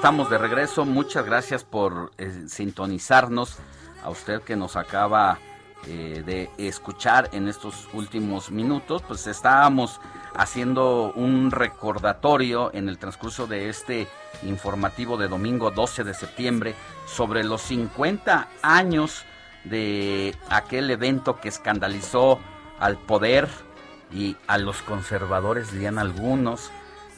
Estamos 0.02 0.30
de 0.30 0.36
regreso. 0.36 0.84
Muchas 0.84 1.24
gracias 1.24 1.62
por 1.62 2.10
eh, 2.18 2.46
sintonizarnos. 2.48 3.58
A 4.02 4.10
usted 4.10 4.42
que 4.42 4.56
nos 4.56 4.74
acaba 4.74 5.38
eh, 5.86 6.24
de 6.26 6.50
escuchar 6.58 7.30
en 7.32 7.46
estos 7.46 7.88
últimos 7.92 8.50
minutos, 8.50 9.00
pues 9.06 9.28
estábamos 9.28 10.00
haciendo 10.34 11.12
un 11.14 11.52
recordatorio 11.52 12.74
en 12.74 12.88
el 12.88 12.98
transcurso 12.98 13.46
de 13.46 13.68
este 13.68 14.08
informativo 14.42 15.16
de 15.16 15.28
domingo 15.28 15.70
12 15.70 16.02
de 16.02 16.14
septiembre 16.14 16.74
sobre 17.06 17.44
los 17.44 17.62
50 17.62 18.48
años 18.60 19.24
de 19.62 20.34
aquel 20.48 20.90
evento 20.90 21.38
que 21.38 21.48
escandalizó 21.48 22.40
al 22.80 22.98
poder 22.98 23.48
y 24.10 24.36
a 24.48 24.58
los 24.58 24.82
conservadores, 24.82 25.70
dirían 25.70 26.00
algunos, 26.00 26.72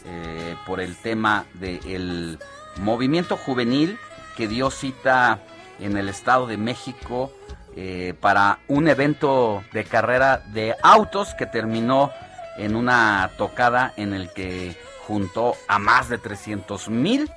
eh, 0.05 0.55
por 0.67 0.83
el 0.83 0.97
tema 0.97 1.47
del 1.55 2.39
movimiento 2.79 3.37
juvenil 3.37 3.99
que 4.37 4.49
dio 4.49 4.71
cita 4.71 5.41
en 5.81 5.97
el 5.97 6.09
Estado 6.09 6.47
de 6.47 6.57
México 6.57 7.33
eh, 7.77 8.15
para 8.21 8.61
un 8.69 8.89
evento 8.89 9.63
de 9.73 9.85
carrera 9.85 10.39
de 10.53 10.77
autos 10.83 11.35
que 11.35 11.47
terminó 11.47 12.13
en 12.57 12.77
una 12.77 13.31
tocada 13.37 13.93
en 13.97 14.15
el 14.15 14.33
que 14.33 14.77
juntó 15.07 15.55
a 15.69 15.79
más 15.79 16.09
de 16.09 16.19
300 16.19 16.89
mil 16.89 17.31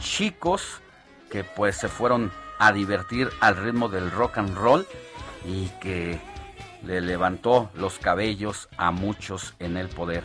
chicos 0.00 0.80
que 1.30 1.44
pues 1.44 1.76
se 1.76 1.88
fueron 1.88 2.32
a 2.58 2.72
divertir 2.72 3.30
al 3.40 3.56
ritmo 3.56 3.88
del 3.88 4.10
rock 4.10 4.38
and 4.38 4.56
roll 4.56 4.86
y 5.44 5.68
que 5.80 6.18
le 6.84 7.00
levantó 7.00 7.70
los 7.74 7.98
cabellos 7.98 8.68
a 8.76 8.90
muchos 8.90 9.54
en 9.58 9.76
el 9.76 9.88
poder. 9.88 10.24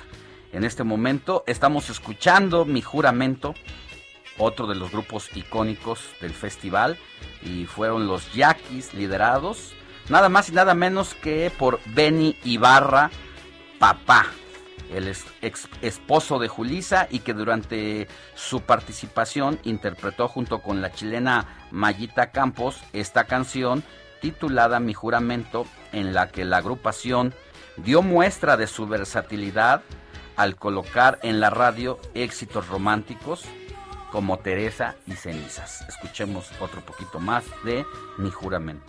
En 0.54 0.64
este 0.64 0.84
momento 0.84 1.44
estamos 1.48 1.90
escuchando 1.90 2.66
Mi 2.66 2.82
Juramento, 2.82 3.54
otro 4.42 4.68
de 4.68 4.76
los 4.76 4.92
grupos 4.92 5.30
icónicos 5.36 6.02
del 6.20 6.34
festival, 6.34 6.98
y 7.44 7.66
fueron 7.66 8.08
los 8.08 8.34
Yaquis 8.34 8.94
liderados, 8.94 9.74
nada 10.10 10.30
más 10.30 10.50
y 10.50 10.54
nada 10.54 10.74
menos 10.74 11.14
que 11.14 11.52
por 11.58 11.80
Benny 11.86 12.36
Ibarra, 12.44 13.12
papá, 13.80 14.26
el 14.92 15.08
ex 15.42 15.70
esposo 15.82 16.40
de 16.40 16.48
Julisa 16.48 17.08
y 17.10 17.20
que 17.20 17.34
durante 17.34 18.08
su 18.36 18.62
participación 18.62 19.60
interpretó 19.64 20.28
junto 20.28 20.60
con 20.60 20.82
la 20.82 20.92
chilena 20.92 21.68
Mayita 21.72 22.32
Campos 22.32 22.82
esta 22.92 23.24
canción 23.24 23.84
titulada 24.22 24.80
Mi 24.80 24.94
Juramento, 24.94 25.66
en 25.94 26.14
la 26.14 26.28
que 26.28 26.46
la 26.46 26.58
agrupación 26.58 27.34
dio 27.78 28.02
muestra 28.02 28.58
de 28.58 28.68
su 28.68 28.86
versatilidad 28.86 29.82
al 30.36 30.56
colocar 30.56 31.20
en 31.24 31.40
la 31.40 31.50
radio 31.50 32.00
éxitos 32.14 32.68
románticos 32.68 33.46
como 34.12 34.38
Teresa 34.38 34.96
y 35.08 35.14
Cenizas. 35.14 35.86
Escuchemos 35.88 36.52
otro 36.60 36.82
poquito 36.82 37.20
más 37.20 37.44
de 37.64 37.86
Mi 38.18 38.30
Juramento. 38.30 38.86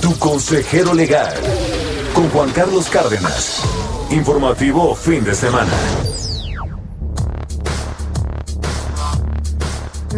Tu 0.00 0.18
consejero 0.18 0.94
legal. 0.94 1.34
Con 2.14 2.28
Juan 2.30 2.50
Carlos 2.52 2.88
Cárdenas. 2.88 3.62
Informativo 4.10 4.94
fin 4.94 5.24
de 5.24 5.34
semana. 5.34 5.72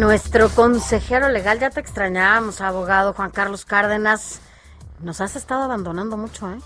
Nuestro 0.04 0.48
consejero 0.48 1.28
legal, 1.28 1.58
ya 1.60 1.68
te 1.68 1.78
extrañábamos, 1.80 2.62
abogado 2.62 3.12
Juan 3.12 3.28
Carlos 3.30 3.66
Cárdenas. 3.66 4.40
Nos 5.00 5.20
has 5.20 5.36
estado 5.36 5.64
abandonando 5.64 6.16
mucho, 6.16 6.50
¿eh? 6.50 6.58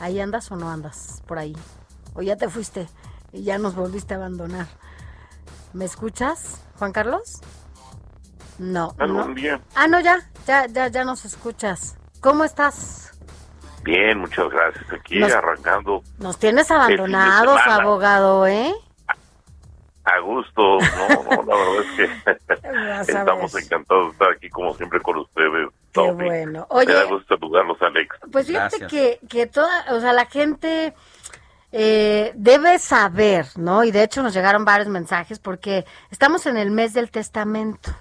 ¿Ahí 0.00 0.20
andas 0.20 0.52
o 0.52 0.56
no 0.56 0.70
andas 0.70 1.22
por 1.26 1.38
ahí? 1.38 1.56
¿O 2.12 2.20
ya 2.20 2.36
te 2.36 2.50
fuiste 2.50 2.90
y 3.32 3.42
ya 3.42 3.56
nos 3.56 3.74
volviste 3.74 4.12
a 4.12 4.18
abandonar? 4.18 4.66
¿Me 5.72 5.86
escuchas, 5.86 6.60
Juan 6.78 6.92
Carlos? 6.92 7.40
No. 8.58 8.94
No. 8.98 9.26
día. 9.32 9.62
Ah, 9.74 9.86
no, 9.88 9.98
ya, 10.00 10.18
ya, 10.46 10.66
ya, 10.66 10.88
ya 10.88 11.04
nos 11.04 11.24
escuchas. 11.24 11.96
¿Cómo 12.20 12.44
estás? 12.44 13.18
Bien, 13.82 14.18
muchas 14.18 14.50
gracias. 14.50 14.84
Aquí 14.92 15.18
Nos- 15.18 15.32
arrancando 15.32 16.02
Nos 16.18 16.38
tienes 16.38 16.70
abandonados, 16.70 17.58
abogado, 17.66 18.46
¿eh? 18.46 18.74
A 20.04 20.18
gusto. 20.20 20.78
No, 20.78 21.08
no, 21.24 21.42
la 21.42 21.56
verdad 21.56 21.84
es 21.84 21.96
que 21.96 23.12
estamos 23.12 23.54
encantados 23.54 24.06
de 24.06 24.12
estar 24.12 24.30
aquí 24.32 24.48
como 24.48 24.74
siempre 24.74 25.00
con 25.00 25.18
ustedes. 25.18 25.68
Qué 25.92 26.00
Sofi. 26.00 26.24
bueno. 26.24 26.66
Me 26.70 26.84
da 26.84 27.00
Oye, 27.00 27.04
gusto 27.10 27.36
saludarlos, 27.36 27.82
Alex. 27.82 28.16
Pues 28.30 28.46
fíjate 28.46 28.86
que, 28.86 29.20
que 29.28 29.46
toda, 29.46 29.86
o 29.90 30.00
sea, 30.00 30.12
la 30.12 30.26
gente 30.26 30.94
eh, 31.72 32.32
debe 32.34 32.78
saber, 32.78 33.46
¿no? 33.56 33.84
Y 33.84 33.90
de 33.90 34.02
hecho 34.02 34.22
nos 34.22 34.34
llegaron 34.34 34.64
varios 34.64 34.88
mensajes 34.88 35.38
porque 35.38 35.84
estamos 36.10 36.46
en 36.46 36.56
el 36.56 36.70
mes 36.70 36.94
del 36.94 37.10
testamento. 37.10 37.92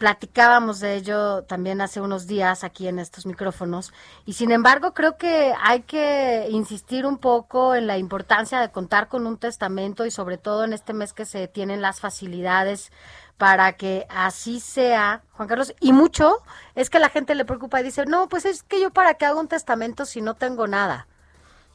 Platicábamos 0.00 0.80
de 0.80 0.94
ello 0.96 1.42
también 1.42 1.82
hace 1.82 2.00
unos 2.00 2.26
días 2.26 2.64
aquí 2.64 2.88
en 2.88 2.98
estos 2.98 3.26
micrófonos 3.26 3.92
y 4.24 4.32
sin 4.32 4.50
embargo 4.50 4.94
creo 4.94 5.18
que 5.18 5.52
hay 5.62 5.82
que 5.82 6.46
insistir 6.48 7.04
un 7.04 7.18
poco 7.18 7.74
en 7.74 7.86
la 7.86 7.98
importancia 7.98 8.60
de 8.60 8.70
contar 8.70 9.08
con 9.08 9.26
un 9.26 9.36
testamento 9.36 10.06
y 10.06 10.10
sobre 10.10 10.38
todo 10.38 10.64
en 10.64 10.72
este 10.72 10.94
mes 10.94 11.12
que 11.12 11.26
se 11.26 11.48
tienen 11.48 11.82
las 11.82 12.00
facilidades 12.00 12.90
para 13.36 13.74
que 13.74 14.06
así 14.08 14.58
sea, 14.60 15.22
Juan 15.32 15.48
Carlos. 15.48 15.74
Y 15.80 15.92
mucho 15.92 16.38
es 16.74 16.88
que 16.88 16.98
la 16.98 17.10
gente 17.10 17.34
le 17.34 17.44
preocupa 17.44 17.78
y 17.78 17.84
dice, 17.84 18.06
no, 18.06 18.26
pues 18.26 18.46
es 18.46 18.62
que 18.62 18.80
yo 18.80 18.90
para 18.90 19.12
qué 19.12 19.26
hago 19.26 19.38
un 19.38 19.48
testamento 19.48 20.06
si 20.06 20.22
no 20.22 20.32
tengo 20.32 20.66
nada. 20.66 21.08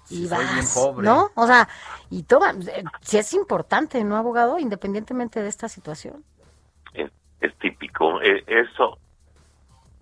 Y 0.09 0.21
bien 0.21 0.31
vas, 0.31 0.73
pobre. 0.73 1.05
¿no? 1.05 1.29
O 1.35 1.45
sea, 1.45 1.69
y 2.09 2.23
toma, 2.23 2.55
eh, 2.73 2.83
si 3.01 3.19
es 3.19 3.33
importante, 3.33 4.03
¿no, 4.03 4.17
abogado? 4.17 4.57
Independientemente 4.57 5.43
de 5.43 5.47
esta 5.47 5.69
situación. 5.69 6.25
Eh, 8.25 8.43
Eso, 8.47 8.97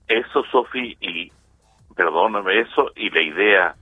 eso, 0.07 0.45
Sofi, 0.45 0.95
y 1.01 1.29
perdóname, 1.93 2.61
eso 2.61 2.89
y 2.95 3.09
la 3.09 3.21
idea 3.21 3.75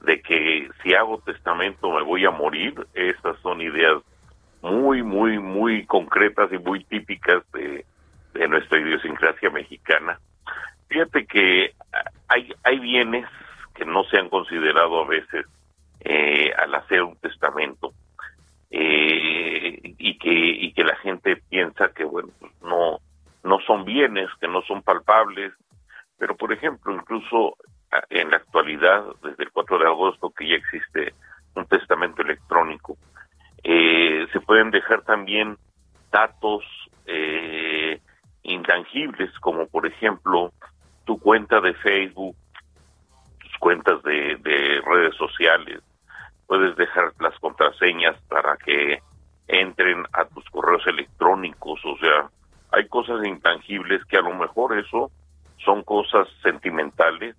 de 0.00 0.22
que 0.22 0.70
si 0.82 0.94
hago 0.94 1.18
testamento 1.18 1.90
me 1.92 2.02
voy 2.02 2.24
a 2.24 2.30
morir, 2.30 2.74
esas 2.94 3.38
son 3.40 3.60
ideas 3.60 4.02
muy, 4.62 5.02
muy, 5.02 5.38
muy 5.38 5.84
concretas 5.84 6.50
y 6.50 6.56
muy 6.56 6.82
típicas 6.84 7.42
de, 7.52 7.84
nuestra 8.48 8.80
idiosincrasia 8.80 9.50
mexicana. 9.50 10.18
Fíjate 10.88 11.26
que 11.26 11.74
hay, 12.28 12.54
hay 12.62 12.78
bienes 12.78 13.26
que 13.74 13.84
no 13.84 14.04
se 14.04 14.16
han 14.16 14.30
considerado 14.30 15.02
a 15.02 15.06
veces 15.06 15.44
eh, 16.00 16.52
al 16.56 16.74
hacer 16.74 17.02
un 17.02 17.16
testamento 17.16 17.92
eh, 18.70 19.78
y 19.82 20.18
que 20.18 20.32
y 20.32 20.72
que 20.72 20.84
la 20.84 20.96
gente 20.96 21.36
piensa 21.50 21.92
que 21.94 22.04
bueno 22.04 22.30
no 22.62 23.00
no 23.44 23.58
son 23.66 23.84
bienes 23.84 24.28
que 24.40 24.48
no 24.48 24.62
son 24.62 24.82
palpables 24.82 25.52
pero 26.18 26.36
por 26.36 26.52
ejemplo 26.52 26.94
incluso 26.94 27.56
ah, 27.92 28.02
en 28.10 28.30
la 28.30 28.38
actualidad 28.38 29.04
desde 29.22 29.44
el 29.44 29.52
4 29.52 29.78
de 29.78 29.86
agosto 29.86 30.30
que 30.30 30.48
ya 30.48 30.56
existe 30.56 31.14
un 31.54 31.66
testamento 31.66 32.22
electrónico 32.22 32.96
eh, 33.62 34.26
se 34.32 34.40
pueden 34.40 34.70
dejar 34.70 35.02
también 35.02 35.56
datos 36.10 36.64
eh, 37.06 38.00
intangibles 38.42 39.30
como 39.40 39.66
por 39.68 39.86
ejemplo 39.86 40.52
tu 41.04 41.18
cuenta 41.18 41.60
de 41.60 41.74
Facebook 41.74 42.36
tus 43.40 43.58
cuentas 43.58 44.02
de, 44.02 44.36
de 44.36 44.80
redes 44.84 45.14
sociales. 45.16 45.80
Puedes 46.46 46.76
dejar 46.76 47.12
las 47.20 47.38
contraseñas 47.38 48.16
para 48.28 48.56
que 48.56 48.98
entren 49.46 50.04
a 50.12 50.24
tus 50.26 50.44
correos 50.50 50.86
electrónicos, 50.86 51.80
o 51.84 51.96
sea, 51.98 52.28
hay 52.74 52.88
cosas 52.88 53.24
intangibles 53.24 54.04
que 54.06 54.16
a 54.16 54.22
lo 54.22 54.34
mejor 54.34 54.78
eso 54.78 55.10
son 55.64 55.82
cosas 55.82 56.28
sentimentales 56.42 57.36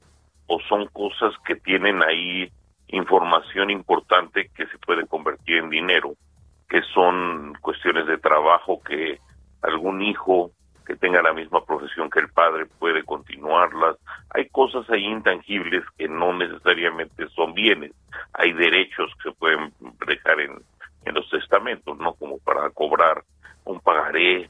o 0.47 0.59
son 0.69 0.87
cosas 0.87 1.33
que 1.45 1.55
tienen 1.55 2.01
ahí 2.03 2.49
información 2.87 3.69
importante 3.69 4.49
que 4.55 4.67
se 4.67 4.77
puede 4.77 5.05
convertir 5.07 5.57
en 5.57 5.69
dinero, 5.69 6.13
que 6.69 6.81
son 6.93 7.53
cuestiones 7.61 8.07
de 8.07 8.17
trabajo 8.17 8.81
que 8.83 9.19
algún 9.61 10.01
hijo 10.01 10.51
que 10.85 10.95
tenga 10.95 11.21
la 11.21 11.33
misma 11.33 11.65
profesión 11.65 12.09
que 12.11 12.19
el 12.19 12.29
padre 12.29 12.67
puede 12.79 13.03
continuarlas. 13.03 13.97
Hay 14.29 14.47
cosas 14.49 14.87
ahí 14.89 15.03
intangibles 15.03 15.83
que 15.97 16.07
no 16.07 16.31
necesariamente 16.31 17.27
son 17.29 17.55
bienes. 17.55 17.91
Hay 18.33 18.53
derechos 18.53 19.11
que 19.15 19.29
se 19.31 19.35
pueden 19.35 19.73
dejar 20.05 20.39
en, 20.39 20.61
en 21.05 21.15
los 21.15 21.27
testamentos, 21.29 21.97
¿no? 21.97 22.13
Como 22.13 22.37
para 22.37 22.69
cobrar 22.69 23.23
un 23.65 23.79
pagaré, 23.79 24.47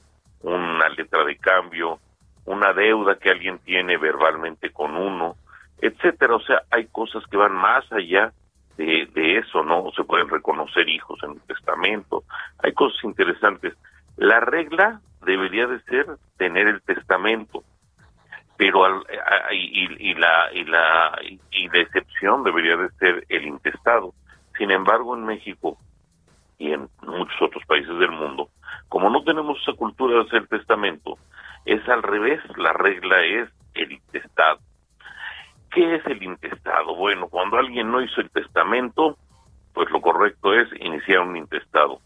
una 0.53 0.89
letra 0.89 1.23
de 1.23 1.37
cambio, 1.37 1.99
una 2.45 2.73
deuda 2.73 3.17
que 3.17 3.31
alguien 3.31 3.59
tiene 3.59 3.97
verbalmente 3.97 4.71
con 4.71 4.95
uno, 4.95 5.35
etcétera. 5.81 6.35
O 6.35 6.41
sea, 6.41 6.61
hay 6.71 6.85
cosas 6.87 7.23
que 7.27 7.37
van 7.37 7.53
más 7.53 7.91
allá 7.91 8.31
de, 8.77 9.37
eso, 9.37 9.63
¿no? 9.63 9.89
Se 9.95 10.03
pueden 10.03 10.29
reconocer 10.29 10.87
hijos 10.89 11.17
en 11.23 11.31
un 11.31 11.39
testamento. 11.41 12.23
Hay 12.59 12.73
cosas 12.73 13.03
interesantes. 13.03 13.73
La 14.17 14.39
regla 14.39 15.01
debería 15.25 15.65
de 15.67 15.79
ser 15.81 16.05
tener 16.37 16.67
el 16.67 16.81
testamento, 16.81 17.63
pero 18.57 18.85
al- 18.85 19.05
y, 19.51 20.09
y 20.11 20.13
la 20.15 20.51
y 20.53 20.63
la 20.65 21.19
y 21.51 21.67
la 21.69 21.79
excepción 21.79 22.43
debería 22.43 22.77
de 22.77 22.89
ser 22.99 23.25
el 23.29 23.45
intestado. 23.45 24.13
Sin 24.57 24.71
embargo, 24.71 25.15
en 25.15 25.25
México 25.25 25.77
y 26.57 26.71
en 26.71 26.89
muchos 27.01 27.41
otros 27.41 27.63
países 27.65 27.97
del 27.99 28.11
mundo, 28.11 28.49
como 28.89 29.09
no 29.09 29.23
tenemos 29.23 29.59
esa 29.61 29.73
cultura 29.73 30.15
de 30.15 30.21
hacer 30.21 30.47
testamento, 30.47 31.17
es 31.65 31.87
al 31.89 32.03
revés. 32.03 32.41
La 32.57 32.73
regla 32.73 33.23
es 33.23 33.49
el 33.73 33.91
intestado. 33.91 34.59
¿Qué 35.71 35.95
es 35.95 36.05
el 36.05 36.23
intestado? 36.23 36.95
Bueno, 36.95 37.27
cuando 37.27 37.57
alguien 37.57 37.91
no 37.91 38.01
hizo 38.01 38.21
el 38.21 38.29
testamento, 38.29 39.17
pues 39.73 39.89
lo 39.91 39.99
correcto 40.01 40.53
es 40.53 40.69
iniciar 40.79 41.19
un 41.19 41.35
intestado. 41.35 41.99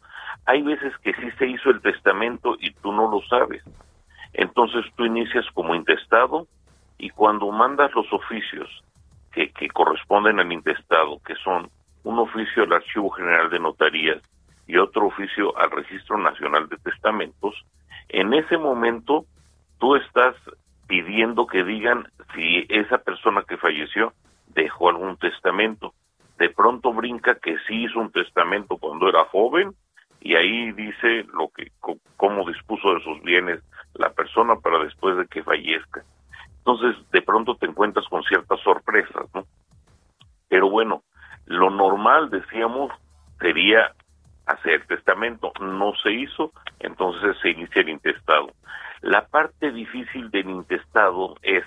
Hay 0.45 0.63
veces 0.63 0.97
que 1.03 1.13
sí 1.13 1.30
se 1.38 1.47
hizo 1.47 1.69
el 1.69 1.81
testamento 1.81 2.55
y 2.59 2.71
tú 2.71 2.91
no 2.91 3.11
lo 3.11 3.21
sabes. 3.30 3.63
Entonces 4.34 4.85
tú 4.95 5.05
inicias 5.05 5.45
como 5.53 5.76
intestado 5.76 6.47
y 6.97 7.09
cuando 7.11 7.51
mandas 7.51 7.93
los 7.93 8.11
oficios 8.11 8.67
que, 9.31 9.51
que 9.51 9.67
corresponden 9.69 10.39
al 10.39 10.51
intestado, 10.51 11.21
que 11.23 11.35
son 11.35 11.69
un 12.03 12.17
oficio 12.17 12.63
al 12.63 12.73
Archivo 12.73 13.09
General 13.11 13.49
de 13.49 13.59
Notarías 13.59 14.21
y 14.69 14.77
otro 14.77 15.07
oficio 15.07 15.57
al 15.57 15.71
Registro 15.71 16.19
Nacional 16.19 16.69
de 16.69 16.77
Testamentos, 16.77 17.55
en 18.07 18.35
ese 18.35 18.55
momento 18.55 19.25
tú 19.79 19.95
estás 19.95 20.35
pidiendo 20.87 21.47
que 21.47 21.63
digan 21.63 22.07
si 22.35 22.67
esa 22.69 22.99
persona 22.99 23.43
que 23.47 23.57
falleció 23.57 24.13
dejó 24.49 24.89
algún 24.89 25.17
testamento. 25.17 25.95
De 26.37 26.51
pronto 26.51 26.93
brinca 26.93 27.33
que 27.39 27.57
sí 27.67 27.85
hizo 27.85 27.99
un 27.99 28.11
testamento 28.11 28.77
cuando 28.77 29.09
era 29.09 29.25
joven 29.25 29.73
y 30.21 30.35
ahí 30.35 30.71
dice 30.73 31.25
lo 31.33 31.49
que 31.49 31.71
cómo 32.15 32.47
dispuso 32.47 32.93
de 32.93 33.03
sus 33.03 33.19
bienes 33.23 33.63
la 33.95 34.11
persona 34.11 34.55
para 34.57 34.83
después 34.83 35.17
de 35.17 35.25
que 35.25 35.41
fallezca. 35.41 36.03
Entonces, 36.59 36.95
de 37.11 37.23
pronto 37.23 37.55
te 37.55 37.65
encuentras 37.65 38.07
con 38.07 38.21
ciertas 38.21 38.59
sorpresas, 38.59 39.33
¿no? 39.33 39.45
Pero 40.47 40.69
bueno, 40.69 41.01
lo 41.47 41.71
normal, 41.71 42.29
decíamos, 42.29 42.91
sería 43.39 43.95
hacer 44.49 44.85
testamento. 44.88 45.51
No 45.61 45.93
se 46.01 46.11
hizo, 46.11 46.51
entonces 46.80 47.38
se 47.41 47.51
inicia 47.51 47.81
el 47.81 47.89
intestado. 47.89 48.47
La 49.01 49.27
parte 49.27 49.71
difícil 49.71 50.30
del 50.31 50.49
intestado 50.49 51.35
es 51.41 51.63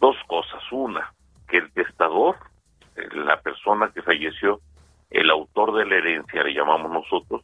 dos 0.00 0.16
cosas. 0.26 0.62
Una, 0.70 1.12
que 1.48 1.58
el 1.58 1.72
testador, 1.72 2.36
eh, 2.96 3.08
la 3.14 3.40
persona 3.40 3.90
que 3.92 4.02
falleció, 4.02 4.60
el 5.10 5.30
autor 5.30 5.74
de 5.74 5.86
la 5.86 5.96
herencia, 5.96 6.42
le 6.42 6.54
llamamos 6.54 6.90
nosotros, 6.90 7.42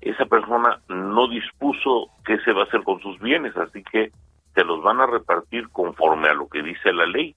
esa 0.00 0.26
persona 0.26 0.80
no 0.88 1.28
dispuso 1.28 2.10
qué 2.24 2.38
se 2.40 2.52
va 2.52 2.62
a 2.62 2.64
hacer 2.66 2.84
con 2.84 3.00
sus 3.00 3.18
bienes, 3.18 3.56
así 3.56 3.82
que 3.82 4.12
se 4.54 4.64
los 4.64 4.82
van 4.82 5.00
a 5.00 5.06
repartir 5.06 5.68
conforme 5.70 6.28
a 6.28 6.34
lo 6.34 6.48
que 6.48 6.62
dice 6.62 6.92
la 6.92 7.06
ley. 7.06 7.34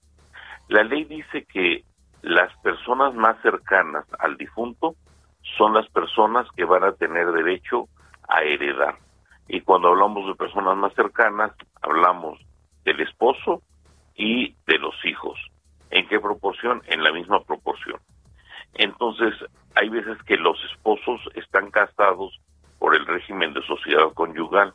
La 0.68 0.84
ley 0.84 1.04
dice 1.04 1.44
que 1.44 1.84
las 2.22 2.54
personas 2.58 3.14
más 3.14 3.40
cercanas 3.42 4.06
al 4.20 4.36
difunto 4.36 4.94
son 5.62 5.74
las 5.74 5.88
personas 5.90 6.44
que 6.56 6.64
van 6.64 6.82
a 6.82 6.90
tener 6.90 7.30
derecho 7.30 7.86
a 8.28 8.42
heredar. 8.42 8.96
Y 9.46 9.60
cuando 9.60 9.90
hablamos 9.90 10.26
de 10.26 10.34
personas 10.34 10.76
más 10.76 10.92
cercanas, 10.94 11.52
hablamos 11.80 12.40
del 12.84 12.98
esposo 12.98 13.62
y 14.16 14.56
de 14.66 14.78
los 14.78 14.92
hijos. 15.04 15.38
¿En 15.90 16.08
qué 16.08 16.18
proporción? 16.18 16.82
En 16.86 17.04
la 17.04 17.12
misma 17.12 17.44
proporción. 17.44 18.00
Entonces, 18.74 19.34
hay 19.76 19.88
veces 19.88 20.20
que 20.24 20.36
los 20.36 20.58
esposos 20.72 21.20
están 21.36 21.70
casados 21.70 22.40
por 22.80 22.96
el 22.96 23.06
régimen 23.06 23.54
de 23.54 23.62
sociedad 23.62 24.12
conyugal. 24.14 24.74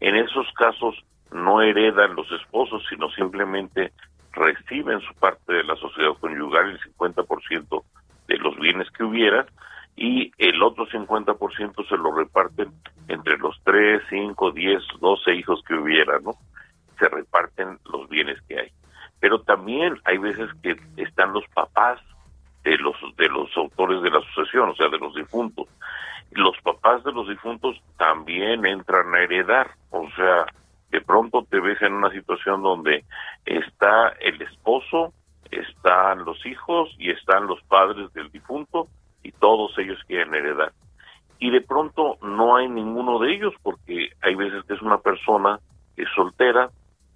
En 0.00 0.16
esos 0.16 0.50
casos 0.54 0.96
no 1.30 1.62
heredan 1.62 2.16
los 2.16 2.28
esposos, 2.32 2.82
sino 2.90 3.08
simplemente 3.10 3.92
reciben 4.32 5.00
su 5.00 5.14
parte 5.14 5.52
de 5.52 5.62
la 5.62 5.76
sociedad 5.76 6.14
conyugal, 6.18 6.70
el 6.70 6.80
50% 6.80 7.84
de 8.26 8.38
los 8.38 8.58
bienes 8.58 8.90
que 8.90 9.04
hubiera, 9.04 9.46
y 9.96 10.32
el 10.38 10.62
otro 10.62 10.86
50% 10.86 11.88
se 11.88 11.96
lo 11.96 12.12
reparten 12.12 12.72
entre 13.08 13.38
los 13.38 13.60
3, 13.64 14.02
5, 14.10 14.50
10, 14.50 14.82
12 15.00 15.34
hijos 15.34 15.62
que 15.66 15.74
hubiera, 15.74 16.18
¿no? 16.20 16.32
Se 16.98 17.08
reparten 17.08 17.78
los 17.90 18.08
bienes 18.08 18.40
que 18.48 18.58
hay. 18.58 18.72
Pero 19.20 19.40
también 19.42 19.98
hay 20.04 20.18
veces 20.18 20.50
que 20.62 20.76
están 20.96 21.32
los 21.32 21.44
papás 21.54 22.00
de 22.64 22.76
los 22.78 22.96
de 23.16 23.28
los 23.28 23.54
autores 23.56 24.02
de 24.02 24.10
la 24.10 24.20
sucesión, 24.20 24.70
o 24.70 24.74
sea, 24.74 24.88
de 24.88 24.98
los 24.98 25.14
difuntos. 25.14 25.68
Los 26.32 26.56
papás 26.62 27.04
de 27.04 27.12
los 27.12 27.28
difuntos 27.28 27.80
también 27.96 28.66
entran 28.66 29.14
a 29.14 29.20
heredar, 29.20 29.70
o 29.90 30.08
sea, 30.16 30.46
de 30.90 31.00
pronto 31.00 31.46
te 31.48 31.60
ves 31.60 31.80
en 31.82 31.92
una 31.92 32.10
situación 32.10 32.62
donde 32.62 33.04
está 33.44 34.08
el 34.20 34.40
esposo, 34.42 35.12
están 35.50 36.24
los 36.24 36.44
hijos 36.46 36.94
y 36.98 37.10
están 37.10 37.46
los 37.46 37.62
padres 37.64 38.12
del 38.14 38.30
difunto 38.30 38.88
y 39.24 39.32
todos 39.32 39.76
ellos 39.78 39.98
quieren 40.06 40.32
heredar. 40.34 40.72
Y 41.40 41.50
de 41.50 41.60
pronto 41.62 42.18
no 42.22 42.56
hay 42.56 42.68
ninguno 42.68 43.18
de 43.18 43.34
ellos 43.34 43.52
porque 43.62 44.10
hay 44.22 44.34
veces 44.36 44.64
que 44.66 44.74
es 44.74 44.82
una 44.82 44.98
persona 44.98 45.58
que 45.96 46.02
es 46.02 46.08
soltera, 46.14 46.70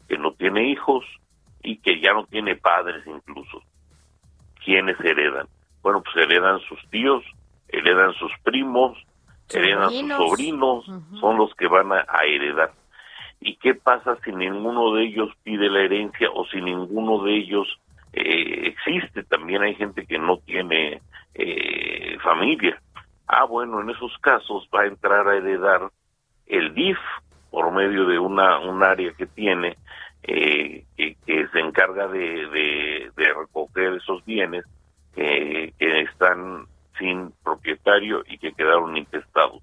que 0.09 0.19
no 0.19 0.33
tiene 0.33 0.71
hijos 0.71 1.05
y 1.63 1.79
que 1.79 2.01
ya 2.01 2.13
no 2.15 2.25
tiene 2.27 2.57
padres 2.57 3.07
incluso. 3.07 3.63
¿Quiénes 4.65 4.99
heredan? 5.01 5.47
Bueno, 5.83 6.03
pues 6.03 6.17
heredan 6.17 6.59
sus 6.61 6.81
tíos, 6.91 7.23
heredan 7.69 8.13
sus 8.15 8.33
primos, 8.43 8.99
heredan 9.51 9.91
sus 9.91 10.09
sobrinos, 10.09 10.85
son 11.21 11.37
los 11.37 11.55
que 11.55 11.69
van 11.69 11.93
a, 11.93 12.05
a 12.09 12.25
heredar. 12.25 12.73
¿Y 13.41 13.57
qué 13.57 13.75
pasa 13.75 14.17
si 14.25 14.33
ninguno 14.33 14.95
de 14.95 15.05
ellos 15.05 15.31
pide 15.45 15.71
la 15.71 15.83
herencia 15.83 16.29
o 16.35 16.45
si 16.47 16.61
ninguno 16.61 17.23
de 17.23 17.37
ellos 17.37 17.69
eh, 18.13 18.69
existe? 18.69 19.23
También 19.25 19.63
hay 19.63 19.75
gente 19.75 20.07
que 20.07 20.19
no 20.19 20.39
tiene 20.39 21.01
eh, 21.35 22.17
familia. 22.23 22.81
Ah, 23.27 23.45
bueno, 23.45 23.81
en 23.81 23.91
esos 23.91 24.17
casos 24.19 24.69
va 24.75 24.83
a 24.83 24.87
entrar 24.87 25.29
a 25.29 25.37
heredar 25.37 25.91
el 26.47 26.75
DIF 26.75 26.99
por 27.51 27.73
medio 27.73 28.07
de 28.07 28.19
una 28.19 28.59
un 28.59 28.83
área 28.83 29.13
que 29.13 29.27
tiene 29.27 29.77
eh, 30.23 30.85
que, 30.97 31.17
se 31.53 31.61
encarga 31.61 32.09
de, 32.09 33.11
de, 33.17 33.35
recoger 33.35 33.95
esos 33.95 34.25
bienes 34.25 34.65
que, 35.15 35.73
que 35.79 36.01
están 36.03 36.67
sin 36.99 37.33
propietario 37.45 38.25
y 38.27 38.39
que 38.39 38.53
quedaron 38.53 38.97
intestados. 38.97 39.63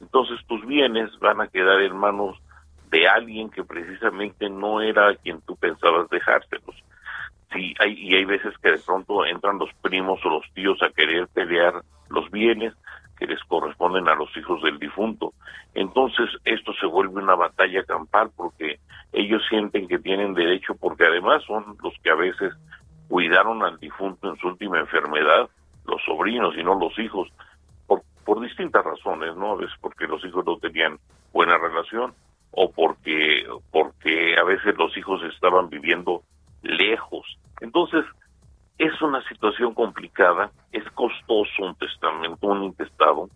Entonces 0.00 0.44
tus 0.46 0.66
bienes 0.66 1.10
van 1.20 1.40
a 1.40 1.48
quedar 1.48 1.80
en 1.80 1.96
manos 1.96 2.38
de 2.90 3.08
alguien 3.08 3.48
que 3.48 3.64
precisamente 3.64 4.50
no 4.50 4.80
era 4.80 5.14
quien 5.16 5.40
tú 5.42 5.56
pensabas 5.56 6.10
dejárselos. 6.10 6.76
Sí, 7.52 7.74
hay, 7.78 7.92
y 7.92 8.14
hay 8.14 8.24
veces 8.24 8.56
que 8.62 8.70
de 8.70 8.78
pronto 8.78 9.24
entran 9.26 9.58
los 9.58 9.70
primos 9.82 10.24
o 10.24 10.30
los 10.30 10.44
tíos 10.54 10.80
a 10.82 10.90
querer 10.90 11.28
pelear 11.28 11.82
los 12.08 12.30
bienes 12.30 12.74
que 13.18 13.26
les 13.26 13.42
corresponden 13.44 14.08
a 14.08 14.14
los 14.14 14.34
hijos 14.36 14.62
del 14.62 14.78
difunto. 14.78 15.32
Entonces 15.74 16.28
esto 16.44 16.72
se 16.80 16.86
vuelve 16.86 17.22
una 17.22 17.34
batalla 17.34 17.84
campal 17.84 18.30
porque 18.34 18.80
ellos 19.12 19.42
sienten 19.48 19.86
que 19.86 19.98
tienen 19.98 20.34
derecho 20.34 20.74
porque 20.74 21.04
además 21.04 21.42
son 21.44 21.76
los 21.82 21.94
que 22.02 22.10
a 22.10 22.14
veces 22.14 22.52
cuidaron 23.08 23.62
al 23.62 23.78
difunto 23.78 24.30
en 24.30 24.36
su 24.38 24.48
última 24.48 24.80
enfermedad, 24.80 25.48
los 25.84 26.02
sobrinos 26.04 26.56
y 26.56 26.64
no 26.64 26.78
los 26.78 26.98
hijos, 26.98 27.28
por, 27.86 28.02
por 28.24 28.40
distintas 28.40 28.84
razones, 28.84 29.36
¿no? 29.36 29.52
A 29.52 29.56
veces 29.56 29.76
porque 29.80 30.06
los 30.06 30.24
hijos 30.24 30.44
no 30.46 30.56
tenían 30.56 30.98
buena 31.32 31.58
relación 31.58 32.14
o 32.52 32.70
porque, 32.70 33.46
porque 33.70 34.36
a 34.38 34.44
veces 34.44 34.76
los 34.78 34.96
hijos 34.96 35.22
estaban 35.24 35.68
viviendo 35.68 36.22
lejos. 36.62 37.38
Entonces, 37.60 38.04
es 38.78 39.00
una 39.02 39.22
situación 39.28 39.74
complicada, 39.74 40.50
es 40.72 40.84
costoso 40.92 41.62
un 41.62 41.74
testamento, 41.76 42.46
un 42.46 42.64
intestado, 42.64 43.28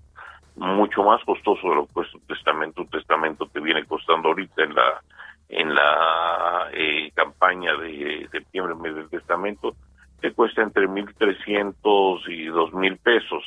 mucho 0.56 1.02
más 1.02 1.22
costoso 1.24 1.68
de 1.68 1.74
lo 1.74 1.86
que 1.86 1.92
cuesta 1.92 2.16
un 2.16 2.26
testamento. 2.26 2.82
Un 2.82 2.88
testamento 2.88 3.46
te 3.46 3.60
viene 3.60 3.84
costando 3.84 4.28
ahorita 4.28 4.62
en 4.62 4.74
la 4.74 5.02
en 5.48 5.74
la 5.74 6.68
eh, 6.72 7.10
campaña 7.14 7.76
de 7.76 8.28
septiembre, 8.32 8.74
mes 8.74 8.96
del 8.96 9.08
testamento, 9.08 9.76
te 10.20 10.32
cuesta 10.32 10.62
entre 10.62 10.88
1.300 10.88 12.28
y 12.28 12.46
2.000 12.48 12.98
pesos, 12.98 13.44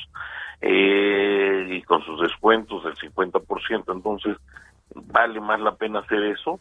eh, 0.60 1.66
y 1.68 1.82
con 1.82 2.02
sus 2.04 2.20
descuentos 2.20 2.84
del 2.84 2.94
50%. 2.96 3.92
Entonces, 3.92 4.36
vale 4.94 5.40
más 5.40 5.60
la 5.60 5.74
pena 5.74 6.00
hacer 6.00 6.22
eso 6.24 6.58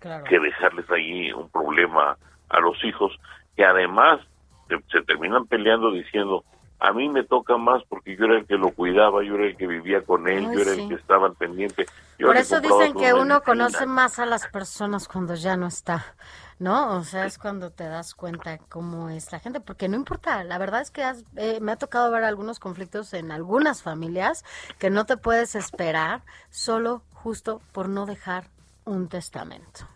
que 0.00 0.40
dejarles 0.40 0.90
ahí 0.90 1.30
un 1.32 1.50
problema 1.50 2.16
a 2.50 2.60
los 2.60 2.82
hijos, 2.84 3.12
que 3.56 3.64
además 3.64 4.20
se, 4.68 4.76
se 4.90 5.02
terminan 5.04 5.46
peleando 5.46 5.90
diciendo, 5.92 6.44
a 6.78 6.92
mí 6.92 7.08
me 7.08 7.24
toca 7.24 7.56
más 7.58 7.82
porque 7.88 8.16
yo 8.16 8.24
era 8.24 8.38
el 8.38 8.46
que 8.46 8.56
lo 8.56 8.70
cuidaba, 8.72 9.22
yo 9.22 9.34
era 9.34 9.46
el 9.46 9.56
que 9.56 9.66
vivía 9.66 10.02
con 10.02 10.28
él, 10.28 10.46
Ay, 10.48 10.56
yo 10.56 10.62
era 10.62 10.74
sí. 10.74 10.80
el 10.82 10.88
que 10.88 10.94
estaba 10.94 11.26
al 11.26 11.34
pendiente. 11.34 11.86
yo 12.18 12.26
Por 12.26 12.36
eso 12.36 12.60
dicen 12.60 12.94
que 12.94 13.12
uno 13.12 13.40
medicina. 13.40 13.40
conoce 13.44 13.86
más 13.86 14.18
a 14.18 14.26
las 14.26 14.46
personas 14.48 15.06
cuando 15.06 15.34
ya 15.34 15.56
no 15.58 15.66
está, 15.66 16.14
¿no? 16.58 16.96
O 16.96 17.04
sea, 17.04 17.26
es 17.26 17.36
cuando 17.36 17.70
te 17.70 17.84
das 17.84 18.14
cuenta 18.14 18.56
cómo 18.70 19.10
es 19.10 19.30
la 19.30 19.40
gente, 19.40 19.60
porque 19.60 19.88
no 19.88 19.96
importa, 19.96 20.42
la 20.44 20.56
verdad 20.56 20.80
es 20.80 20.90
que 20.90 21.04
has- 21.04 21.24
eh, 21.36 21.58
me 21.60 21.72
ha 21.72 21.76
tocado 21.76 22.10
ver 22.10 22.24
algunos 22.24 22.58
conflictos 22.58 23.12
en 23.12 23.30
algunas 23.30 23.82
familias 23.82 24.44
que 24.78 24.88
no 24.88 25.04
te 25.04 25.16
puedes 25.18 25.54
esperar 25.54 26.22
solo 26.48 27.02
justo 27.12 27.60
por 27.72 27.90
no 27.90 28.06
dejar 28.06 28.44
un 28.86 29.08
testamento. 29.08 29.86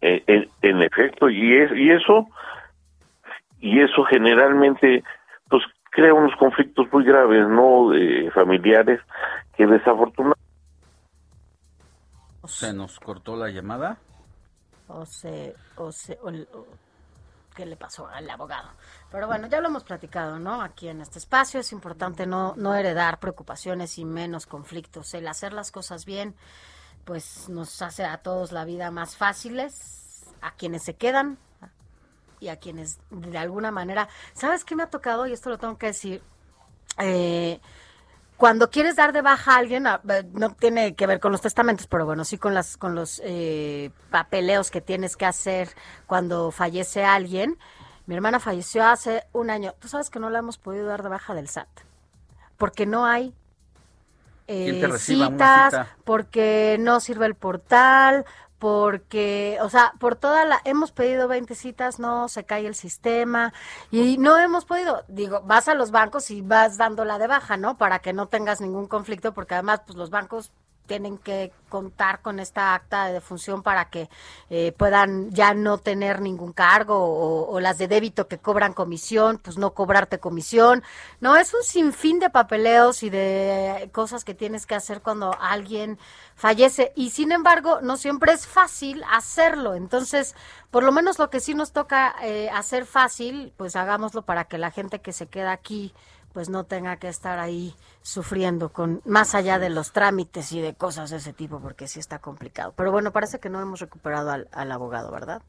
Eh, 0.00 0.22
en, 0.26 0.48
en 0.62 0.82
efecto, 0.82 1.28
y, 1.28 1.56
es, 1.56 1.72
y 1.72 1.90
eso 1.90 2.26
y 3.60 3.80
eso 3.80 4.04
generalmente 4.04 5.02
pues 5.50 5.64
crea 5.90 6.14
unos 6.14 6.36
conflictos 6.36 6.86
muy 6.92 7.04
graves, 7.04 7.48
¿no? 7.48 7.92
Eh, 7.94 8.30
familiares 8.32 9.00
que 9.56 9.66
desafortunadamente 9.66 10.38
Se 12.46 12.72
nos 12.72 12.98
cortó 13.00 13.36
la 13.36 13.50
llamada. 13.50 13.98
O 14.86 15.04
se, 15.04 15.54
o 15.76 15.90
se, 15.92 16.18
o- 16.22 16.28
o- 16.58 16.66
¿qué 17.54 17.66
le 17.66 17.76
pasó 17.76 18.06
al 18.06 18.30
abogado? 18.30 18.70
Pero 19.10 19.26
bueno, 19.26 19.48
ya 19.48 19.60
lo 19.60 19.68
hemos 19.68 19.84
platicado, 19.84 20.38
¿no? 20.38 20.62
Aquí 20.62 20.88
en 20.88 21.00
este 21.00 21.18
espacio 21.18 21.60
es 21.60 21.72
importante 21.72 22.24
no, 22.26 22.54
no 22.56 22.74
heredar 22.74 23.18
preocupaciones 23.18 23.98
y 23.98 24.04
menos 24.04 24.46
conflictos. 24.46 25.12
El 25.14 25.26
hacer 25.28 25.52
las 25.52 25.72
cosas 25.72 26.04
bien, 26.06 26.34
pues 27.08 27.48
nos 27.48 27.80
hace 27.80 28.04
a 28.04 28.18
todos 28.18 28.52
la 28.52 28.66
vida 28.66 28.90
más 28.90 29.16
fáciles, 29.16 30.26
a 30.42 30.50
quienes 30.50 30.82
se 30.82 30.94
quedan 30.94 31.38
y 32.38 32.48
a 32.48 32.58
quienes 32.58 32.98
de 33.08 33.38
alguna 33.38 33.70
manera, 33.70 34.10
¿sabes 34.34 34.62
qué 34.62 34.76
me 34.76 34.82
ha 34.82 34.90
tocado? 34.90 35.26
Y 35.26 35.32
esto 35.32 35.48
lo 35.48 35.56
tengo 35.56 35.78
que 35.78 35.86
decir. 35.86 36.22
Eh, 36.98 37.60
cuando 38.36 38.68
quieres 38.68 38.96
dar 38.96 39.14
de 39.14 39.22
baja 39.22 39.54
a 39.54 39.56
alguien, 39.56 39.86
a- 39.86 40.02
eh, 40.06 40.22
no 40.34 40.50
tiene 40.54 40.94
que 40.94 41.06
ver 41.06 41.18
con 41.18 41.32
los 41.32 41.40
testamentos, 41.40 41.86
pero 41.86 42.04
bueno, 42.04 42.26
sí 42.26 42.36
con 42.36 42.52
las 42.52 42.76
con 42.76 42.94
los 42.94 43.22
eh, 43.24 43.90
papeleos 44.10 44.70
que 44.70 44.82
tienes 44.82 45.16
que 45.16 45.24
hacer 45.24 45.70
cuando 46.06 46.50
fallece 46.50 47.06
alguien. 47.06 47.58
Mi 48.04 48.16
hermana 48.16 48.38
falleció 48.38 48.84
hace 48.86 49.24
un 49.32 49.48
año. 49.48 49.74
Tú 49.78 49.88
sabes 49.88 50.10
que 50.10 50.20
no 50.20 50.28
la 50.28 50.40
hemos 50.40 50.58
podido 50.58 50.86
dar 50.88 51.02
de 51.02 51.08
baja 51.08 51.32
del 51.34 51.48
SAT 51.48 51.68
porque 52.58 52.84
no 52.84 53.06
hay 53.06 53.30
¿Quién 53.30 53.47
eh, 54.48 54.86
reciba 54.86 55.28
citas, 55.28 55.70
cita? 55.70 55.96
porque 56.04 56.76
no 56.80 57.00
sirve 57.00 57.26
el 57.26 57.34
portal, 57.34 58.24
porque, 58.58 59.58
o 59.62 59.68
sea, 59.68 59.92
por 60.00 60.16
toda 60.16 60.44
la, 60.44 60.60
hemos 60.64 60.90
pedido 60.90 61.28
20 61.28 61.54
citas, 61.54 62.00
no, 62.00 62.28
se 62.28 62.44
cae 62.44 62.66
el 62.66 62.74
sistema 62.74 63.52
y 63.90 64.18
no 64.18 64.36
hemos 64.38 64.64
podido, 64.64 65.04
digo, 65.06 65.42
vas 65.42 65.68
a 65.68 65.74
los 65.74 65.90
bancos 65.90 66.30
y 66.30 66.40
vas 66.42 66.76
dándola 66.76 67.18
de 67.18 67.28
baja, 67.28 67.56
¿no? 67.56 67.78
Para 67.78 68.00
que 68.00 68.12
no 68.12 68.26
tengas 68.26 68.60
ningún 68.60 68.88
conflicto, 68.88 69.32
porque 69.32 69.54
además, 69.54 69.82
pues 69.86 69.96
los 69.96 70.10
bancos 70.10 70.50
tienen 70.88 71.18
que 71.18 71.52
contar 71.68 72.20
con 72.22 72.40
esta 72.40 72.74
acta 72.74 73.06
de 73.06 73.12
defunción 73.12 73.62
para 73.62 73.90
que 73.90 74.08
eh, 74.50 74.72
puedan 74.76 75.30
ya 75.30 75.54
no 75.54 75.78
tener 75.78 76.20
ningún 76.20 76.52
cargo 76.52 76.96
o, 76.98 77.60
las 77.60 77.78
de 77.78 77.86
débito 77.86 78.26
que 78.26 78.38
cobran 78.38 78.72
comisión, 78.72 79.38
pues 79.38 79.58
no 79.58 79.74
cobrarte 79.74 80.18
comisión. 80.18 80.82
No, 81.20 81.36
es 81.36 81.54
un 81.54 81.62
sinfín 81.62 82.18
de 82.18 82.30
papeleos 82.30 83.02
y 83.02 83.10
de 83.10 83.90
cosas 83.92 84.24
que 84.24 84.34
tienes 84.34 84.66
que 84.66 84.74
hacer 84.74 85.02
cuando 85.02 85.36
alguien 85.40 85.98
fallece 86.34 86.92
y 86.96 87.10
sin 87.10 87.30
embargo 87.32 87.80
no 87.82 87.96
siempre 87.96 88.32
es 88.32 88.46
fácil 88.46 89.04
hacerlo. 89.12 89.74
Entonces, 89.74 90.34
por 90.70 90.82
lo 90.82 90.90
menos 90.90 91.18
lo 91.18 91.30
que 91.30 91.40
sí 91.40 91.54
nos 91.54 91.72
toca 91.72 92.16
eh, 92.22 92.48
hacer 92.50 92.86
fácil, 92.86 93.52
pues 93.56 93.76
hagámoslo 93.76 94.22
para 94.22 94.44
que 94.44 94.56
la 94.58 94.70
gente 94.70 95.00
que 95.00 95.12
se 95.12 95.26
queda 95.26 95.52
aquí 95.52 95.92
pues 96.32 96.48
no 96.48 96.64
tenga 96.64 96.96
que 96.96 97.08
estar 97.08 97.38
ahí 97.38 97.74
sufriendo 98.02 98.70
con 98.70 99.02
más 99.04 99.34
allá 99.34 99.58
de 99.58 99.70
los 99.70 99.92
trámites 99.92 100.52
y 100.52 100.60
de 100.60 100.74
cosas 100.74 101.10
de 101.10 101.16
ese 101.16 101.32
tipo, 101.32 101.60
porque 101.60 101.88
sí 101.88 102.00
está 102.00 102.18
complicado. 102.18 102.72
Pero 102.76 102.92
bueno, 102.92 103.12
parece 103.12 103.40
que 103.40 103.48
no 103.48 103.60
hemos 103.60 103.80
recuperado 103.80 104.30
al, 104.30 104.48
al 104.52 104.72
abogado, 104.72 105.10
¿verdad? 105.10 105.42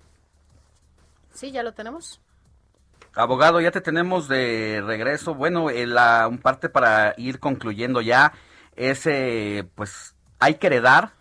Sí, 1.33 1.51
ya 1.51 1.63
lo 1.63 1.73
tenemos. 1.73 2.21
Abogado, 3.15 3.59
ya 3.59 3.71
te 3.71 3.81
tenemos 3.81 4.27
de 4.27 4.81
regreso. 4.85 5.33
Bueno, 5.33 5.69
eh, 5.69 5.85
la 5.87 6.27
un 6.27 6.37
parte 6.37 6.69
para 6.69 7.13
ir 7.17 7.39
concluyendo 7.39 8.01
ya 8.01 8.33
es, 8.75 9.05
eh, 9.07 9.67
pues, 9.75 10.15
hay 10.39 10.55
que 10.55 10.67
heredar, 10.67 11.11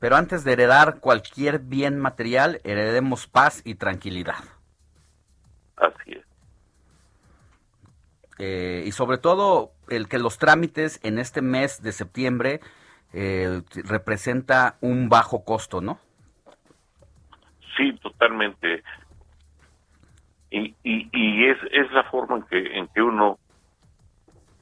pero 0.00 0.16
antes 0.16 0.44
de 0.44 0.52
heredar 0.52 1.00
cualquier 1.00 1.58
bien 1.60 1.98
material, 1.98 2.60
heredemos 2.64 3.26
paz 3.26 3.62
y 3.64 3.76
tranquilidad. 3.76 4.42
Así 5.76 6.12
es. 6.12 6.23
Eh, 8.38 8.82
y 8.86 8.92
sobre 8.92 9.18
todo 9.18 9.70
el 9.88 10.08
que 10.08 10.18
los 10.18 10.38
trámites 10.38 11.00
en 11.04 11.18
este 11.18 11.40
mes 11.42 11.82
de 11.82 11.92
septiembre 11.92 12.60
eh, 13.12 13.62
representa 13.84 14.76
un 14.80 15.08
bajo 15.08 15.44
costo, 15.44 15.80
¿no? 15.80 15.98
Sí, 17.76 17.92
totalmente. 18.02 18.82
Y, 20.50 20.74
y, 20.82 21.08
y 21.12 21.46
es, 21.46 21.58
es 21.72 21.90
la 21.92 22.04
forma 22.04 22.36
en 22.36 22.42
que, 22.44 22.78
en 22.78 22.88
que 22.88 23.02
uno 23.02 23.38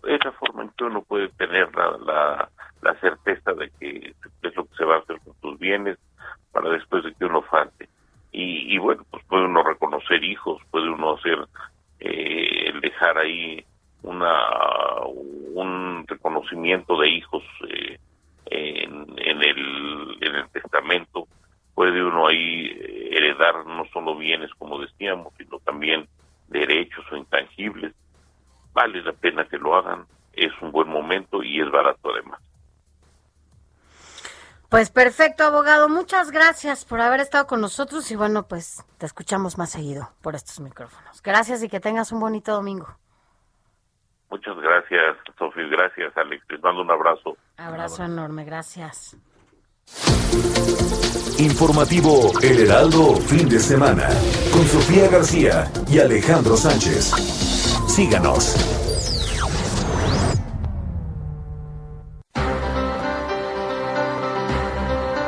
es 0.05 0.25
la 0.25 0.33
forma 0.33 0.63
en 0.63 0.71
que 0.71 0.85
uno 0.85 1.03
puede 1.03 1.29
tener 1.31 1.75
la, 1.75 1.97
la, 1.99 2.51
la 2.81 3.01
certeza 3.01 3.53
de 3.53 3.71
que 3.79 4.15
es 4.43 4.57
lo 4.57 4.65
que 4.65 4.77
se 4.77 4.85
va 4.85 4.97
a 4.97 4.99
hacer 4.99 5.21
con 5.21 5.35
tus 5.41 5.59
bienes 5.59 5.99
para 6.51 6.71
después 6.71 7.05
de 7.05 7.15
que 7.15 7.25
uno 7.25 7.43
falte. 7.43 7.89
Y, 8.33 8.75
y 8.75 8.79
bueno, 8.79 9.05
pues 9.11 9.25
puede 9.27 9.45
uno 9.45 9.63
reconocer 9.63 10.25
hijos, 10.25 10.61
puede 10.71 10.91
uno 10.91 11.15
hacer, 11.15 11.39
eh, 12.05 12.71
el 12.71 12.81
dejar 12.81 13.19
ahí 13.19 13.65
una 14.03 14.35
un 15.55 16.05
reconocimiento 16.09 16.99
de 16.99 17.09
hijos 17.09 17.45
eh, 17.69 17.99
en, 18.47 19.07
en, 19.19 19.43
el, 19.43 20.17
en 20.21 20.35
el 20.35 20.49
testamento, 20.51 21.29
puede 21.75 22.03
uno 22.03 22.27
ahí 22.27 22.67
eh, 22.67 23.11
heredar 23.13 23.65
no 23.67 23.85
solo 23.93 24.17
bienes, 24.17 24.51
como 24.59 24.81
decíamos, 24.81 25.33
sino 25.39 25.59
también 25.61 26.09
derechos 26.49 27.05
o 27.13 27.17
intangibles. 27.17 27.95
Vale 28.73 29.03
la 29.03 29.13
pena 29.13 29.45
que 29.47 29.59
lo 29.59 29.77
hagan, 29.77 30.07
es 30.33 30.51
un 30.61 30.73
buen 30.73 30.89
momento 30.89 31.43
y 31.43 31.61
es 31.61 31.71
barato 31.71 32.11
además. 32.11 32.41
Pues 34.73 34.89
perfecto, 34.89 35.45
abogado. 35.45 35.87
Muchas 35.91 36.31
gracias 36.31 36.87
por 36.87 36.99
haber 37.03 37.21
estado 37.21 37.47
con 37.47 37.61
nosotros 37.61 38.11
y 38.11 38.17
bueno, 38.17 38.49
pues 38.49 38.83
te 38.97 39.05
escuchamos 39.05 39.59
más 39.59 39.69
seguido 39.69 40.09
por 40.23 40.35
estos 40.35 40.61
micrófonos. 40.61 41.21
Gracias 41.21 41.63
y 41.63 41.69
que 41.69 41.79
tengas 41.79 42.11
un 42.11 42.21
bonito 42.21 42.53
domingo. 42.53 42.89
Muchas 44.31 44.57
gracias, 44.57 45.19
Sofía. 45.39 45.67
Gracias, 45.71 46.17
Alex. 46.17 46.43
Les 46.49 46.63
mando 46.63 46.81
un 46.81 46.91
abrazo. 46.91 47.37
Abrazo 47.59 48.03
enorme, 48.05 48.47
gracias. 48.47 49.15
Informativo 51.39 52.33
El 52.41 52.61
Heraldo, 52.61 53.17
fin 53.17 53.51
de 53.51 53.59
semana, 53.59 54.09
con 54.55 54.65
Sofía 54.65 55.07
García 55.11 55.71
y 55.87 55.99
Alejandro 55.99 56.57
Sánchez. 56.57 57.11
Síganos. 57.89 58.92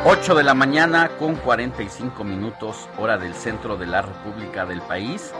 Ocho 0.07 0.35
de 0.35 0.43
la 0.43 0.53
mañana 0.53 1.09
con 1.17 1.33
45 1.33 2.23
minutos, 2.23 2.87
hora 2.99 3.17
del 3.17 3.33
centro 3.33 3.75
de 3.75 3.87
la 3.87 4.03
República 4.03 4.63
del 4.67 4.79
país. 4.83 5.33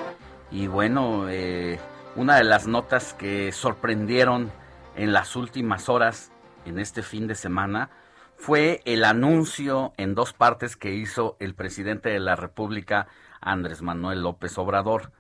Y 0.50 0.66
bueno, 0.66 1.30
eh, 1.30 1.80
una 2.16 2.38
de 2.38 2.46
las 2.46 2.66
notas 2.66 3.14
que 3.14 3.52
sorprendieron 3.52 4.52
en 4.96 5.14
las 5.14 5.36
últimas 5.36 5.88
horas, 5.88 6.32
en 6.66 6.80
este 6.80 7.04
fin 7.04 7.28
de 7.28 7.36
semana, 7.36 7.92
fue 8.38 8.82
el 8.86 9.04
anuncio 9.04 9.94
en 9.98 10.16
dos 10.16 10.34
partes 10.34 10.76
que 10.76 10.96
hizo 10.96 11.38
el 11.40 11.54
presidente 11.54 12.10
de 12.10 12.20
la 12.20 12.36
República, 12.36 13.08
Andrés 13.42 13.84
Manuel 13.84 14.24
López 14.24 14.58
Obrador, 14.58 15.12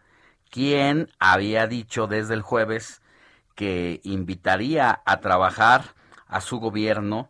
quien 0.49 1.11
había 1.19 1.67
dicho 1.67 2.07
desde 2.07 2.33
el 2.33 2.41
jueves 2.41 3.03
que 3.53 4.01
invitaría 4.03 5.03
a 5.05 5.21
trabajar 5.21 5.93
a 6.25 6.41
su 6.41 6.57
gobierno 6.57 7.29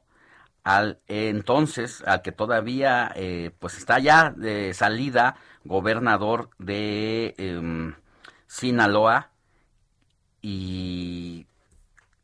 al 0.65 0.99
entonces, 1.07 2.03
al 2.07 2.23
que 2.23 2.31
todavía 2.31 3.11
eh, 3.15 3.51
pues 3.59 3.77
está 3.77 3.99
ya 3.99 4.31
de 4.31 4.73
salida, 4.73 5.37
gobernador 5.63 6.49
de 6.57 7.35
eh, 7.37 7.93
Sinaloa, 8.47 9.29
y 10.41 11.45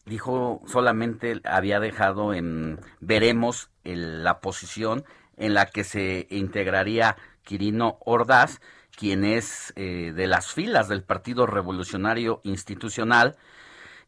dijo 0.05 0.61
solamente 0.65 1.39
había 1.43 1.79
dejado 1.79 2.33
en 2.33 2.79
veremos 2.99 3.69
el, 3.83 4.23
la 4.23 4.41
posición 4.41 5.05
en 5.37 5.53
la 5.53 5.67
que 5.67 5.83
se 5.83 6.27
integraría 6.31 7.17
Quirino 7.43 7.99
Ordaz, 8.05 8.59
quien 8.97 9.23
es 9.23 9.71
eh, 9.75 10.13
de 10.15 10.27
las 10.27 10.51
filas 10.51 10.87
del 10.87 11.03
Partido 11.03 11.45
Revolucionario 11.45 12.41
Institucional 12.43 13.37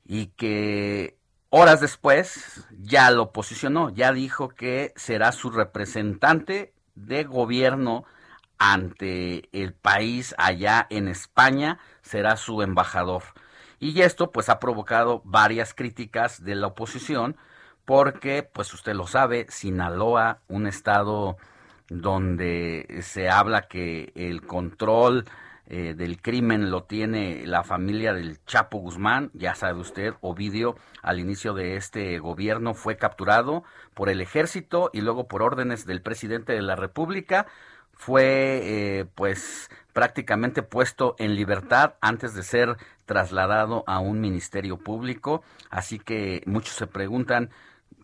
y 0.06 0.28
que 0.28 1.18
horas 1.56 1.80
después 1.80 2.66
ya 2.80 3.12
lo 3.12 3.32
posicionó, 3.32 3.92
ya 3.92 4.12
dijo 4.12 4.50
que 4.50 4.92
será 4.96 5.32
su 5.32 5.52
representante 5.52 6.74
de 6.96 7.26
gobierno 7.26 8.06
ante 8.58 9.50
el 9.52 9.76
país 9.76 10.34
allá 10.40 10.88
en 10.90 11.08
España, 11.08 11.78
será 12.02 12.38
su 12.38 12.64
embajador. 12.64 13.22
Y 13.80 14.02
esto 14.02 14.32
pues 14.32 14.50
ha 14.50 14.60
provocado 14.60 15.22
varias 15.26 15.76
críticas 15.76 16.44
de 16.44 16.56
la 16.56 16.68
oposición 16.68 17.38
porque 17.86 18.42
pues 18.42 18.74
usted 18.74 18.96
lo 18.96 19.06
sabe, 19.06 19.46
Sinaloa, 19.50 20.40
un 20.48 20.66
estado 20.66 21.38
donde 21.88 23.02
se 23.04 23.30
habla 23.30 23.68
que 23.68 24.12
el 24.16 24.42
control 24.42 25.26
eh, 25.68 25.94
del 25.96 26.22
crimen 26.22 26.72
lo 26.72 26.84
tiene 26.84 27.48
la 27.48 27.64
familia 27.64 28.14
del 28.14 28.44
Chapo 28.46 28.80
Guzmán, 28.80 29.32
ya 29.34 29.56
sabe 29.56 29.80
usted, 29.80 30.14
Ovidio 30.20 30.76
al 31.02 31.20
inicio 31.20 31.54
de 31.54 31.78
este 31.78 32.20
gobierno 32.20 32.74
fue 32.74 32.98
capturado 32.98 33.64
por 33.94 34.10
el 34.10 34.20
ejército 34.20 34.90
y 34.92 35.02
luego 35.02 35.28
por 35.28 35.42
órdenes 35.42 35.86
del 35.86 36.02
presidente 36.02 36.52
de 36.52 36.62
la 36.62 36.76
República 36.76 37.48
fue 37.94 38.60
eh, 38.64 39.06
pues 39.16 39.70
prácticamente 39.94 40.64
puesto 40.64 41.16
en 41.18 41.36
libertad 41.36 41.94
antes 42.02 42.34
de 42.34 42.44
ser 42.44 42.76
trasladado 43.06 43.86
a 43.88 44.00
un 44.00 44.20
ministerio 44.20 44.78
público, 44.78 45.44
así 45.70 45.98
que 45.98 46.44
muchos 46.46 46.76
se 46.76 46.88
preguntan 46.88 47.52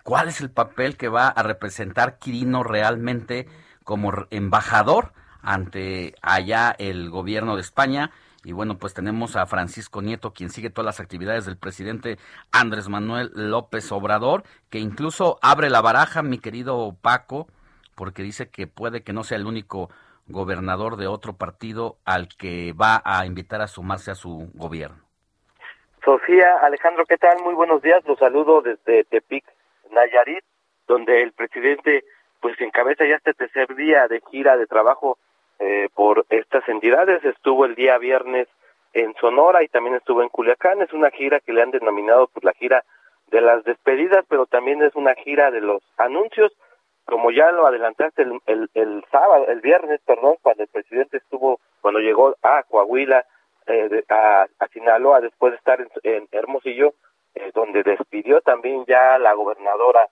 cuál 0.03 0.30
es 0.30 0.40
el 0.40 0.49
papel 0.49 0.95
que 0.95 1.10
va 1.10 1.27
a 1.27 1.44
representar 1.44 2.19
Quirino 2.19 2.64
realmente 2.64 3.48
como 3.84 4.14
embajador 4.30 5.14
ante 5.41 6.15
allá 6.21 6.75
el 6.77 7.09
gobierno 7.09 7.55
de 7.55 7.61
España. 7.61 8.11
Y 8.43 8.53
bueno, 8.53 8.77
pues 8.77 8.93
tenemos 8.93 9.35
a 9.35 9.45
Francisco 9.45 10.01
Nieto, 10.01 10.31
quien 10.31 10.49
sigue 10.49 10.69
todas 10.69 10.85
las 10.85 10.99
actividades 10.99 11.45
del 11.45 11.57
presidente 11.57 12.17
Andrés 12.51 12.87
Manuel 12.87 13.31
López 13.33 13.91
Obrador, 13.91 14.43
que 14.69 14.79
incluso 14.79 15.37
abre 15.41 15.69
la 15.69 15.81
baraja, 15.81 16.23
mi 16.23 16.39
querido 16.39 16.95
Paco, 17.01 17.47
porque 17.95 18.23
dice 18.23 18.49
que 18.49 18.65
puede 18.65 19.03
que 19.03 19.11
no 19.11 19.23
sea 19.23 19.37
el 19.37 19.45
único 19.45 19.89
gobernador 20.27 20.95
de 20.95 21.07
otro 21.07 21.33
partido 21.33 21.97
al 22.05 22.29
que 22.29 22.73
va 22.73 23.01
a 23.03 23.25
invitar 23.25 23.61
a 23.61 23.67
sumarse 23.67 24.11
a 24.11 24.15
su 24.15 24.49
gobierno. 24.53 25.03
Sofía, 26.05 26.59
Alejandro, 26.63 27.05
¿qué 27.05 27.17
tal? 27.17 27.43
Muy 27.43 27.55
buenos 27.55 27.81
días. 27.81 28.01
Los 28.05 28.19
saludo 28.19 28.61
desde 28.61 29.03
Tepic, 29.03 29.43
Nayarit, 29.91 30.45
donde 30.87 31.23
el 31.23 31.33
presidente 31.33 32.05
pues 32.39 32.59
encabeza 32.61 33.05
ya 33.05 33.15
este 33.15 33.33
tercer 33.33 33.75
día 33.75 34.07
de 34.07 34.21
gira 34.31 34.55
de 34.55 34.65
trabajo 34.65 35.17
eh, 35.60 35.90
por 35.94 36.26
estas 36.30 36.68
entidades. 36.68 37.23
Estuvo 37.23 37.65
el 37.65 37.76
día 37.76 37.98
viernes 37.98 38.48
en 38.94 39.14
Sonora 39.15 39.64
y 39.64 39.68
también 39.68 39.95
estuvo 39.95 40.22
en 40.22 40.30
Culiacán. 40.30 40.81
Es 40.81 40.94
una 40.94 41.11
gira 41.11 41.40
que 41.40 41.53
le 41.53 41.61
han 41.61 41.72
denominado 41.72 42.27
pues 42.27 42.44
la 42.44 42.53
gira 42.53 42.84
de 43.27 43.41
las 43.41 43.64
despedidas, 43.64 44.26
pero 44.27 44.45
también 44.45 44.81
es 44.81 44.95
una 44.95 45.14
gira 45.15 45.52
de 45.52 45.61
los 45.61 45.84
anuncios, 45.98 46.52
como 47.06 47.31
ya 47.31 47.52
lo 47.52 47.68
adelantaste 47.68 48.23
el, 48.23 48.40
el, 48.48 48.69
el 48.73 49.06
sábado, 49.11 49.48
el 49.48 49.61
viernes, 49.61 49.99
perdón, 50.06 50.38
cuando 50.41 50.64
el 50.64 50.69
presidente 50.69 51.18
estuvo, 51.18 51.60
cuando 51.81 51.99
llegó 51.99 52.36
a 52.41 52.64
Coahuila, 52.64 53.26
eh, 53.68 54.03
a, 54.10 54.48
a, 54.57 54.68
Sinaloa, 54.69 55.22
después 55.22 55.52
de 55.52 55.57
estar 55.57 55.80
en, 56.03 56.27
Hermosillo, 56.31 56.94
eh, 57.36 57.52
donde 57.53 57.84
despidió 57.84 58.41
también 58.41 58.84
ya 58.86 59.19
la 59.19 59.34
gobernadora 59.34 60.07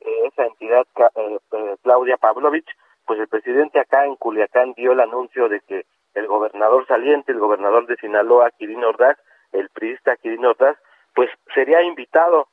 eh, 0.00 0.26
esa 0.26 0.46
entidad, 0.46 0.86
eh, 1.16 1.38
eh, 1.52 1.76
Claudia 1.82 2.16
Pavlovich, 2.16 2.68
pues 3.06 3.20
el 3.20 3.28
presidente 3.28 3.80
acá 3.80 4.06
en 4.06 4.16
Culiacán 4.16 4.72
dio 4.74 4.92
el 4.92 5.00
anuncio 5.00 5.48
de 5.48 5.60
que 5.60 5.84
el 6.14 6.26
gobernador 6.26 6.86
saliente, 6.86 7.32
el 7.32 7.38
gobernador 7.38 7.86
de 7.86 7.96
Sinaloa, 7.96 8.50
Quirino 8.52 8.88
Ordaz, 8.88 9.16
el 9.52 9.68
priista 9.70 10.16
Quirino 10.16 10.50
Ordaz, 10.50 10.76
pues 11.14 11.30
sería 11.54 11.82
invitado 11.82 12.48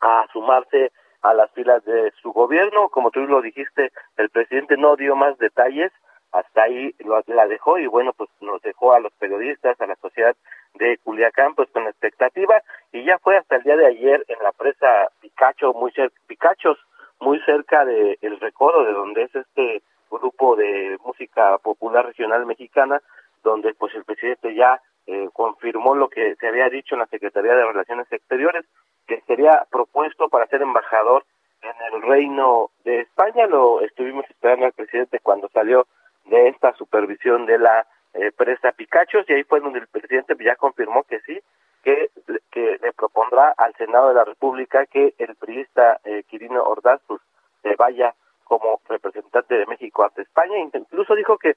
a 0.00 0.26
sumarse 0.32 0.92
a 1.22 1.34
las 1.34 1.50
filas 1.52 1.84
de 1.84 2.12
su 2.22 2.32
gobierno. 2.32 2.88
Como 2.88 3.10
tú 3.10 3.20
lo 3.20 3.42
dijiste, 3.42 3.90
el 4.16 4.30
presidente 4.30 4.76
no 4.76 4.96
dio 4.96 5.16
más 5.16 5.36
detalles, 5.38 5.92
hasta 6.32 6.62
ahí 6.62 6.94
lo, 6.98 7.22
la 7.26 7.46
dejó 7.46 7.78
y 7.78 7.86
bueno, 7.86 8.12
pues 8.12 8.28
nos 8.40 8.60
dejó 8.62 8.92
a 8.92 9.00
los 9.00 9.12
periodistas, 9.14 9.80
a 9.80 9.86
la 9.86 9.96
sociedad 9.96 10.36
de 10.74 10.98
Culiacán, 10.98 11.54
pues 11.54 11.70
con 11.70 11.86
expectativa 11.86 12.62
y 12.92 13.04
ya 13.04 13.18
fue 13.18 13.36
hasta 13.36 13.56
el 13.56 13.62
día 13.62 13.76
de 13.76 13.86
ayer 13.86 14.24
en 14.28 14.42
la 14.42 14.52
presa 14.52 15.10
Picacho, 15.20 15.72
muy 15.72 15.90
cer 15.92 16.12
Picachos, 16.26 16.78
muy 17.20 17.40
cerca 17.40 17.84
de 17.84 18.18
El 18.20 18.38
Recodo, 18.40 18.84
de 18.84 18.92
donde 18.92 19.22
es 19.24 19.34
este 19.34 19.82
grupo 20.10 20.56
de 20.56 20.96
música 21.04 21.58
popular 21.58 22.06
regional 22.06 22.46
mexicana, 22.46 23.02
donde 23.42 23.74
pues 23.74 23.94
el 23.94 24.04
presidente 24.04 24.54
ya 24.54 24.80
eh, 25.06 25.28
confirmó 25.32 25.94
lo 25.94 26.08
que 26.08 26.34
se 26.36 26.48
había 26.48 26.68
dicho 26.68 26.94
en 26.94 27.00
la 27.00 27.06
Secretaría 27.06 27.54
de 27.54 27.64
Relaciones 27.64 28.10
Exteriores, 28.10 28.64
que 29.06 29.20
sería 29.22 29.66
propuesto 29.70 30.28
para 30.28 30.46
ser 30.46 30.62
embajador 30.62 31.24
en 31.62 31.94
el 31.94 32.02
Reino 32.02 32.70
de 32.84 33.00
España. 33.00 33.46
Lo 33.46 33.80
estuvimos 33.80 34.24
esperando 34.28 34.66
al 34.66 34.72
presidente 34.72 35.18
cuando 35.20 35.48
salió 35.48 35.86
de 36.26 36.48
esta 36.48 36.74
supervisión 36.74 37.46
de 37.46 37.58
la 37.58 37.86
eh, 38.14 38.32
presa 38.36 38.72
Picachos 38.72 39.24
y 39.28 39.32
ahí 39.32 39.44
fue 39.44 39.60
donde 39.60 39.80
el 39.80 39.86
presidente 39.86 40.36
ya 40.42 40.56
confirmó 40.56 41.04
que 41.04 41.20
sí, 41.20 41.40
que, 41.82 42.10
que 42.50 42.78
le 42.82 42.92
propondrá 42.92 43.54
al 43.56 43.74
Senado 43.74 44.08
de 44.08 44.14
la 44.14 44.24
República 44.24 44.86
que 44.86 45.14
el 45.18 45.34
priista 45.36 46.00
eh, 46.04 46.24
Quirino 46.28 46.62
Ordaz 46.62 47.00
pues, 47.06 47.20
se 47.62 47.74
vaya 47.76 48.14
como 48.44 48.80
representante 48.88 49.54
de 49.54 49.66
México 49.66 50.04
ante 50.04 50.22
España. 50.22 50.58
Incluso 50.58 51.14
dijo 51.14 51.38
que 51.38 51.56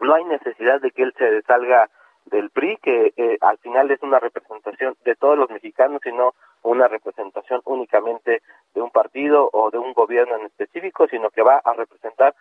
no 0.00 0.14
hay 0.14 0.24
necesidad 0.24 0.80
de 0.80 0.90
que 0.90 1.02
él 1.02 1.14
se 1.16 1.42
salga 1.42 1.88
del 2.26 2.50
PRI, 2.50 2.76
que 2.78 3.12
eh, 3.16 3.38
al 3.40 3.58
final 3.58 3.90
es 3.90 4.02
una 4.02 4.20
representación 4.20 4.96
de 5.04 5.16
todos 5.16 5.36
los 5.36 5.50
mexicanos 5.50 6.00
y 6.06 6.12
no 6.12 6.34
una 6.62 6.86
representación 6.86 7.60
únicamente 7.64 8.42
de 8.74 8.80
un 8.80 8.90
partido 8.90 9.50
o 9.52 9.70
de 9.70 9.78
un 9.78 9.92
gobierno 9.92 10.36
en 10.36 10.46
específico, 10.46 11.08
sino 11.08 11.30
que 11.30 11.42
va 11.42 11.60
a 11.64 11.72
representar 11.72 12.34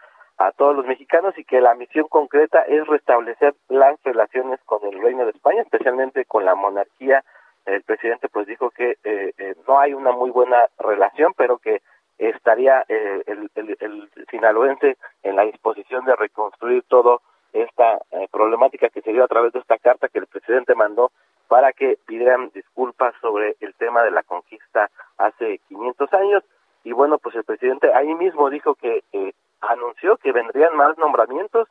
a 0.48 0.52
todos 0.52 0.76
los 0.76 0.86
mexicanos 0.88 1.38
y 1.38 1.44
que 1.44 1.62
la 1.62 1.76
misión 1.76 2.08
concreta 2.08 2.62
es 2.64 2.88
restablecer 2.88 3.54
las 3.70 4.02
relaciones 4.04 4.60
con 4.66 4.80
el 4.86 5.00
Reino 5.00 5.26
de 5.26 5.32
España, 5.32 5.62
especialmente 5.62 6.26
con 6.26 6.46
la 6.46 6.56
monarquía. 6.56 7.24
El 7.66 7.84
presidente 7.84 8.28
pues 8.28 8.48
dijo 8.48 8.72
que 8.72 8.98
eh, 9.04 9.34
eh, 9.38 9.56
no 9.68 9.80
hay 9.80 9.94
una 9.94 10.12
muy 10.12 10.32
buena 10.32 10.68
relación, 10.80 11.34
pero 11.38 11.60
que 11.60 11.82
estaría 12.18 12.84
eh, 12.88 13.24
el, 13.28 13.52
el, 13.56 14.10
sinaloense 14.30 14.98
en 15.24 15.36
la 15.36 15.44
disposición 15.44 16.06
de 16.06 16.16
reconstruir 16.16 16.84
todo 16.88 17.22
esta 17.54 18.00
eh, 18.12 18.28
problemática 18.32 18.90
que 18.90 19.02
se 19.02 19.12
dio 19.12 19.24
a 19.24 19.28
través 19.28 19.54
de 19.54 19.60
esta 19.60 19.78
carta 19.78 20.08
que 20.08 20.20
el 20.20 20.28
presidente 20.28 20.74
mandó 20.74 21.12
para 21.48 21.74
que 21.74 21.98
pidieran 22.08 22.50
disculpas 22.54 23.14
sobre 23.22 23.56
el 23.60 23.76
tema 23.76 24.04
de 24.04 24.12
la 24.12 24.24
conquista 24.24 24.90
hace 25.18 25.60
500 25.68 26.14
años. 26.14 26.44
Y 26.84 26.94
bueno, 26.94 27.20
pues 27.20 27.36
el 27.36 27.44
presidente 27.44 27.94
ahí 27.94 28.14
mismo 28.16 28.50
dijo 28.50 28.74
que 28.76 29.04
anunció 29.72 30.18
que 30.18 30.32
vendrían 30.32 30.76
más 30.76 30.98
nombramientos 30.98 31.68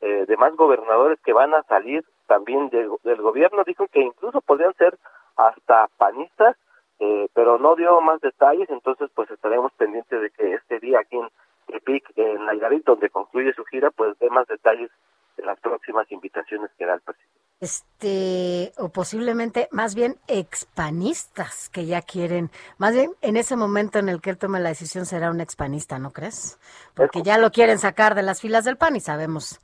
eh, 0.00 0.24
de 0.26 0.36
más 0.36 0.54
gobernadores 0.56 1.18
que 1.22 1.32
van 1.32 1.54
a 1.54 1.62
salir 1.64 2.04
también 2.26 2.68
de- 2.70 2.88
del 3.04 3.22
gobierno. 3.22 3.64
Dijo 3.64 3.86
que 3.88 4.00
incluso 4.00 4.40
podrían 4.40 4.74
ser 4.74 4.98
hasta 5.36 5.88
panistas, 5.96 6.56
eh, 7.00 7.28
pero 7.34 7.58
no 7.58 7.74
dio 7.76 8.00
más 8.00 8.20
detalles. 8.20 8.68
Entonces, 8.70 9.10
pues 9.14 9.30
estaremos 9.30 9.72
pendientes 9.74 10.20
de 10.20 10.30
que 10.30 10.54
este 10.54 10.78
día 10.80 11.00
aquí 11.00 11.16
en 11.16 11.28
Tepic, 11.66 12.04
en 12.16 12.44
Nayarit, 12.44 12.84
donde 12.84 13.08
concluye 13.10 13.52
su 13.54 13.64
gira, 13.64 13.90
pues 13.90 14.18
dé 14.18 14.28
más 14.30 14.46
detalles 14.46 14.90
de 15.36 15.44
las 15.44 15.58
próximas 15.60 16.10
invitaciones 16.12 16.70
que 16.78 16.86
da 16.86 16.94
el 16.94 17.00
presidente. 17.00 17.33
Este 17.64 18.72
o 18.78 18.90
posiblemente 18.90 19.68
más 19.72 19.94
bien 19.94 20.16
expanistas 20.28 21.68
que 21.70 21.86
ya 21.86 22.02
quieren, 22.02 22.50
más 22.78 22.94
bien 22.94 23.12
en 23.22 23.36
ese 23.36 23.56
momento 23.56 23.98
en 23.98 24.08
el 24.08 24.20
que 24.20 24.30
él 24.30 24.38
tome 24.38 24.60
la 24.60 24.68
decisión 24.68 25.06
será 25.06 25.30
un 25.30 25.40
expanista, 25.40 25.98
¿no 25.98 26.12
crees? 26.12 26.58
Porque 26.94 27.22
ya 27.22 27.38
lo 27.38 27.50
quieren 27.50 27.78
sacar 27.78 28.14
de 28.14 28.22
las 28.22 28.40
filas 28.40 28.64
del 28.64 28.76
PAN 28.76 28.96
y 28.96 29.00
sabemos 29.00 29.60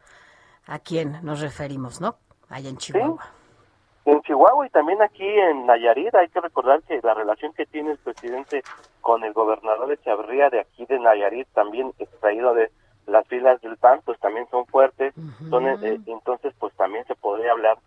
a 0.66 0.78
quién 0.78 1.18
nos 1.22 1.40
referimos, 1.40 2.00
¿no? 2.00 2.16
Allá 2.48 2.70
en 2.70 2.78
Chihuahua. 2.78 3.24
En 4.06 4.22
Chihuahua 4.22 4.66
y 4.66 4.70
también 4.70 5.02
aquí 5.02 5.26
en 5.26 5.66
Nayarit 5.66 6.14
hay 6.14 6.28
que 6.28 6.40
recordar 6.40 6.82
que 6.82 7.00
la 7.02 7.14
relación 7.14 7.52
que 7.52 7.66
tiene 7.66 7.92
el 7.92 7.98
presidente 7.98 8.62
con 9.00 9.22
el 9.24 9.32
gobernador 9.32 9.92
Echeverría 9.92 10.48
de 10.50 10.60
aquí 10.60 10.86
de 10.86 10.98
Nayarit, 10.98 11.46
también 11.52 11.92
extraído 11.98 12.54
de 12.54 12.70
las 13.06 13.26
filas 13.28 13.60
del 13.60 13.76
PAN, 13.76 14.00
pues 14.04 14.18
también 14.20 14.48
son 14.50 14.66
fuertes. 14.66 15.12
Son, 15.48 15.66
eh, 15.66 16.00
entonces, 16.06 16.54
pues 16.58 16.74
también 16.76 17.04
se 17.06 17.14
podría 17.14 17.52
hablar 17.52 17.78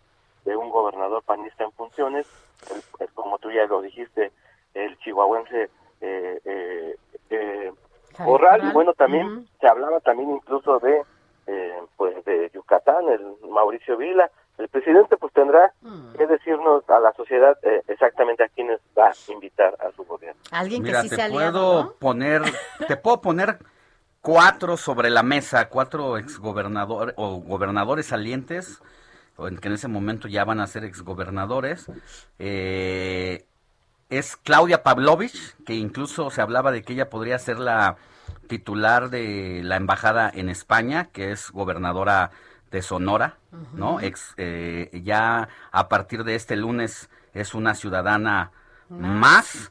de 0.44 0.56
un 0.56 0.70
gobernador 0.70 1.22
panista 1.24 1.64
en 1.64 1.72
funciones, 1.72 2.26
el- 2.70 2.82
el- 3.06 3.12
como 3.14 3.38
tú 3.38 3.50
ya 3.50 3.64
lo 3.66 3.80
dijiste, 3.82 4.32
el 4.74 4.96
chihuahuense 4.98 5.70
eh, 6.00 6.40
eh, 6.44 6.96
eh, 7.30 7.72
Corral, 8.24 8.62
y 8.68 8.72
bueno, 8.72 8.92
también 8.94 9.48
se 9.60 9.66
hablaba 9.66 9.98
también 10.00 10.30
incluso 10.30 10.78
de 10.78 11.02
eh, 11.46 11.78
pues 11.96 12.24
de 12.24 12.50
Yucatán, 12.54 13.06
el 13.08 13.36
Mauricio 13.50 13.96
Vila. 13.96 14.30
El 14.56 14.68
presidente 14.68 15.16
pues 15.16 15.32
tendrá 15.32 15.72
que 16.16 16.26
decirnos 16.28 16.88
a 16.88 17.00
la 17.00 17.12
sociedad 17.14 17.58
eh, 17.62 17.82
exactamente 17.88 18.44
a 18.44 18.48
quiénes 18.48 18.80
va 18.96 19.08
a 19.08 19.32
invitar 19.32 19.76
a 19.80 19.90
su 19.96 20.04
gobierno. 20.04 20.40
Alguien 20.52 20.82
Mira, 20.82 20.98
que 20.98 21.02
sí 21.02 21.08
te 21.10 21.16
sea 21.16 21.24
aliado, 21.24 21.52
puedo 21.52 21.84
¿no? 21.84 21.92
poner, 21.94 22.42
te 22.86 22.96
puedo 22.96 23.20
poner 23.20 23.58
cuatro 24.20 24.76
sobre 24.76 25.10
la 25.10 25.22
mesa, 25.24 25.68
cuatro 25.68 26.16
exgobernadores 26.18 27.14
o 27.18 27.40
gobernadores 27.40 28.06
salientes, 28.06 28.80
que 29.36 29.68
en 29.68 29.74
ese 29.74 29.88
momento 29.88 30.28
ya 30.28 30.44
van 30.44 30.60
a 30.60 30.66
ser 30.66 30.84
exgobernadores. 30.84 31.86
Eh, 32.38 33.46
es 34.10 34.36
Claudia 34.36 34.82
Pavlovich, 34.82 35.56
que 35.64 35.74
incluso 35.74 36.30
se 36.30 36.40
hablaba 36.40 36.70
de 36.70 36.82
que 36.82 36.92
ella 36.92 37.10
podría 37.10 37.38
ser 37.38 37.58
la 37.58 37.96
titular 38.46 39.10
de 39.10 39.62
la 39.64 39.76
embajada 39.76 40.30
en 40.32 40.48
España, 40.48 41.08
que 41.12 41.32
es 41.32 41.50
gobernadora 41.50 42.30
de 42.70 42.82
Sonora, 42.82 43.38
¿no? 43.72 44.00
Ex, 44.00 44.34
eh, 44.36 44.90
ya 45.04 45.48
a 45.70 45.88
partir 45.88 46.24
de 46.24 46.34
este 46.34 46.56
lunes 46.56 47.08
es 47.32 47.54
una 47.54 47.74
ciudadana 47.74 48.50
más. 48.88 49.70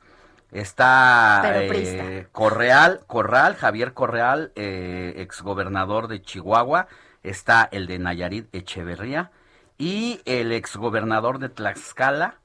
Está 0.51 1.41
eh. 1.63 2.27
Correal, 2.31 3.01
Corral, 3.07 3.55
Javier 3.55 3.93
Correal, 3.93 4.51
eh, 4.55 5.15
exgobernador 5.17 6.07
de 6.07 6.21
Chihuahua. 6.21 6.87
Está 7.23 7.67
el 7.71 7.87
de 7.87 7.99
Nayarit 7.99 8.53
Echeverría. 8.53 9.31
Y 9.77 10.21
el 10.25 10.51
exgobernador 10.51 11.39
de 11.39 11.49
Tlaxcala 11.49 12.39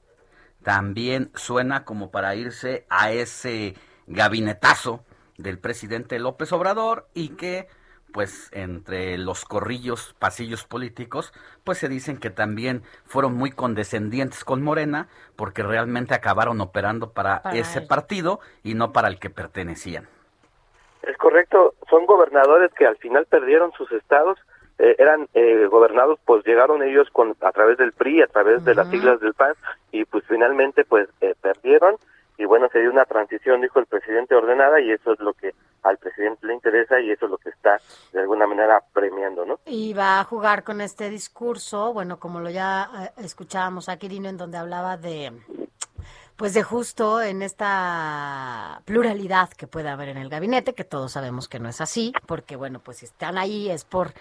también 0.63 1.31
suena 1.35 1.85
como 1.85 2.11
para 2.11 2.35
irse 2.35 2.85
a 2.89 3.11
ese 3.11 3.75
gabinetazo 4.07 5.03
del 5.37 5.59
presidente 5.59 6.19
López 6.19 6.51
Obrador 6.51 7.07
y 7.13 7.29
que 7.29 7.67
pues 8.11 8.49
entre 8.53 9.17
los 9.17 9.45
corrillos, 9.45 10.15
pasillos 10.17 10.63
políticos, 10.65 11.31
pues 11.63 11.77
se 11.77 11.87
dicen 11.87 12.17
que 12.17 12.29
también 12.31 12.83
fueron 13.05 13.35
muy 13.35 13.51
condescendientes 13.51 14.43
con 14.43 14.63
Morena 14.63 15.07
porque 15.35 15.63
realmente 15.63 16.15
acabaron 16.15 16.59
operando 16.61 17.11
para, 17.11 17.43
Para 17.43 17.55
ese 17.55 17.79
él. 17.79 17.87
partido 17.87 18.39
y 18.63 18.73
no 18.73 18.91
para 18.93 19.07
el 19.09 19.19
que 19.19 19.29
pertenecían. 19.29 20.07
Es 21.03 21.17
correcto, 21.17 21.75
son 21.89 22.05
gobernadores 22.05 22.71
que 22.73 22.85
al 22.85 22.97
final 22.97 23.25
perdieron 23.25 23.71
sus 23.73 23.91
estados, 23.91 24.37
eh, 24.79 24.95
eran 24.97 25.27
eh, 25.33 25.67
gobernados, 25.69 26.19
pues 26.25 26.45
llegaron 26.45 26.81
ellos 26.81 27.09
con 27.11 27.35
a 27.41 27.51
través 27.51 27.77
del 27.77 27.91
PRI, 27.91 28.21
a 28.21 28.27
través 28.27 28.63
de 28.63 28.75
las 28.75 28.89
siglas 28.89 29.19
del 29.19 29.33
PAN 29.33 29.53
y 29.91 30.05
pues 30.05 30.23
finalmente 30.27 30.85
pues 30.85 31.09
eh, 31.21 31.35
perdieron 31.41 31.95
y 32.37 32.45
bueno, 32.45 32.69
se 32.71 32.79
dio 32.79 32.89
una 32.89 33.03
transición, 33.03 33.59
dijo 33.59 33.79
el 33.79 33.85
presidente 33.85 34.33
ordenada 34.33 34.79
y 34.79 34.91
eso 34.91 35.11
es 35.11 35.19
lo 35.19 35.33
que 35.33 35.53
al 35.83 35.97
presidente 35.97 36.47
le 36.47 36.53
interesa 36.53 36.99
y 37.01 37.11
eso 37.11 37.25
es 37.25 37.31
lo 37.31 37.37
que 37.37 37.49
está 37.49 37.77
de 38.13 38.21
alguna 38.21 38.47
manera 38.47 38.81
premiando, 38.93 39.45
¿no? 39.45 39.59
Y 39.65 39.93
va 39.93 40.21
a 40.21 40.23
jugar 40.23 40.63
con 40.63 40.79
este 40.79 41.09
discurso, 41.09 41.91
bueno, 41.91 42.17
como 42.17 42.39
lo 42.39 42.49
ya 42.49 42.89
eh, 42.97 43.21
escuchábamos 43.23 43.89
a 43.89 43.97
Quirino, 43.97 44.29
en 44.29 44.37
donde 44.37 44.57
hablaba 44.57 44.95
de, 44.95 45.33
pues 46.39 46.53
de 46.53 46.63
justo 46.63 47.21
en 47.21 47.41
esta 47.41 48.81
pluralidad 48.85 49.49
que 49.49 49.67
puede 49.67 49.89
haber 49.89 50.07
en 50.07 50.17
el 50.17 50.29
gabinete, 50.29 50.73
que 50.73 50.85
todos 50.85 51.11
sabemos 51.11 51.49
que 51.49 51.59
no 51.59 51.67
es 51.67 51.81
así, 51.81 52.13
porque 52.25 52.55
bueno, 52.55 52.79
pues 52.79 52.99
si 52.99 53.05
están 53.05 53.37
ahí 53.37 53.69
es 53.69 53.83
por, 53.83 54.13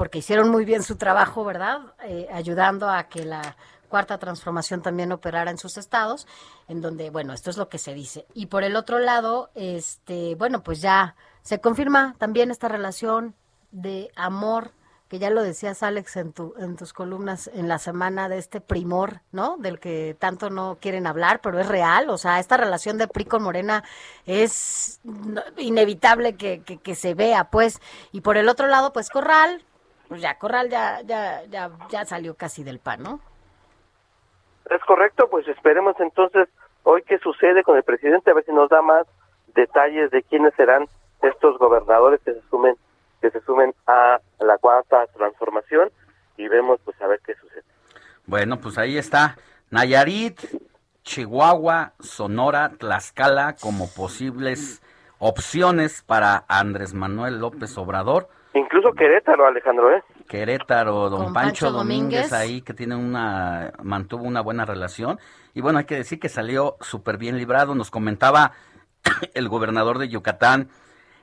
porque 0.00 0.20
hicieron 0.20 0.48
muy 0.48 0.64
bien 0.64 0.82
su 0.82 0.96
trabajo, 0.96 1.44
¿verdad? 1.44 1.80
Eh, 2.04 2.26
ayudando 2.32 2.88
a 2.88 3.04
que 3.04 3.26
la 3.26 3.54
cuarta 3.90 4.16
transformación 4.16 4.80
también 4.80 5.12
operara 5.12 5.50
en 5.50 5.58
sus 5.58 5.76
estados, 5.76 6.26
en 6.68 6.80
donde, 6.80 7.10
bueno, 7.10 7.34
esto 7.34 7.50
es 7.50 7.58
lo 7.58 7.68
que 7.68 7.76
se 7.76 7.92
dice. 7.92 8.24
Y 8.32 8.46
por 8.46 8.64
el 8.64 8.76
otro 8.76 8.98
lado, 8.98 9.50
este, 9.54 10.36
bueno, 10.36 10.62
pues 10.62 10.80
ya 10.80 11.16
se 11.42 11.60
confirma 11.60 12.14
también 12.16 12.50
esta 12.50 12.66
relación 12.66 13.34
de 13.72 14.10
amor 14.16 14.70
que 15.10 15.18
ya 15.18 15.28
lo 15.28 15.42
decías 15.42 15.82
Alex 15.82 16.16
en, 16.16 16.32
tu, 16.32 16.54
en 16.56 16.76
tus 16.76 16.94
columnas 16.94 17.50
en 17.52 17.68
la 17.68 17.78
semana 17.78 18.30
de 18.30 18.38
este 18.38 18.62
primor, 18.62 19.20
¿no? 19.32 19.58
Del 19.58 19.80
que 19.80 20.16
tanto 20.18 20.48
no 20.48 20.78
quieren 20.80 21.06
hablar, 21.06 21.42
pero 21.42 21.60
es 21.60 21.68
real, 21.68 22.08
o 22.08 22.16
sea, 22.16 22.38
esta 22.38 22.56
relación 22.56 22.96
de 22.96 23.06
PRI 23.06 23.26
con 23.26 23.42
Morena 23.42 23.84
es 24.24 25.00
inevitable 25.58 26.36
que 26.36 26.94
se 26.94 27.12
vea, 27.12 27.50
pues, 27.50 27.80
y 28.12 28.22
por 28.22 28.38
el 28.38 28.48
otro 28.48 28.66
lado, 28.66 28.94
pues 28.94 29.10
Corral, 29.10 29.62
pues 30.10 30.22
ya 30.22 30.36
Corral 30.38 30.68
ya, 30.68 31.02
ya, 31.02 31.44
ya, 31.44 31.70
ya 31.88 32.04
salió 32.04 32.34
casi 32.34 32.64
del 32.64 32.80
pan, 32.80 33.00
¿no? 33.04 33.20
Es 34.68 34.82
correcto, 34.82 35.30
pues 35.30 35.46
esperemos 35.46 35.94
entonces 36.00 36.48
hoy 36.82 37.04
qué 37.04 37.18
sucede 37.18 37.62
con 37.62 37.76
el 37.76 37.84
presidente, 37.84 38.28
a 38.28 38.34
ver 38.34 38.44
si 38.44 38.52
nos 38.52 38.68
da 38.68 38.82
más 38.82 39.06
detalles 39.54 40.10
de 40.10 40.24
quiénes 40.24 40.52
serán 40.54 40.88
estos 41.22 41.56
gobernadores 41.58 42.20
que 42.24 42.32
se 42.32 42.42
sumen 42.50 42.74
que 43.20 43.30
se 43.30 43.40
sumen 43.42 43.72
a 43.86 44.18
la 44.40 44.58
cuarta 44.58 45.06
transformación 45.16 45.92
y 46.36 46.48
vemos 46.48 46.80
pues 46.84 47.00
a 47.00 47.06
ver 47.06 47.20
qué 47.24 47.36
sucede. 47.36 47.62
Bueno, 48.26 48.58
pues 48.60 48.78
ahí 48.78 48.98
está 48.98 49.36
Nayarit, 49.70 50.40
Chihuahua, 51.04 51.92
Sonora, 52.00 52.72
Tlaxcala 52.78 53.54
como 53.60 53.88
posibles 53.88 54.82
opciones 55.20 56.02
para 56.02 56.46
Andrés 56.48 56.94
Manuel 56.94 57.38
López 57.38 57.78
Obrador. 57.78 58.28
Incluso 58.54 58.92
Querétaro, 58.92 59.46
Alejandro, 59.46 59.92
¿eh? 59.92 60.02
Querétaro, 60.28 61.08
don 61.08 61.24
Con 61.24 61.32
Pancho, 61.32 61.66
Pancho 61.66 61.70
Domínguez, 61.72 62.30
Domínguez. 62.30 62.32
ahí 62.32 62.62
que 62.62 62.74
tiene 62.74 62.96
una 62.96 63.72
mantuvo 63.82 64.24
una 64.24 64.40
buena 64.40 64.64
relación 64.64 65.18
y 65.54 65.60
bueno, 65.60 65.78
hay 65.78 65.84
que 65.84 65.96
decir 65.96 66.18
que 66.18 66.28
salió 66.28 66.76
súper 66.80 67.16
bien 67.16 67.36
librado, 67.36 67.74
nos 67.74 67.90
comentaba 67.90 68.52
el 69.34 69.48
gobernador 69.48 69.98
de 69.98 70.08
Yucatán 70.08 70.68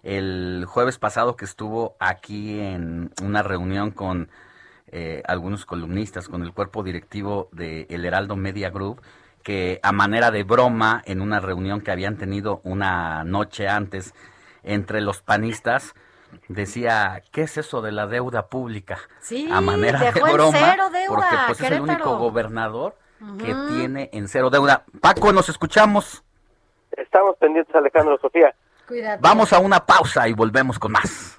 el 0.03 0.65
jueves 0.65 0.97
pasado 0.97 1.35
que 1.35 1.45
estuvo 1.45 1.97
aquí 1.99 2.59
en 2.59 3.11
una 3.21 3.43
reunión 3.43 3.91
con 3.91 4.29
eh, 4.89 5.21
algunos 5.27 5.65
columnistas, 5.65 6.29
con 6.29 6.43
el 6.43 6.53
cuerpo 6.53 6.81
directivo 6.81 7.49
de 7.51 7.87
El 7.89 8.05
Heraldo 8.05 8.37
Media 8.37 8.69
Group, 8.69 9.01
que 9.43 9.81
a 9.83 9.91
manera 9.91 10.31
de 10.31 10.43
broma, 10.43 11.01
en 11.05 11.21
una 11.21 11.41
reunión 11.41 11.81
que 11.81 11.91
habían 11.91 12.17
tenido 12.17 12.61
una 12.63 13.25
noche 13.25 13.67
antes 13.67 14.13
entre 14.63 15.01
los 15.01 15.21
panistas, 15.21 15.93
decía, 16.47 17.21
¿qué 17.31 17.43
es 17.43 17.57
eso 17.57 17.81
de 17.81 17.91
la 17.91 18.07
deuda 18.07 18.47
pública? 18.47 18.99
Sí, 19.19 19.49
a 19.51 19.61
manera 19.61 19.99
de 19.99 20.05
dejó 20.05 20.27
en 20.27 20.33
broma, 20.33 20.57
cero 20.59 20.89
deuda, 20.91 21.07
porque 21.07 21.35
pues 21.47 21.61
es 21.61 21.71
el 21.71 21.81
único 21.81 22.17
gobernador 22.17 22.95
que 23.39 23.55
tiene 23.69 24.09
en 24.13 24.27
cero 24.27 24.49
deuda. 24.49 24.83
Paco, 25.01 25.33
nos 25.33 25.49
escuchamos. 25.49 26.23
Estamos 26.91 27.35
pendientes, 27.37 27.75
Alejandro, 27.75 28.17
Sofía. 28.19 28.53
Cuídate. 28.87 29.19
Vamos 29.21 29.51
a 29.53 29.59
una 29.59 29.85
pausa 29.85 30.27
y 30.27 30.33
volvemos 30.33 30.79
con 30.79 30.93
más. 30.93 31.36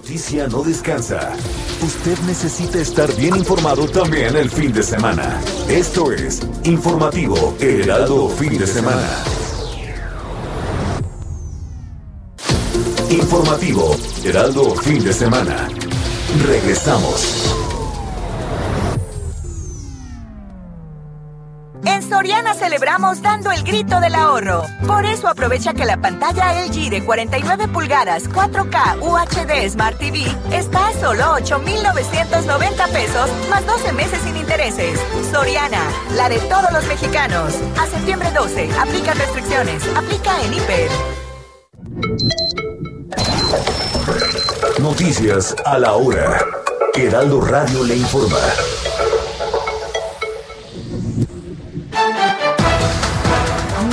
Noticia 0.00 0.48
no 0.48 0.62
descansa. 0.62 1.32
Usted 1.82 2.18
necesita 2.20 2.78
estar 2.78 3.14
bien 3.16 3.36
informado 3.36 3.86
también 3.86 4.34
el 4.34 4.48
fin 4.48 4.72
de 4.72 4.82
semana. 4.82 5.38
Esto 5.68 6.10
es 6.10 6.40
Informativo 6.64 7.54
Heraldo 7.60 8.30
Fin 8.30 8.56
de 8.56 8.66
Semana. 8.66 9.08
Informativo 13.10 13.94
Heraldo 14.24 14.74
Fin 14.76 15.04
de 15.04 15.12
Semana. 15.12 15.68
Regresamos. 16.46 17.39
Soriana 22.20 22.52
celebramos 22.52 23.22
dando 23.22 23.50
el 23.50 23.62
grito 23.62 23.98
del 23.98 24.14
ahorro. 24.14 24.62
Por 24.86 25.06
eso 25.06 25.26
aprovecha 25.26 25.72
que 25.72 25.86
la 25.86 26.02
pantalla 26.02 26.66
LG 26.66 26.90
de 26.90 27.02
49 27.02 27.68
pulgadas 27.68 28.28
4K 28.28 29.00
UHD 29.00 29.70
Smart 29.70 29.96
TV 29.96 30.26
está 30.52 30.88
a 30.88 30.92
solo 31.00 31.32
8,990 31.32 32.86
pesos 32.88 33.30
más 33.48 33.66
12 33.66 33.92
meses 33.94 34.20
sin 34.22 34.36
intereses. 34.36 35.00
Soriana, 35.32 35.82
la 36.14 36.28
de 36.28 36.38
todos 36.40 36.70
los 36.72 36.84
mexicanos. 36.88 37.54
A 37.78 37.86
septiembre 37.86 38.28
12, 38.36 38.68
aplica 38.78 39.14
restricciones. 39.14 39.82
Aplica 39.96 40.42
en 40.42 40.52
Hiper. 40.52 40.90
Noticias 44.78 45.56
a 45.64 45.78
la 45.78 45.94
hora. 45.94 46.44
Heraldo 46.92 47.40
Radio 47.40 47.82
le 47.82 47.96
informa. 47.96 48.36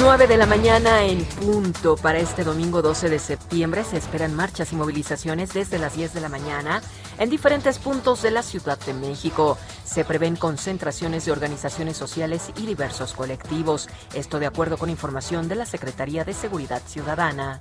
9 0.08 0.28
de 0.28 0.38
la 0.38 0.46
mañana 0.46 1.04
en 1.04 1.26
punto 1.26 1.98
para 1.98 2.18
este 2.20 2.46
domingo 2.46 2.82
12 2.82 3.10
de 3.10 3.20
septiembre. 3.20 3.84
Se 3.84 3.98
esperan 3.98 4.34
marchas 4.34 4.72
y 4.72 4.78
movilizaciones 4.78 5.54
desde 5.54 5.80
las 5.80 5.98
10 5.98 6.14
de 6.14 6.22
la 6.22 6.30
mañana 6.30 6.82
en 7.18 7.30
diferentes 7.30 7.78
puntos 7.78 8.22
de 8.22 8.32
la 8.32 8.42
Ciudad 8.42 8.80
de 8.80 8.94
México. 8.94 9.58
Se 9.84 10.06
prevén 10.06 10.38
concentraciones 10.38 11.26
de 11.26 11.34
organizaciones 11.34 11.98
sociales 11.98 12.52
y 12.56 12.66
diversos 12.66 13.14
colectivos. 13.14 13.90
Esto 14.14 14.40
de 14.40 14.46
acuerdo 14.46 14.78
con 14.78 14.90
información 14.90 15.50
de 15.50 15.56
la 15.56 15.66
Secretaría 15.66 16.24
de 16.24 16.34
Seguridad 16.34 16.82
Ciudadana. 16.88 17.60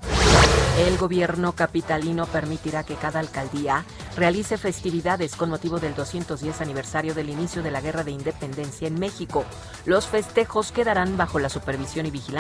El 0.86 0.98
gobierno 0.98 1.52
capitalino 1.52 2.26
permitirá 2.26 2.84
que 2.84 2.96
cada 2.96 3.18
alcaldía 3.18 3.84
realice 4.16 4.58
festividades 4.58 5.34
con 5.34 5.50
motivo 5.50 5.80
del 5.80 5.94
210 5.94 6.60
aniversario 6.60 7.14
del 7.14 7.30
inicio 7.30 7.62
de 7.62 7.70
la 7.70 7.80
Guerra 7.80 8.04
de 8.04 8.10
Independencia 8.10 8.86
en 8.86 9.00
México. 9.00 9.44
Los 9.86 10.06
festejos 10.06 10.72
quedarán 10.72 11.16
bajo 11.16 11.38
la 11.38 11.48
supervisión 11.48 12.06
y 12.06 12.10
vigilancia 12.10 12.35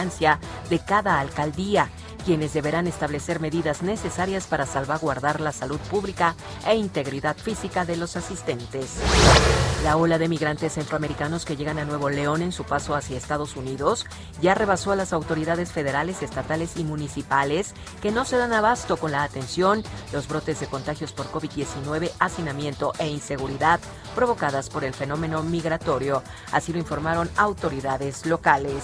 de 0.70 0.78
cada 0.78 1.18
alcaldía, 1.18 1.88
quienes 2.26 2.52
deberán 2.52 2.88
establecer 2.88 3.38
medidas 3.38 3.82
necesarias 3.82 4.48
para 4.48 4.66
salvaguardar 4.66 5.40
la 5.40 5.52
salud 5.52 5.78
pública 5.88 6.34
e 6.66 6.74
integridad 6.74 7.36
física 7.36 7.84
de 7.84 7.96
los 7.96 8.16
asistentes. 8.16 8.96
La 9.84 9.96
ola 9.96 10.18
de 10.18 10.28
migrantes 10.28 10.72
centroamericanos 10.72 11.44
que 11.44 11.54
llegan 11.54 11.78
a 11.78 11.84
Nuevo 11.84 12.10
León 12.10 12.42
en 12.42 12.50
su 12.50 12.64
paso 12.64 12.96
hacia 12.96 13.16
Estados 13.16 13.54
Unidos 13.54 14.06
ya 14.42 14.56
rebasó 14.56 14.90
a 14.90 14.96
las 14.96 15.12
autoridades 15.12 15.70
federales, 15.70 16.20
estatales 16.20 16.76
y 16.76 16.82
municipales 16.82 17.74
que 18.02 18.10
no 18.10 18.24
se 18.24 18.36
dan 18.36 18.52
abasto 18.52 18.96
con 18.96 19.12
la 19.12 19.22
atención, 19.22 19.84
los 20.12 20.26
brotes 20.26 20.58
de 20.58 20.66
contagios 20.66 21.12
por 21.12 21.26
COVID-19, 21.30 22.10
hacinamiento 22.18 22.92
e 22.98 23.06
inseguridad 23.06 23.78
provocadas 24.16 24.68
por 24.68 24.82
el 24.82 24.94
fenómeno 24.94 25.44
migratorio. 25.44 26.24
Así 26.50 26.72
lo 26.72 26.80
informaron 26.80 27.30
autoridades 27.36 28.26
locales. 28.26 28.82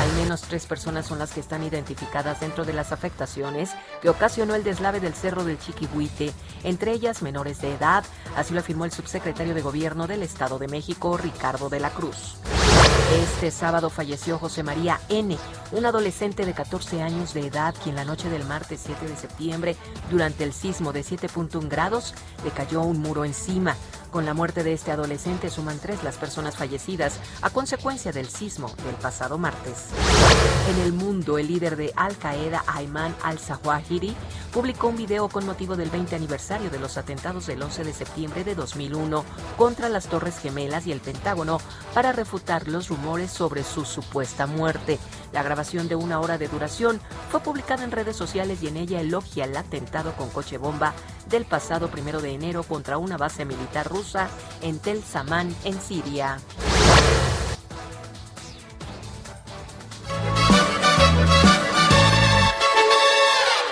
Al 0.00 0.12
menos 0.12 0.42
tres 0.42 0.66
personas 0.66 1.06
son 1.06 1.18
las 1.18 1.32
que 1.32 1.40
están 1.40 1.62
identificadas 1.62 2.40
dentro 2.40 2.57
de 2.64 2.72
las 2.72 2.92
afectaciones 2.92 3.70
que 4.00 4.08
ocasionó 4.08 4.54
el 4.54 4.64
deslave 4.64 5.00
del 5.00 5.14
Cerro 5.14 5.44
del 5.44 5.58
Chiquihuite, 5.58 6.32
entre 6.64 6.92
ellas 6.92 7.22
menores 7.22 7.60
de 7.60 7.74
edad, 7.74 8.04
así 8.36 8.54
lo 8.54 8.60
afirmó 8.60 8.84
el 8.84 8.92
subsecretario 8.92 9.54
de 9.54 9.62
Gobierno 9.62 10.06
del 10.06 10.22
Estado 10.22 10.58
de 10.58 10.68
México, 10.68 11.16
Ricardo 11.16 11.68
de 11.68 11.80
la 11.80 11.90
Cruz. 11.90 12.36
Este 13.12 13.50
sábado 13.50 13.88
falleció 13.88 14.38
José 14.38 14.62
María 14.62 15.00
N., 15.08 15.38
un 15.72 15.86
adolescente 15.86 16.44
de 16.44 16.52
14 16.52 17.00
años 17.00 17.32
de 17.32 17.46
edad, 17.46 17.74
quien 17.82 17.96
la 17.96 18.04
noche 18.04 18.28
del 18.28 18.44
martes 18.44 18.82
7 18.84 19.08
de 19.08 19.16
septiembre, 19.16 19.76
durante 20.10 20.44
el 20.44 20.52
sismo 20.52 20.92
de 20.92 21.00
7.1 21.00 21.68
grados, 21.68 22.14
le 22.44 22.50
cayó 22.50 22.82
un 22.82 23.00
muro 23.00 23.24
encima. 23.24 23.76
Con 24.10 24.24
la 24.24 24.32
muerte 24.32 24.64
de 24.64 24.72
este 24.72 24.90
adolescente 24.90 25.50
suman 25.50 25.78
tres 25.78 26.02
las 26.02 26.16
personas 26.16 26.56
fallecidas 26.56 27.20
a 27.42 27.50
consecuencia 27.50 28.10
del 28.10 28.28
sismo 28.28 28.72
del 28.84 28.94
pasado 28.94 29.36
martes. 29.36 29.88
En 30.70 30.80
el 30.80 30.92
mundo, 30.94 31.36
el 31.36 31.48
líder 31.48 31.76
de 31.76 31.92
Al 31.94 32.16
Qaeda, 32.16 32.64
Ayman 32.66 33.14
al-Zawahiri, 33.22 34.16
publicó 34.52 34.88
un 34.88 34.96
video 34.96 35.28
con 35.28 35.44
motivo 35.44 35.76
del 35.76 35.90
20 35.90 36.16
aniversario 36.16 36.70
de 36.70 36.78
los 36.78 36.96
atentados 36.96 37.46
del 37.46 37.62
11 37.62 37.84
de 37.84 37.92
septiembre 37.92 38.44
de 38.44 38.54
2001 38.54 39.24
contra 39.58 39.90
las 39.90 40.06
Torres 40.06 40.38
Gemelas 40.38 40.86
y 40.86 40.92
el 40.92 41.00
Pentágono 41.00 41.60
para 41.92 42.12
refutar 42.12 42.66
los 42.66 42.88
rumores 42.88 43.30
sobre 43.30 43.62
su 43.62 43.84
supuesta 43.84 44.46
muerte. 44.46 44.98
La 45.32 45.42
grabación 45.42 45.88
de 45.88 45.96
una 45.96 46.20
hora 46.20 46.38
de 46.38 46.48
duración 46.48 47.00
fue 47.30 47.40
publicada 47.40 47.84
en 47.84 47.90
redes 47.90 48.16
sociales 48.16 48.62
y 48.62 48.68
en 48.68 48.76
ella 48.76 49.00
elogia 49.00 49.44
el 49.44 49.56
atentado 49.56 50.12
con 50.12 50.30
coche 50.30 50.58
bomba 50.58 50.94
del 51.28 51.44
pasado 51.44 51.88
primero 51.88 52.20
de 52.20 52.32
enero 52.32 52.62
contra 52.62 52.98
una 52.98 53.16
base 53.16 53.44
militar 53.44 53.88
rusa 53.88 54.28
en 54.62 54.78
Tel 54.78 55.02
Samán, 55.02 55.54
en 55.64 55.80
Siria. 55.80 56.38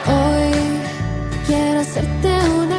Hoy 0.06 0.52
quiero 1.46 1.80
hacerte 1.80 2.28
una. 2.50 2.75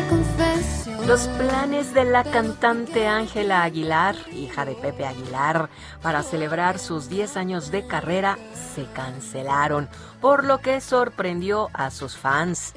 Los 1.07 1.21
planes 1.29 1.93
de 1.93 2.03
la 2.03 2.25
cantante 2.25 3.07
Ángela 3.07 3.63
Aguilar, 3.63 4.17
hija 4.33 4.65
de 4.65 4.75
Pepe 4.75 5.05
Aguilar, 5.05 5.69
para 6.01 6.21
celebrar 6.21 6.79
sus 6.79 7.07
10 7.07 7.37
años 7.37 7.71
de 7.71 7.87
carrera 7.87 8.37
se 8.75 8.83
cancelaron, 8.91 9.87
por 10.19 10.43
lo 10.43 10.57
que 10.57 10.81
sorprendió 10.81 11.69
a 11.71 11.91
sus 11.91 12.17
fans. 12.17 12.73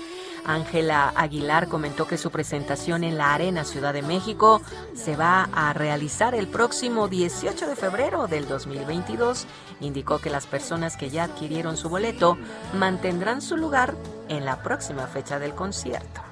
Ángela 0.46 1.12
Aguilar 1.16 1.66
comentó 1.66 2.06
que 2.06 2.18
su 2.18 2.30
presentación 2.30 3.02
en 3.02 3.18
la 3.18 3.34
Arena 3.34 3.64
Ciudad 3.64 3.92
de 3.92 4.02
México 4.02 4.62
se 4.94 5.16
va 5.16 5.48
a 5.52 5.72
realizar 5.72 6.36
el 6.36 6.46
próximo 6.46 7.08
18 7.08 7.66
de 7.66 7.74
febrero 7.74 8.28
del 8.28 8.46
2022. 8.46 9.48
Indicó 9.80 10.20
que 10.20 10.30
las 10.30 10.46
personas 10.46 10.96
que 10.96 11.10
ya 11.10 11.24
adquirieron 11.24 11.76
su 11.76 11.88
boleto 11.88 12.38
mantendrán 12.74 13.42
su 13.42 13.56
lugar 13.56 13.96
en 14.28 14.44
la 14.44 14.62
próxima 14.62 15.08
fecha 15.08 15.40
del 15.40 15.56
concierto. 15.56 16.29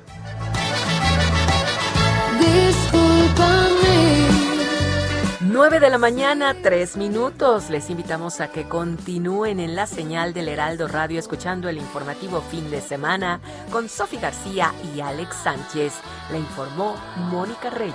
9 5.59 5.81
de 5.81 5.91
la 5.91 5.99
mañana, 5.99 6.55
3 6.55 6.97
minutos. 6.97 7.69
Les 7.69 7.91
invitamos 7.91 8.41
a 8.41 8.49
que 8.49 8.69
continúen 8.69 9.59
en 9.59 9.75
la 9.75 9.87
señal 9.87 10.33
del 10.33 10.49
Heraldo 10.49 10.87
Radio 10.87 11.19
escuchando 11.19 11.69
el 11.69 11.79
informativo 11.79 12.41
fin 12.41 12.71
de 12.71 12.81
semana 12.81 13.41
con 13.71 13.89
Sofi 13.89 14.19
García 14.19 14.73
y 14.95 15.01
Alex 15.01 15.35
Sánchez. 15.43 15.95
Le 16.31 16.39
informó 16.39 16.95
Mónica 17.29 17.71
Reyes. 17.71 17.95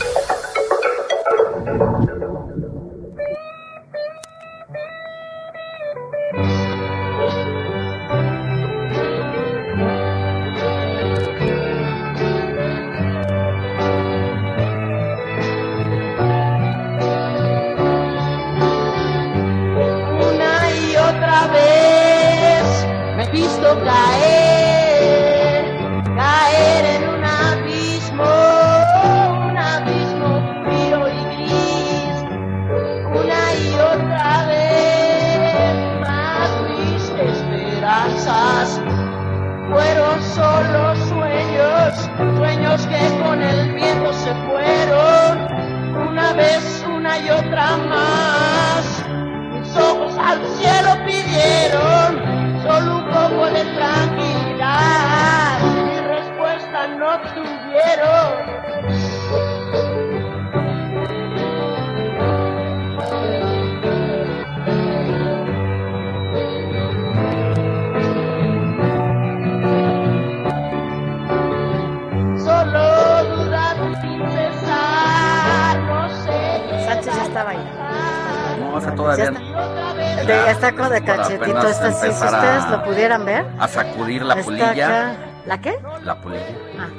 Si 81.45 82.09
ustedes 82.09 82.69
lo 82.69 82.83
pudieran 82.83 83.25
ver. 83.25 83.45
a 83.59 83.67
sacudir 83.67 84.23
la 84.23 84.35
acá. 84.35 85.15
¿La 85.45 85.59
qué? 85.59 85.75
La 86.03 86.21
polilla. 86.21 86.45
Ah. 86.79 86.89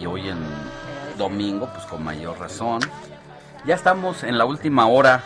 Y 0.00 0.06
hoy 0.06 0.28
en 0.28 0.38
domingo, 1.18 1.68
pues 1.72 1.84
con 1.84 2.02
mayor 2.02 2.38
razón. 2.38 2.80
Ya 3.66 3.74
estamos 3.74 4.24
en 4.24 4.38
la 4.38 4.44
última 4.44 4.86
hora 4.86 5.22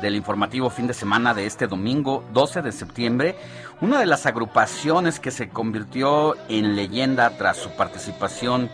del 0.00 0.16
informativo 0.16 0.70
fin 0.70 0.86
de 0.86 0.94
semana 0.94 1.34
de 1.34 1.46
este 1.46 1.66
domingo 1.66 2.24
12 2.32 2.62
de 2.62 2.72
septiembre. 2.72 3.36
Una 3.80 3.98
de 3.98 4.06
las 4.06 4.26
agrupaciones 4.26 5.20
que 5.20 5.30
se 5.30 5.48
convirtió 5.48 6.36
en 6.48 6.76
leyenda 6.76 7.30
tras 7.30 7.56
su 7.56 7.70
participación 7.70 8.70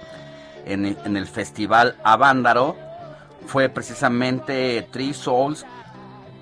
en 0.66 0.86
el, 0.86 0.98
en 1.04 1.16
el 1.16 1.26
festival 1.26 1.96
Avándaro 2.02 2.76
fue 3.46 3.68
precisamente 3.68 4.86
Three 4.90 5.14
Souls 5.14 5.64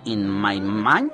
in 0.05 0.29
My 0.29 0.61
Mind, 0.61 1.13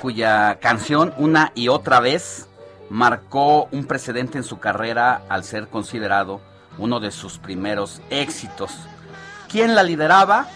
cuya 0.00 0.58
canción 0.60 1.12
una 1.18 1.52
y 1.54 1.68
otra 1.68 2.00
vez 2.00 2.48
marcó 2.90 3.68
un 3.72 3.84
precedente 3.84 4.38
en 4.38 4.44
su 4.44 4.58
carrera 4.58 5.22
al 5.28 5.44
ser 5.44 5.68
considerado 5.68 6.40
uno 6.78 7.00
de 7.00 7.10
sus 7.10 7.38
primeros 7.38 8.00
éxitos. 8.10 8.72
¿Quién 9.48 9.74
la 9.74 9.82
lideraba? 9.82 10.46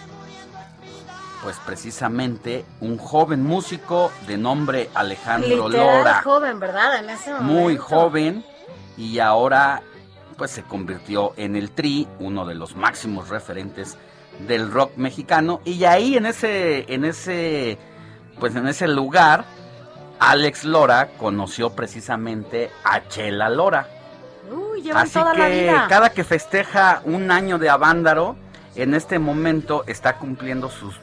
Pues 1.43 1.57
precisamente 1.67 2.65
un 2.81 2.99
joven 2.99 3.43
músico 3.43 4.13
de 4.27 4.37
nombre 4.37 4.91
Alejandro 4.95 5.69
Literal 5.69 5.99
Lora 5.99 6.23
joven, 6.23 6.61
¿verdad? 6.61 7.01
En 7.01 7.11
ese 7.11 7.33
momento. 7.33 7.53
muy 7.53 7.77
joven 7.77 8.45
y 8.97 9.19
ahora 9.19 9.83
pues 10.37 10.53
se 10.53 10.63
convirtió 10.63 11.33
en 11.37 11.57
el 11.57 11.73
Tri, 11.73 12.07
uno 12.21 12.47
de 12.47 12.55
los 12.55 12.77
máximos 12.77 13.29
referentes 13.29 13.99
del 14.47 14.71
rock 14.71 14.97
mexicano 14.97 15.61
y 15.65 15.85
ahí 15.85 16.17
en 16.17 16.27
ese 16.27 16.93
en 16.93 17.05
ese 17.05 17.79
pues 18.39 18.55
en 18.57 18.67
ese 18.69 18.89
lugar 18.89 19.45
Alex 20.19 20.65
Lora 20.65 21.09
conoció 21.19 21.71
precisamente 21.71 22.71
a 22.85 23.09
Chela 23.09 23.49
Lora. 23.49 23.89
Uy, 24.51 24.83
llevan 24.83 25.03
Así 25.03 25.15
toda 25.15 25.35
la 25.35 25.49
que 25.49 25.63
vida. 25.63 25.87
cada 25.89 26.11
que 26.11 26.23
festeja 26.23 27.03
un 27.05 27.31
año 27.33 27.59
de 27.59 27.69
Avándaro, 27.69 28.37
en 28.77 28.95
este 28.95 29.19
momento 29.19 29.83
está 29.89 30.19
cumpliendo 30.19 30.71
sus, 30.71 31.01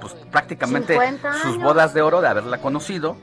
pues 0.00 0.14
prácticamente 0.30 0.94
50 0.94 1.42
sus 1.42 1.58
bodas 1.58 1.92
de 1.92 2.00
oro 2.00 2.22
de 2.22 2.28
haberla 2.28 2.58
conocido, 2.58 3.18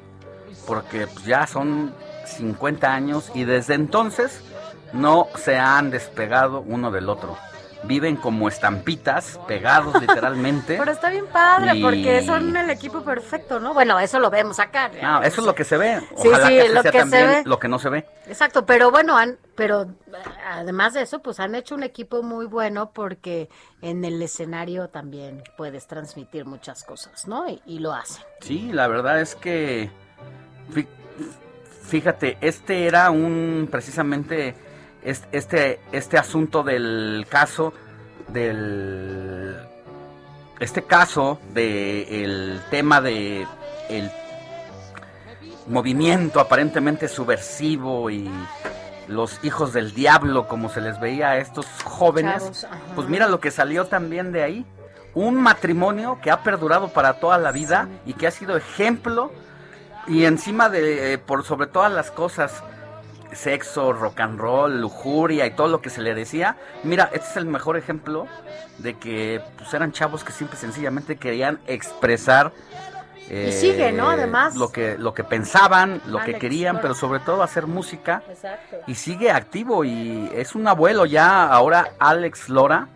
porque 0.68 1.08
pues, 1.08 1.26
ya 1.26 1.48
son 1.48 1.92
50 2.26 2.94
años 2.94 3.32
y 3.34 3.44
desde 3.44 3.74
entonces 3.74 4.44
no 4.94 5.28
se 5.36 5.58
han 5.58 5.90
despegado 5.90 6.62
uno 6.62 6.92
del 6.92 7.10
otro. 7.10 7.36
Viven 7.84 8.16
como 8.16 8.48
estampitas, 8.48 9.40
pegados 9.48 10.00
literalmente. 10.00 10.76
Pero 10.80 10.92
está 10.92 11.10
bien 11.10 11.26
padre 11.26 11.76
Y- 11.76 11.82
porque 11.82 12.24
son 12.24 12.56
el 12.56 12.70
equipo 12.70 13.02
perfecto, 13.04 13.60
¿no? 13.60 13.74
Bueno, 13.74 14.00
eso 14.00 14.20
lo 14.20 14.30
vemos 14.30 14.60
acá. 14.60 14.92
No, 15.02 15.24
eso 15.24 15.42
es 15.42 15.48
lo 15.48 15.56
que 15.56 15.64
se 15.64 15.78
ve. 15.78 16.00
Sí, 16.18 16.28
Ojalá 16.28 16.48
sí, 16.48 16.54
que 16.54 16.62
así 16.62 16.74
lo 16.74 16.82
sea 16.84 16.92
que 16.92 16.98
se 16.98 17.02
también 17.04 17.28
ve. 17.28 17.42
lo 17.46 17.60
que 17.60 17.68
no 17.68 17.80
se 17.80 17.90
ve. 17.90 18.06
Exacto, 18.28 18.66
pero 18.68 18.92
bueno, 18.92 19.18
han, 19.18 19.38
pero 19.56 19.88
además 20.48 20.94
de 20.94 21.02
eso, 21.02 21.20
pues 21.24 21.40
han 21.40 21.56
hecho 21.56 21.74
un 21.74 21.82
equipo 21.84 22.22
muy 22.22 22.46
bueno 22.46 22.92
porque 22.92 23.50
en 23.82 24.06
el 24.06 24.22
escenario 24.22 24.90
también 24.90 25.42
puedes 25.58 25.88
transmitir 25.88 26.46
muchas 26.46 26.84
cosas, 26.84 27.28
¿no? 27.28 27.50
Y, 27.50 27.62
y 27.66 27.80
lo 27.80 27.94
hacen. 27.94 28.24
Sí, 28.42 28.70
la 28.72 28.88
verdad 28.88 29.20
es 29.22 29.36
que 29.36 29.90
fí- 30.72 30.88
fíjate, 31.88 32.38
este 32.42 32.86
era 32.86 33.10
un 33.12 33.68
precisamente 33.72 34.56
este, 35.04 35.80
este 35.92 36.18
asunto 36.18 36.64
del 36.64 37.26
caso 37.30 37.74
del 38.28 39.58
este 40.60 40.84
caso 40.84 41.40
de 41.54 42.24
el 42.24 42.62
tema 42.70 43.02
de 43.02 43.48
el 43.90 44.12
movimiento 45.68 46.40
aparentemente 46.40 47.08
subversivo 47.08 48.10
y 48.10 48.30
los 49.08 49.44
hijos 49.44 49.74
del 49.74 49.94
diablo 49.94 50.48
como 50.48 50.70
se 50.70 50.82
les 50.82 51.00
veía 51.00 51.32
a 51.32 51.38
estos 51.38 51.66
jóvenes 51.84 52.62
Chavos, 52.62 52.68
pues 52.96 53.10
mira 53.10 53.28
lo 53.28 53.40
que 53.40 53.52
salió 53.52 53.86
también 53.86 54.32
de 54.32 54.44
ahí. 54.44 54.66
Un 55.14 55.36
matrimonio 55.36 56.20
que 56.22 56.32
ha 56.32 56.42
perdurado 56.42 56.88
para 56.88 57.14
toda 57.20 57.38
la 57.38 57.52
vida 57.52 57.90
y 58.06 58.14
que 58.14 58.28
ha 58.28 58.32
sido 58.32 58.56
ejemplo 58.56 59.32
y 60.08 60.24
encima 60.24 60.70
de 60.70 61.14
eh, 61.14 61.18
por 61.18 61.44
sobre 61.44 61.68
todas 61.68 61.92
las 61.92 62.12
cosas 62.12 62.64
sexo, 63.34 63.94
rock 63.94 64.20
and 64.20 64.40
roll, 64.40 64.82
lujuria 64.82 65.46
y 65.46 65.52
todo 65.52 65.68
lo 65.68 65.82
que 65.82 65.90
se 65.90 66.02
le 66.02 66.14
decía. 66.14 66.58
Mira, 66.84 67.10
este 67.14 67.30
es 67.30 67.38
el 67.38 67.46
mejor 67.46 67.78
ejemplo 67.78 68.28
de 68.78 68.98
que 68.98 69.42
pues, 69.58 69.74
eran 69.74 69.92
chavos 69.92 70.24
que 70.24 70.32
simple 70.32 70.58
y 70.58 70.62
sencillamente 70.62 71.18
querían 71.18 71.60
expresar 71.68 72.52
eh, 73.34 73.54
sigue, 73.54 73.94
¿no? 73.94 74.10
Además. 74.10 74.56
lo 74.56 74.74
que 74.74 74.98
lo 74.98 75.14
que 75.14 75.24
pensaban, 75.24 76.02
lo 76.06 76.20
que 76.20 76.38
querían, 76.38 76.82
pero 76.82 76.94
sobre 76.94 77.22
todo 77.22 77.44
hacer 77.44 77.66
música 77.66 78.24
Exacto. 78.30 78.76
y 78.88 78.96
sigue 78.96 79.32
activo 79.32 79.86
y 79.86 80.30
es 80.36 80.54
un 80.54 80.68
abuelo 80.68 81.06
ya 81.06 81.48
ahora 81.48 81.94
Alex 81.98 82.50
Lora. 82.50 82.90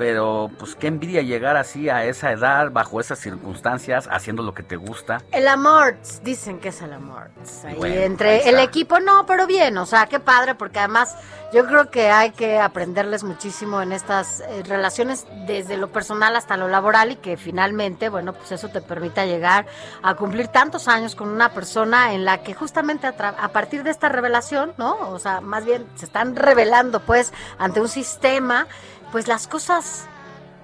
Pero 0.00 0.50
pues 0.58 0.76
qué 0.76 0.86
envidia 0.86 1.20
llegar 1.20 1.58
así 1.58 1.90
a 1.90 2.06
esa 2.06 2.32
edad, 2.32 2.70
bajo 2.70 3.00
esas 3.00 3.18
circunstancias, 3.18 4.08
haciendo 4.10 4.42
lo 4.42 4.54
que 4.54 4.62
te 4.62 4.76
gusta. 4.76 5.20
El 5.30 5.46
amor, 5.46 5.94
dicen 6.24 6.58
que 6.58 6.70
es 6.70 6.80
el 6.80 6.94
amor. 6.94 7.28
Ahí 7.66 7.74
Bueno, 7.74 7.94
ahí 7.96 8.04
entre 8.04 8.48
el 8.48 8.60
equipo, 8.60 8.98
no, 8.98 9.26
pero 9.26 9.46
bien, 9.46 9.76
o 9.76 9.84
sea, 9.84 10.06
qué 10.06 10.18
padre, 10.18 10.54
porque 10.54 10.78
además 10.78 11.14
yo 11.52 11.66
creo 11.66 11.90
que 11.90 12.10
hay 12.10 12.30
que 12.30 12.58
aprenderles 12.58 13.24
muchísimo 13.24 13.82
en 13.82 13.92
estas 13.92 14.40
eh, 14.40 14.62
relaciones 14.66 15.26
desde 15.46 15.76
lo 15.76 15.88
personal 15.88 16.36
hasta 16.36 16.56
lo 16.56 16.68
laboral 16.68 17.10
y 17.10 17.16
que 17.16 17.36
finalmente, 17.36 18.08
bueno, 18.08 18.32
pues 18.32 18.52
eso 18.52 18.68
te 18.68 18.80
permita 18.80 19.26
llegar 19.26 19.66
a 20.02 20.14
cumplir 20.14 20.48
tantos 20.48 20.86
años 20.88 21.14
con 21.14 21.28
una 21.28 21.50
persona 21.52 22.14
en 22.14 22.24
la 22.24 22.42
que 22.42 22.54
justamente 22.54 23.06
a 23.06 23.48
partir 23.48 23.82
de 23.82 23.90
esta 23.90 24.08
revelación, 24.08 24.72
¿no? 24.78 25.10
O 25.10 25.18
sea, 25.18 25.40
más 25.40 25.64
bien 25.64 25.84
se 25.96 26.06
están 26.06 26.36
revelando 26.36 27.00
pues 27.00 27.32
ante 27.58 27.80
un 27.80 27.88
sistema, 27.88 28.68
pues 29.12 29.28
las 29.28 29.46
cosas 29.46 30.06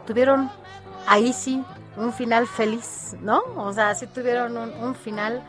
tuvieron 0.06 0.50
ahí 1.06 1.32
sí 1.32 1.62
un 1.96 2.12
final 2.12 2.46
feliz, 2.46 3.16
¿no? 3.20 3.42
O 3.56 3.72
sea, 3.72 3.94
sí 3.94 4.06
tuvieron 4.06 4.56
un, 4.56 4.72
un 4.74 4.94
final 4.94 5.42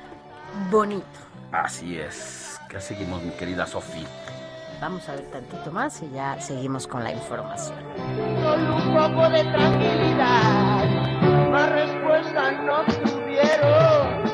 bonito. 0.70 1.06
Así 1.52 1.98
es. 1.98 2.60
Que 2.70 2.82
seguimos, 2.82 3.22
mi 3.24 3.32
querida 3.32 3.66
Sofía. 3.66 4.08
Vamos 4.80 5.08
a 5.10 5.14
ver 5.14 5.26
tantito 5.32 5.72
más 5.72 6.02
y 6.04 6.10
ya 6.12 6.40
seguimos 6.40 6.86
con 6.88 7.04
la 7.04 7.12
información. 7.12 7.80
Con 8.44 8.72
un 8.72 8.94
poco 8.94 9.30
de 9.30 9.44
tranquilidad, 9.44 10.86
más 11.50 11.70
respuesta 11.72 12.52
no 12.52 12.86
tuvieron. 12.86 14.27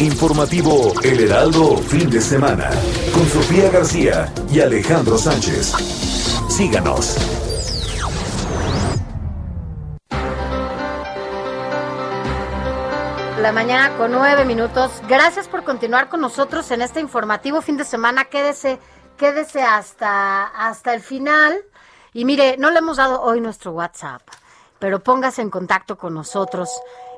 Informativo 0.00 0.92
El 1.02 1.18
Heraldo 1.24 1.76
Fin 1.78 2.08
de 2.08 2.20
Semana 2.20 2.70
con 3.12 3.26
Sofía 3.26 3.68
García 3.68 4.32
y 4.48 4.60
Alejandro 4.60 5.18
Sánchez. 5.18 5.72
Síganos. 6.48 7.16
La 13.40 13.50
mañana 13.50 13.96
con 13.96 14.12
nueve 14.12 14.44
minutos. 14.44 15.02
Gracias 15.08 15.48
por 15.48 15.64
continuar 15.64 16.08
con 16.08 16.20
nosotros 16.20 16.70
en 16.70 16.82
este 16.82 17.00
informativo 17.00 17.60
fin 17.60 17.76
de 17.76 17.84
semana. 17.84 18.26
Quédese, 18.26 18.78
quédese 19.16 19.62
hasta, 19.62 20.44
hasta 20.44 20.94
el 20.94 21.00
final. 21.00 21.56
Y 22.12 22.24
mire, 22.24 22.56
no 22.56 22.70
le 22.70 22.78
hemos 22.78 22.98
dado 22.98 23.20
hoy 23.20 23.40
nuestro 23.40 23.72
WhatsApp, 23.72 24.22
pero 24.78 25.02
póngase 25.02 25.42
en 25.42 25.50
contacto 25.50 25.98
con 25.98 26.14
nosotros. 26.14 26.70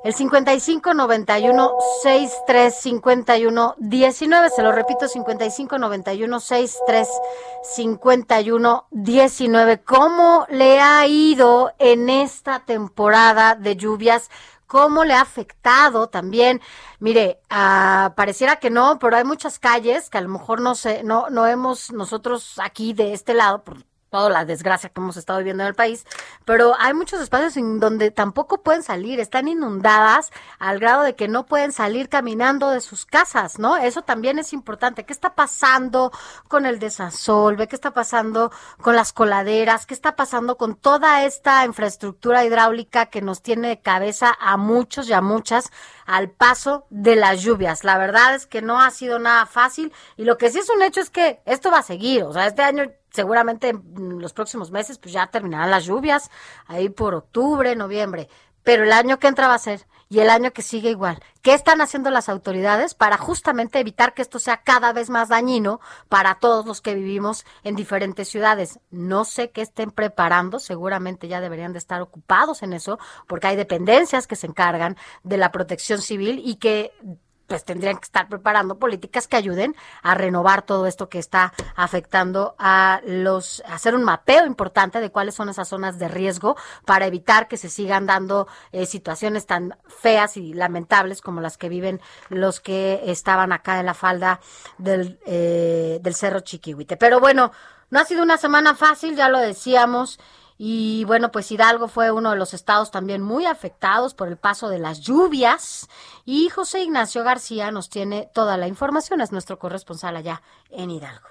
El 0.02 0.14
55 0.14 0.94
91 0.94 1.72
63 2.02 2.74
51 2.74 3.74
19, 3.76 4.48
se 4.48 4.62
lo 4.62 4.72
repito, 4.72 5.06
55 5.06 5.78
91 5.78 6.40
63 6.40 7.08
51 7.62 8.86
19. 8.90 9.82
¿Cómo 9.82 10.46
le 10.48 10.80
ha 10.80 11.06
ido 11.06 11.72
en 11.78 12.08
esta 12.08 12.60
temporada 12.60 13.54
de 13.54 13.76
lluvias? 13.76 14.30
cómo 14.70 15.04
le 15.04 15.14
ha 15.14 15.22
afectado 15.22 16.08
también. 16.10 16.60
Mire, 17.00 17.40
ah, 17.50 18.12
pareciera 18.16 18.60
que 18.60 18.70
no, 18.70 19.00
pero 19.00 19.16
hay 19.16 19.24
muchas 19.24 19.58
calles 19.58 20.08
que 20.08 20.18
a 20.18 20.20
lo 20.20 20.28
mejor 20.28 20.60
no 20.60 20.76
sé, 20.76 21.02
no, 21.02 21.28
no 21.28 21.48
hemos 21.48 21.90
nosotros 21.92 22.54
aquí 22.62 22.92
de 22.92 23.12
este 23.12 23.34
lado, 23.34 23.64
toda 24.10 24.28
la 24.28 24.44
desgracia 24.44 24.90
que 24.90 25.00
hemos 25.00 25.16
estado 25.16 25.38
viviendo 25.38 25.62
en 25.62 25.68
el 25.68 25.74
país, 25.74 26.04
pero 26.44 26.74
hay 26.78 26.92
muchos 26.94 27.20
espacios 27.20 27.56
en 27.56 27.80
donde 27.80 28.10
tampoco 28.10 28.62
pueden 28.62 28.82
salir, 28.82 29.20
están 29.20 29.48
inundadas 29.48 30.30
al 30.58 30.78
grado 30.80 31.02
de 31.02 31.14
que 31.14 31.28
no 31.28 31.46
pueden 31.46 31.72
salir 31.72 32.08
caminando 32.08 32.70
de 32.70 32.80
sus 32.80 33.06
casas, 33.06 33.58
¿no? 33.58 33.76
Eso 33.76 34.02
también 34.02 34.38
es 34.38 34.52
importante. 34.52 35.04
¿Qué 35.04 35.12
está 35.12 35.34
pasando 35.34 36.12
con 36.48 36.66
el 36.66 36.78
desasolve? 36.78 37.68
¿Qué 37.68 37.76
está 37.76 37.92
pasando 37.92 38.50
con 38.82 38.96
las 38.96 39.12
coladeras? 39.12 39.86
¿Qué 39.86 39.94
está 39.94 40.16
pasando 40.16 40.56
con 40.56 40.74
toda 40.74 41.24
esta 41.24 41.64
infraestructura 41.64 42.44
hidráulica 42.44 43.06
que 43.06 43.22
nos 43.22 43.42
tiene 43.42 43.68
de 43.68 43.80
cabeza 43.80 44.36
a 44.40 44.56
muchos 44.56 45.08
y 45.08 45.12
a 45.12 45.20
muchas 45.20 45.70
al 46.06 46.30
paso 46.30 46.86
de 46.90 47.16
las 47.16 47.40
lluvias? 47.42 47.84
La 47.84 47.96
verdad 47.96 48.34
es 48.34 48.46
que 48.46 48.62
no 48.62 48.80
ha 48.80 48.90
sido 48.90 49.18
nada 49.18 49.46
fácil 49.46 49.92
y 50.16 50.24
lo 50.24 50.36
que 50.36 50.50
sí 50.50 50.58
es 50.58 50.68
un 50.68 50.82
hecho 50.82 51.00
es 51.00 51.10
que 51.10 51.40
esto 51.44 51.70
va 51.70 51.78
a 51.78 51.82
seguir, 51.82 52.24
o 52.24 52.32
sea, 52.32 52.46
este 52.46 52.62
año 52.62 52.90
seguramente 53.10 53.70
en 53.70 54.18
los 54.20 54.32
próximos 54.32 54.70
meses 54.70 54.98
pues 54.98 55.12
ya 55.12 55.26
terminarán 55.28 55.70
las 55.70 55.84
lluvias, 55.84 56.30
ahí 56.66 56.88
por 56.88 57.14
octubre, 57.14 57.74
noviembre, 57.76 58.28
pero 58.62 58.84
el 58.84 58.92
año 58.92 59.18
que 59.18 59.28
entra 59.28 59.48
va 59.48 59.54
a 59.54 59.58
ser 59.58 59.86
y 60.08 60.18
el 60.18 60.28
año 60.28 60.52
que 60.52 60.62
sigue 60.62 60.90
igual. 60.90 61.22
¿Qué 61.40 61.54
están 61.54 61.80
haciendo 61.80 62.10
las 62.10 62.28
autoridades 62.28 62.94
para 62.94 63.16
justamente 63.16 63.78
evitar 63.78 64.12
que 64.12 64.22
esto 64.22 64.40
sea 64.40 64.62
cada 64.62 64.92
vez 64.92 65.08
más 65.08 65.28
dañino 65.28 65.80
para 66.08 66.34
todos 66.34 66.66
los 66.66 66.80
que 66.80 66.94
vivimos 66.94 67.46
en 67.62 67.76
diferentes 67.76 68.28
ciudades? 68.28 68.80
No 68.90 69.24
sé 69.24 69.50
qué 69.50 69.62
estén 69.62 69.92
preparando, 69.92 70.58
seguramente 70.58 71.28
ya 71.28 71.40
deberían 71.40 71.72
de 71.72 71.78
estar 71.78 72.02
ocupados 72.02 72.62
en 72.64 72.72
eso, 72.72 72.98
porque 73.28 73.46
hay 73.46 73.56
dependencias 73.56 74.26
que 74.26 74.36
se 74.36 74.48
encargan 74.48 74.96
de 75.22 75.36
la 75.36 75.52
protección 75.52 76.02
civil 76.02 76.42
y 76.44 76.56
que 76.56 76.92
pues 77.50 77.64
tendrían 77.64 77.96
que 77.96 78.04
estar 78.04 78.28
preparando 78.28 78.78
políticas 78.78 79.26
que 79.26 79.36
ayuden 79.36 79.74
a 80.04 80.14
renovar 80.14 80.62
todo 80.62 80.86
esto 80.86 81.08
que 81.08 81.18
está 81.18 81.52
afectando 81.74 82.54
a 82.60 83.00
los, 83.04 83.60
hacer 83.66 83.96
un 83.96 84.04
mapeo 84.04 84.46
importante 84.46 85.00
de 85.00 85.10
cuáles 85.10 85.34
son 85.34 85.48
esas 85.48 85.66
zonas 85.66 85.98
de 85.98 86.06
riesgo 86.06 86.56
para 86.84 87.06
evitar 87.06 87.48
que 87.48 87.56
se 87.56 87.68
sigan 87.68 88.06
dando 88.06 88.46
eh, 88.70 88.86
situaciones 88.86 89.46
tan 89.46 89.76
feas 89.88 90.36
y 90.36 90.54
lamentables 90.54 91.22
como 91.22 91.40
las 91.40 91.58
que 91.58 91.68
viven 91.68 92.00
los 92.28 92.60
que 92.60 93.02
estaban 93.06 93.50
acá 93.50 93.80
en 93.80 93.86
la 93.86 93.94
falda 93.94 94.38
del, 94.78 95.18
eh, 95.26 95.98
del 96.02 96.14
Cerro 96.14 96.38
Chiquihuite. 96.42 96.96
Pero 96.96 97.18
bueno, 97.18 97.50
no 97.90 97.98
ha 97.98 98.04
sido 98.04 98.22
una 98.22 98.36
semana 98.36 98.76
fácil, 98.76 99.16
ya 99.16 99.28
lo 99.28 99.40
decíamos. 99.40 100.20
Y 100.62 101.04
bueno, 101.06 101.32
pues 101.32 101.50
Hidalgo 101.50 101.88
fue 101.88 102.10
uno 102.12 102.32
de 102.32 102.36
los 102.36 102.52
estados 102.52 102.90
también 102.90 103.22
muy 103.22 103.46
afectados 103.46 104.12
por 104.12 104.28
el 104.28 104.36
paso 104.36 104.68
de 104.68 104.78
las 104.78 105.00
lluvias. 105.00 105.88
Y 106.26 106.50
José 106.50 106.82
Ignacio 106.82 107.24
García 107.24 107.70
nos 107.70 107.88
tiene 107.88 108.28
toda 108.34 108.58
la 108.58 108.68
información, 108.68 109.22
es 109.22 109.32
nuestro 109.32 109.58
corresponsal 109.58 110.16
allá 110.16 110.42
en 110.68 110.90
Hidalgo. 110.90 111.28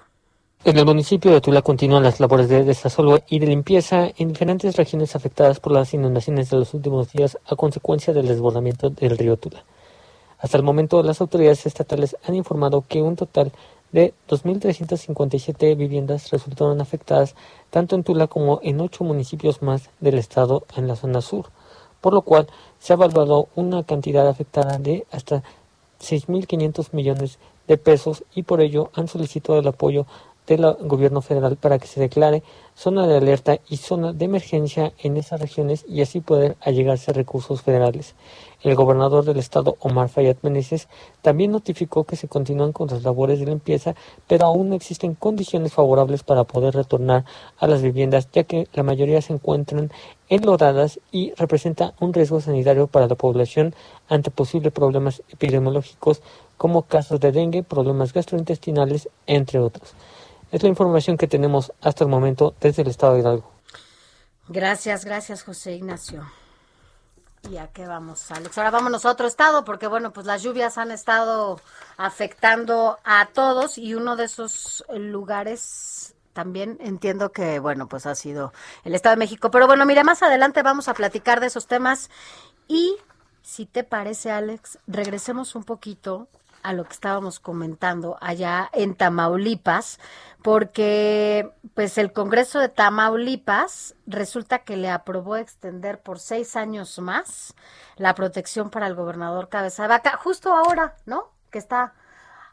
En 0.64 0.76
el 0.76 0.84
municipio 0.84 1.30
de 1.30 1.40
Tula 1.40 1.62
continúan 1.62 2.02
las 2.02 2.18
labores 2.18 2.48
de 2.48 2.64
desasolvo 2.64 3.20
y 3.28 3.38
de 3.38 3.46
limpieza 3.46 4.08
en 4.16 4.32
diferentes 4.32 4.74
regiones 4.74 5.14
afectadas 5.14 5.60
por 5.60 5.74
las 5.74 5.94
inundaciones 5.94 6.50
de 6.50 6.56
los 6.56 6.74
últimos 6.74 7.12
días 7.12 7.38
a 7.46 7.54
consecuencia 7.54 8.12
del 8.12 8.26
desbordamiento 8.26 8.90
del 8.90 9.16
río 9.16 9.36
Tula. 9.36 9.62
Hasta 10.40 10.56
el 10.56 10.64
momento, 10.64 11.04
las 11.04 11.20
autoridades 11.20 11.66
estatales 11.66 12.16
han 12.26 12.34
informado 12.34 12.84
que 12.88 13.00
un 13.00 13.14
total 13.14 13.52
de 13.92 14.14
2.357 14.28 15.76
viviendas 15.76 16.30
resultaron 16.30 16.80
afectadas 16.80 17.34
tanto 17.70 17.96
en 17.96 18.04
Tula 18.04 18.26
como 18.28 18.60
en 18.62 18.80
ocho 18.80 19.04
municipios 19.04 19.62
más 19.62 19.90
del 20.00 20.18
estado 20.18 20.64
en 20.76 20.86
la 20.86 20.96
zona 20.96 21.20
sur, 21.20 21.46
por 22.00 22.14
lo 22.14 22.22
cual 22.22 22.46
se 22.78 22.92
ha 22.92 22.96
evaluado 22.96 23.48
una 23.56 23.82
cantidad 23.82 24.28
afectada 24.28 24.78
de 24.78 25.06
hasta 25.10 25.42
6.500 26.00 26.88
millones 26.92 27.38
de 27.66 27.76
pesos 27.78 28.24
y 28.34 28.42
por 28.42 28.60
ello 28.60 28.90
han 28.94 29.08
solicitado 29.08 29.58
el 29.58 29.68
apoyo 29.68 30.06
del 30.46 30.62
gobierno 30.80 31.22
federal 31.22 31.56
para 31.56 31.78
que 31.78 31.86
se 31.86 32.00
declare 32.00 32.42
zona 32.74 33.06
de 33.06 33.16
alerta 33.16 33.58
y 33.68 33.76
zona 33.76 34.12
de 34.12 34.24
emergencia 34.24 34.92
en 34.98 35.16
esas 35.16 35.40
regiones 35.40 35.84
y 35.86 36.00
así 36.00 36.20
poder 36.20 36.56
allegarse 36.60 37.12
recursos 37.12 37.62
federales. 37.62 38.14
El 38.62 38.74
gobernador 38.74 39.24
del 39.24 39.38
estado, 39.38 39.76
Omar 39.80 40.08
Fayad 40.08 40.36
Meneses, 40.42 40.88
también 41.22 41.50
notificó 41.50 42.04
que 42.04 42.16
se 42.16 42.28
continúan 42.28 42.72
con 42.72 42.88
las 42.88 43.02
labores 43.02 43.38
de 43.38 43.46
limpieza, 43.46 43.94
pero 44.26 44.46
aún 44.46 44.68
no 44.68 44.74
existen 44.74 45.14
condiciones 45.14 45.72
favorables 45.72 46.22
para 46.22 46.44
poder 46.44 46.74
retornar 46.74 47.24
a 47.58 47.66
las 47.66 47.80
viviendas, 47.80 48.28
ya 48.32 48.44
que 48.44 48.68
la 48.72 48.82
mayoría 48.82 49.22
se 49.22 49.32
encuentran 49.32 49.90
enlodadas 50.28 51.00
y 51.10 51.32
representa 51.34 51.94
un 52.00 52.12
riesgo 52.12 52.40
sanitario 52.40 52.86
para 52.86 53.06
la 53.06 53.14
población 53.14 53.74
ante 54.08 54.30
posibles 54.30 54.72
problemas 54.72 55.22
epidemiológicos 55.30 56.22
como 56.56 56.82
casos 56.82 57.18
de 57.20 57.32
dengue, 57.32 57.62
problemas 57.62 58.12
gastrointestinales, 58.12 59.08
entre 59.26 59.58
otros. 59.58 59.94
Es 60.50 60.62
la 60.62 60.68
información 60.68 61.16
que 61.16 61.28
tenemos 61.28 61.72
hasta 61.80 62.04
el 62.04 62.10
momento 62.10 62.54
desde 62.60 62.82
el 62.82 62.88
estado 62.88 63.14
de 63.14 63.20
Hidalgo. 63.20 63.50
Gracias, 64.48 65.04
gracias 65.04 65.44
José 65.44 65.74
Ignacio. 65.74 66.24
¿Y 67.48 67.56
a 67.56 67.68
qué 67.68 67.86
vamos, 67.86 68.30
Alex? 68.30 68.58
Ahora 68.58 68.70
vámonos 68.70 69.06
a 69.06 69.10
otro 69.10 69.26
estado, 69.26 69.64
porque 69.64 69.86
bueno, 69.86 70.12
pues 70.12 70.26
las 70.26 70.42
lluvias 70.42 70.76
han 70.76 70.90
estado 70.90 71.60
afectando 71.96 72.98
a 73.04 73.26
todos 73.32 73.78
y 73.78 73.94
uno 73.94 74.16
de 74.16 74.24
esos 74.24 74.84
lugares 74.90 76.14
también 76.32 76.78
entiendo 76.80 77.32
que, 77.32 77.58
bueno, 77.58 77.88
pues 77.88 78.06
ha 78.06 78.14
sido 78.14 78.52
el 78.84 78.94
Estado 78.94 79.14
de 79.14 79.20
México. 79.20 79.50
Pero 79.50 79.66
bueno, 79.66 79.86
mira, 79.86 80.04
más 80.04 80.22
adelante 80.22 80.62
vamos 80.62 80.88
a 80.88 80.94
platicar 80.94 81.40
de 81.40 81.46
esos 81.46 81.66
temas 81.66 82.10
y, 82.68 82.96
si 83.42 83.66
te 83.66 83.84
parece, 83.84 84.30
Alex, 84.30 84.78
regresemos 84.86 85.54
un 85.54 85.64
poquito 85.64 86.28
a 86.62 86.72
lo 86.72 86.84
que 86.84 86.92
estábamos 86.92 87.40
comentando 87.40 88.16
allá 88.20 88.70
en 88.72 88.94
Tamaulipas, 88.94 89.98
porque 90.42 91.50
pues 91.74 91.98
el 91.98 92.12
Congreso 92.12 92.58
de 92.58 92.68
Tamaulipas 92.68 93.94
resulta 94.06 94.60
que 94.60 94.76
le 94.76 94.90
aprobó 94.90 95.36
extender 95.36 96.00
por 96.00 96.18
seis 96.18 96.56
años 96.56 96.98
más 96.98 97.54
la 97.96 98.14
protección 98.14 98.70
para 98.70 98.86
el 98.86 98.94
gobernador 98.94 99.48
Cabeza 99.48 99.82
de 99.82 99.88
Vaca, 99.88 100.16
justo 100.16 100.52
ahora, 100.52 100.96
¿no? 101.06 101.30
Que 101.50 101.58
está 101.58 101.94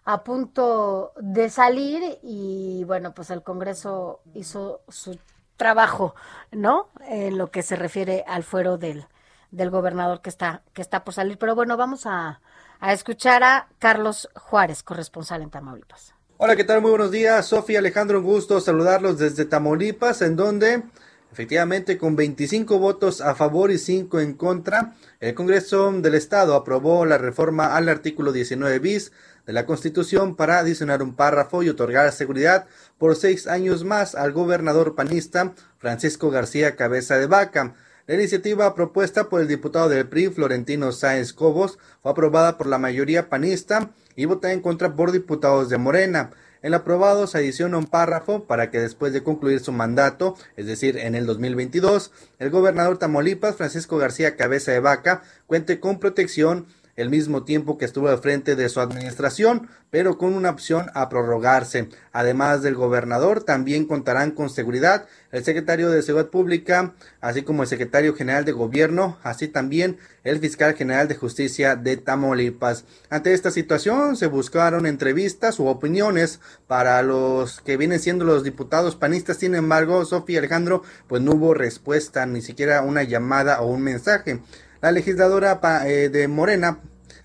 a 0.05 0.23
punto 0.23 1.11
de 1.17 1.49
salir 1.49 2.19
y 2.23 2.83
bueno, 2.85 3.13
pues 3.13 3.29
el 3.29 3.43
Congreso 3.43 4.21
hizo 4.33 4.81
su 4.87 5.19
trabajo, 5.57 6.15
¿no? 6.51 6.87
En 7.01 7.37
lo 7.37 7.51
que 7.51 7.63
se 7.63 7.75
refiere 7.75 8.23
al 8.27 8.43
fuero 8.43 8.77
del, 8.77 9.05
del 9.51 9.69
gobernador 9.69 10.21
que 10.21 10.29
está, 10.29 10.61
que 10.73 10.81
está 10.81 11.03
por 11.03 11.13
salir. 11.13 11.37
Pero 11.37 11.55
bueno, 11.55 11.75
vamos 11.75 12.05
a, 12.05 12.39
a 12.79 12.93
escuchar 12.93 13.43
a 13.43 13.67
Carlos 13.79 14.29
Juárez, 14.35 14.83
corresponsal 14.83 15.41
en 15.41 15.49
Tamaulipas. 15.49 16.13
Hola, 16.37 16.55
¿qué 16.55 16.63
tal? 16.63 16.81
Muy 16.81 16.91
buenos 16.91 17.11
días. 17.11 17.47
Sofía 17.47 17.79
Alejandro, 17.79 18.19
un 18.19 18.25
gusto 18.25 18.61
saludarlos 18.61 19.17
desde 19.17 19.45
Tamaulipas, 19.45 20.21
en 20.21 20.35
donde 20.35 20.83
efectivamente 21.31 21.97
con 21.97 22.15
25 22.15 22.79
votos 22.79 23.21
a 23.21 23.35
favor 23.35 23.71
y 23.71 23.77
5 23.77 24.19
en 24.19 24.33
contra, 24.33 24.93
el 25.19 25.33
Congreso 25.33 25.91
del 25.91 26.15
Estado 26.15 26.55
aprobó 26.55 27.05
la 27.05 27.17
reforma 27.17 27.75
al 27.75 27.89
artículo 27.89 28.31
19 28.31 28.79
bis 28.79 29.11
de 29.47 29.53
la 29.53 29.65
Constitución 29.65 30.35
para 30.35 30.59
adicionar 30.59 31.01
un 31.01 31.15
párrafo 31.15 31.63
y 31.63 31.69
otorgar 31.69 32.11
seguridad 32.11 32.67
por 32.97 33.15
seis 33.15 33.47
años 33.47 33.83
más 33.83 34.13
al 34.13 34.31
gobernador 34.31 34.93
panista 34.93 35.53
Francisco 35.79 36.29
García 36.29 36.75
Cabeza 36.75 37.17
de 37.17 37.27
Vaca. 37.27 37.73
La 38.07 38.15
iniciativa 38.15 38.73
propuesta 38.73 39.27
por 39.27 39.41
el 39.41 39.49
diputado 39.49 39.89
del 39.89 40.07
PRI, 40.07 40.29
Florentino 40.29 40.93
Sáenz 40.93 41.33
Cobos, 41.33 41.77
fue 42.01 42.09
aprobada 42.09 42.57
por 42.57 42.67
la 42.67 42.77
mayoría 42.77 43.27
panista 43.27 43.91
y 44.15 44.23
votada 44.23 44.53
en 44.53 44.61
contra 44.61 44.95
por 44.95 45.11
diputados 45.11 45.67
de 45.67 45.77
Morena. 45.77 46.31
En 46.61 46.69
el 46.69 46.75
aprobado 46.75 47.27
se 47.27 47.39
adiciona 47.39 47.77
un 47.77 47.85
párrafo 47.85 48.45
para 48.45 48.71
que 48.71 48.79
después 48.79 49.11
de 49.11 49.23
concluir 49.23 49.59
su 49.59 49.73
mandato, 49.73 50.37
es 50.55 50.67
decir, 50.67 50.97
en 50.97 51.15
el 51.15 51.25
2022, 51.25 52.13
el 52.39 52.49
gobernador 52.49 52.97
Tamaulipas, 52.97 53.57
Francisco 53.57 53.97
García 53.97 54.37
Cabeza 54.37 54.71
de 54.71 54.79
Vaca, 54.79 55.23
cuente 55.45 55.81
con 55.81 55.99
protección 55.99 56.65
el 56.97 57.11
mismo 57.11 57.43
tiempo 57.43 57.77
que 57.77 57.85
estuvo 57.85 58.09
al 58.09 58.17
frente 58.17 58.55
de 58.55 58.67
su 58.69 58.81
administración, 58.81 59.69
pero 59.91 60.17
con 60.17 60.33
una 60.33 60.49
opción 60.49 60.87
a 60.95 61.07
prorrogarse. 61.09 61.89
Además 62.11 62.63
del 62.63 62.75
gobernador, 62.75 63.43
también 63.43 63.85
contarán 63.85 64.31
con 64.31 64.49
seguridad 64.49 65.05
el 65.31 65.45
secretario 65.45 65.91
de 65.91 66.01
Seguridad 66.01 66.31
Pública, 66.31 66.95
así 67.21 67.43
como 67.43 67.61
el 67.61 67.69
secretario 67.69 68.15
general 68.15 68.45
de 68.45 68.51
Gobierno, 68.51 69.17
así 69.21 69.47
también 69.47 69.97
el 70.23 70.39
fiscal 70.39 70.73
general 70.73 71.07
de 71.07 71.15
Justicia 71.15 71.75
de 71.75 71.97
Tamaulipas. 71.97 72.85
Ante 73.09 73.33
esta 73.33 73.51
situación, 73.51 74.15
se 74.15 74.25
buscaron 74.25 74.87
entrevistas 74.87 75.59
u 75.59 75.67
opiniones 75.67 76.39
para 76.65 77.01
los 77.03 77.61
que 77.61 77.77
vienen 77.77 77.99
siendo 77.99 78.25
los 78.25 78.43
diputados 78.43 78.95
panistas. 78.95 79.37
Sin 79.37 79.53
embargo, 79.53 80.03
Sofía 80.03 80.39
Alejandro, 80.39 80.81
pues 81.07 81.21
no 81.21 81.33
hubo 81.33 81.53
respuesta, 81.53 82.25
ni 82.25 82.41
siquiera 82.41 82.81
una 82.81 83.03
llamada 83.03 83.61
o 83.61 83.67
un 83.67 83.83
mensaje. 83.83 84.39
La 84.81 84.91
legisladora 84.91 85.59
eh, 85.85 86.09
de 86.09 86.27
Morena 86.27 86.79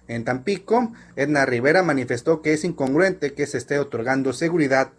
en 0.09 0.25
Tampico, 0.25 0.93
Edna 1.17 1.47
Rivera, 1.47 1.83
manifestó 1.83 2.43
que 2.43 2.53
es 2.53 2.65
incongruente 2.65 3.35
que 3.35 3.47
se 3.47 3.59
esté 3.59 3.79
otorgando 3.79 4.33
seguridad 4.33 4.93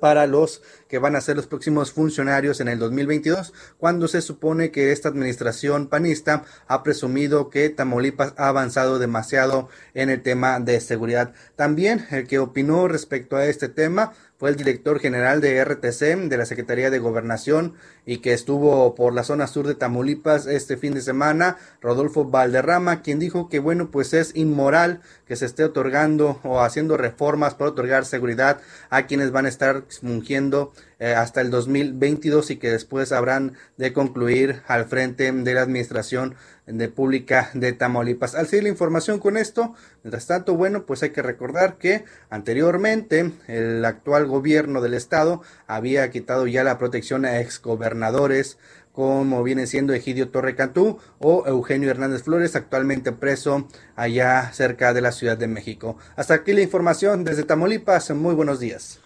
para 0.00 0.26
los 0.26 0.62
que 0.88 0.98
van 0.98 1.16
a 1.16 1.20
ser 1.20 1.36
los 1.36 1.46
próximos 1.46 1.92
funcionarios 1.92 2.60
en 2.60 2.68
el 2.68 2.78
2022, 2.78 3.52
cuando 3.78 4.08
se 4.08 4.22
supone 4.22 4.70
que 4.70 4.92
esta 4.92 5.08
administración 5.08 5.88
panista 5.88 6.44
ha 6.66 6.82
presumido 6.82 7.50
que 7.50 7.68
Tamaulipas 7.68 8.34
ha 8.36 8.48
avanzado 8.48 8.98
demasiado 8.98 9.68
en 9.94 10.10
el 10.10 10.22
tema 10.22 10.60
de 10.60 10.80
seguridad. 10.80 11.34
También 11.56 12.06
el 12.10 12.26
que 12.26 12.38
opinó 12.38 12.88
respecto 12.88 13.36
a 13.36 13.46
este 13.46 13.68
tema 13.68 14.12
fue 14.38 14.50
el 14.50 14.56
director 14.56 15.00
general 15.00 15.40
de 15.40 15.62
RTC 15.64 16.28
de 16.28 16.36
la 16.36 16.46
Secretaría 16.46 16.90
de 16.90 17.00
Gobernación 17.00 17.74
y 18.06 18.18
que 18.18 18.32
estuvo 18.32 18.94
por 18.94 19.12
la 19.12 19.24
zona 19.24 19.48
sur 19.48 19.66
de 19.66 19.74
Tamaulipas 19.74 20.46
este 20.46 20.76
fin 20.76 20.94
de 20.94 21.00
semana, 21.00 21.56
Rodolfo 21.80 22.24
Valderrama, 22.24 23.02
quien 23.02 23.18
dijo 23.18 23.48
que 23.48 23.58
bueno, 23.58 23.90
pues 23.90 24.14
es 24.14 24.36
inmoral 24.36 25.00
que 25.26 25.34
se 25.34 25.44
esté 25.44 25.64
otorgando 25.64 26.40
o 26.44 26.60
haciendo 26.60 26.96
reformas 26.96 27.56
para 27.56 27.72
otorgar 27.72 28.04
seguridad 28.04 28.60
a 28.90 29.06
quienes 29.06 29.32
van 29.32 29.46
a 29.46 29.48
estar 29.48 29.84
fungiendo 29.88 30.72
eh, 31.00 31.14
hasta 31.14 31.40
el 31.40 31.50
2022 31.50 32.50
y 32.50 32.56
que 32.56 32.70
después 32.70 33.12
habrán 33.12 33.54
de 33.76 33.92
concluir 33.92 34.62
al 34.66 34.86
frente 34.86 35.30
de 35.30 35.54
la 35.54 35.62
administración 35.62 36.34
de 36.66 36.88
pública 36.88 37.50
de 37.54 37.72
Tamaulipas. 37.72 38.34
Al 38.34 38.46
seguir 38.48 38.64
la 38.64 38.70
información 38.70 39.20
con 39.20 39.36
esto, 39.36 39.74
mientras 40.02 40.26
tanto, 40.26 40.54
bueno, 40.54 40.86
pues 40.86 41.02
hay 41.02 41.10
que 41.10 41.22
recordar 41.22 41.78
que 41.78 42.04
anteriormente 42.30 43.32
el 43.46 43.84
actual 43.84 44.26
gobierno 44.26 44.80
del 44.80 44.94
estado 44.94 45.42
había 45.66 46.10
quitado 46.10 46.46
ya 46.46 46.64
la 46.64 46.78
protección 46.78 47.24
a 47.24 47.40
exgobernadores 47.40 48.58
como 48.98 49.44
viene 49.44 49.68
siendo 49.68 49.92
Egidio 49.92 50.30
Torre 50.30 50.56
Cantú 50.56 50.98
o 51.20 51.46
Eugenio 51.46 51.88
Hernández 51.88 52.24
Flores, 52.24 52.56
actualmente 52.56 53.12
preso 53.12 53.68
allá 53.94 54.50
cerca 54.52 54.92
de 54.92 55.00
la 55.00 55.12
Ciudad 55.12 55.38
de 55.38 55.46
México. 55.46 55.96
Hasta 56.16 56.34
aquí 56.34 56.52
la 56.52 56.62
información 56.62 57.22
desde 57.22 57.44
Tamaulipas. 57.44 58.10
Muy 58.10 58.34
buenos 58.34 58.58
días. 58.58 58.98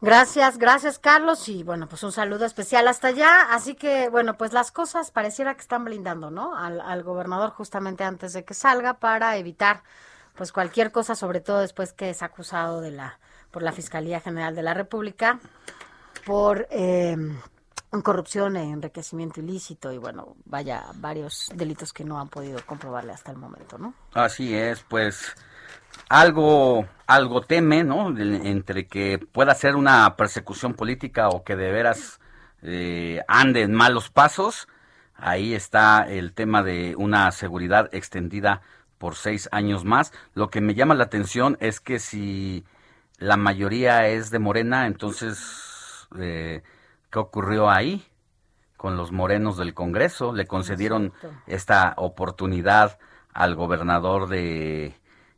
Gracias, 0.00 0.58
gracias 0.58 0.98
Carlos 0.98 1.48
y 1.48 1.62
bueno, 1.62 1.88
pues 1.88 2.02
un 2.02 2.12
saludo 2.12 2.44
especial 2.44 2.88
hasta 2.88 3.08
allá. 3.08 3.52
Así 3.54 3.74
que 3.74 4.08
bueno, 4.08 4.36
pues 4.36 4.52
las 4.52 4.70
cosas 4.70 5.10
pareciera 5.10 5.54
que 5.54 5.62
están 5.62 5.84
blindando, 5.84 6.30
¿no? 6.30 6.56
Al, 6.56 6.80
al 6.80 7.02
gobernador 7.02 7.50
justamente 7.50 8.04
antes 8.04 8.32
de 8.32 8.44
que 8.44 8.54
salga 8.54 8.94
para 8.94 9.36
evitar 9.36 9.82
pues 10.34 10.52
cualquier 10.52 10.92
cosa, 10.92 11.14
sobre 11.14 11.40
todo 11.40 11.60
después 11.60 11.92
que 11.92 12.10
es 12.10 12.22
acusado 12.22 12.80
de 12.80 12.90
la 12.90 13.18
por 13.50 13.62
la 13.62 13.70
Fiscalía 13.70 14.20
General 14.20 14.54
de 14.56 14.62
la 14.64 14.74
República 14.74 15.38
por 16.26 16.66
eh, 16.70 17.16
corrupción 18.02 18.56
e 18.56 18.70
enriquecimiento 18.70 19.40
ilícito 19.40 19.92
y 19.92 19.98
bueno, 19.98 20.36
vaya 20.44 20.86
varios 20.96 21.50
delitos 21.54 21.92
que 21.92 22.04
no 22.04 22.20
han 22.20 22.28
podido 22.28 22.58
comprobarle 22.66 23.12
hasta 23.12 23.30
el 23.30 23.36
momento, 23.36 23.78
¿no? 23.78 23.94
Así 24.12 24.54
es, 24.54 24.82
pues 24.82 25.34
algo, 26.14 26.86
algo 27.08 27.40
teme, 27.40 27.82
¿no? 27.82 28.08
Entre 28.16 28.86
que 28.86 29.18
pueda 29.18 29.52
ser 29.54 29.74
una 29.74 30.14
persecución 30.16 30.74
política 30.74 31.28
o 31.28 31.42
que 31.42 31.56
de 31.56 31.72
veras 31.72 32.20
eh, 32.62 33.20
ande 33.26 33.62
en 33.62 33.74
malos 33.74 34.10
pasos. 34.10 34.68
Ahí 35.16 35.54
está 35.54 36.06
el 36.08 36.32
tema 36.32 36.62
de 36.62 36.94
una 36.96 37.32
seguridad 37.32 37.92
extendida 37.92 38.62
por 38.98 39.16
seis 39.16 39.48
años 39.50 39.84
más. 39.84 40.12
Lo 40.34 40.50
que 40.50 40.60
me 40.60 40.74
llama 40.74 40.94
la 40.94 41.04
atención 41.04 41.56
es 41.60 41.80
que 41.80 41.98
si 41.98 42.64
la 43.18 43.36
mayoría 43.36 44.06
es 44.06 44.30
de 44.30 44.38
Morena, 44.38 44.86
entonces, 44.86 46.06
eh, 46.16 46.62
¿qué 47.10 47.18
ocurrió 47.18 47.68
ahí 47.68 48.06
con 48.76 48.96
los 48.96 49.10
morenos 49.10 49.56
del 49.56 49.74
Congreso? 49.74 50.32
Le 50.32 50.46
concedieron 50.46 51.12
esta 51.48 51.94
oportunidad 51.96 53.00
al 53.32 53.56
gobernador 53.56 54.28
de 54.28 54.94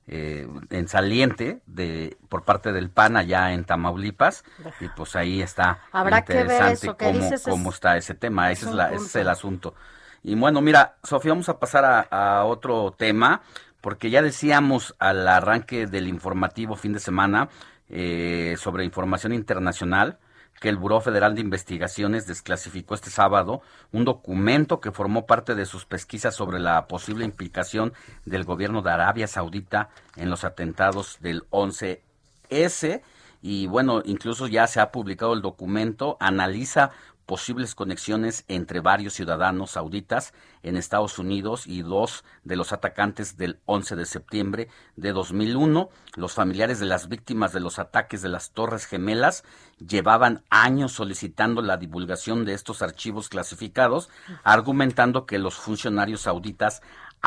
eh, 0.08 0.48
en 0.70 0.88
saliente 0.88 1.60
de 1.66 2.16
por 2.28 2.44
parte 2.44 2.72
del 2.72 2.90
PAN 2.90 3.16
allá 3.16 3.52
en 3.52 3.64
Tamaulipas 3.64 4.44
y 4.80 4.88
pues 4.90 5.16
ahí 5.16 5.42
está 5.42 5.80
Habrá 5.90 6.18
interesante 6.18 6.80
que 6.96 7.12
ver 7.12 7.32
eso, 7.32 7.50
cómo, 7.50 7.70
es, 7.70 7.74
está 7.74 7.96
ese 7.96 8.14
tema, 8.14 8.52
ese 8.52 8.66
es, 8.66 8.72
la, 8.72 8.92
ese 8.92 9.04
es 9.04 9.16
el 9.16 9.28
asunto. 9.28 9.74
Y 10.22 10.34
bueno, 10.34 10.60
mira, 10.60 10.96
Sofía, 11.02 11.32
vamos 11.32 11.48
a 11.48 11.58
pasar 11.58 11.84
a, 11.84 12.00
a, 12.00 12.44
otro 12.44 12.94
tema, 12.96 13.42
porque 13.80 14.10
ya 14.10 14.22
decíamos 14.22 14.94
al 14.98 15.26
arranque 15.26 15.86
del 15.86 16.08
informativo 16.08 16.76
fin 16.76 16.92
de 16.92 17.00
semana 17.00 17.48
eh, 17.88 18.56
sobre 18.58 18.84
información 18.84 19.32
internacional, 19.32 20.18
que 20.60 20.68
el 20.68 20.76
Buró 20.76 21.00
Federal 21.00 21.34
de 21.34 21.40
Investigaciones 21.40 22.26
desclasificó 22.26 22.94
este 22.94 23.10
sábado 23.10 23.62
un 23.92 24.04
documento 24.04 24.80
que 24.80 24.92
formó 24.92 25.26
parte 25.26 25.54
de 25.54 25.66
sus 25.66 25.84
pesquisas 25.84 26.34
sobre 26.34 26.58
la 26.58 26.86
posible 26.86 27.24
implicación 27.24 27.92
del 28.24 28.44
gobierno 28.44 28.82
de 28.82 28.90
Arabia 28.90 29.26
Saudita 29.26 29.90
en 30.16 30.30
los 30.30 30.44
atentados 30.44 31.18
del 31.20 31.44
11S. 31.50 33.02
Y 33.42 33.66
bueno, 33.66 34.02
incluso 34.04 34.46
ya 34.46 34.66
se 34.66 34.80
ha 34.80 34.90
publicado 34.90 35.34
el 35.34 35.42
documento, 35.42 36.16
analiza 36.20 36.90
posibles 37.26 37.74
conexiones 37.74 38.44
entre 38.48 38.80
varios 38.80 39.14
ciudadanos 39.14 39.72
sauditas 39.72 40.32
en 40.62 40.76
Estados 40.76 41.18
Unidos 41.18 41.66
y 41.66 41.82
dos 41.82 42.24
de 42.44 42.56
los 42.56 42.72
atacantes 42.72 43.36
del 43.36 43.58
11 43.66 43.96
de 43.96 44.06
septiembre 44.06 44.68
de 44.94 45.12
2001. 45.12 45.90
Los 46.16 46.34
familiares 46.34 46.80
de 46.80 46.86
las 46.86 47.08
víctimas 47.08 47.52
de 47.52 47.60
los 47.60 47.78
ataques 47.78 48.22
de 48.22 48.28
las 48.28 48.52
Torres 48.52 48.86
Gemelas 48.86 49.44
llevaban 49.78 50.44
años 50.48 50.92
solicitando 50.92 51.60
la 51.62 51.76
divulgación 51.76 52.44
de 52.44 52.54
estos 52.54 52.80
archivos 52.80 53.28
clasificados, 53.28 54.08
argumentando 54.44 55.26
que 55.26 55.38
los 55.38 55.56
funcionarios 55.56 56.22
sauditas 56.22 56.80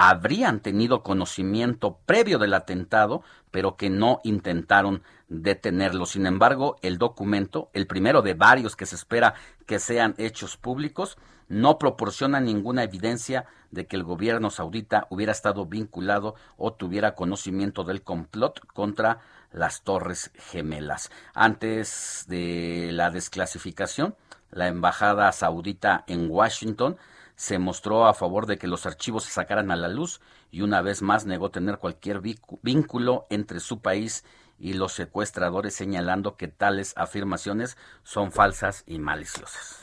habrían 0.07 0.61
tenido 0.61 1.03
conocimiento 1.03 1.99
previo 2.05 2.39
del 2.39 2.53
atentado, 2.53 3.21
pero 3.51 3.75
que 3.75 3.89
no 3.89 4.21
intentaron 4.23 5.03
detenerlo. 5.27 6.05
Sin 6.05 6.25
embargo, 6.25 6.77
el 6.81 6.97
documento, 6.97 7.69
el 7.73 7.85
primero 7.85 8.21
de 8.21 8.33
varios 8.33 8.77
que 8.77 8.85
se 8.85 8.95
espera 8.95 9.33
que 9.65 9.77
sean 9.77 10.15
hechos 10.17 10.55
públicos, 10.55 11.17
no 11.49 11.77
proporciona 11.77 12.39
ninguna 12.39 12.83
evidencia 12.83 13.45
de 13.71 13.87
que 13.87 13.97
el 13.97 14.03
gobierno 14.03 14.51
saudita 14.51 15.05
hubiera 15.09 15.33
estado 15.33 15.65
vinculado 15.65 16.35
o 16.55 16.71
tuviera 16.71 17.15
conocimiento 17.15 17.83
del 17.83 18.01
complot 18.01 18.65
contra 18.67 19.19
las 19.51 19.81
Torres 19.81 20.31
Gemelas. 20.35 21.11
Antes 21.33 22.23
de 22.29 22.91
la 22.93 23.09
desclasificación, 23.09 24.15
la 24.49 24.67
embajada 24.67 25.29
saudita 25.33 26.05
en 26.07 26.31
Washington 26.31 26.97
se 27.39 27.57
mostró 27.57 28.05
a 28.05 28.13
favor 28.13 28.47
de 28.47 28.57
que 28.57 28.67
los 28.67 28.85
archivos 28.85 29.23
se 29.23 29.31
sacaran 29.31 29.71
a 29.71 29.77
la 29.77 29.87
luz 29.87 30.19
y 30.51 30.61
una 30.61 30.81
vez 30.81 31.01
más 31.01 31.25
negó 31.25 31.51
tener 31.51 31.77
cualquier 31.77 32.19
vínculo 32.19 33.27
entre 33.29 33.61
su 33.61 33.79
país 33.79 34.25
y 34.59 34.73
los 34.73 34.91
secuestradores 34.91 35.73
señalando 35.73 36.35
que 36.35 36.49
tales 36.49 36.91
afirmaciones 36.97 37.77
son 38.03 38.33
falsas 38.33 38.83
y 38.87 38.99
maliciosas. 38.99 39.77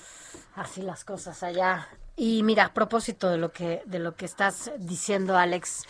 Así 0.55 0.83
las 0.83 1.07
cosas 1.07 1.43
allá. 1.43 1.89
Y 2.15 2.43
mira, 2.43 2.66
a 2.66 2.74
propósito 2.74 3.31
de 3.31 3.39
lo 3.39 3.53
que 3.53 3.83
de 3.87 4.01
lo 4.01 4.16
que 4.16 4.27
estás 4.27 4.70
diciendo, 4.78 5.39
Alex, 5.39 5.85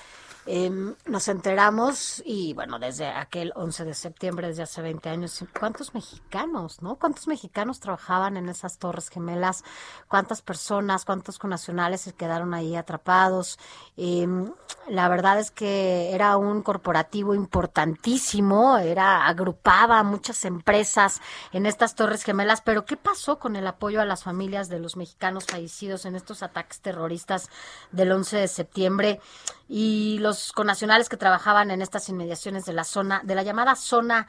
Em, 0.49 0.95
nos 1.07 1.27
enteramos 1.27 2.23
y 2.25 2.55
bueno, 2.55 2.79
desde 2.79 3.09
aquel 3.09 3.53
11 3.57 3.85
de 3.85 3.95
septiembre, 3.95 4.47
desde 4.47 4.63
hace 4.63 4.81
20 4.81 5.09
años, 5.09 5.45
¿cuántos 5.59 5.93
mexicanos, 5.93 6.83
no? 6.83 6.95
¿Cuántos 7.01 7.27
mexicanos 7.27 7.81
trabajaban 7.81 8.37
en 8.37 8.49
esas 8.49 8.79
torres 8.79 9.09
gemelas? 9.09 9.65
¿Cuántas 10.07 10.43
personas, 10.43 11.05
cuántos 11.05 11.41
connacionales 11.41 12.03
se 12.03 12.13
quedaron 12.13 12.55
ahí 12.55 12.77
atrapados? 12.77 13.59
Em, 13.97 14.53
la 14.89 15.09
verdad 15.09 15.41
es 15.41 15.51
que 15.51 16.13
era 16.15 16.37
un 16.37 16.63
corporativo 16.63 17.35
importantísimo, 17.35 18.79
era 18.79 19.27
agrupaba 19.27 20.01
muchas 20.05 20.45
empresas 20.45 21.21
en 21.53 21.67
estas 21.67 21.97
torres 21.97 22.23
gemelas, 22.23 22.61
pero 22.61 22.85
¿qué 22.85 22.97
pasó 22.97 23.41
con 23.41 23.57
el 23.57 23.67
apoyo 23.67 24.01
a 24.01 24.05
las 24.05 24.23
familias 24.23 24.69
de 24.69 24.79
los 24.79 24.97
mexicanos 24.97 25.47
fallecidos 25.47 26.07
en 26.07 26.15
estos 26.15 26.45
ataques 26.45 26.81
terroristas 26.81 27.51
del 27.91 28.13
11 28.13 28.37
de 28.37 28.49
septiembre? 28.49 29.21
y 29.69 30.19
los 30.21 30.36
conacionales 30.53 31.09
que 31.09 31.17
trabajaban 31.17 31.71
en 31.71 31.83
estas 31.83 32.09
inmediaciones 32.09 32.65
de 32.65 32.73
la 32.73 32.85
zona, 32.85 33.21
de 33.25 33.35
la 33.35 33.43
llamada 33.43 33.75
zona 33.75 34.27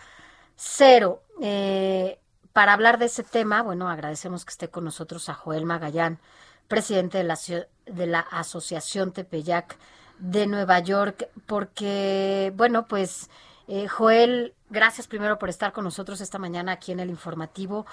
cero. 0.55 1.23
Eh, 1.41 2.19
para 2.53 2.73
hablar 2.73 2.97
de 2.97 3.05
ese 3.05 3.23
tema, 3.23 3.61
bueno, 3.61 3.89
agradecemos 3.89 4.43
que 4.43 4.51
esté 4.51 4.69
con 4.69 4.83
nosotros 4.83 5.29
a 5.29 5.35
Joel 5.35 5.65
Magallán, 5.65 6.19
presidente 6.67 7.19
de 7.19 7.23
la, 7.23 7.37
de 7.85 8.07
la 8.07 8.19
Asociación 8.19 9.13
Tepeyac 9.13 9.77
de 10.17 10.47
Nueva 10.47 10.79
York, 10.79 11.29
porque, 11.45 12.51
bueno, 12.55 12.87
pues, 12.87 13.29
eh, 13.67 13.87
Joel, 13.87 14.55
gracias 14.69 15.07
primero 15.07 15.37
por 15.37 15.49
estar 15.49 15.71
con 15.71 15.83
nosotros 15.83 16.19
esta 16.21 16.39
mañana 16.39 16.71
aquí 16.71 16.91
en 16.91 16.99
el 16.99 17.09
informativo. 17.09 17.85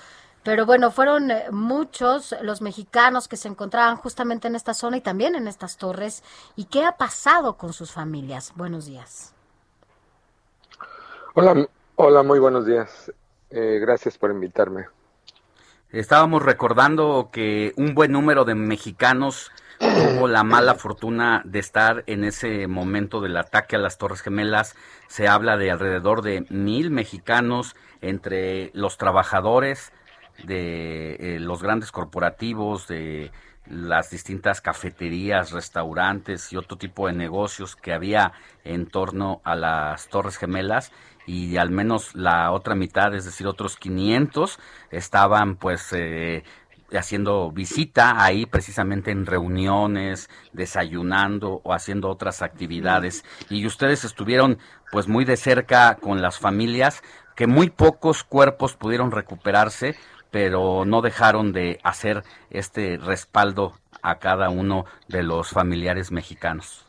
Pero 0.45 0.67
bueno, 0.67 0.91
fueron 0.91 1.31
eh, 1.31 1.47
muchos 1.51 2.35
los 2.43 2.61
mexicanos 2.61 3.29
que 3.29 3.39
se 3.39 3.49
encontraban 3.49 3.97
justamente 3.97 4.47
en 4.47 4.55
esta 4.55 4.75
zona 4.75 4.99
y 4.99 5.01
también 5.01 5.35
en 5.35 5.49
estas 5.49 5.79
torres. 5.79 6.23
¿Y 6.55 6.67
qué 6.67 6.85
ha 6.85 6.99
pasado 6.99 7.57
con 7.57 7.73
sus 7.73 7.93
familias? 7.93 8.53
Buenos 8.55 8.85
días. 8.85 9.35
Hola, 11.35 11.67
hola, 11.97 12.23
muy 12.23 12.39
buenos 12.39 12.67
días. 12.67 13.11
Eh, 13.51 13.79
gracias 13.81 14.19
por 14.19 14.31
invitarme. 14.31 14.87
Estábamos 15.91 16.43
recordando 16.43 17.31
que 17.33 17.73
un 17.77 17.95
buen 17.95 18.13
número 18.13 18.45
de 18.45 18.55
mexicanos 18.55 19.51
tuvo 19.79 20.29
la 20.29 20.45
mala 20.45 20.75
fortuna 20.77 21.41
de 21.45 21.61
estar 21.61 22.05
en 22.07 22.25
ese 22.25 22.67
momento 22.67 23.21
del 23.21 23.37
ataque 23.37 23.77
a 23.77 23.79
las 23.79 23.97
Torres 23.97 24.21
Gemelas. 24.21 24.77
Se 25.09 25.27
habla 25.27 25.57
de 25.57 25.71
alrededor 25.71 26.21
de 26.23 26.45
mil 26.51 26.91
mexicanos 26.91 27.77
entre 28.01 28.71
los 28.75 28.99
trabajadores, 28.99 29.93
de 30.43 31.15
eh, 31.15 31.39
los 31.41 31.63
grandes 31.63 31.93
corporativos, 31.93 32.89
de 32.89 33.31
las 33.67 34.11
distintas 34.11 34.61
cafeterías, 34.61 35.53
restaurantes 35.53 36.53
y 36.53 36.57
otro 36.57 36.77
tipo 36.77 37.07
de 37.07 37.15
negocios 37.15 37.77
que 37.77 37.93
había 37.93 38.33
en 38.65 38.87
torno 38.87 39.41
a 39.45 39.55
las 39.55 40.09
Torres 40.09 40.37
Gemelas 40.37 40.93
y 41.27 41.57
al 41.57 41.71
menos 41.71 42.15
la 42.15 42.53
otra 42.53 42.75
mitad, 42.75 43.15
es 43.15 43.25
decir, 43.25 43.47
otros 43.47 43.77
500 43.77 44.59
estaban 44.91 45.57
pues 45.57 45.91
eh, 45.93 46.45
haciendo 46.93 47.51
visita 47.51 48.23
ahí 48.23 48.47
precisamente 48.47 49.11
en 49.11 49.27
reuniones, 49.27 50.29
desayunando 50.53 51.61
o 51.65 51.73
haciendo 51.73 52.11
otras 52.11 52.43
actividades. 52.43 53.25
Y 53.49 53.67
ustedes 53.67 54.05
estuvieron 54.05 54.59
pues 54.93 55.09
muy 55.09 55.25
de 55.25 55.37
cerca 55.37 55.97
con 55.97 56.23
las 56.23 56.39
familias, 56.39 57.03
que 57.35 57.47
muy 57.47 57.71
pocos 57.71 58.23
cuerpos 58.23 58.77
pudieron 58.77 59.11
recuperarse, 59.11 59.97
pero 60.35 60.85
no 60.85 61.01
dejaron 61.01 61.53
de 61.53 61.79
hacer 61.85 62.25
este 62.51 62.97
respaldo 62.97 63.79
a 64.03 64.19
cada 64.19 64.51
uno 64.51 64.85
de 65.07 65.23
los 65.23 65.51
familiares 65.51 66.11
mexicanos. 66.11 66.85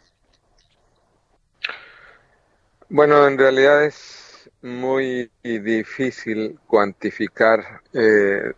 Bueno, 2.89 3.27
en 3.27 3.37
realidad 3.37 3.85
es 3.85 4.49
muy 4.63 5.29
difícil 5.43 6.57
cuantificar 6.65 7.83
eh, 7.93 8.51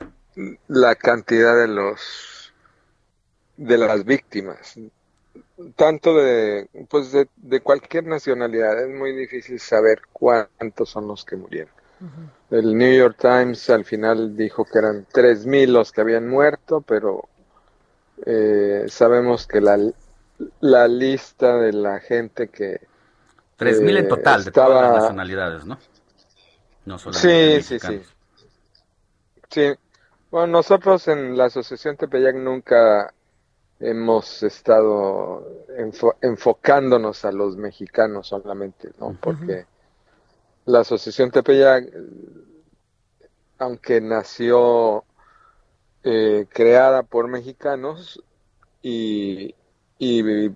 la 0.69 0.95
cantidad 0.95 1.57
de 1.57 1.67
los 1.67 2.53
de 3.57 3.77
las 3.77 4.05
víctimas, 4.05 4.79
tanto 5.75 6.15
de 6.15 6.69
pues 6.89 7.11
de 7.11 7.59
cualquier 7.59 8.05
nacionalidad. 8.05 8.81
Es 8.81 8.95
muy 8.95 9.13
difícil 9.13 9.59
saber 9.59 9.99
cuántos 10.13 10.89
son 10.89 11.09
los 11.09 11.25
que 11.25 11.35
murieron. 11.35 11.75
El 12.49 12.77
New 12.77 12.93
York 12.93 13.17
Times 13.19 13.69
al 13.69 13.83
final 13.83 14.35
dijo 14.35 14.65
que 14.65 14.79
eran 14.79 15.05
3.000 15.07 15.67
los 15.67 15.91
que 15.91 16.01
habían 16.01 16.27
muerto, 16.27 16.81
pero 16.81 17.27
eh, 18.25 18.85
sabemos 18.87 19.47
que 19.47 19.61
la, 19.61 19.77
la 20.61 20.87
lista 20.87 21.57
de 21.57 21.73
la 21.73 21.99
gente 21.99 22.49
que... 22.49 22.81
3.000 23.57 23.89
en 23.89 23.97
eh, 23.97 24.03
total, 24.03 24.43
de 24.43 24.51
todas 24.51 24.81
las 24.81 25.01
nacionalidades, 25.01 25.65
¿no? 25.65 25.77
No 26.85 26.99
sí, 26.99 27.61
sí, 27.61 27.79
sí. 27.79 28.01
Sí. 29.49 29.73
Bueno, 30.29 30.47
nosotros 30.47 31.07
en 31.07 31.35
la 31.37 31.45
Asociación 31.45 31.97
Tepeyac 31.97 32.35
nunca 32.35 33.13
hemos 33.79 34.43
estado 34.43 35.65
enfocándonos 36.21 37.25
a 37.25 37.31
los 37.31 37.57
mexicanos 37.57 38.27
solamente, 38.27 38.91
¿no? 38.99 39.17
Porque 39.19 39.65
la 40.67 40.81
Asociación 40.81 41.31
Tepeyac, 41.31 41.85
aunque 43.57 44.01
nació 44.01 45.05
eh, 46.03 46.45
creada 46.49 47.03
por 47.03 47.27
mexicanos 47.29 48.21
y, 48.81 49.55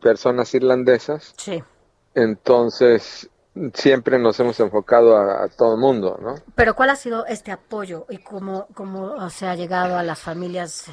personas 0.01 0.53
irlandesas, 0.53 1.33
entonces 2.13 3.29
siempre 3.73 4.19
nos 4.19 4.39
hemos 4.39 4.59
enfocado 4.59 5.17
a, 5.17 5.47
todo 5.47 5.75
el 5.75 5.79
mundo, 5.79 6.19
¿no? 6.21 6.35
Pero 6.55 6.75
¿cuál 6.75 6.89
ha 6.89 6.95
sido 6.95 7.25
este 7.25 7.51
apoyo 7.51 8.05
y 8.09 8.17
cómo, 8.17 8.67
cómo 8.73 9.29
se 9.29 9.47
ha 9.47 9.55
llegado 9.55 9.97
a 9.97 10.03
las 10.03 10.19
familias 10.19 10.85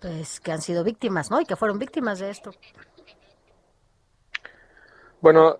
pues, 0.00 0.40
que 0.40 0.52
han 0.52 0.60
sido 0.60 0.84
víctimas, 0.84 1.30
¿no? 1.30 1.40
Y 1.40 1.46
que 1.46 1.56
fueron 1.56 1.78
víctimas 1.78 2.18
de 2.18 2.30
esto. 2.30 2.50
Bueno, 5.20 5.58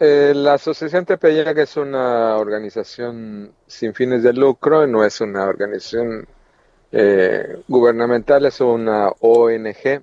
eh, 0.00 0.32
la 0.34 0.54
Asociación 0.54 1.04
Tepeyac 1.04 1.58
es 1.58 1.76
una 1.76 2.36
organización 2.38 3.52
sin 3.66 3.92
fines 3.92 4.22
de 4.22 4.32
lucro, 4.32 4.86
no 4.86 5.04
es 5.04 5.20
una 5.20 5.44
organización 5.44 6.26
eh, 6.90 7.62
gubernamental, 7.68 8.46
es 8.46 8.60
una 8.62 9.10
ONG. 9.20 10.02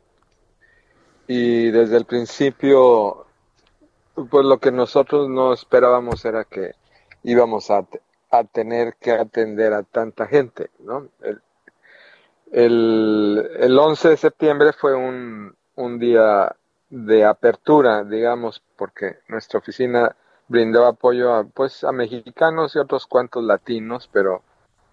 Y 1.28 1.72
desde 1.72 1.98
el 1.98 2.06
principio, 2.06 3.26
pues 4.30 4.46
lo 4.46 4.60
que 4.60 4.72
nosotros 4.72 5.30
no 5.30 5.52
esperábamos 5.52 6.24
era 6.26 6.44
que 6.46 6.74
íbamos 7.24 7.72
a, 7.72 7.86
tener 8.52 8.96
que 9.00 9.12
atender 9.12 9.74
a 9.74 9.82
tanta 9.82 10.28
gente, 10.28 10.70
¿no? 10.80 11.10
El, 12.52 13.50
el, 13.60 13.80
11 13.80 14.10
de 14.10 14.18
septiembre 14.18 14.74
fue 14.74 14.96
un, 14.96 15.56
un 15.76 16.00
día 16.00 16.56
de 16.90 17.26
apertura, 17.26 18.04
digamos, 18.04 18.64
porque 18.76 19.20
nuestra 19.28 19.60
oficina 19.60 20.16
brindó 20.48 20.86
apoyo 20.86 21.34
a, 21.34 21.44
pues, 21.44 21.84
a 21.84 21.92
mexicanos 21.92 22.76
y 22.76 22.80
otros 22.80 23.06
cuantos 23.08 23.44
latinos, 23.44 24.10
pero 24.12 24.42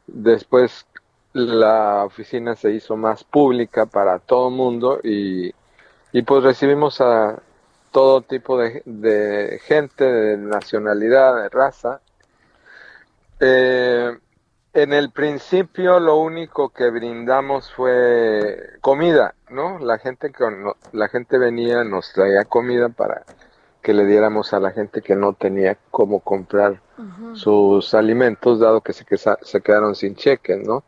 después 0.06 0.86
la 1.32 2.04
oficina 2.04 2.54
se 2.56 2.72
hizo 2.72 2.96
más 2.96 3.24
pública 3.24 3.86
para 3.86 4.18
todo 4.18 4.48
el 4.48 4.54
mundo 4.54 5.00
y, 5.02 5.52
y 6.12 6.22
pues 6.22 6.44
recibimos 6.44 7.00
a 7.00 7.40
todo 7.90 8.22
tipo 8.22 8.58
de, 8.58 8.82
de 8.84 9.60
gente, 9.64 10.04
de 10.04 10.36
nacionalidad, 10.36 11.42
de 11.42 11.48
raza. 11.48 12.00
Eh, 13.40 14.16
en 14.74 14.92
el 14.92 15.10
principio 15.10 16.00
lo 16.00 16.16
único 16.16 16.70
que 16.70 16.90
brindamos 16.90 17.72
fue 17.72 18.76
comida, 18.80 19.34
¿no? 19.48 19.78
La 19.78 19.98
gente 19.98 20.32
que 20.32 20.44
la 20.92 21.08
gente 21.08 21.38
venía 21.38 21.84
nos 21.84 22.12
traía 22.12 22.44
comida 22.44 22.88
para 22.88 23.24
que 23.80 23.94
le 23.94 24.04
diéramos 24.04 24.52
a 24.52 24.58
la 24.58 24.72
gente 24.72 25.00
que 25.00 25.14
no 25.14 25.34
tenía 25.34 25.78
cómo 25.92 26.20
comprar 26.20 26.80
sus 27.34 27.94
alimentos, 27.94 28.58
dado 28.58 28.80
que 28.80 28.92
se, 28.92 29.04
que 29.04 29.16
se 29.16 29.60
quedaron 29.60 29.94
sin 29.94 30.16
cheques, 30.16 30.66
¿no? 30.66 30.82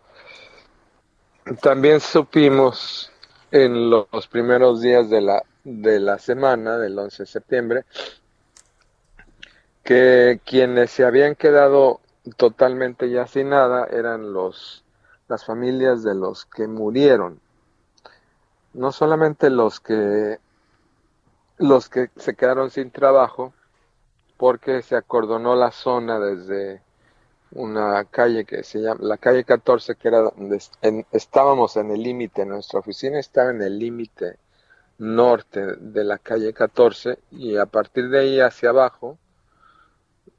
También 1.63 2.01
supimos 2.01 3.13
en 3.53 3.89
los 3.89 4.27
primeros 4.29 4.81
días 4.81 5.09
de 5.11 5.21
la, 5.21 5.45
de 5.63 6.01
la 6.01 6.19
semana, 6.19 6.77
del 6.79 6.99
11 6.99 7.23
de 7.23 7.27
septiembre, 7.27 7.85
que 9.85 10.41
quienes 10.45 10.91
se 10.91 11.05
habían 11.05 11.37
quedado 11.37 12.01
totalmente 12.37 13.11
ya 13.11 13.27
sin 13.27 13.51
nada 13.51 13.87
eran 13.87 14.33
los 14.33 14.85
las 15.29 15.45
familias 15.45 16.03
de 16.03 16.15
los 16.15 16.47
que 16.47 16.69
murieron. 16.69 17.41
No 18.75 18.93
solamente 18.93 19.51
los 19.51 19.81
que 19.81 20.39
los 21.59 21.89
que 21.89 22.11
se 22.17 22.35
quedaron 22.35 22.71
sin 22.71 22.91
trabajo 22.91 23.55
porque 24.37 24.83
se 24.83 24.97
acordonó 24.97 25.57
la 25.57 25.71
zona 25.71 26.21
desde 26.21 26.83
una 27.53 28.05
calle 28.05 28.45
que 28.45 28.63
se 28.63 28.81
llama 28.81 29.01
la 29.03 29.17
calle 29.17 29.45
14 29.45 29.95
que 29.95 30.09
era 30.09 30.21
donde 30.21 30.61
estábamos 31.13 31.77
en 31.77 31.91
el 31.91 32.03
límite 32.03 32.45
nuestra 32.45 32.81
oficina 32.81 33.19
estaba 33.19 33.51
en 33.51 33.63
el 33.63 33.79
límite 33.79 34.39
norte 34.99 35.77
de 35.77 36.05
la 36.05 36.19
calle 36.19 36.53
14 36.53 37.19
y 37.31 37.57
a 37.57 37.65
partir 37.65 38.11
de 38.11 38.19
ahí 38.19 38.41
hacia 38.41 38.71
abajo 38.71 39.17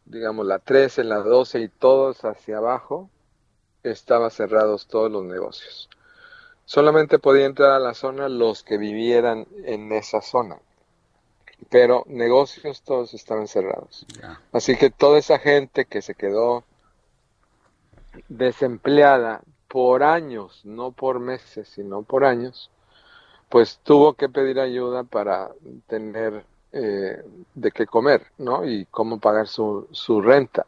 digamos, 0.10 0.46
la 0.46 0.60
13, 0.60 1.04
la 1.04 1.18
12 1.18 1.60
y 1.60 1.70
todos 1.70 2.24
hacia 2.26 2.58
abajo, 2.58 3.10
estaban 3.84 4.32
cerrados 4.32 4.88
todos 4.88 5.12
los 5.12 5.24
negocios. 5.24 5.90
Solamente 6.66 7.20
podía 7.20 7.46
entrar 7.46 7.72
a 7.72 7.80
la 7.80 7.94
zona 7.94 8.28
los 8.28 8.64
que 8.64 8.78
vivieran 8.78 9.48
en 9.64 9.92
esa 9.92 10.22
zona. 10.22 10.58
Pero 11.70 12.04
negocios 12.08 12.84
todos 12.84 13.14
estaban 13.14 13.48
cerrados. 13.48 14.06
Así 14.52 14.76
que 14.78 14.90
toda 14.90 15.18
esa 15.18 15.40
gente 15.40 15.86
que 15.86 16.02
se 16.02 16.14
quedó 16.14 16.64
desempleada 18.28 19.42
por 19.68 20.04
años, 20.04 20.62
no 20.66 20.92
por 20.92 21.20
meses, 21.20 21.70
sino 21.70 22.04
por 22.04 22.26
años, 22.26 22.70
pues 23.50 23.80
tuvo 23.84 24.14
que 24.14 24.30
pedir 24.30 24.60
ayuda 24.60 25.04
para 25.04 25.52
tener 25.88 26.46
eh, 26.72 27.24
de 27.54 27.72
qué 27.72 27.86
comer, 27.86 28.28
¿no? 28.38 28.66
Y 28.66 28.86
cómo 28.86 29.20
pagar 29.20 29.48
su, 29.48 29.88
su 29.92 30.22
renta. 30.22 30.66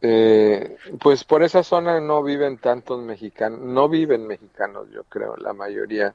Eh, 0.00 0.76
pues 1.00 1.24
por 1.24 1.42
esa 1.42 1.62
zona 1.64 2.00
no 2.00 2.22
viven 2.22 2.58
tantos 2.58 3.00
mexicanos, 3.02 3.60
no 3.60 3.88
viven 3.88 4.26
mexicanos, 4.26 4.88
yo 4.92 5.02
creo, 5.04 5.36
la 5.36 5.52
mayoría 5.52 6.14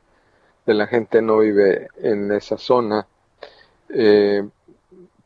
de 0.66 0.74
la 0.74 0.88
gente 0.88 1.22
no 1.22 1.40
vive 1.40 1.90
en 1.98 2.32
esa 2.32 2.58
zona, 2.58 3.06
eh, 3.90 4.48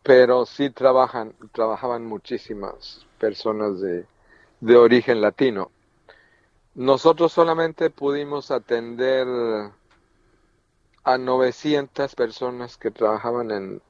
pero 0.02 0.46
sí 0.46 0.72
trabajan, 0.72 1.34
trabajaban 1.52 2.06
muchísimas 2.06 3.06
personas 3.20 3.80
de, 3.80 4.06
de 4.62 4.76
origen 4.78 5.22
latino. 5.22 5.70
Nosotros 6.74 7.32
solamente 7.34 7.90
pudimos 7.92 8.50
atender 8.50 9.28
a 11.08 11.18
900 11.18 12.16
personas 12.16 12.76
que 12.76 12.92
trabajaban 12.92 13.50
en, 13.52 13.82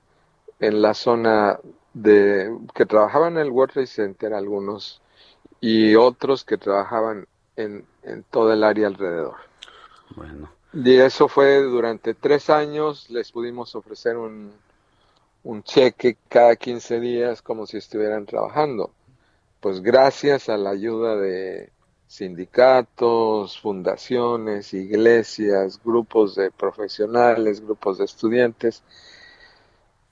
en 0.60 0.82
la 0.84 0.94
zona 0.94 1.60
de 1.96 2.56
que 2.76 2.86
trabajaban 2.86 3.38
en 3.38 3.48
el 3.48 3.50
World 3.50 3.74
Trade 3.74 3.88
Center 3.88 4.34
algunos 4.36 5.02
y 5.60 5.96
otros 5.96 6.46
que 6.46 6.60
trabajaban 6.60 7.28
en, 7.56 7.88
en 8.04 8.22
todo 8.22 8.54
el 8.54 8.64
área 8.64 8.86
alrededor. 8.86 9.34
Bueno. 10.16 10.52
Y 10.74 10.96
eso 10.98 11.28
fue 11.28 11.64
durante 11.64 12.14
tres 12.14 12.52
años, 12.52 13.10
les 13.10 13.32
pudimos 13.32 13.74
ofrecer 13.74 14.16
un, 14.16 14.52
un 15.44 15.64
cheque 15.64 16.18
cada 16.30 16.56
15 16.56 17.00
días 17.00 17.42
como 17.42 17.66
si 17.66 17.78
estuvieran 17.78 18.28
trabajando. 18.28 18.92
Pues 19.60 19.82
gracias 19.82 20.50
a 20.50 20.58
la 20.58 20.70
ayuda 20.70 21.16
de 21.16 21.72
sindicatos, 22.08 23.60
fundaciones, 23.60 24.74
iglesias, 24.74 25.80
grupos 25.84 26.36
de 26.36 26.52
profesionales, 26.52 27.62
grupos 27.62 27.98
de 27.98 28.06
estudiantes, 28.06 28.84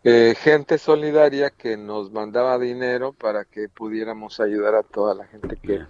eh, 0.04 0.36
gente 0.38 0.78
solidaria 0.78 1.50
que 1.50 1.78
nos 1.78 2.12
mandaba 2.12 2.60
dinero 2.60 3.14
para 3.14 3.46
que 3.46 3.70
pudiéramos 3.70 4.40
ayudar 4.40 4.76
a 4.76 4.84
toda 4.84 5.16
la 5.16 5.26
gente 5.26 5.56
que 5.56 5.86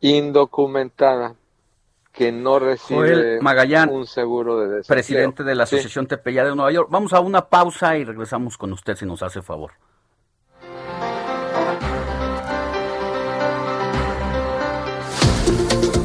indocumentada 0.00 1.36
que 2.12 2.32
no 2.32 2.58
recibe 2.58 3.38
un 3.90 4.06
seguro 4.06 4.58
de 4.58 4.68
desempleo. 4.68 4.96
presidente 4.96 5.44
de 5.44 5.54
la 5.54 5.64
Asociación 5.64 6.06
Tepeya 6.06 6.44
de 6.44 6.56
Nueva 6.56 6.72
York. 6.72 6.88
Vamos 6.90 7.12
a 7.12 7.20
una 7.20 7.46
pausa 7.46 7.96
y 7.98 8.04
regresamos 8.04 8.56
con 8.56 8.72
usted 8.72 8.96
si 8.96 9.04
nos 9.04 9.22
hace 9.22 9.42
favor. 9.42 9.72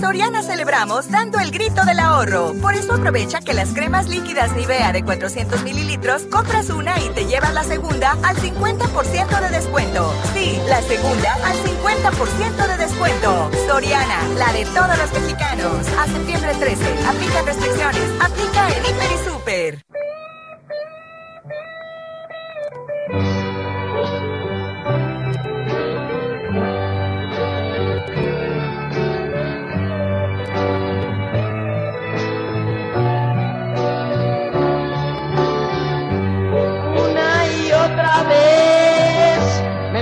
Soriana 0.00 0.42
celebramos 0.42 1.10
dando 1.10 1.38
el 1.38 1.50
grito 1.50 1.84
del 1.84 2.00
ahorro. 2.00 2.52
Por 2.60 2.74
eso 2.74 2.94
aprovecha 2.94 3.40
que 3.40 3.54
las 3.54 3.72
cremas 3.72 4.08
líquidas 4.08 4.54
Nivea 4.56 4.92
de 4.92 5.04
400 5.04 5.62
mililitros 5.62 6.22
compras 6.24 6.70
una 6.70 6.98
y 7.00 7.08
te 7.10 7.26
llevas 7.26 7.54
la 7.54 7.64
segunda 7.64 8.12
al 8.22 8.36
50% 8.36 9.40
de 9.40 9.50
descuento. 9.50 10.12
Sí, 10.34 10.58
la 10.68 10.82
segunda 10.82 11.34
al 11.34 11.56
50% 11.56 12.66
de 12.66 12.76
descuento. 12.76 13.50
Soriana, 13.66 14.20
la 14.36 14.52
de 14.52 14.64
todos 14.66 14.98
los 14.98 15.12
mexicanos. 15.12 15.86
A 15.98 16.06
septiembre 16.06 16.52
13. 16.58 16.82
Aplica 17.06 17.42
restricciones. 17.42 18.10
Aplica 18.20 18.68
en 18.68 18.84
Hiper 18.84 19.12
y 19.12 19.18
Super. 19.28 19.84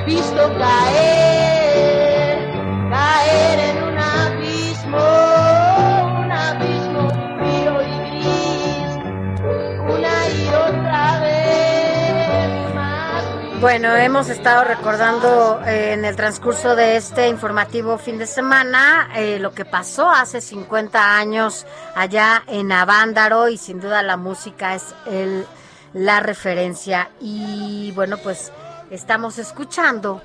Visto 0.06 0.52
caer, 0.58 2.38
caer 2.90 3.58
en 3.60 3.82
un 3.84 3.98
abismo, 3.98 4.98
un 6.20 6.32
abismo 6.32 7.08
frío 7.38 7.82
y 7.82 7.98
gris. 8.10 8.92
Una 9.94 10.28
y 10.28 10.48
otra 10.48 11.20
vez. 11.20 11.42
Bueno, 13.60 13.94
hemos 13.94 14.28
estado 14.28 14.64
recordando 14.64 15.60
eh, 15.64 15.92
en 15.92 16.04
el 16.04 16.16
transcurso 16.16 16.74
de 16.74 16.96
este 16.96 17.28
informativo 17.28 17.96
fin 17.96 18.18
de 18.18 18.26
semana 18.26 19.10
eh, 19.14 19.38
lo 19.38 19.54
que 19.54 19.64
pasó 19.64 20.10
hace 20.10 20.40
50 20.40 21.16
años 21.16 21.64
allá 21.94 22.42
en 22.48 22.72
Avándaro 22.72 23.48
y 23.48 23.58
sin 23.58 23.80
duda 23.80 24.02
la 24.02 24.16
música 24.16 24.74
es 24.74 24.96
el, 25.06 25.46
la 25.92 26.18
referencia. 26.18 27.10
Y 27.20 27.92
bueno, 27.94 28.16
pues 28.16 28.50
estamos 28.92 29.38
escuchando 29.38 30.20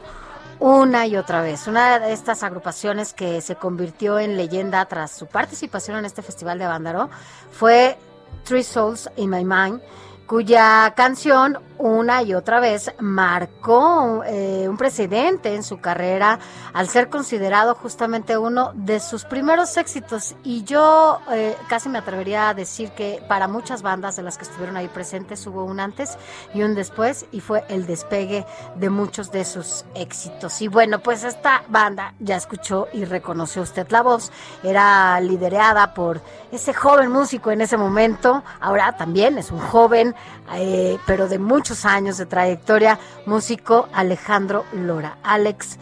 una 0.60 1.08
y 1.08 1.16
otra 1.16 1.42
vez. 1.42 1.68
Una 1.68 2.00
de 2.00 2.12
estas 2.12 2.44
agrupaciones 2.44 3.14
que 3.14 3.42
se 3.42 3.56
convirtió 3.56 4.20
en 4.20 4.36
leyenda 4.36 4.86
tras 4.86 5.12
su 5.12 5.26
participación 5.28 5.98
en 5.98 6.06
este 6.06 6.22
festival 6.22 6.60
de 6.60 6.66
Avándaro 6.66 7.10
fue 7.52 7.98
Three 8.44 8.64
Souls 8.64 9.10
in 9.16 9.30
My 9.30 9.46
Mind 9.46 9.82
cuya 10.28 10.94
canción 10.96 11.58
una 11.80 12.24
y 12.24 12.34
otra 12.34 12.60
vez 12.60 12.92
marcó 13.00 14.24
eh, 14.26 14.68
un 14.68 14.78
precedente 14.78 15.54
en 15.56 15.64
su 15.64 15.80
carrera 15.80 16.40
al 16.74 16.88
ser 16.88 17.10
considerado 17.10 17.76
justamente 17.76 18.38
uno 18.38 18.72
de 18.74 19.00
sus 19.00 19.26
primeros 19.26 19.78
éxitos. 19.78 20.36
Y 20.44 20.64
yo 20.64 21.20
eh, 21.32 21.56
casi 21.68 21.90
me 21.90 22.00
atrevería 22.00 22.50
a 22.50 22.54
decir 22.54 22.92
que 22.92 23.24
para 23.28 23.48
muchas 23.48 23.82
bandas 23.82 24.16
de 24.16 24.24
las 24.24 24.38
que 24.38 24.44
estuvieron 24.46 24.78
ahí 24.78 24.88
presentes 24.88 25.46
hubo 25.48 25.64
un 25.64 25.80
antes 25.80 26.18
y 26.54 26.64
un 26.64 26.76
después 26.76 27.26
y 27.32 27.40
fue 27.40 27.64
el 27.70 27.86
despegue 27.86 28.46
de 28.76 28.90
muchos 28.90 29.32
de 29.32 29.46
sus 29.46 29.86
éxitos. 29.96 30.62
Y 30.62 30.68
bueno, 30.68 31.00
pues 31.00 31.24
esta 31.24 31.64
banda 31.70 32.14
ya 32.20 32.36
escuchó 32.36 32.88
y 32.94 33.06
reconoció 33.06 33.62
usted 33.62 33.88
la 33.90 34.02
voz, 34.02 34.32
era 34.64 35.20
liderada 35.20 35.94
por 35.94 36.22
ese 36.52 36.74
joven 36.74 37.12
músico 37.12 37.52
en 37.52 37.62
ese 37.62 37.78
momento, 37.78 38.44
ahora 38.60 38.96
también 38.98 39.38
es 39.38 39.52
un 39.52 39.60
joven, 39.60 40.16
eh, 40.54 40.98
pero 41.06 41.28
de 41.28 41.40
muchos 41.40 41.86
años 41.86 42.18
de 42.18 42.26
trayectoria, 42.26 43.00
músico 43.26 43.90
Alejandro 43.94 44.66
Lora, 44.74 45.18
Alex 45.24 45.78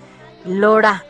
Lora, 0.46 1.04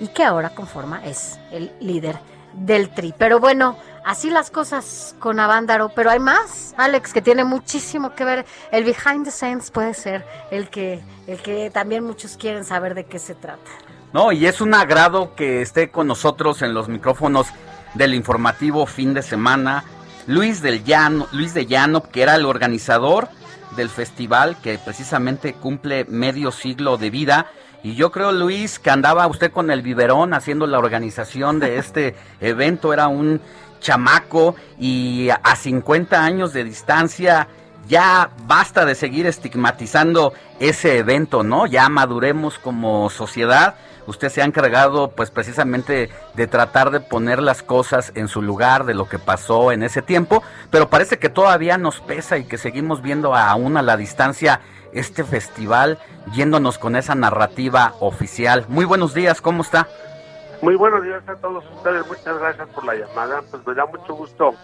y 0.00 0.08
que 0.08 0.24
ahora 0.24 0.50
conforma, 0.50 1.04
es 1.04 1.38
el 1.50 1.72
líder 1.80 2.18
del 2.54 2.90
Tri. 2.90 3.14
Pero 3.16 3.40
bueno, 3.40 3.76
así 4.04 4.30
las 4.30 4.50
cosas 4.50 5.14
con 5.18 5.40
Avándaro, 5.40 5.90
pero 5.94 6.10
hay 6.10 6.18
más, 6.18 6.74
Alex, 6.76 7.12
que 7.12 7.22
tiene 7.22 7.44
muchísimo 7.44 8.14
que 8.14 8.24
ver. 8.24 8.46
El 8.70 8.84
behind 8.84 9.24
the 9.24 9.30
scenes 9.30 9.70
puede 9.70 9.94
ser 9.94 10.24
el 10.50 10.68
que, 10.68 11.02
el 11.26 11.40
que 11.40 11.70
también 11.70 12.04
muchos 12.04 12.36
quieren 12.36 12.64
saber 12.64 12.94
de 12.94 13.04
qué 13.04 13.18
se 13.18 13.34
trata. 13.34 13.70
No, 14.12 14.32
y 14.32 14.46
es 14.46 14.60
un 14.60 14.72
agrado 14.74 15.34
que 15.34 15.60
esté 15.60 15.90
con 15.90 16.06
nosotros 16.06 16.62
en 16.62 16.72
los 16.72 16.88
micrófonos 16.88 17.48
del 17.94 18.14
informativo 18.14 18.86
fin 18.86 19.12
de 19.14 19.22
semana. 19.22 19.84
Luis 20.26 20.60
del 20.60 20.84
Llano, 20.84 21.28
Luis 21.32 21.54
de 21.54 21.66
Llano, 21.66 22.02
que 22.02 22.22
era 22.22 22.34
el 22.34 22.46
organizador 22.46 23.28
del 23.76 23.88
festival 23.88 24.56
que 24.60 24.78
precisamente 24.78 25.52
cumple 25.52 26.04
medio 26.06 26.50
siglo 26.50 26.96
de 26.96 27.10
vida. 27.10 27.46
Y 27.82 27.94
yo 27.94 28.10
creo, 28.10 28.32
Luis, 28.32 28.78
que 28.78 28.90
andaba 28.90 29.26
usted 29.28 29.52
con 29.52 29.70
el 29.70 29.82
biberón 29.82 30.34
haciendo 30.34 30.66
la 30.66 30.78
organización 30.78 31.60
de 31.60 31.78
este 31.78 32.16
evento. 32.40 32.92
Era 32.92 33.06
un 33.08 33.40
chamaco 33.80 34.56
y 34.78 35.28
a 35.30 35.54
50 35.54 36.24
años 36.24 36.52
de 36.52 36.64
distancia 36.64 37.46
ya 37.88 38.30
basta 38.46 38.84
de 38.84 38.94
seguir 38.94 39.26
estigmatizando 39.26 40.32
ese 40.58 40.98
evento, 40.98 41.44
¿no? 41.44 41.66
Ya 41.66 41.88
maduremos 41.88 42.58
como 42.58 43.10
sociedad. 43.10 43.76
Usted 44.06 44.28
se 44.28 44.42
ha 44.42 44.44
encargado, 44.44 45.10
pues 45.10 45.30
precisamente, 45.30 46.10
de 46.34 46.46
tratar 46.46 46.90
de 46.90 47.00
poner 47.00 47.42
las 47.42 47.62
cosas 47.62 48.12
en 48.14 48.28
su 48.28 48.42
lugar 48.42 48.84
de 48.84 48.94
lo 48.94 49.08
que 49.08 49.18
pasó 49.18 49.72
en 49.72 49.82
ese 49.82 50.02
tiempo, 50.02 50.42
pero 50.70 50.88
parece 50.88 51.18
que 51.18 51.28
todavía 51.28 51.76
nos 51.78 52.00
pesa 52.00 52.38
y 52.38 52.44
que 52.44 52.58
seguimos 52.58 53.02
viendo 53.02 53.34
aún 53.34 53.76
a 53.76 53.82
la 53.82 53.96
distancia 53.96 54.60
este 54.92 55.24
festival, 55.24 55.98
yéndonos 56.32 56.78
con 56.78 56.96
esa 56.96 57.14
narrativa 57.14 57.94
oficial. 58.00 58.64
Muy 58.68 58.84
buenos 58.84 59.12
días, 59.12 59.40
¿cómo 59.40 59.62
está? 59.62 59.88
Muy 60.62 60.74
buenos 60.74 61.02
días 61.02 61.22
a 61.28 61.34
todos 61.36 61.64
ustedes, 61.76 62.06
muchas 62.06 62.38
gracias 62.38 62.68
por 62.68 62.84
la 62.84 62.94
llamada, 62.94 63.42
pues 63.50 63.66
me 63.66 63.74
da 63.74 63.84
mucho 63.86 64.14
gusto 64.14 64.54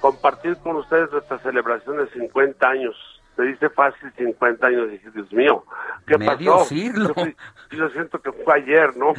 compartir 0.00 0.56
con 0.58 0.76
ustedes 0.76 1.10
nuestra 1.12 1.38
celebración 1.38 1.98
de 1.98 2.08
50 2.08 2.66
años. 2.66 3.15
Se 3.36 3.42
dice 3.42 3.68
fácil 3.68 4.10
50 4.16 4.66
años, 4.66 4.90
dije, 4.90 5.10
Dios 5.12 5.32
mío, 5.32 5.64
¿qué 6.06 6.16
Medio 6.16 6.52
pasó? 6.52 6.64
siglo. 6.64 7.14
Yo, 7.16 7.78
yo 7.78 7.88
siento 7.90 8.18
que 8.20 8.32
fue 8.32 8.54
ayer, 8.54 8.96
¿no? 8.96 9.12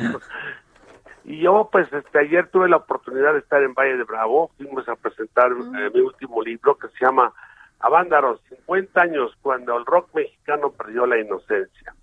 Y 1.23 1.41
yo, 1.41 1.69
pues, 1.71 1.91
este, 1.91 2.19
ayer 2.19 2.47
tuve 2.47 2.69
la 2.69 2.77
oportunidad 2.77 3.33
de 3.33 3.39
estar 3.39 3.61
en 3.61 3.73
Valle 3.73 3.97
de 3.97 4.05
Bravo, 4.05 4.49
fuimos 4.57 4.87
a 4.87 4.95
presentar 4.95 5.51
eh, 5.51 5.89
mi 5.93 5.99
último 5.99 6.41
libro 6.41 6.77
que 6.77 6.87
se 6.87 7.05
llama 7.05 7.33
Avándaros, 7.79 8.41
50 8.49 9.01
años 9.01 9.37
cuando 9.41 9.77
el 9.77 9.85
rock 9.85 10.09
mexicano 10.15 10.71
perdió 10.71 11.05
la 11.05 11.19
inocencia. 11.19 11.93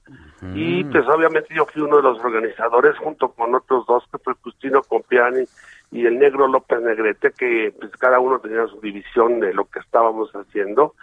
Y 0.54 0.84
pues 0.84 1.08
obviamente 1.08 1.54
yo 1.54 1.64
fui 1.64 1.80
uno 1.80 1.96
de 1.96 2.02
los 2.02 2.18
organizadores 2.18 2.98
junto 2.98 3.30
con 3.30 3.54
otros 3.54 3.86
dos, 3.86 4.04
que 4.12 4.18
fue 4.18 4.34
Justino 4.42 4.82
Compiani 4.82 5.44
y 5.90 6.04
el 6.04 6.18
negro 6.18 6.46
López 6.46 6.82
Negrete, 6.82 7.32
que 7.32 7.74
pues 7.80 7.90
cada 7.92 8.20
uno 8.20 8.38
tenía 8.40 8.66
su 8.66 8.78
división 8.80 9.40
de 9.40 9.54
lo 9.54 9.64
que 9.64 9.78
estábamos 9.78 10.30
haciendo. 10.32 10.94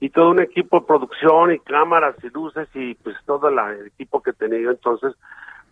Y 0.00 0.10
todo 0.10 0.30
un 0.30 0.40
equipo 0.40 0.80
de 0.80 0.86
producción 0.86 1.52
y 1.52 1.58
cámaras 1.60 2.16
y 2.22 2.28
luces 2.30 2.68
y 2.74 2.94
pues 2.96 3.16
todo 3.26 3.50
la- 3.50 3.72
el 3.72 3.86
equipo 3.86 4.22
que 4.22 4.32
tenía 4.32 4.60
yo 4.60 4.70
entonces, 4.70 5.14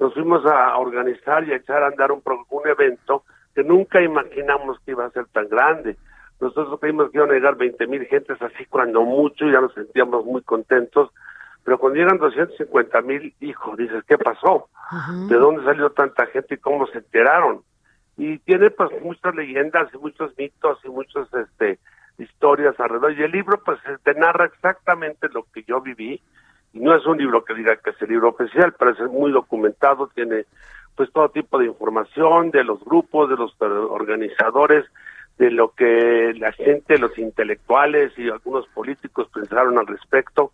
nos 0.00 0.14
fuimos 0.14 0.44
a 0.46 0.76
organizar 0.78 1.44
y 1.44 1.52
a 1.52 1.56
echar 1.56 1.82
a 1.82 1.88
andar 1.88 2.12
un, 2.12 2.22
un 2.50 2.68
evento 2.68 3.24
que 3.54 3.62
nunca 3.62 4.00
imaginamos 4.00 4.78
que 4.80 4.92
iba 4.92 5.04
a 5.04 5.10
ser 5.10 5.26
tan 5.26 5.48
grande. 5.48 5.96
Nosotros 6.40 6.80
creímos 6.80 7.10
que 7.10 7.18
iban 7.18 7.30
a 7.30 7.34
llegar 7.34 7.56
20 7.56 7.86
mil 7.86 8.04
gentes 8.06 8.40
así 8.42 8.64
cuando 8.66 9.02
mucho, 9.02 9.44
ya 9.46 9.60
nos 9.60 9.74
sentíamos 9.74 10.24
muy 10.24 10.42
contentos, 10.42 11.10
pero 11.62 11.78
cuando 11.78 11.98
llegan 12.00 12.18
250 12.18 13.02
mil, 13.02 13.34
hijo, 13.40 13.76
dices, 13.76 14.02
¿qué 14.08 14.18
pasó? 14.18 14.68
¿De 15.28 15.36
dónde 15.36 15.62
salió 15.64 15.90
tanta 15.90 16.26
gente 16.26 16.54
y 16.54 16.58
cómo 16.58 16.86
se 16.88 16.98
enteraron? 16.98 17.62
Y 18.16 18.38
tiene 18.38 18.70
pues 18.70 18.90
muchas 19.02 19.34
leyendas 19.34 19.88
y 19.94 19.98
muchos 19.98 20.36
mitos 20.36 20.78
y 20.84 20.88
muchas 20.88 21.32
este, 21.34 21.78
historias 22.18 22.78
alrededor. 22.78 23.12
Y 23.12 23.22
el 23.22 23.32
libro 23.32 23.60
pues 23.64 23.78
te 24.02 24.14
narra 24.14 24.46
exactamente 24.46 25.28
lo 25.30 25.44
que 25.52 25.62
yo 25.64 25.80
viví. 25.80 26.20
Y 26.72 26.80
no 26.80 26.94
es 26.94 27.04
un 27.06 27.18
libro 27.18 27.44
que 27.44 27.54
diga 27.54 27.76
que 27.76 27.90
es 27.90 28.02
el 28.02 28.08
libro 28.08 28.30
oficial, 28.30 28.74
pero 28.78 28.92
es 28.92 29.00
muy 29.12 29.30
documentado, 29.30 30.08
tiene 30.14 30.46
pues 30.96 31.10
todo 31.12 31.28
tipo 31.30 31.58
de 31.58 31.66
información 31.66 32.50
de 32.50 32.64
los 32.64 32.84
grupos, 32.84 33.28
de 33.28 33.36
los 33.36 33.54
organizadores, 33.60 34.84
de 35.38 35.50
lo 35.50 35.70
que 35.72 36.34
la 36.36 36.52
gente, 36.52 36.98
los 36.98 37.16
intelectuales 37.18 38.12
y 38.18 38.28
algunos 38.28 38.66
políticos 38.68 39.28
pensaron 39.32 39.78
al 39.78 39.86
respecto, 39.86 40.52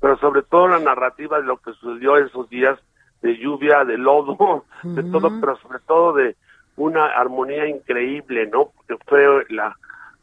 pero 0.00 0.16
sobre 0.18 0.42
todo 0.42 0.68
la 0.68 0.78
narrativa 0.78 1.40
de 1.40 1.46
lo 1.46 1.58
que 1.58 1.72
sucedió 1.72 2.16
esos 2.16 2.48
días 2.48 2.78
de 3.22 3.36
lluvia, 3.36 3.84
de 3.84 3.98
lodo, 3.98 4.64
de 4.82 5.02
todo, 5.02 5.30
pero 5.40 5.56
sobre 5.56 5.78
todo 5.80 6.12
de 6.14 6.36
una 6.76 7.06
armonía 7.06 7.68
increíble, 7.68 8.46
¿no? 8.46 8.70
Porque 8.74 8.96
fue 9.06 9.44
la 9.50 9.76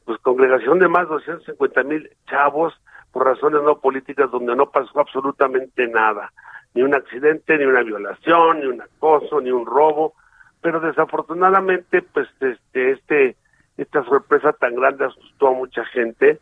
pues 0.07 0.19
congregación 0.21 0.79
de 0.79 0.87
más 0.87 1.03
de 1.09 1.15
250 1.15 1.83
mil 1.83 2.09
chavos 2.29 2.73
por 3.11 3.25
razones 3.25 3.61
no 3.61 3.79
políticas 3.79 4.31
donde 4.31 4.55
no 4.55 4.69
pasó 4.69 5.01
absolutamente 5.01 5.85
nada, 5.87 6.31
ni 6.73 6.81
un 6.81 6.95
accidente, 6.95 7.57
ni 7.57 7.65
una 7.65 7.83
violación, 7.83 8.61
ni 8.61 8.67
un 8.67 8.81
acoso, 8.81 9.41
ni 9.41 9.51
un 9.51 9.65
robo, 9.65 10.13
pero 10.61 10.79
desafortunadamente 10.79 12.01
pues 12.01 12.29
este 12.39 12.91
este 12.91 13.35
esta 13.75 14.01
sorpresa 14.05 14.53
tan 14.53 14.75
grande 14.75 15.05
asustó 15.05 15.49
a 15.49 15.53
mucha 15.53 15.83
gente, 15.85 16.39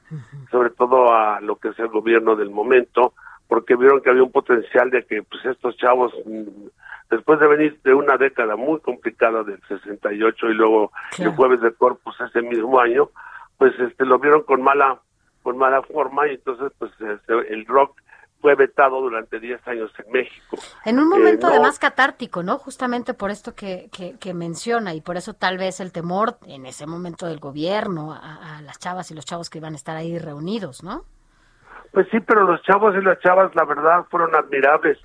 sobre 0.52 0.70
todo 0.70 1.12
a 1.12 1.42
lo 1.42 1.56
que 1.56 1.70
es 1.70 1.80
el 1.80 1.88
gobierno 1.88 2.36
del 2.36 2.52
momento, 2.52 3.14
porque 3.48 3.76
vieron 3.76 4.02
que 4.02 4.12
había 4.12 4.24
un 4.24 4.32
potencial 4.32 4.92
de 4.92 5.06
que 5.06 5.24
pues 5.24 5.44
estos 5.44 5.76
chavos 5.78 6.14
mm, 6.24 6.68
después 7.10 7.40
de 7.40 7.48
venir 7.48 7.80
de 7.84 7.96
una 7.96 8.18
década 8.18 8.56
muy 8.56 8.80
complicada 8.80 9.44
del 9.44 9.60
68 9.68 10.50
y 10.50 10.54
luego 10.54 10.92
el 11.18 11.30
jueves 11.30 11.62
de 11.62 11.74
Corpus 11.74 12.16
ese 12.22 12.44
mismo 12.44 12.80
año, 12.80 13.10
pues 13.58 13.74
este 13.80 14.06
lo 14.06 14.20
vieron 14.20 14.44
con 14.44 14.62
mala 14.62 15.00
con 15.44 15.58
mala 15.58 15.82
forma 15.84 16.28
y 16.28 16.36
entonces 16.36 16.72
pues 16.80 16.92
este, 17.00 17.54
el 17.54 17.66
rock 17.68 18.00
fue 18.42 18.56
vetado 18.56 19.00
durante 19.02 19.40
10 19.40 19.68
años 19.68 19.92
en 20.06 20.12
México. 20.12 20.58
En 20.86 21.00
un 21.00 21.06
Eh, 21.06 21.18
momento 21.18 21.48
no- 21.48 21.54
además 21.54 21.80
catártico, 21.80 22.44
¿no? 22.44 22.58
Justamente 22.58 23.14
por 23.14 23.32
esto 23.32 23.56
que, 23.56 23.90
que, 23.96 24.18
que 24.20 24.34
menciona 24.34 24.94
y 24.94 25.02
por 25.02 25.18
eso 25.18 25.34
tal 25.34 25.58
vez 25.58 25.80
el 25.80 25.92
temor 25.92 26.38
en 26.48 26.66
ese 26.66 26.86
momento 26.88 27.26
del 27.28 27.40
gobierno 27.40 28.14
a, 28.14 28.58
a 28.58 28.62
las 28.62 28.78
chavas 28.80 29.10
y 29.12 29.16
los 29.16 29.26
chavos 29.26 29.50
que 29.50 29.60
iban 29.60 29.74
a 29.74 29.78
estar 29.78 29.96
ahí 29.96 30.18
reunidos, 30.20 30.84
¿no? 30.84 31.06
Pues 31.92 32.08
sí, 32.12 32.20
pero 32.20 32.44
los 32.44 32.62
chavos 32.64 32.94
y 32.96 33.02
las 33.02 33.20
chavas, 33.20 33.56
la 33.56 33.64
verdad, 33.64 34.06
fueron 34.12 34.36
admirables. 34.36 35.00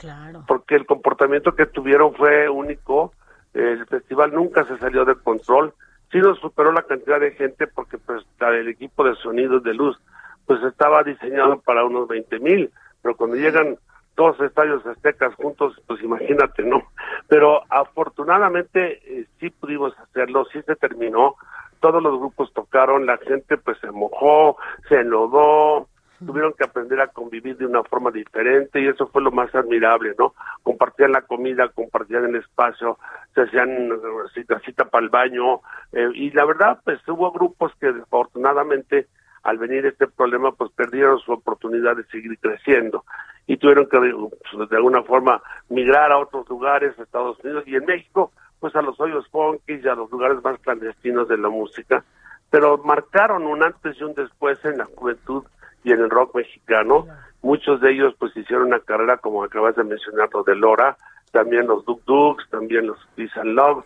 Porque 0.49 0.75
el 0.75 0.87
comportamiento 0.87 1.55
que 1.55 1.67
tuvieron 1.67 2.15
fue 2.15 2.49
único. 2.49 3.13
El 3.55 3.87
festival 3.87 4.35
nunca 4.35 4.65
se 4.65 4.77
salió 4.79 5.05
de 5.05 5.15
control. 5.15 5.73
Sí 6.11 6.19
nos 6.19 6.39
superó 6.41 6.73
la 6.73 6.83
cantidad 6.83 7.21
de 7.21 7.33
gente 7.33 7.67
porque 7.67 7.99
pues 7.99 8.25
el 8.41 8.69
equipo 8.69 9.05
de 9.05 9.15
sonido 9.17 9.61
de 9.61 9.75
luz 9.75 9.99
pues 10.47 10.63
estaba 10.65 11.05
diseñado 11.05 11.61
para 11.61 11.85
unos 11.85 12.09
20 12.09 12.41
mil. 12.41 12.71
Pero 13.03 13.17
cuando 13.17 13.37
llegan 13.37 13.79
dos 14.17 14.41
estadios 14.41 14.85
aztecas 14.85 15.35
juntos, 15.37 15.81
pues 15.87 16.03
imagínate, 16.03 16.63
¿no? 16.63 16.83
Pero 17.29 17.63
afortunadamente 17.71 19.01
eh, 19.05 19.27
sí 19.39 19.51
pudimos 19.51 19.97
hacerlo, 19.99 20.45
sí 20.53 20.61
se 20.63 20.77
terminó. 20.77 21.37
Todos 21.81 22.03
los 22.03 22.19
grupos 22.19 22.53
tocaron, 22.53 23.07
la 23.07 23.17
gente 23.19 23.57
pues 23.57 23.79
se 23.79 23.91
mojó, 23.91 24.57
se 24.89 24.97
enlodó, 24.97 25.89
tuvieron 26.25 26.53
que 26.53 26.65
aprender 26.65 27.01
a 27.01 27.09
convivir 27.09 27.57
de 27.57 27.67
una 27.67 27.83
forma 27.83 28.11
diferente 28.11 28.81
y 28.81 28.87
eso 28.87 29.07
fue 29.09 29.23
lo 29.23 29.31
más 29.31 29.55
admirable, 29.55 30.15
¿no? 30.19 30.35
Compartían 30.63 31.13
la 31.13 31.23
comida, 31.23 31.69
compartían 31.69 32.27
el 32.27 32.37
espacio, 32.37 32.99
se 33.35 33.43
hacían 33.43 33.91
cita, 34.35 34.61
cita 34.61 34.85
para 34.85 35.05
el 35.05 35.11
baño 35.11 35.61
eh, 35.93 36.09
y 36.15 36.31
la 36.31 36.45
verdad, 36.45 36.81
pues 36.85 37.01
hubo 37.09 37.33
grupos 37.33 37.73
que 37.81 37.93
desafortunadamente 37.93 39.09
al 39.43 39.59
venir 39.59 39.87
este 39.87 40.07
problema, 40.07 40.53
pues 40.53 40.71
perdieron 40.73 41.19
su 41.21 41.33
oportunidad 41.33 41.97
de 41.97 42.05
seguir 42.05 42.39
creciendo 42.39 43.05
y 43.47 43.57
tuvieron 43.57 43.87
que 43.87 43.99
pues, 43.99 44.69
de 44.69 44.77
alguna 44.77 45.03
forma 45.03 45.43
migrar 45.69 46.13
a 46.13 46.19
otros 46.19 46.49
lugares, 46.49 46.99
a 46.99 47.03
Estados 47.03 47.39
Unidos 47.43 47.65
y 47.67 47.77
en 47.77 47.87
México, 47.87 48.33
pues 48.59 48.77
a 48.77 48.83
los 48.83 49.01
hoyos 49.01 49.27
funky 49.29 49.81
y 49.83 49.89
a 49.89 49.95
los 49.95 50.11
lugares 50.11 50.43
más 50.45 50.59
clandestinos 50.61 51.29
de 51.29 51.39
la 51.39 51.49
música, 51.49 52.05
pero 52.51 52.79
marcaron 52.79 53.47
un 53.47 53.63
antes 53.63 53.99
y 53.99 54.05
un 54.05 54.15
después 54.15 54.63
en 54.65 54.79
la 54.79 54.85
juventud 54.85 55.45
y 55.85 55.93
en 55.93 56.01
el 56.01 56.11
rock 56.11 56.35
mexicano. 56.35 57.07
Muchos 57.43 57.81
de 57.81 57.93
ellos 57.93 58.15
pues 58.19 58.37
hicieron 58.37 58.67
una 58.67 58.81
carrera 58.81 59.17
como 59.19 59.43
acabas 59.43 59.77
de 59.77 59.85
mencionar, 59.85 60.29
los 60.33 60.45
de 60.45 60.55
Lora, 60.55 60.97
también 61.33 61.67
los 61.67 61.85
Duk 61.85 62.05
Duks, 62.05 62.49
también 62.51 62.87
los 62.87 62.99
Peace 63.17 63.39
and 63.41 63.55
Love. 63.55 63.85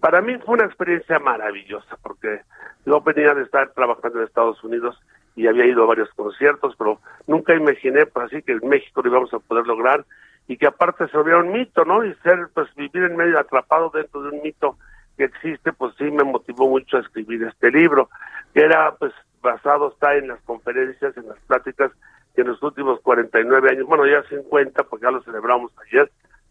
Para 0.00 0.20
mí 0.20 0.36
fue 0.44 0.54
una 0.54 0.66
experiencia 0.66 1.18
maravillosa 1.18 1.96
porque 2.02 2.42
yo 2.84 3.00
venía 3.00 3.34
de 3.34 3.42
estar 3.42 3.70
trabajando 3.72 4.18
en 4.18 4.26
Estados 4.26 4.62
Unidos 4.64 5.00
y 5.36 5.46
había 5.46 5.66
ido 5.66 5.84
a 5.84 5.86
varios 5.86 6.10
conciertos, 6.14 6.74
pero 6.76 6.98
nunca 7.26 7.54
imaginé 7.54 8.06
pues 8.06 8.26
así 8.26 8.42
que 8.42 8.52
en 8.52 8.68
México 8.68 9.02
lo 9.02 9.10
íbamos 9.10 9.32
a 9.34 9.38
poder 9.38 9.66
lograr 9.66 10.04
y 10.48 10.56
que 10.56 10.66
aparte 10.66 11.08
se 11.08 11.16
volviera 11.16 11.40
un 11.40 11.52
mito, 11.52 11.84
¿no? 11.84 12.04
Y 12.04 12.14
ser, 12.16 12.48
pues 12.54 12.72
vivir 12.74 13.04
en 13.04 13.16
medio 13.16 13.38
atrapado 13.38 13.90
dentro 13.90 14.22
de 14.22 14.30
un 14.30 14.42
mito 14.42 14.76
que 15.16 15.24
existe, 15.24 15.72
pues 15.72 15.94
sí 15.98 16.04
me 16.04 16.24
motivó 16.24 16.68
mucho 16.68 16.96
a 16.96 17.00
escribir 17.00 17.42
este 17.44 17.70
libro, 17.70 18.08
que 18.54 18.60
era 18.60 18.94
pues 18.96 19.12
basado 19.46 19.88
está 19.92 20.14
en 20.16 20.28
las 20.28 20.40
conferencias, 20.42 21.16
en 21.16 21.28
las 21.28 21.38
pláticas 21.46 21.90
que 22.34 22.42
en 22.42 22.48
los 22.48 22.62
últimos 22.62 23.00
49 23.00 23.70
años, 23.70 23.86
bueno 23.86 24.04
ya 24.06 24.22
50, 24.28 24.82
porque 24.84 25.04
ya 25.06 25.10
lo 25.10 25.22
celebramos 25.22 25.72
ayer, 25.86 26.10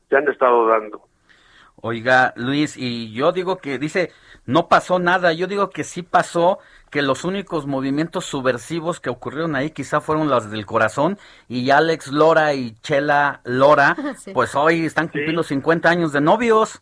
se 0.09 0.15
han 0.17 0.27
estado 0.29 0.67
dando. 0.67 1.01
Oiga, 1.81 2.33
Luis, 2.37 2.77
y 2.77 3.11
yo 3.13 3.31
digo 3.31 3.57
que 3.57 3.77
dice, 3.77 4.11
no 4.45 4.67
pasó 4.67 4.97
nada, 4.97 5.33
yo 5.33 5.45
digo 5.45 5.69
que 5.69 5.83
sí 5.83 6.01
pasó, 6.01 6.57
que 6.89 7.01
los 7.01 7.25
únicos 7.25 7.67
movimientos 7.67 8.25
subversivos 8.25 8.99
que 8.99 9.09
ocurrieron 9.11 9.55
ahí 9.55 9.69
quizá 9.71 9.99
fueron 10.01 10.29
los 10.29 10.49
del 10.49 10.65
corazón, 10.65 11.17
y 11.49 11.69
Alex 11.69 12.11
Lora 12.11 12.53
y 12.53 12.73
Chela 12.81 13.41
Lora, 13.43 13.95
Sí. 14.17 14.31
pues 14.33 14.55
hoy 14.55 14.85
están 14.85 15.09
cumpliendo 15.09 15.43
50 15.43 15.89
años 15.89 16.11
de 16.13 16.21
novios. 16.21 16.81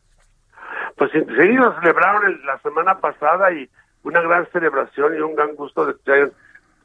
Pues 0.96 1.12
sí, 1.12 1.20
sí, 1.20 1.48
lo 1.54 1.74
celebraron 1.82 2.26
el- 2.28 2.46
la 2.46 2.60
semana 2.60 3.00
pasada 3.00 3.52
y 3.52 3.68
una 4.04 4.22
gran 4.22 4.46
celebración 4.52 5.16
y 5.18 5.22
un 5.22 5.36
gran 5.36 5.56
gusto 5.56 5.86
de 5.86 5.96
que 6.04 6.12
hayan 6.12 6.32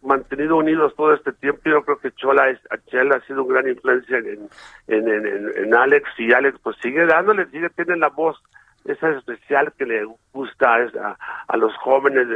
mantenido 0.03 0.57
unidos 0.57 0.95
todo 0.97 1.12
este 1.15 1.32
tiempo. 1.32 1.62
Yo 1.65 1.82
creo 1.85 1.99
que 1.99 2.12
Chola 2.12 2.51
es, 2.51 2.61
Chela 2.86 3.16
ha 3.16 3.20
sido 3.27 3.43
una 3.43 3.55
gran 3.61 3.69
influencia 3.69 4.19
en, 4.19 4.49
en, 4.86 5.09
en, 5.09 5.51
en- 5.57 5.74
Alex 5.74 6.09
y 6.19 6.32
Alex 6.32 6.59
pues 6.62 6.77
sigue 6.81 7.05
dándole, 7.07 7.47
sigue 7.47 7.70
tiene 7.70 7.97
la 7.97 8.09
voz 8.09 8.40
esa 8.85 9.11
especial 9.11 9.73
que 9.77 9.85
le 9.85 10.05
gusta 10.32 10.77
a, 10.77 11.16
a 11.49 11.57
los 11.57 11.77
jóvenes 11.78 12.27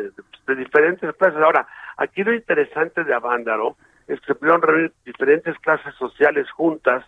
de 0.46 0.54
diferentes 0.56 1.14
clases. 1.16 1.40
Ahora, 1.40 1.66
aquí 1.96 2.24
lo 2.24 2.34
interesante 2.34 3.04
de 3.04 3.14
Avándaro 3.14 3.76
es 4.08 4.20
que 4.20 4.26
se 4.26 4.34
pudieron 4.34 4.60
reunir 4.60 4.92
diferentes 5.06 5.56
clases 5.60 5.94
sociales 5.94 6.50
juntas 6.50 7.04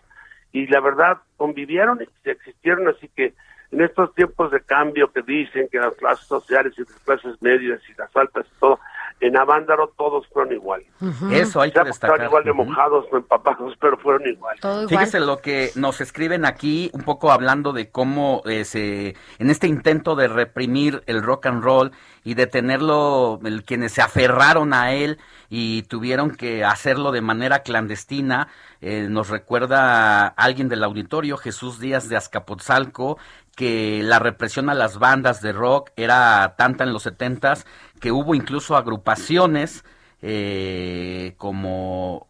y 0.53 0.65
la 0.67 0.79
verdad 0.79 1.17
convivieron 1.37 1.99
y 2.01 2.29
existieron, 2.29 2.87
así 2.87 3.09
que 3.09 3.33
en 3.71 3.81
estos 3.81 4.13
tiempos 4.15 4.51
de 4.51 4.61
cambio 4.61 5.11
que 5.11 5.21
dicen 5.21 5.67
que 5.71 5.79
las 5.79 5.95
clases 5.95 6.27
sociales 6.27 6.73
y 6.77 6.81
las 6.81 6.99
clases 7.01 7.41
medias 7.41 7.81
y 7.89 7.93
las 7.97 8.15
altas 8.15 8.45
y 8.45 8.59
todo, 8.59 8.79
en 9.21 9.37
Avándaro 9.37 9.93
todos 9.97 10.27
fueron 10.27 10.53
igual. 10.53 10.83
Eso 11.31 11.61
hay 11.61 11.71
que 11.71 11.79
estaban 11.79 11.87
destacar. 11.87 12.25
igual 12.25 12.43
de 12.43 12.53
mojados 12.53 13.05
o 13.11 13.17
empapados, 13.17 13.73
pero 13.81 13.97
fueron 13.97 14.27
igual. 14.27 14.57
Fíjese 14.89 15.19
lo 15.19 15.39
que 15.41 15.71
nos 15.75 16.01
escriben 16.01 16.45
aquí, 16.45 16.89
un 16.93 17.03
poco 17.03 17.31
hablando 17.31 17.71
de 17.71 17.89
cómo 17.89 18.41
eh, 18.45 18.65
se, 18.65 19.15
en 19.39 19.49
este 19.49 19.67
intento 19.67 20.15
de 20.15 20.27
reprimir 20.27 21.03
el 21.05 21.23
rock 21.23 21.45
and 21.45 21.63
roll 21.63 21.91
y 22.23 22.33
de 22.33 22.47
tenerlo, 22.47 23.39
el, 23.45 23.63
quienes 23.63 23.93
se 23.93 24.01
aferraron 24.01 24.73
a 24.73 24.93
él 24.93 25.17
y 25.49 25.83
tuvieron 25.83 26.31
que 26.31 26.65
hacerlo 26.65 27.11
de 27.11 27.21
manera 27.21 27.59
clandestina, 27.59 28.49
eh, 28.81 29.07
nos 29.09 29.29
recuerda 29.29 30.27
alguien 30.27 30.67
del 30.67 30.83
auditorio, 30.83 31.37
Jesús 31.37 31.79
Díaz 31.79 32.09
de 32.09 32.17
Azcapotzalco, 32.17 33.17
que 33.55 34.01
la 34.03 34.19
represión 34.19 34.69
a 34.69 34.73
las 34.73 34.99
bandas 34.99 35.41
de 35.41 35.53
rock 35.53 35.91
era 35.95 36.55
tanta 36.57 36.83
en 36.83 36.93
los 36.93 37.03
setentas 37.03 37.65
que 37.99 38.11
hubo 38.11 38.35
incluso 38.35 38.75
agrupaciones 38.75 39.83
eh, 40.21 41.33
como 41.37 42.27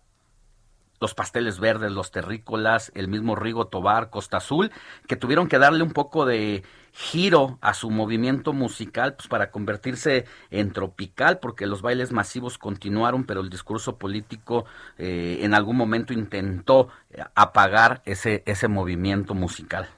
los 1.01 1.13
pasteles 1.13 1.59
verdes, 1.59 1.91
los 1.91 2.11
terrícolas, 2.11 2.91
el 2.95 3.07
mismo 3.07 3.35
Rigo 3.35 3.67
Tobar, 3.67 4.09
Costa 4.09 4.37
Azul, 4.37 4.71
que 5.07 5.15
tuvieron 5.15 5.47
que 5.47 5.59
darle 5.59 5.83
un 5.83 5.91
poco 5.91 6.25
de 6.25 6.63
giro 6.93 7.57
a 7.61 7.73
su 7.73 7.89
movimiento 7.89 8.53
musical 8.53 9.15
pues 9.15 9.27
para 9.27 9.51
convertirse 9.51 10.25
en 10.49 10.71
tropical, 10.71 11.39
porque 11.39 11.67
los 11.67 11.81
bailes 11.81 12.11
masivos 12.11 12.57
continuaron, 12.57 13.25
pero 13.25 13.41
el 13.41 13.49
discurso 13.49 13.97
político 13.97 14.65
eh, 14.97 15.39
en 15.41 15.53
algún 15.53 15.75
momento 15.75 16.13
intentó 16.13 16.87
eh, 17.11 17.21
apagar 17.35 18.01
ese, 18.05 18.43
ese 18.45 18.67
movimiento 18.67 19.33
musical. 19.33 19.89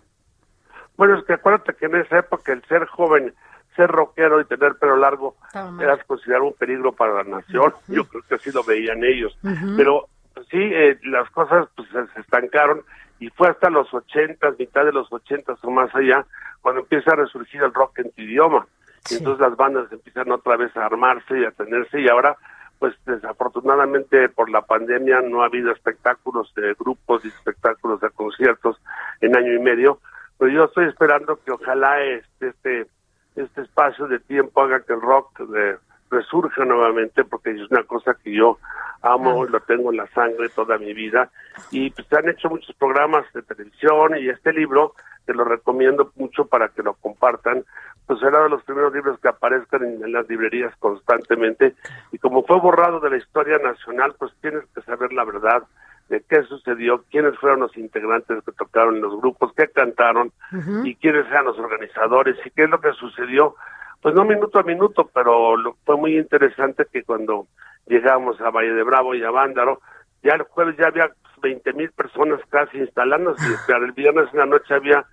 Bueno, 0.98 1.18
es 1.18 1.26
que 1.26 1.34
acuérdate 1.34 1.76
que 1.76 1.86
en 1.86 1.96
esa 1.96 2.20
época 2.20 2.52
el 2.52 2.64
ser 2.66 2.86
joven, 2.86 3.34
ser 3.76 3.90
rockero 3.90 4.42
y 4.42 4.46
tener 4.46 4.76
pelo 4.76 4.98
largo 4.98 5.36
mal. 5.54 5.80
era 5.80 5.98
considerado 6.04 6.46
un 6.46 6.54
peligro 6.54 6.92
para 6.92 7.14
la 7.14 7.24
nación. 7.24 7.74
Yo 7.88 8.06
creo 8.06 8.24
que 8.28 8.36
así 8.36 8.52
lo 8.52 8.64
veían 8.64 9.04
ellos. 9.04 9.38
Pero 9.78 10.08
pues, 10.34 10.48
sí, 10.50 10.58
eh, 10.60 11.00
las 11.04 11.30
cosas 11.32 11.68
pues, 11.76 11.88
se 11.90 12.08
se 12.14 12.22
estancaron 12.22 12.82
y 13.20 13.30
fue 13.30 13.50
hasta 13.50 13.70
los 13.70 13.92
ochentas, 13.94 14.58
mitad 14.58 14.86
de 14.86 14.92
los 14.92 15.12
ochentas 15.12 15.58
o 15.64 15.72
más 15.72 15.94
allá, 15.96 16.26
cuando 16.62 16.82
empieza 16.82 17.12
a 17.12 17.16
resurgir 17.16 17.62
el 17.62 17.74
rock 17.74 18.00
en 18.00 18.12
tu 18.12 18.22
idioma. 18.22 18.68
Y 19.10 19.16
entonces 19.16 19.40
las 19.40 19.56
bandas 19.56 19.92
empiezan 19.92 20.32
otra 20.32 20.58
vez 20.58 20.76
a 20.76 20.86
armarse 20.86 21.40
y 21.40 21.46
a 21.46 21.52
tenerse 21.52 22.02
y 22.02 22.10
ahora 22.10 22.36
pues 22.80 22.94
desafortunadamente 23.06 24.30
por 24.30 24.50
la 24.50 24.62
pandemia 24.62 25.22
no 25.22 25.42
ha 25.42 25.48
habido 25.48 25.72
espectáculos 25.72 26.54
de 26.56 26.76
grupos 26.80 27.26
y 27.26 27.30
espectáculos 27.30 28.00
de 28.02 28.10
conciertos 28.12 28.78
en 29.22 29.36
año 29.36 29.54
y 29.54 29.60
medio, 29.60 30.00
pero 30.38 30.52
yo 30.52 30.66
estoy 30.66 30.86
esperando 30.86 31.40
que 31.44 31.52
ojalá 31.52 32.02
este 32.04 32.50
este 32.50 32.88
este 33.36 33.62
espacio 33.62 34.08
de 34.08 34.20
tiempo 34.20 34.62
haga 34.62 34.82
que 34.82 34.94
el 34.94 35.02
rock 35.02 35.42
eh, 35.56 35.78
resurja 36.10 36.66
nuevamente 36.66 37.24
porque 37.24 37.52
es 37.52 37.70
una 37.70 37.84
cosa 37.84 38.16
que 38.24 38.34
yo 38.34 38.58
amo 39.02 39.46
y 39.46 39.50
lo 39.50 39.60
tengo 39.62 39.92
en 39.92 39.98
la 39.98 40.08
sangre 40.08 40.50
toda 40.50 40.78
mi 40.78 40.94
vida. 40.94 41.30
Y 41.72 41.92
pues 41.92 42.08
se 42.08 42.18
han 42.18 42.30
hecho 42.30 42.50
muchos 42.50 42.76
programas 42.76 43.32
de 43.34 43.44
televisión 43.44 44.18
y 44.18 44.30
este 44.30 44.54
libro 44.54 44.94
te 45.26 45.34
lo 45.34 45.44
recomiendo 45.44 46.12
mucho 46.16 46.46
para 46.46 46.70
que 46.70 46.82
lo 46.84 46.94
compartan 46.96 47.64
pues 48.08 48.22
será 48.22 48.42
de 48.44 48.50
los 48.50 48.64
primeros 48.64 48.94
libros 48.94 49.20
que 49.20 49.28
aparezcan 49.28 49.84
en, 49.84 50.02
en 50.02 50.14
las 50.14 50.28
librerías 50.30 50.74
constantemente. 50.78 51.76
Y 52.14 52.18
como 52.20 52.44
fue 52.44 52.58
borrado 52.58 53.02
de 53.02 53.10
la 53.10 53.18
historia 53.18 53.58
nacional 53.58 54.16
pues 54.18 54.32
tienes 54.42 54.64
que 54.74 54.82
saber 54.82 55.12
la 55.12 55.26
verdad 55.26 55.64
de 56.10 56.24
qué 56.30 56.44
sucedió, 56.44 57.04
quiénes 57.12 57.38
fueron 57.40 57.60
los 57.62 57.76
integrantes 57.78 58.44
que 58.46 58.52
tocaron 58.54 58.96
en 58.96 59.02
los 59.02 59.18
grupos, 59.20 59.52
qué 59.56 59.68
cantaron 59.68 60.32
y 60.86 60.96
quiénes 60.96 61.26
eran 61.28 61.46
los 61.46 61.60
organizadores 61.60 62.38
y 62.46 62.50
qué 62.52 62.64
es 62.64 62.70
lo 62.70 62.80
que 62.80 62.92
sucedió. 62.94 63.56
Pues 64.02 64.14
no 64.16 64.24
minuto 64.26 64.60
a 64.60 64.64
minuto, 64.64 65.10
pero 65.14 65.58
lo- 65.58 65.76
fue 65.86 65.98
muy 65.98 66.18
interesante 66.18 66.86
que 66.92 67.04
cuando 67.04 67.48
llegamos 67.88 68.40
a 68.42 68.50
Valle 68.52 68.74
de 68.74 68.84
Bravo 68.84 69.16
y 69.16 69.24
a 69.24 69.32
Vándaro, 69.32 69.82
ya 70.24 70.34
el 70.36 70.44
jueves 70.44 70.76
ya 70.78 70.88
había 70.88 71.10
20 71.42 71.74
mil 71.74 71.92
personas 71.92 72.40
casi 72.50 72.78
instalándose, 72.78 73.44
y 73.46 73.72
para 73.72 73.86
el 73.86 73.92
viernes 73.92 74.28
en 74.34 74.40
la 74.40 74.46
noche 74.46 74.74
había 74.74 75.06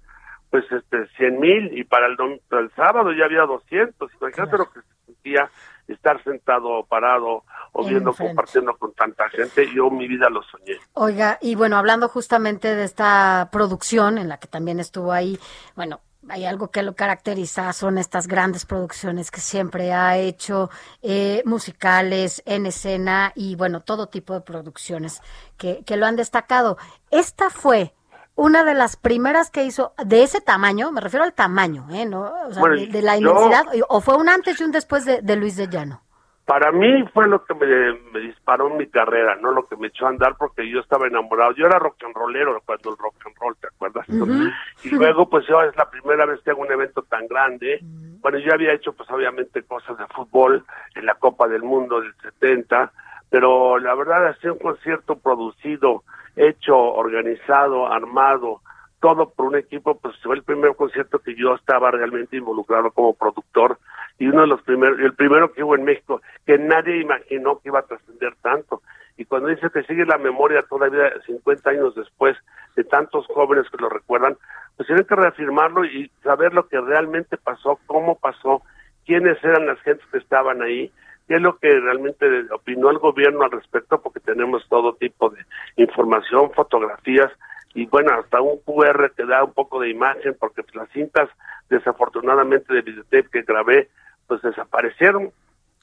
pues 0.50 0.70
este 0.70 1.06
100 1.16 1.40
mil 1.40 1.76
y 1.76 1.82
para 1.84 2.06
el, 2.06 2.16
para 2.48 2.62
el 2.62 2.70
sábado 2.76 3.12
ya 3.12 3.24
había 3.24 3.42
200. 3.42 4.10
Imagínate 4.20 4.56
lo 4.58 4.70
que 4.70 4.80
se 4.82 5.04
sentía 5.06 5.50
estar 5.88 6.22
sentado 6.22 6.68
o 6.68 6.86
parado 6.86 7.44
o 7.72 7.84
viendo, 7.84 8.12
compartiendo 8.12 8.76
con 8.76 8.92
tanta 8.94 9.28
gente. 9.30 9.68
Yo 9.74 9.90
mi 9.90 10.06
vida 10.08 10.28
lo 10.30 10.42
soñé. 10.42 10.78
Oiga, 10.94 11.38
y 11.40 11.54
bueno, 11.54 11.76
hablando 11.76 12.08
justamente 12.08 12.74
de 12.74 12.84
esta 12.84 13.48
producción 13.52 14.18
en 14.18 14.28
la 14.28 14.38
que 14.38 14.46
también 14.46 14.80
estuvo 14.80 15.12
ahí, 15.12 15.38
bueno, 15.74 16.00
hay 16.28 16.46
algo 16.46 16.70
que 16.70 16.82
lo 16.82 16.94
caracteriza, 16.94 17.72
son 17.72 17.98
estas 17.98 18.26
grandes 18.26 18.64
producciones 18.64 19.30
que 19.30 19.40
siempre 19.40 19.92
ha 19.92 20.16
hecho, 20.16 20.70
eh, 21.02 21.42
musicales, 21.44 22.42
en 22.46 22.66
escena 22.66 23.32
y 23.34 23.56
bueno, 23.56 23.82
todo 23.82 24.08
tipo 24.08 24.32
de 24.34 24.40
producciones 24.40 25.20
que, 25.58 25.84
que 25.84 25.96
lo 25.96 26.06
han 26.06 26.16
destacado. 26.16 26.78
Esta 27.10 27.50
fue 27.50 27.94
una 28.36 28.64
de 28.64 28.74
las 28.74 28.96
primeras 28.96 29.50
que 29.50 29.64
hizo 29.64 29.92
de 30.04 30.22
ese 30.22 30.40
tamaño, 30.40 30.90
me 30.92 31.00
refiero 31.00 31.24
al 31.24 31.32
tamaño, 31.34 31.86
¿eh? 31.92 32.04
¿No? 32.06 32.22
O 32.46 32.50
sea, 32.52 32.60
Bueno, 32.60 32.76
de, 32.76 32.86
de 32.88 33.02
la 33.02 33.16
yo- 33.18 33.30
inmensidad, 33.30 33.64
o 33.88 34.00
fue 34.00 34.16
un 34.16 34.28
antes 34.28 34.60
y 34.60 34.64
un 34.64 34.72
después 34.72 35.04
de, 35.04 35.22
de 35.22 35.36
Luis 35.36 35.56
de 35.56 35.68
Llano. 35.68 36.00
Para 36.44 36.72
mí 36.72 37.02
fue 37.14 37.26
lo 37.26 37.42
que 37.42 37.54
me, 37.54 37.66
me 38.12 38.20
disparó 38.20 38.68
en 38.70 38.76
mi 38.76 38.86
carrera, 38.88 39.34
no 39.36 39.50
lo 39.52 39.62
que 39.66 39.76
me 39.76 39.86
echó 39.86 40.04
a 40.04 40.10
andar 40.10 40.36
porque 40.36 40.68
yo 40.70 40.80
estaba 40.80 41.06
enamorado. 41.06 41.52
Yo 41.52 41.64
era 41.64 41.78
rock 41.78 41.96
and 42.04 42.14
rollero 42.14 42.60
cuando 42.66 42.90
el 42.90 42.98
rock 42.98 43.14
and 43.24 43.34
roll, 43.40 43.56
¿te 43.56 43.68
acuerdas? 43.68 44.06
Y 44.84 44.90
luego, 44.90 45.26
pues 45.30 45.46
yo 45.48 45.62
es 45.62 45.74
la 45.74 45.88
primera 45.88 46.26
vez 46.26 46.40
que 46.42 46.50
hago 46.50 46.60
un 46.60 46.70
evento 46.70 47.00
tan 47.04 47.26
grande. 47.28 47.78
Bueno, 48.20 48.38
yo 48.40 48.52
había 48.52 48.74
hecho, 48.74 48.92
pues 48.92 49.08
obviamente, 49.10 49.62
cosas 49.62 49.96
de 49.96 50.06
fútbol 50.08 50.66
en 50.94 51.06
la 51.06 51.14
Copa 51.14 51.48
del 51.48 51.62
Mundo 51.62 52.02
del 52.02 52.12
70, 52.20 52.92
pero 53.34 53.80
la 53.80 53.96
verdad, 53.96 54.28
hacer 54.28 54.52
un 54.52 54.60
concierto 54.60 55.16
producido, 55.16 56.04
hecho, 56.36 56.76
organizado, 56.76 57.92
armado, 57.92 58.60
todo 59.00 59.30
por 59.30 59.46
un 59.46 59.56
equipo, 59.56 59.98
pues 59.98 60.14
fue 60.22 60.36
el 60.36 60.44
primer 60.44 60.76
concierto 60.76 61.18
que 61.18 61.34
yo 61.34 61.56
estaba 61.56 61.90
realmente 61.90 62.36
involucrado 62.36 62.92
como 62.92 63.12
productor 63.14 63.80
y 64.20 64.28
uno 64.28 64.42
de 64.42 64.46
los 64.46 64.62
primeros, 64.62 65.00
el 65.00 65.14
primero 65.14 65.52
que 65.52 65.64
hubo 65.64 65.74
en 65.74 65.82
México, 65.82 66.22
que 66.46 66.58
nadie 66.58 67.00
imaginó 67.00 67.58
que 67.58 67.70
iba 67.70 67.80
a 67.80 67.86
trascender 67.86 68.36
tanto. 68.40 68.82
Y 69.16 69.24
cuando 69.24 69.48
dice 69.48 69.68
que 69.68 69.82
sigue 69.82 70.06
la 70.06 70.18
memoria 70.18 70.62
todavía 70.62 71.10
50 71.26 71.70
años 71.70 71.96
después 71.96 72.36
de 72.76 72.84
tantos 72.84 73.26
jóvenes 73.26 73.68
que 73.68 73.82
lo 73.82 73.88
recuerdan, 73.88 74.36
pues 74.76 74.86
tienen 74.86 75.06
que 75.06 75.16
reafirmarlo 75.16 75.84
y 75.84 76.08
saber 76.22 76.54
lo 76.54 76.68
que 76.68 76.80
realmente 76.80 77.36
pasó, 77.36 77.80
cómo 77.86 78.16
pasó, 78.16 78.62
quiénes 79.04 79.42
eran 79.42 79.66
las 79.66 79.80
gentes 79.80 80.06
que 80.12 80.18
estaban 80.18 80.62
ahí. 80.62 80.92
Qué 81.26 81.36
es 81.36 81.42
lo 81.42 81.58
que 81.58 81.68
realmente 81.80 82.26
opinó 82.52 82.90
el 82.90 82.98
gobierno 82.98 83.44
al 83.44 83.50
respecto, 83.50 84.00
porque 84.00 84.20
tenemos 84.20 84.66
todo 84.68 84.94
tipo 84.94 85.30
de 85.30 85.44
información, 85.76 86.52
fotografías 86.52 87.30
y 87.74 87.86
bueno, 87.86 88.12
hasta 88.14 88.40
un 88.40 88.58
QR 88.60 89.12
que 89.16 89.26
da 89.26 89.42
un 89.42 89.52
poco 89.52 89.80
de 89.80 89.90
imagen, 89.90 90.36
porque 90.38 90.62
las 90.74 90.88
cintas 90.90 91.28
desafortunadamente 91.68 92.72
de 92.72 92.82
videotape 92.82 93.28
que 93.32 93.42
grabé, 93.42 93.88
pues 94.28 94.40
desaparecieron. 94.42 95.30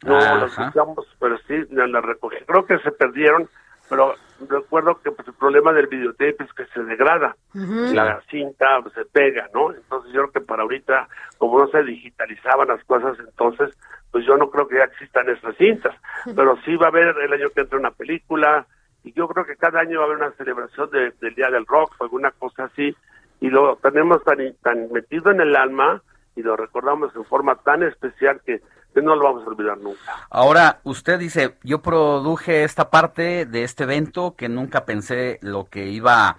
No 0.04 0.18
las 0.18 0.58
usamos, 0.58 1.06
pero 1.20 1.38
sí 1.48 1.54
las 1.70 2.04
recogí. 2.04 2.38
Creo 2.48 2.66
que 2.66 2.80
se 2.80 2.92
perdieron, 2.92 3.50
pero 3.92 4.16
recuerdo 4.48 5.02
que 5.02 5.12
pues, 5.12 5.28
el 5.28 5.34
problema 5.34 5.74
del 5.74 5.88
videotape 5.88 6.46
es 6.46 6.54
que 6.54 6.66
se 6.68 6.82
degrada. 6.86 7.36
La 7.54 8.22
cinta 8.30 8.80
pues, 8.82 8.94
se 8.94 9.04
pega, 9.04 9.50
¿no? 9.54 9.74
Entonces 9.74 10.14
yo 10.14 10.22
creo 10.22 10.32
que 10.32 10.40
para 10.40 10.64
ahorita, 10.64 11.10
como 11.38 11.60
no 11.60 11.68
se 11.68 11.84
digitalizaban 11.84 12.70
las 12.70 12.82
cosas, 12.86 13.20
entonces, 13.20 13.78
pues 14.10 14.26
yo 14.26 14.38
no 14.38 14.50
creo 14.50 14.70
que 14.70 14.78
ya 14.78 14.86
existan 14.86 15.28
esas 15.28 15.58
cintas. 15.58 15.94
Pero 16.24 16.56
sí 16.64 16.78
va 16.78 16.86
a 16.86 16.90
haber 16.90 17.18
el 17.18 17.34
año 17.34 17.50
que 17.54 17.60
entra 17.60 17.80
una 17.80 17.92
película, 17.92 18.66
y 19.04 19.12
yo 19.12 19.28
creo 19.28 19.46
que 19.46 19.58
cada 19.58 19.82
año 19.82 20.00
va 20.00 20.06
a 20.06 20.08
haber 20.08 20.20
una 20.20 20.32
celebración 20.38 20.90
del 20.90 21.36
Día 21.36 21.50
del 21.50 21.66
Rock 21.66 21.96
o 22.00 22.06
alguna 22.06 22.32
cosa 22.32 22.64
así, 22.64 22.96
y 23.42 23.50
lo 23.50 23.76
tenemos 23.76 24.24
tan, 24.24 24.38
tan 24.64 24.90
metido 24.94 25.32
en 25.32 25.42
el 25.42 25.54
alma 25.54 26.02
y 26.38 26.44
lo 26.44 26.56
recordamos 26.56 27.14
en 27.14 27.26
forma 27.26 27.56
tan 27.56 27.84
especial 27.84 28.40
que, 28.46 28.62
que 28.94 29.02
no 29.02 29.16
lo 29.16 29.24
vamos 29.24 29.44
a 29.44 29.50
olvidar 29.50 29.78
nunca. 29.78 30.28
Ahora, 30.30 30.80
usted 30.84 31.20
dice, 31.20 31.58
yo 31.64 31.82
produje 31.82 32.64
esta 32.64 32.90
parte 32.90 33.46
de 33.46 33.64
este 33.64 33.84
evento 33.84 34.36
que 34.36 34.50
nunca 34.50 34.86
pensé 34.86 35.40
lo 35.42 35.66
que 35.66 35.88
iba, 35.88 36.38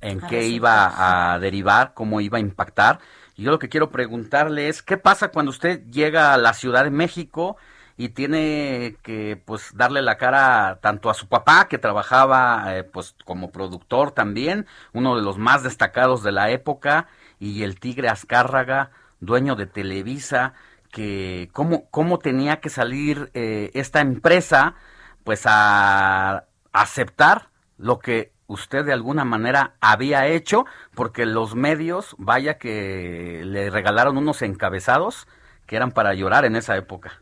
en 0.00 0.20
qué 0.20 0.46
iba 0.46 1.32
a 1.32 1.38
derivar, 1.38 1.92
cómo 1.94 2.20
iba 2.20 2.38
a 2.38 2.40
impactar. 2.40 3.00
Y 3.36 3.44
yo 3.44 3.50
lo 3.50 3.58
que 3.58 3.68
quiero 3.68 3.90
preguntarle 3.90 4.68
es, 4.68 4.82
¿qué 4.82 4.96
pasa 4.96 5.28
cuando 5.28 5.50
usted 5.50 5.82
llega 5.90 6.34
a 6.34 6.38
la 6.38 6.54
Ciudad 6.54 6.84
de 6.84 6.90
México 6.90 7.56
y 7.96 8.10
tiene 8.10 8.96
que 9.02 9.40
pues 9.44 9.72
darle 9.74 10.02
la 10.02 10.16
cara 10.16 10.78
tanto 10.80 11.10
a 11.10 11.14
su 11.14 11.28
papá 11.28 11.66
que 11.68 11.78
trabajaba 11.78 12.76
eh, 12.76 12.84
pues 12.84 13.16
como 13.24 13.50
productor 13.50 14.12
también, 14.12 14.66
uno 14.92 15.16
de 15.16 15.22
los 15.22 15.36
más 15.36 15.64
destacados 15.64 16.22
de 16.22 16.30
la 16.30 16.50
época 16.50 17.08
y 17.40 17.64
el 17.64 17.80
Tigre 17.80 18.08
Azcárraga, 18.08 18.92
dueño 19.18 19.56
de 19.56 19.66
Televisa, 19.66 20.54
que 20.92 21.48
cómo, 21.52 21.88
cómo 21.90 22.18
tenía 22.18 22.60
que 22.60 22.68
salir 22.68 23.30
eh, 23.34 23.70
esta 23.74 24.00
empresa 24.00 24.74
pues 25.24 25.44
a 25.46 26.44
aceptar 26.72 27.48
lo 27.76 27.98
que 27.98 28.32
usted 28.46 28.84
de 28.84 28.92
alguna 28.92 29.24
manera 29.24 29.74
había 29.80 30.26
hecho, 30.26 30.64
porque 30.94 31.26
los 31.26 31.54
medios, 31.54 32.16
vaya 32.18 32.58
que 32.58 33.42
le 33.44 33.70
regalaron 33.70 34.16
unos 34.16 34.42
encabezados 34.42 35.28
que 35.66 35.76
eran 35.76 35.92
para 35.92 36.14
llorar 36.14 36.44
en 36.44 36.56
esa 36.56 36.76
época. 36.76 37.12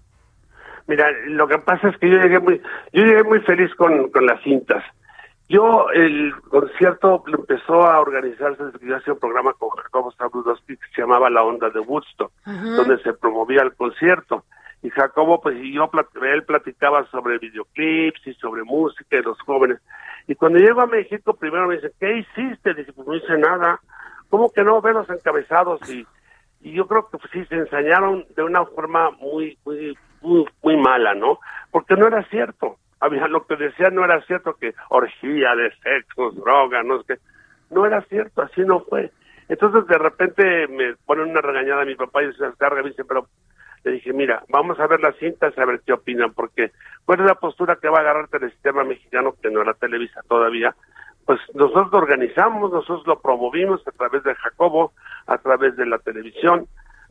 Mira, 0.86 1.10
lo 1.26 1.48
que 1.48 1.58
pasa 1.58 1.88
es 1.88 1.98
que 1.98 2.08
yo 2.08 2.16
llegué 2.16 2.38
muy, 2.38 2.62
yo 2.92 3.04
llegué 3.04 3.24
muy 3.24 3.40
feliz 3.40 3.74
con, 3.74 4.08
con 4.10 4.24
las 4.24 4.40
cintas. 4.42 4.84
Yo, 5.48 5.90
el 5.90 6.34
concierto 6.50 7.22
empezó 7.26 7.82
a 7.82 8.00
organizarse 8.00 8.64
desde 8.64 8.78
que 8.80 8.86
yo 8.86 8.96
hacía 8.96 9.12
un 9.12 9.20
programa 9.20 9.52
con 9.52 9.70
Jacobo 9.70 10.10
Stabrudowski 10.10 10.76
que 10.76 10.86
se 10.94 11.02
llamaba 11.02 11.30
La 11.30 11.44
Onda 11.44 11.70
de 11.70 11.80
Woodstock, 11.80 12.32
donde 12.44 13.00
se 13.02 13.12
promovía 13.12 13.62
el 13.62 13.74
concierto. 13.74 14.44
Y 14.82 14.90
Jacobo, 14.90 15.40
pues, 15.40 15.56
y 15.56 15.72
yo, 15.72 15.88
él 16.22 16.44
platicaba 16.44 17.06
sobre 17.10 17.38
videoclips 17.38 18.26
y 18.26 18.34
sobre 18.34 18.64
música 18.64 19.16
de 19.16 19.22
los 19.22 19.40
jóvenes. 19.42 19.78
Y 20.26 20.34
cuando 20.34 20.58
llego 20.58 20.80
a 20.80 20.86
México, 20.86 21.34
primero 21.34 21.68
me 21.68 21.76
dice, 21.76 21.92
¿qué 21.98 22.18
hiciste? 22.18 22.74
Dice, 22.74 22.92
pues 22.92 23.06
no 23.06 23.14
hice 23.14 23.38
nada. 23.38 23.80
¿Cómo 24.28 24.52
que 24.52 24.64
no? 24.64 24.80
Ve 24.82 24.92
los 24.92 25.08
encabezados. 25.08 25.80
Y, 25.88 26.06
y 26.60 26.72
yo 26.72 26.86
creo 26.88 27.08
que 27.08 27.18
pues, 27.18 27.30
sí, 27.32 27.44
se 27.46 27.54
ensañaron 27.54 28.26
de 28.34 28.42
una 28.42 28.64
forma 28.66 29.12
muy, 29.12 29.56
muy 29.64 29.96
muy, 30.62 30.76
mala, 30.76 31.14
¿no? 31.14 31.38
Porque 31.70 31.94
no 31.94 32.06
era 32.06 32.22
cierto. 32.28 32.76
Había 33.00 33.28
lo 33.28 33.46
que 33.46 33.56
decía 33.56 33.90
no 33.90 34.04
era 34.04 34.20
cierto 34.22 34.54
que 34.54 34.74
orgía 34.88 35.54
de 35.54 35.70
sexos, 35.82 36.34
droga, 36.36 36.82
no 36.82 36.98
sé 36.98 37.04
qué. 37.14 37.20
No 37.70 37.84
era 37.84 38.00
cierto, 38.02 38.42
así 38.42 38.62
no 38.62 38.80
fue. 38.80 39.10
Entonces 39.48 39.86
de 39.86 39.98
repente 39.98 40.66
me 40.68 40.94
ponen 41.04 41.30
una 41.30 41.40
regañada 41.40 41.82
a 41.82 41.86
mi 41.86 41.94
papá 41.94 42.22
y 42.22 42.32
se 42.32 42.44
descarga 42.44 42.82
dice, 42.82 43.04
pero 43.04 43.26
le 43.84 43.92
dije, 43.92 44.12
mira, 44.12 44.42
vamos 44.48 44.80
a 44.80 44.86
ver 44.86 45.00
las 45.00 45.16
cintas 45.16 45.56
a 45.56 45.64
ver 45.64 45.80
qué 45.84 45.92
opinan, 45.92 46.32
porque 46.32 46.72
cuál 47.04 47.20
es 47.20 47.26
la 47.26 47.36
postura 47.36 47.76
que 47.76 47.88
va 47.88 47.98
a 47.98 48.00
agarrar 48.00 48.28
el 48.32 48.50
sistema 48.50 48.82
mexicano, 48.82 49.34
que 49.40 49.50
no 49.50 49.62
era 49.62 49.74
Televisa 49.74 50.22
todavía, 50.28 50.74
pues 51.24 51.38
nosotros 51.54 51.92
lo 51.92 51.98
organizamos, 51.98 52.72
nosotros 52.72 53.06
lo 53.06 53.20
promovimos 53.20 53.86
a 53.86 53.92
través 53.92 54.22
de 54.24 54.34
Jacobo, 54.34 54.92
a 55.26 55.38
través 55.38 55.76
de 55.76 55.86
la 55.86 55.98
televisión. 55.98 56.66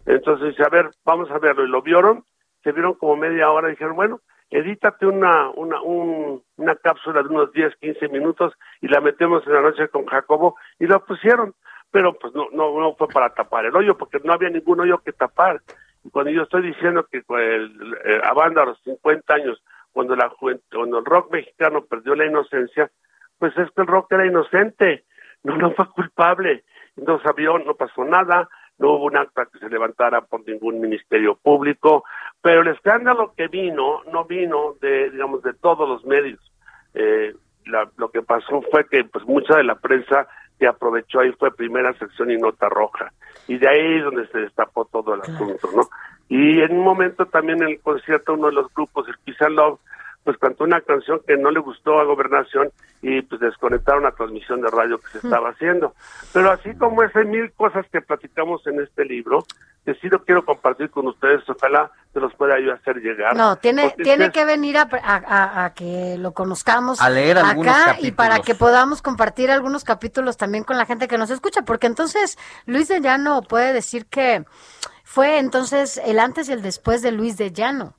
Entonces 0.05 0.49
dice, 0.49 0.63
a 0.63 0.69
ver, 0.69 0.89
vamos 1.05 1.29
a 1.31 1.39
verlo. 1.39 1.65
Y 1.65 1.69
lo 1.69 1.81
vieron 1.81 2.23
se 2.65 2.71
vieron 2.71 2.95
como 2.95 3.15
media 3.15 3.51
hora 3.51 3.69
dijeron, 3.69 3.95
bueno, 3.95 4.21
edítate 4.49 5.05
una, 5.05 5.49
una, 5.51 5.81
una 5.81 6.75
cápsula 6.75 7.21
de 7.23 7.29
unos 7.29 7.51
10, 7.53 7.75
15 7.77 8.07
minutos 8.09 8.53
y 8.81 8.87
la 8.87 9.01
metemos 9.01 9.45
en 9.47 9.53
la 9.53 9.61
noche 9.61 9.87
con 9.89 10.05
Jacobo 10.05 10.55
y 10.79 10.87
la 10.87 10.99
pusieron. 10.99 11.53
Pero 11.91 12.13
pues 12.13 12.33
no, 12.33 12.47
no, 12.51 12.77
no 12.79 12.95
fue 12.95 13.07
para 13.07 13.33
tapar 13.33 13.65
el 13.65 13.75
hoyo, 13.75 13.97
porque 13.97 14.19
no 14.23 14.33
había 14.33 14.49
ningún 14.49 14.81
hoyo 14.81 14.97
que 14.99 15.13
tapar. 15.13 15.61
Y 16.03 16.09
cuando 16.09 16.31
yo 16.31 16.43
estoy 16.43 16.63
diciendo 16.63 17.07
que 17.09 17.23
el, 17.27 17.97
eh, 18.05 18.21
a 18.23 18.33
banda 18.33 18.63
a 18.63 18.65
los 18.65 18.81
50 18.83 19.33
años, 19.33 19.63
cuando, 19.93 20.15
la, 20.15 20.29
cuando 20.71 20.99
el 20.99 21.05
rock 21.05 21.31
mexicano 21.31 21.85
perdió 21.85 22.15
la 22.15 22.25
inocencia, 22.25 22.91
pues 23.39 23.57
es 23.57 23.71
que 23.71 23.81
el 23.81 23.87
rock 23.87 24.11
era 24.11 24.25
inocente, 24.25 25.05
no, 25.43 25.55
no 25.57 25.71
fue 25.71 25.89
culpable. 25.89 26.63
No 26.97 27.19
sabía, 27.21 27.49
no 27.65 27.75
pasó 27.75 28.05
nada, 28.05 28.47
no 28.77 28.91
hubo 28.91 29.05
un 29.05 29.17
acta 29.17 29.47
que 29.51 29.59
se 29.59 29.69
levantara 29.69 30.21
por 30.21 30.45
ningún 30.47 30.79
ministerio 30.79 31.35
público, 31.35 32.03
pero 32.41 32.61
el 32.61 32.67
escándalo 32.69 33.33
que 33.35 33.47
vino 33.47 34.03
no 34.11 34.25
vino 34.25 34.75
de, 34.81 35.09
digamos, 35.11 35.41
de 35.43 35.53
todos 35.53 35.87
los 35.87 36.05
medios. 36.05 36.39
Eh, 36.93 37.33
lo 37.65 38.11
que 38.11 38.21
pasó 38.21 38.61
fue 38.71 38.87
que 38.87 39.03
pues 39.05 39.25
mucha 39.25 39.57
de 39.57 39.63
la 39.63 39.75
prensa 39.75 40.27
que 40.59 40.67
aprovechó 40.67 41.19
ahí 41.19 41.31
fue 41.33 41.55
primera 41.55 41.93
sección 41.93 42.31
y 42.31 42.37
nota 42.37 42.69
roja. 42.69 43.11
Y 43.47 43.57
de 43.57 43.67
ahí 43.67 43.97
es 43.97 44.03
donde 44.03 44.27
se 44.27 44.39
destapó 44.39 44.85
todo 44.85 45.15
el 45.15 45.21
asunto, 45.21 45.69
¿no? 45.75 45.83
Y 46.27 46.61
en 46.61 46.71
un 46.71 46.83
momento 46.83 47.25
también 47.25 47.61
en 47.61 47.69
el 47.69 47.81
concierto 47.81 48.33
uno 48.33 48.47
de 48.47 48.53
los 48.53 48.73
grupos, 48.73 49.07
el 49.07 49.17
Pizza 49.23 49.49
Love, 49.49 49.79
pues 50.25 50.39
cantó 50.39 50.63
una 50.63 50.81
canción 50.81 51.21
que 51.25 51.37
no 51.37 51.51
le 51.51 51.59
gustó 51.59 51.99
a 51.99 52.03
Gobernación 52.03 52.71
y 53.03 53.21
pues 53.21 53.39
desconectaron 53.39 54.03
la 54.03 54.11
transmisión 54.11 54.59
de 54.59 54.71
radio 54.71 54.97
que 54.97 55.07
se 55.09 55.17
estaba 55.19 55.51
haciendo. 55.51 55.93
Pero 56.33 56.51
así 56.51 56.75
como 56.75 57.03
es, 57.03 57.15
hay 57.15 57.25
mil 57.25 57.53
cosas 57.53 57.85
que 57.91 58.01
platicamos 58.01 58.65
en 58.65 58.81
este 58.81 59.05
libro, 59.05 59.45
que 59.85 59.93
sí 59.93 60.09
lo 60.09 60.25
quiero 60.25 60.43
compartir 60.43 60.89
con 60.89 61.05
ustedes, 61.05 61.47
ojalá 61.47 61.91
se 62.11 62.19
los 62.19 62.33
pueda 62.33 62.59
yo 62.59 62.73
hacer 62.73 62.97
llegar. 62.97 63.35
No, 63.35 63.57
tiene, 63.57 63.91
tiene 63.91 64.31
que 64.31 64.45
venir 64.45 64.77
a, 64.79 65.73
que 65.75 66.17
lo 66.17 66.33
conozcamos 66.33 66.99
a 66.99 67.09
leer 67.11 67.37
acá 67.37 67.97
y 67.99 68.11
para 68.11 68.39
que 68.39 68.55
podamos 68.55 69.03
compartir 69.03 69.51
algunos 69.51 69.83
capítulos 69.83 70.37
también 70.37 70.63
con 70.63 70.79
la 70.79 70.87
gente 70.87 71.07
que 71.07 71.19
nos 71.19 71.29
escucha, 71.29 71.61
porque 71.61 71.85
entonces 71.85 72.39
Luis 72.65 72.87
de 72.87 72.99
Llano 72.99 73.43
puede 73.43 73.73
decir 73.73 74.07
que 74.07 74.43
fue 75.03 75.37
entonces 75.37 76.01
el 76.03 76.17
antes 76.17 76.49
y 76.49 76.53
el 76.53 76.63
después 76.63 77.03
de 77.03 77.11
Luis 77.11 77.37
de 77.37 77.51
Llano. 77.51 77.93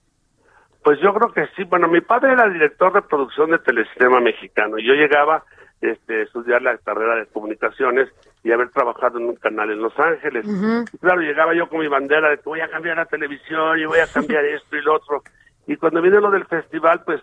Pues 0.87 1.01
yo 1.01 1.13
creo 1.13 1.33
que 1.33 1.49
sí. 1.57 1.65
Bueno, 1.65 1.89
mi 1.89 2.01
padre 2.01 2.31
era 2.31 2.49
director 2.49 2.93
de 2.93 3.03
producción 3.03 3.51
de 3.51 3.59
Telesistema 3.59 4.21
Mexicano 4.21 4.79
y 4.79 4.87
yo 4.87 4.95
llegaba 4.95 5.43
este, 5.81 6.21
a 6.21 6.23
estudiar 6.23 6.63
la 6.63 6.79
carrera 6.79 7.17
de 7.17 7.27
comunicaciones 7.27 8.09
y 8.45 8.53
haber 8.53 8.71
trabajado 8.71 9.19
en 9.19 9.25
un 9.25 9.35
canal 9.35 9.69
en 9.73 9.83
Los 9.83 9.99
Ángeles. 9.99 10.47
claro, 11.01 11.23
llegaba 11.23 11.57
yo 11.57 11.69
con 11.69 11.81
mi 11.81 11.89
bandera 11.89 12.31
de 12.31 12.37
que 12.37 12.45
voy 12.45 12.61
a 12.61 12.69
cambiar 12.69 12.99
la 12.99 13.07
televisión 13.07 13.81
y 13.81 13.85
voy 13.85 13.99
a 13.99 14.07
cambiar 14.07 14.45
esto 14.45 14.77
y 14.77 14.83
lo 14.83 14.95
otro. 14.95 15.25
Y 15.67 15.75
cuando 15.75 16.01
vine 16.01 16.21
lo 16.21 16.31
del 16.31 16.47
festival, 16.47 17.03
pues 17.05 17.21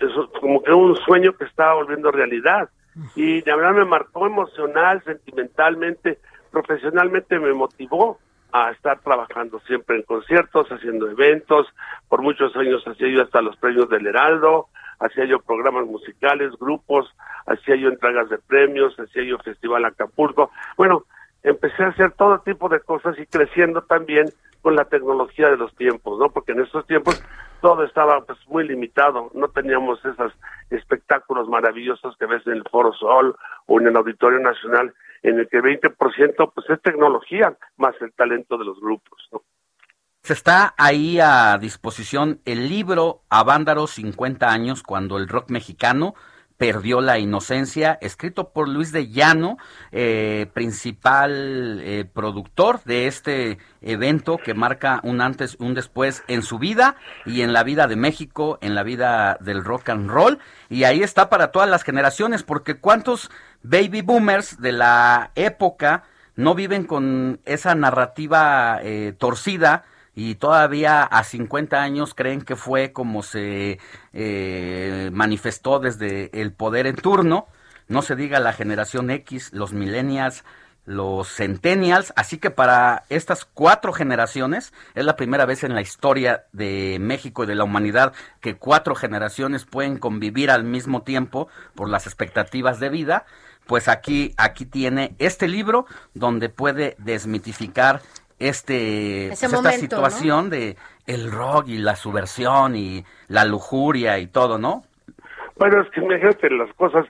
eso, 0.00 0.32
como 0.40 0.62
que 0.62 0.72
un 0.72 0.96
sueño 0.96 1.34
que 1.34 1.44
estaba 1.44 1.74
volviendo 1.74 2.10
realidad. 2.10 2.70
Y 3.14 3.42
de 3.42 3.54
verdad 3.54 3.74
me 3.74 3.84
marcó 3.84 4.26
emocional, 4.26 5.02
sentimentalmente, 5.04 6.20
profesionalmente 6.50 7.38
me 7.38 7.52
motivó 7.52 8.18
a 8.52 8.70
estar 8.70 9.00
trabajando 9.00 9.60
siempre 9.60 9.96
en 9.96 10.02
conciertos, 10.02 10.68
haciendo 10.70 11.10
eventos. 11.10 11.66
Por 12.08 12.22
muchos 12.22 12.54
años 12.56 12.86
hacía 12.86 13.08
yo 13.08 13.22
hasta 13.22 13.40
los 13.40 13.56
premios 13.56 13.88
del 13.88 14.06
Heraldo, 14.06 14.68
hacía 15.00 15.24
yo 15.24 15.40
programas 15.40 15.86
musicales, 15.86 16.52
grupos, 16.58 17.10
hacía 17.46 17.76
yo 17.76 17.88
entregas 17.88 18.28
de 18.28 18.38
premios, 18.38 18.98
hacía 18.98 19.24
yo 19.24 19.38
Festival 19.38 19.84
Acapulco. 19.84 20.50
Bueno, 20.76 21.04
empecé 21.42 21.82
a 21.82 21.88
hacer 21.88 22.12
todo 22.12 22.40
tipo 22.40 22.68
de 22.68 22.80
cosas 22.80 23.18
y 23.18 23.26
creciendo 23.26 23.82
también 23.82 24.26
con 24.60 24.76
la 24.76 24.84
tecnología 24.84 25.50
de 25.50 25.56
los 25.56 25.74
tiempos, 25.74 26.18
¿no? 26.18 26.30
Porque 26.30 26.52
en 26.52 26.60
esos 26.60 26.86
tiempos 26.86 27.22
todo 27.62 27.84
estaba 27.84 28.20
pues 28.26 28.38
muy 28.48 28.66
limitado, 28.68 29.30
no 29.34 29.48
teníamos 29.48 30.04
esos 30.04 30.32
espectáculos 30.68 31.48
maravillosos 31.48 32.16
que 32.18 32.26
ves 32.26 32.46
en 32.46 32.54
el 32.54 32.64
Foro 32.70 32.92
Sol 32.92 33.36
o 33.66 33.80
en 33.80 33.86
el 33.86 33.96
Auditorio 33.96 34.40
Nacional 34.40 34.92
en 35.22 35.38
el 35.38 35.48
que 35.48 35.62
20% 35.62 36.52
pues 36.52 36.68
es 36.68 36.82
tecnología 36.82 37.56
más 37.76 37.94
el 38.00 38.12
talento 38.12 38.58
de 38.58 38.64
los 38.64 38.80
grupos. 38.80 39.30
Se 40.22 40.32
está 40.32 40.74
ahí 40.76 41.20
a 41.20 41.56
disposición 41.58 42.40
el 42.44 42.68
libro 42.68 43.22
Avándaro 43.30 43.86
50 43.86 44.50
años 44.50 44.82
cuando 44.82 45.16
el 45.16 45.28
rock 45.28 45.50
mexicano 45.50 46.14
perdió 46.62 47.00
la 47.00 47.18
inocencia, 47.18 47.98
escrito 48.00 48.50
por 48.50 48.68
Luis 48.68 48.92
de 48.92 49.08
Llano, 49.08 49.58
eh, 49.90 50.46
principal 50.54 51.80
eh, 51.82 52.04
productor 52.04 52.84
de 52.84 53.08
este 53.08 53.58
evento 53.80 54.38
que 54.38 54.54
marca 54.54 55.00
un 55.02 55.20
antes, 55.22 55.56
un 55.58 55.74
después 55.74 56.22
en 56.28 56.42
su 56.42 56.60
vida 56.60 56.94
y 57.26 57.40
en 57.40 57.52
la 57.52 57.64
vida 57.64 57.88
de 57.88 57.96
México, 57.96 58.60
en 58.60 58.76
la 58.76 58.84
vida 58.84 59.38
del 59.40 59.64
rock 59.64 59.88
and 59.88 60.08
roll. 60.08 60.38
Y 60.68 60.84
ahí 60.84 61.02
está 61.02 61.28
para 61.28 61.50
todas 61.50 61.68
las 61.68 61.82
generaciones, 61.82 62.44
porque 62.44 62.76
cuántos 62.76 63.28
baby 63.64 64.02
boomers 64.02 64.60
de 64.60 64.70
la 64.70 65.32
época 65.34 66.04
no 66.36 66.54
viven 66.54 66.84
con 66.84 67.40
esa 67.44 67.74
narrativa 67.74 68.78
eh, 68.84 69.16
torcida 69.18 69.82
y 70.14 70.34
todavía 70.34 71.02
a 71.02 71.24
50 71.24 71.80
años 71.80 72.14
creen 72.14 72.42
que 72.42 72.56
fue 72.56 72.92
como 72.92 73.22
se 73.22 73.78
eh, 74.12 75.10
manifestó 75.12 75.78
desde 75.78 76.30
el 76.40 76.52
poder 76.52 76.86
en 76.86 76.96
turno. 76.96 77.46
No 77.88 78.02
se 78.02 78.16
diga 78.16 78.40
la 78.40 78.52
generación 78.52 79.10
X, 79.10 79.52
los 79.52 79.72
millennials, 79.72 80.44
los 80.84 81.28
centennials, 81.28 82.12
así 82.16 82.38
que 82.38 82.50
para 82.50 83.04
estas 83.08 83.44
cuatro 83.44 83.92
generaciones 83.92 84.72
es 84.94 85.04
la 85.04 85.16
primera 85.16 85.46
vez 85.46 85.62
en 85.62 85.74
la 85.74 85.80
historia 85.80 86.44
de 86.52 86.98
México 87.00 87.44
y 87.44 87.46
de 87.46 87.54
la 87.54 87.64
humanidad 87.64 88.12
que 88.40 88.56
cuatro 88.56 88.94
generaciones 88.94 89.64
pueden 89.64 89.98
convivir 89.98 90.50
al 90.50 90.64
mismo 90.64 91.02
tiempo 91.02 91.48
por 91.74 91.88
las 91.88 92.06
expectativas 92.06 92.80
de 92.80 92.88
vida, 92.88 93.26
pues 93.66 93.86
aquí 93.86 94.34
aquí 94.36 94.66
tiene 94.66 95.14
este 95.18 95.46
libro 95.46 95.86
donde 96.14 96.48
puede 96.48 96.96
desmitificar 96.98 98.02
este 98.48 99.28
pues, 99.28 99.42
esta 99.42 99.72
situación 99.72 100.50
de 100.50 100.76
el 101.06 101.30
rock 101.30 101.68
y 101.68 101.78
la 101.78 101.96
subversión 101.96 102.76
y 102.76 103.04
la 103.28 103.44
lujuria 103.44 104.18
y 104.18 104.26
todo, 104.26 104.58
¿no? 104.58 104.82
Bueno, 105.56 105.82
es 105.82 105.90
que 105.90 106.00
imagínate 106.00 106.50
las 106.50 106.72
cosas. 106.74 107.06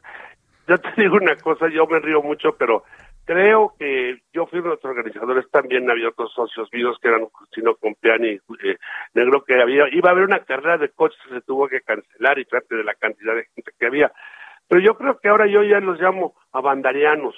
Yo 0.68 0.78
te 0.78 0.88
digo 0.96 1.16
una 1.16 1.36
cosa, 1.36 1.68
yo 1.68 1.86
me 1.86 1.98
río 2.00 2.22
mucho, 2.22 2.54
pero 2.56 2.84
creo 3.24 3.74
que 3.78 4.20
yo 4.32 4.46
fui 4.46 4.58
uno 4.58 4.70
de 4.70 4.76
los 4.76 4.84
organizadores 4.84 5.50
también, 5.50 5.90
había 5.90 6.08
otros 6.08 6.32
socios 6.32 6.68
míos 6.72 6.96
que 7.00 7.08
eran 7.08 7.26
Justino 7.26 7.76
Compiani 7.76 8.30
y 8.30 8.68
eh, 8.68 8.78
Negro, 9.14 9.44
que 9.44 9.60
había, 9.60 9.88
iba 9.92 10.08
a 10.10 10.12
haber 10.12 10.24
una 10.24 10.40
carrera 10.40 10.78
de 10.78 10.90
coches 10.90 11.18
que 11.28 11.34
se 11.34 11.40
tuvo 11.42 11.68
que 11.68 11.80
cancelar 11.80 12.38
y 12.38 12.44
trate 12.44 12.76
de 12.76 12.84
la 12.84 12.94
cantidad 12.94 13.34
de 13.34 13.46
gente 13.54 13.72
que 13.78 13.86
había. 13.86 14.12
Pero 14.68 14.80
yo 14.80 14.96
creo 14.96 15.18
que 15.18 15.28
ahora 15.28 15.46
yo 15.46 15.62
ya 15.62 15.80
los 15.80 16.00
llamo 16.00 16.34
abandarianos, 16.52 17.34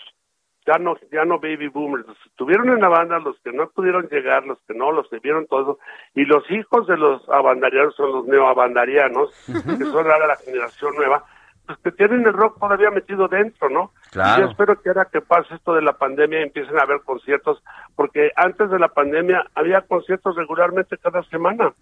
ya 0.67 0.78
no, 0.78 0.94
ya 1.12 1.25
no 1.25 1.39
baby 1.39 1.68
boomers, 1.68 2.07
los 2.07 2.18
que 2.18 2.28
estuvieron 2.28 2.70
en 2.70 2.81
la 2.81 2.89
banda, 2.89 3.18
los 3.18 3.39
que 3.41 3.52
no 3.52 3.68
pudieron 3.68 4.09
llegar, 4.09 4.47
los 4.47 4.59
que 4.67 4.75
no, 4.75 4.93
los 4.93 5.09
que 5.09 5.18
vieron 5.18 5.47
todo 5.47 5.60
eso, 5.62 5.78
y 6.15 6.25
los 6.25 6.49
hijos 6.51 6.86
de 6.86 6.97
los 6.97 7.28
abandarianos 7.28 7.94
son 7.94 8.12
los 8.12 8.26
neoabandarianos, 8.26 9.31
que 9.47 9.84
son 9.84 10.10
ahora 10.10 10.26
la 10.26 10.36
generación 10.36 10.94
nueva, 10.97 11.25
pues 11.67 11.78
que 11.78 11.93
tienen 11.93 12.26
el 12.26 12.33
rock 12.33 12.59
todavía 12.59 12.91
metido 12.91 13.28
dentro, 13.28 13.70
¿no? 13.70 13.93
Claro. 14.10 14.43
Y 14.43 14.44
yo 14.44 14.51
espero 14.51 14.81
que 14.81 14.91
ahora 14.91 15.09
que 15.10 15.20
pase 15.20 15.55
esto 15.55 15.75
de 15.75 15.83
la 15.83 15.94
pandemia 15.94 16.43
empiecen 16.43 16.78
a 16.78 16.83
haber 16.83 17.01
conciertos, 17.02 17.62
porque 17.97 18.33
antes 18.36 18.70
de 18.70 18.78
la 18.78 18.89
pandemia 18.89 19.47
había 19.55 19.81
conciertos 19.83 20.36
regularmente 20.36 20.99
cada 20.99 21.23
semana. 21.25 21.73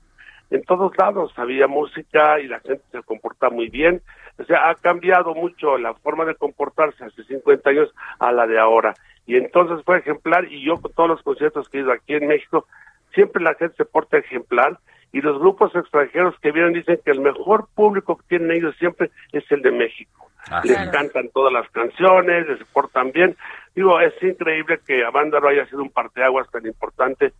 En 0.52 0.62
todos 0.64 0.92
lados 0.98 1.32
había 1.36 1.66
música 1.66 2.38
y 2.38 2.46
la 2.46 2.60
gente 2.60 2.84
se 2.92 3.02
comporta 3.02 3.48
muy 3.48 3.70
bien. 3.70 4.02
O 4.38 4.44
sea, 4.44 4.68
ha 4.68 4.74
cambiado 4.74 5.34
mucho 5.34 5.78
la 5.78 5.94
forma 5.94 6.26
de 6.26 6.34
comportarse 6.34 7.04
hace 7.04 7.24
50 7.24 7.70
años 7.70 7.94
a 8.18 8.32
la 8.32 8.46
de 8.46 8.58
ahora. 8.58 8.92
Y 9.26 9.36
entonces 9.36 9.82
fue 9.86 9.98
ejemplar 9.98 10.44
y 10.52 10.62
yo 10.62 10.76
con 10.76 10.92
todos 10.92 11.08
los 11.08 11.22
conciertos 11.22 11.70
que 11.70 11.78
he 11.78 11.80
ido 11.80 11.90
aquí 11.90 12.14
en 12.14 12.28
México, 12.28 12.66
siempre 13.14 13.42
la 13.42 13.54
gente 13.54 13.76
se 13.76 13.86
porta 13.86 14.18
ejemplar 14.18 14.78
y 15.10 15.22
los 15.22 15.38
grupos 15.38 15.74
extranjeros 15.74 16.38
que 16.40 16.52
vienen 16.52 16.74
dicen 16.74 17.00
que 17.02 17.12
el 17.12 17.20
mejor 17.20 17.68
público 17.74 18.18
que 18.18 18.24
tienen 18.28 18.50
ellos 18.50 18.76
siempre 18.78 19.10
es 19.32 19.50
el 19.50 19.62
de 19.62 19.70
México. 19.70 20.30
Ah, 20.50 20.60
les 20.64 20.90
cantan 20.90 21.30
todas 21.32 21.52
las 21.52 21.70
canciones, 21.70 22.46
les 22.46 22.62
portan 22.68 23.10
bien. 23.12 23.36
Digo, 23.74 23.98
es 24.00 24.12
increíble 24.22 24.80
que 24.86 25.02
Avándaro 25.02 25.48
haya 25.48 25.64
sido 25.66 25.82
un 25.82 25.90
parteaguas 25.90 26.50
tan 26.50 26.66
importante 26.66 27.32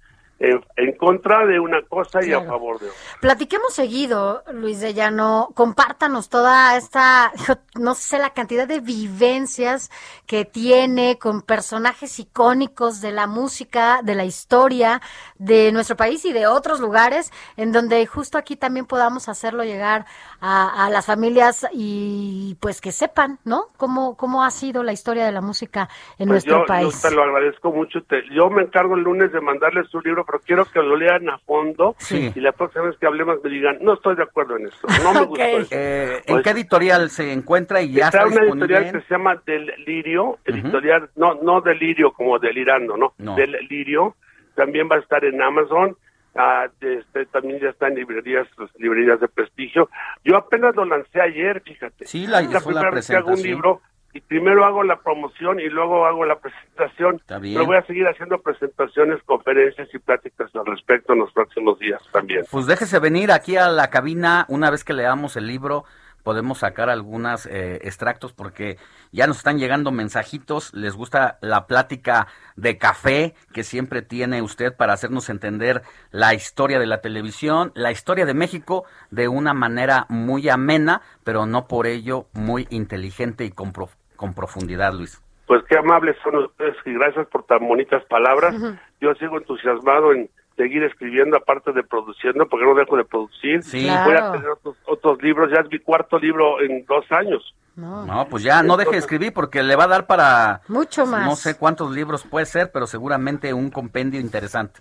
en, 0.43 0.61
en 0.77 0.97
contra 0.97 1.47
de 1.47 1.61
una 1.61 1.83
cosa 1.83 2.25
y 2.25 2.33
a 2.33 2.41
favor 2.43 2.79
de 2.81 2.89
otra. 2.89 3.01
Platiquemos 3.21 3.73
seguido, 3.73 4.43
Luis 4.53 4.81
de 4.81 4.93
Llano, 4.93 5.51
compártanos 5.55 6.29
toda 6.29 6.77
esta, 6.77 7.33
no 7.79 7.95
sé, 7.95 8.19
la 8.19 8.31
cantidad 8.31 8.67
de 8.67 8.81
vivencias 8.81 9.91
que 10.27 10.45
tiene 10.45 11.19
con 11.19 11.43
personajes 11.43 12.19
icónicos 12.19 13.01
de 13.01 13.13
la 13.13 13.27
música, 13.27 14.01
de 14.03 14.15
la 14.15 14.25
historia 14.25 15.01
de 15.39 15.71
nuestro 15.73 15.97
país 15.97 16.25
y 16.25 16.33
de 16.33 16.47
otros 16.47 16.81
lugares, 16.81 17.31
en 17.57 17.73
donde 17.73 18.05
justo 18.07 18.37
aquí 18.39 18.57
también 18.57 18.87
podamos 18.87 19.29
hacerlo 19.29 19.63
llegar 19.65 20.07
a, 20.41 20.87
a 20.87 20.91
las 20.91 21.07
familias 21.07 21.67
y 21.73 22.57
pues 22.61 22.81
que 22.81 22.91
sepan, 22.93 23.39
¿no? 23.45 23.67
Cómo, 23.77 24.17
cómo 24.17 24.43
ha 24.45 24.51
sido 24.51 24.83
la 24.83 24.93
historia 24.93 25.25
de 25.25 25.33
la 25.33 25.41
música 25.41 25.89
en 26.19 26.29
Pues 26.29 26.45
nuestro 26.45 26.61
yo, 26.61 26.67
país. 26.67 27.01
yo 27.03 27.09
te 27.09 27.15
lo 27.15 27.23
agradezco 27.23 27.71
mucho. 27.73 28.03
Te- 28.03 28.25
yo 28.35 28.51
me 28.51 28.63
encargo 28.63 28.97
el 28.97 29.03
lunes 29.03 29.31
de 29.33 29.41
mandarles 29.41 29.89
su 29.91 30.01
libro, 30.01 30.25
pero 30.33 30.43
quiero 30.47 30.65
que 30.65 30.81
lo 30.81 30.97
lean 30.97 31.29
a 31.29 31.37
fondo 31.41 31.95
Sí. 31.99 32.33
y 32.35 32.41
la 32.41 32.53
próxima 32.53 32.87
vez 32.87 32.97
que 32.99 33.07
hablemos 33.07 33.37
me 33.45 33.51
digan, 33.51 33.77
no 33.83 33.93
estoy 33.95 34.17
de 34.17 34.23
acuerdo 34.23 34.57
en 34.57 34.67
esto, 34.69 34.89
no 35.05 35.13
me 35.13 35.21
gustó 35.27 35.45
esto. 35.45 35.75
Eh, 35.79 36.17
¿En 36.17 36.23
Pues- 36.27 36.43
qué 36.45 36.51
editorial 36.51 37.11
se 37.11 37.33
encuentra 37.33 37.83
y 37.83 37.93
ya 37.93 38.07
está 38.07 38.19
está 38.21 38.29
una 38.29 38.41
disponible? 38.41 38.75
editorial 38.77 38.93
que 39.03 39.07
se 39.07 39.15
llama 39.15 39.43
Del 39.45 39.67
Lirio, 39.85 40.39
editorial, 40.47 41.11
no, 41.17 41.35
no 41.35 41.61
Delirio 41.61 42.13
como 42.13 42.39
delirando, 42.39 42.97
no, 42.97 43.13
No. 43.19 43.35
Del 43.37 43.53
Lirio, 43.69 44.17
también 44.55 44.89
va 44.91 44.97
a 44.97 45.01
estar 45.01 45.23
en 45.25 45.41
Amazon, 45.43 45.97
ah, 46.35 46.67
este, 46.81 47.27
también 47.27 47.61
ya 47.61 47.69
está 47.69 47.89
en 47.89 47.97
librerías, 47.97 48.47
pues, 48.57 48.71
librerías 48.79 49.21
de 49.21 49.29
prestigio. 49.29 49.91
Yo 50.25 50.37
apenas 50.39 50.75
lo 50.75 50.87
lancé 50.87 51.21
ayer, 51.21 51.61
fíjate. 51.61 52.07
Sí, 52.07 52.27
la- 52.27 52.41
Es 52.41 52.51
la 52.51 52.61
fue 52.61 52.73
la 52.73 52.81
primera 52.81 52.95
vez 52.97 53.07
que 53.07 53.17
hago 53.17 53.33
un 53.33 53.43
libro 53.43 53.81
y 54.15 54.21
primero 54.21 54.65
hago 54.65 54.83
la 54.83 55.01
promoción 55.01 55.59
y 55.61 55.69
luego 55.69 56.05
hago 56.07 56.25
la 56.25 56.39
presentación. 56.39 57.17
Está 57.17 57.39
bien. 57.39 57.55
Pero 57.55 57.67
voy 57.67 57.77
a 57.77 57.87
seguir 57.87 58.07
haciendo 58.07 58.41
presentaciones, 58.41 59.23
conferencias 59.25 59.89
y 59.95 59.99
pláticas 59.99 60.55
al 60.55 60.67
respecto 60.67 61.13
en 61.15 61.21
los 61.21 61.33
próximos 61.33 61.79
días 61.79 62.01
también. 62.13 62.45
Pues 62.51 62.67
déjese 62.67 62.99
venir 62.99 63.33
aquí 63.33 63.57
a 63.57 63.69
la 63.69 63.89
cabina 63.91 64.45
una 64.49 64.71
vez 64.71 64.85
que 64.85 64.93
leamos 64.93 65.37
el 65.37 65.47
libro. 65.47 65.85
Podemos 66.23 66.59
sacar 66.59 66.89
algunos 66.89 67.47
extractos 67.51 68.33
porque 68.33 68.77
ya 69.11 69.27
nos 69.27 69.39
están 69.39 69.59
llegando 69.59 69.91
mensajitos. 69.91 70.73
Les 70.73 70.95
gusta 70.95 71.39
la 71.41 71.67
plática 71.67 72.29
de 72.55 72.79
café 72.79 73.35
que 73.53 73.65
siempre 73.65 74.03
tiene 74.03 74.41
usted 74.41 74.73
para 74.77 74.93
hacernos 74.93 75.29
entender 75.31 75.83
la 76.13 76.33
historia 76.35 76.79
de 76.79 76.87
la 76.87 77.01
televisión, 77.01 77.73
la 77.75 77.91
historia 77.91 78.25
de 78.25 78.35
México 78.35 78.85
de 79.11 79.27
una 79.27 79.53
manera 79.53 80.07
muy 80.11 80.49
amena, 80.49 81.03
pero 81.25 81.45
no 81.47 81.67
por 81.67 81.89
ello 81.89 82.29
muy 82.35 82.69
inteligente 82.71 83.45
y 83.45 83.51
con, 83.51 83.73
prof- 83.73 83.97
con 84.23 84.35
profundidad, 84.35 84.95
Luis. 84.95 85.21
Pues 85.49 85.65
qué 85.69 85.77
amables 85.77 86.17
son 86.23 86.37
ustedes 86.37 86.77
y 86.87 86.93
gracias 86.93 87.27
por 87.27 87.45
tan 87.45 87.67
bonitas 87.67 88.05
palabras. 88.05 88.55
Yo 89.01 89.13
sigo 89.17 89.37
entusiasmado 89.37 90.13
en 90.13 90.31
seguir 90.57 90.85
escribiendo, 90.85 91.37
aparte 91.37 91.73
de 91.73 91.83
produciendo, 91.83 92.47
porque 92.47 92.65
no 92.65 92.75
dejo 92.77 92.97
de 92.97 93.05
producir. 93.05 93.65
Sí. 93.65 93.85
Voy 94.05 94.15
a 94.15 94.31
tener 94.31 94.49
otros, 94.51 94.77
otros 94.87 95.21
libros, 95.23 95.51
ya 95.53 95.63
es 95.63 95.69
mi 95.73 95.81
cuarto 95.81 96.21
libro 96.21 96.61
en 96.61 96.87
dos 96.87 97.05
años. 97.11 97.43
No, 97.75 98.29
pues 98.31 98.45
ya 98.45 98.63
no 98.63 98.77
deje 98.77 98.93
de 98.93 98.99
escribir 98.99 99.33
porque 99.33 99.65
le 99.65 99.75
va 99.75 99.85
a 99.85 99.89
dar 99.89 100.07
para 100.07 100.61
Mucho 100.69 101.05
más. 101.05 101.27
no 101.27 101.35
sé 101.35 101.59
cuántos 101.59 101.91
libros 101.91 102.23
puede 102.23 102.47
ser, 102.47 102.71
pero 102.71 102.87
seguramente 102.87 103.53
un 103.53 103.71
compendio 103.71 104.21
interesante. 104.21 104.81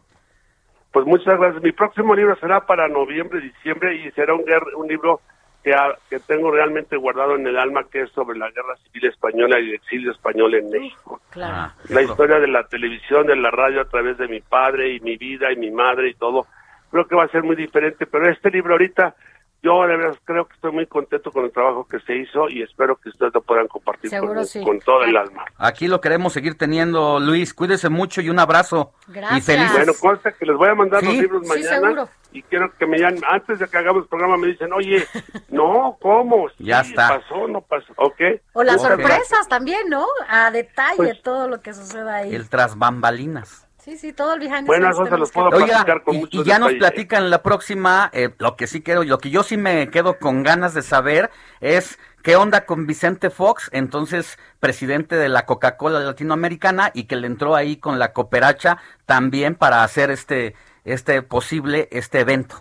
Pues 0.94 1.08
muchas 1.08 1.40
gracias. 1.40 1.64
Mi 1.64 1.72
próximo 1.72 2.14
libro 2.14 2.36
será 2.36 2.68
para 2.68 2.88
noviembre, 2.88 3.42
diciembre 3.42 3.96
y 3.96 4.12
será 4.12 4.36
un, 4.36 4.44
un 4.76 4.88
libro 4.88 5.22
que, 5.64 5.74
ha- 5.74 5.96
que 6.10 6.20
tengo 6.20 6.52
realmente 6.52 6.96
guardado 6.98 7.36
en 7.36 7.46
el 7.46 7.58
alma, 7.58 7.84
que 7.92 8.02
es 8.02 8.10
sobre 8.12 8.38
la 8.40 8.50
guerra 8.52 8.76
civil 8.78 9.10
española 9.10 9.60
y 9.60 9.70
el 9.70 9.76
exilio 9.76 10.12
español 10.12 10.56
en 10.56 10.70
México. 10.70 11.22
Claro. 11.30 11.54
Ah, 11.56 11.76
la 11.90 12.02
historia 12.02 12.40
de 12.40 12.48
la 12.48 12.64
televisión, 12.64 13.28
de 13.28 13.36
la 13.36 13.52
radio 13.52 13.82
a 13.82 13.86
través 13.86 14.18
de 14.18 14.28
mi 14.28 14.40
padre 14.42 14.94
y 14.96 15.00
mi 15.02 15.18
vida 15.18 15.52
y 15.52 15.58
mi 15.58 15.72
madre 15.72 16.10
y 16.10 16.14
todo. 16.16 16.48
Creo 16.90 17.06
que 17.08 17.16
va 17.16 17.24
a 17.26 17.30
ser 17.30 17.44
muy 17.44 17.56
diferente, 17.56 18.06
pero 18.06 18.30
este 18.30 18.50
libro 18.50 18.74
ahorita, 18.74 19.16
yo 19.64 19.82
de 19.84 19.96
verdad 19.98 20.18
creo 20.26 20.46
que 20.48 20.56
estoy 20.56 20.72
muy 20.72 20.88
contento 20.88 21.32
con 21.32 21.46
el 21.46 21.52
trabajo 21.52 21.86
que 21.88 22.00
se 22.00 22.16
hizo 22.16 22.50
y 22.50 22.64
espero 22.64 22.96
que 22.96 23.10
ustedes 23.10 23.34
lo 23.34 23.42
puedan 23.42 23.68
compartir 23.68 24.10
con, 24.20 24.46
sí. 24.46 24.64
con 24.64 24.80
todo 24.80 25.04
el 25.04 25.16
alma. 25.16 25.46
Aquí 25.58 25.88
lo 25.88 26.02
queremos 26.02 26.34
seguir 26.34 26.58
teniendo, 26.58 27.20
Luis. 27.20 27.54
Cuídese 27.54 27.90
mucho 27.90 28.22
y 28.22 28.30
un 28.30 28.40
abrazo. 28.40 28.94
Gracias. 29.08 29.38
Y 29.38 29.42
feliz. 29.42 29.72
Bueno, 29.72 29.94
consta 30.00 30.32
que 30.32 30.46
les 30.46 30.56
voy 30.58 30.70
a 30.70 30.76
mandar 30.76 31.04
los 31.04 31.14
Sí. 31.14 31.22
libros 31.22 31.44
Sí, 31.44 31.50
mañana 31.50 31.70
seguro. 31.88 32.10
y 32.32 32.42
quiero 32.44 32.72
que 32.78 32.88
me 32.88 32.98
llamen, 32.98 33.22
antes 33.30 33.60
de 33.60 33.68
que 33.68 33.78
hagamos 33.78 34.04
el 34.04 34.10
programa 34.10 34.38
me 34.38 34.48
dicen, 34.48 34.74
oye, 34.74 35.06
no, 35.50 35.98
¿cómo? 36.02 36.48
Ya 36.58 36.84
Sí, 36.84 36.92
está. 36.92 37.20
pasó, 37.20 37.48
no 37.48 37.62
pasó, 37.62 37.94
¿ok? 37.98 38.22
O 38.54 38.64
las 38.64 38.82
sorpresas 38.82 39.48
también, 39.48 39.90
¿no? 39.90 40.06
A 40.28 40.50
detalle 40.52 40.98
Pues- 40.98 41.22
todo 41.22 41.48
lo 41.48 41.62
que 41.62 41.74
sucede 41.74 42.10
ahí. 42.10 42.34
El 42.34 42.50
tras 42.50 42.78
bambalinas. 42.78 43.68
Sí, 43.84 43.98
sí, 43.98 44.14
todo 44.14 44.36
el 44.36 44.40
behind 44.42 44.68
Bueno, 44.68 44.92
eso 44.92 45.06
se 45.08 45.18
los 45.18 45.32
puedo 45.32 45.50
que- 45.50 45.56
Oiga, 45.56 45.68
platicar 45.84 46.04
con 46.04 46.16
y, 46.16 46.20
mucho 46.20 46.42
y 46.42 46.44
ya 46.44 46.60
nos 46.60 46.70
detalle. 46.70 46.80
platican 46.80 47.30
la 47.32 47.42
próxima, 47.42 48.12
eh, 48.14 48.30
lo 48.38 48.56
que 48.56 48.68
sí 48.68 48.84
quiero, 48.84 49.04
lo 49.04 49.18
que 49.18 49.32
yo 49.32 49.42
sí 49.42 49.58
me 49.58 49.90
quedo 49.90 50.20
con 50.20 50.44
ganas 50.44 50.76
de 50.76 50.84
saber 50.84 51.32
es 51.62 51.98
qué 52.22 52.36
onda 52.36 52.66
con 52.66 52.86
Vicente 52.86 53.32
Fox, 53.32 53.72
entonces 53.74 54.38
presidente 54.60 55.16
de 55.16 55.30
la 55.30 55.48
Coca-Cola 55.48 56.00
Latinoamericana 56.00 56.92
y 56.94 57.06
que 57.06 57.16
le 57.16 57.26
entró 57.26 57.56
ahí 57.56 57.78
con 57.78 57.98
la 57.98 58.14
cooperacha 58.14 58.78
también 59.08 59.56
para 59.56 59.84
hacer 59.84 60.12
este, 60.12 60.54
este 60.86 61.24
posible, 61.24 61.88
este 61.92 62.20
evento. 62.20 62.58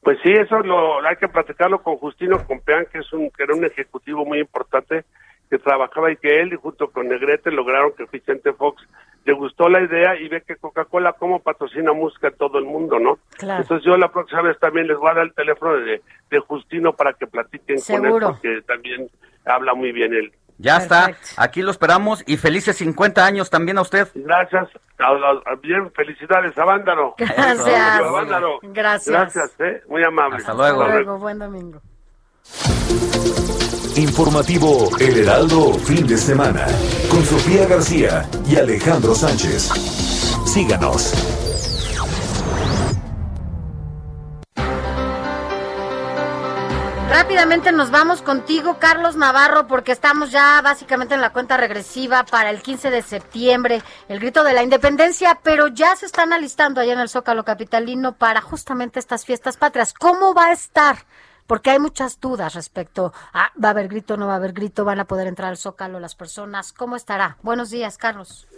Pues 0.00 0.18
sí, 0.24 0.32
eso 0.32 0.58
lo 0.60 1.06
hay 1.06 1.16
que 1.16 1.28
platicarlo 1.28 1.82
con 1.82 1.96
Justino 1.98 2.42
Compeán, 2.46 2.86
que 2.90 3.00
es 3.00 3.12
un 3.12 3.30
que 3.30 3.42
era 3.42 3.54
un 3.54 3.64
ejecutivo 3.66 4.24
muy 4.24 4.40
importante 4.40 5.04
que 5.50 5.58
trabajaba 5.58 6.10
y 6.10 6.16
que 6.16 6.40
él 6.40 6.54
y 6.54 6.56
junto 6.56 6.90
con 6.90 7.06
Negrete 7.08 7.50
lograron 7.50 7.92
que 7.92 8.06
Vicente 8.10 8.54
Fox 8.54 8.82
le 9.24 9.32
gustó 9.34 9.68
la 9.68 9.80
idea 9.80 10.16
y 10.16 10.28
ve 10.28 10.42
que 10.46 10.56
Coca-Cola 10.56 11.12
como 11.14 11.40
patrocina 11.40 11.92
música 11.92 12.28
en 12.28 12.36
todo 12.36 12.58
el 12.58 12.64
mundo, 12.64 12.98
¿no? 12.98 13.18
Claro. 13.38 13.62
Entonces 13.62 13.86
yo 13.86 13.96
la 13.96 14.10
próxima 14.10 14.42
vez 14.42 14.58
también 14.58 14.86
les 14.88 14.96
voy 14.98 15.10
a 15.10 15.14
dar 15.14 15.24
el 15.24 15.34
teléfono 15.34 15.74
de, 15.76 16.02
de 16.30 16.38
Justino 16.40 16.92
para 16.92 17.12
que 17.14 17.26
platiquen 17.26 17.76
con 17.76 18.06
él 18.06 18.12
porque 18.32 18.62
también 18.66 19.08
habla 19.44 19.74
muy 19.74 19.92
bien 19.92 20.12
él. 20.12 20.32
Ya 20.58 20.76
está, 20.76 21.16
aquí 21.38 21.62
lo 21.62 21.70
esperamos 21.72 22.22
y 22.26 22.36
felices 22.36 22.76
50 22.76 23.24
años 23.24 23.50
también 23.50 23.78
a 23.78 23.80
usted. 23.82 24.06
Gracias, 24.14 24.68
a- 24.98 25.06
a- 25.50 25.54
bien, 25.60 25.90
felicidades 25.92 26.56
a 26.56 26.64
Vándaro. 26.64 27.14
Gracias. 27.18 28.00
Gracias. 28.62 29.06
Gracias, 29.06 29.54
eh, 29.60 29.82
muy 29.88 30.04
amable. 30.04 30.36
Hasta 30.36 30.54
luego. 30.54 30.82
Hasta 30.82 30.94
luego, 30.94 31.18
buen 31.18 31.38
domingo. 31.38 31.80
Informativo 33.96 34.88
El 34.98 35.18
Heraldo 35.18 35.74
Fin 35.74 36.06
de 36.06 36.16
Semana 36.16 36.66
con 37.10 37.22
Sofía 37.24 37.66
García 37.66 38.26
y 38.48 38.56
Alejandro 38.56 39.14
Sánchez. 39.14 39.68
Síganos. 40.46 41.12
Rápidamente 47.10 47.70
nos 47.72 47.90
vamos 47.90 48.22
contigo, 48.22 48.78
Carlos 48.78 49.16
Navarro, 49.16 49.66
porque 49.66 49.92
estamos 49.92 50.30
ya 50.32 50.62
básicamente 50.62 51.14
en 51.14 51.20
la 51.20 51.34
cuenta 51.34 51.58
regresiva 51.58 52.24
para 52.24 52.48
el 52.48 52.62
15 52.62 52.90
de 52.90 53.02
septiembre, 53.02 53.82
el 54.08 54.20
grito 54.20 54.42
de 54.42 54.54
la 54.54 54.62
independencia, 54.62 55.38
pero 55.42 55.68
ya 55.68 55.94
se 55.96 56.06
están 56.06 56.32
alistando 56.32 56.80
allá 56.80 56.94
en 56.94 57.00
el 57.00 57.10
Zócalo 57.10 57.44
Capitalino 57.44 58.12
para 58.14 58.40
justamente 58.40 58.98
estas 58.98 59.26
fiestas 59.26 59.58
patrias. 59.58 59.92
¿Cómo 59.92 60.32
va 60.32 60.46
a 60.46 60.52
estar? 60.52 61.04
Porque 61.52 61.68
hay 61.68 61.78
muchas 61.78 62.18
dudas 62.18 62.54
respecto 62.54 63.12
a 63.34 63.50
va 63.62 63.68
a 63.68 63.70
haber 63.72 63.86
grito, 63.86 64.16
no 64.16 64.26
va 64.26 64.32
a 64.32 64.36
haber 64.36 64.54
grito, 64.54 64.86
van 64.86 65.00
a 65.00 65.04
poder 65.04 65.26
entrar 65.26 65.50
al 65.50 65.58
Zócalo 65.58 66.00
las 66.00 66.14
personas. 66.14 66.72
¿Cómo 66.72 66.96
estará? 66.96 67.36
Buenos 67.42 67.68
días, 67.68 67.98
Carlos. 67.98 68.48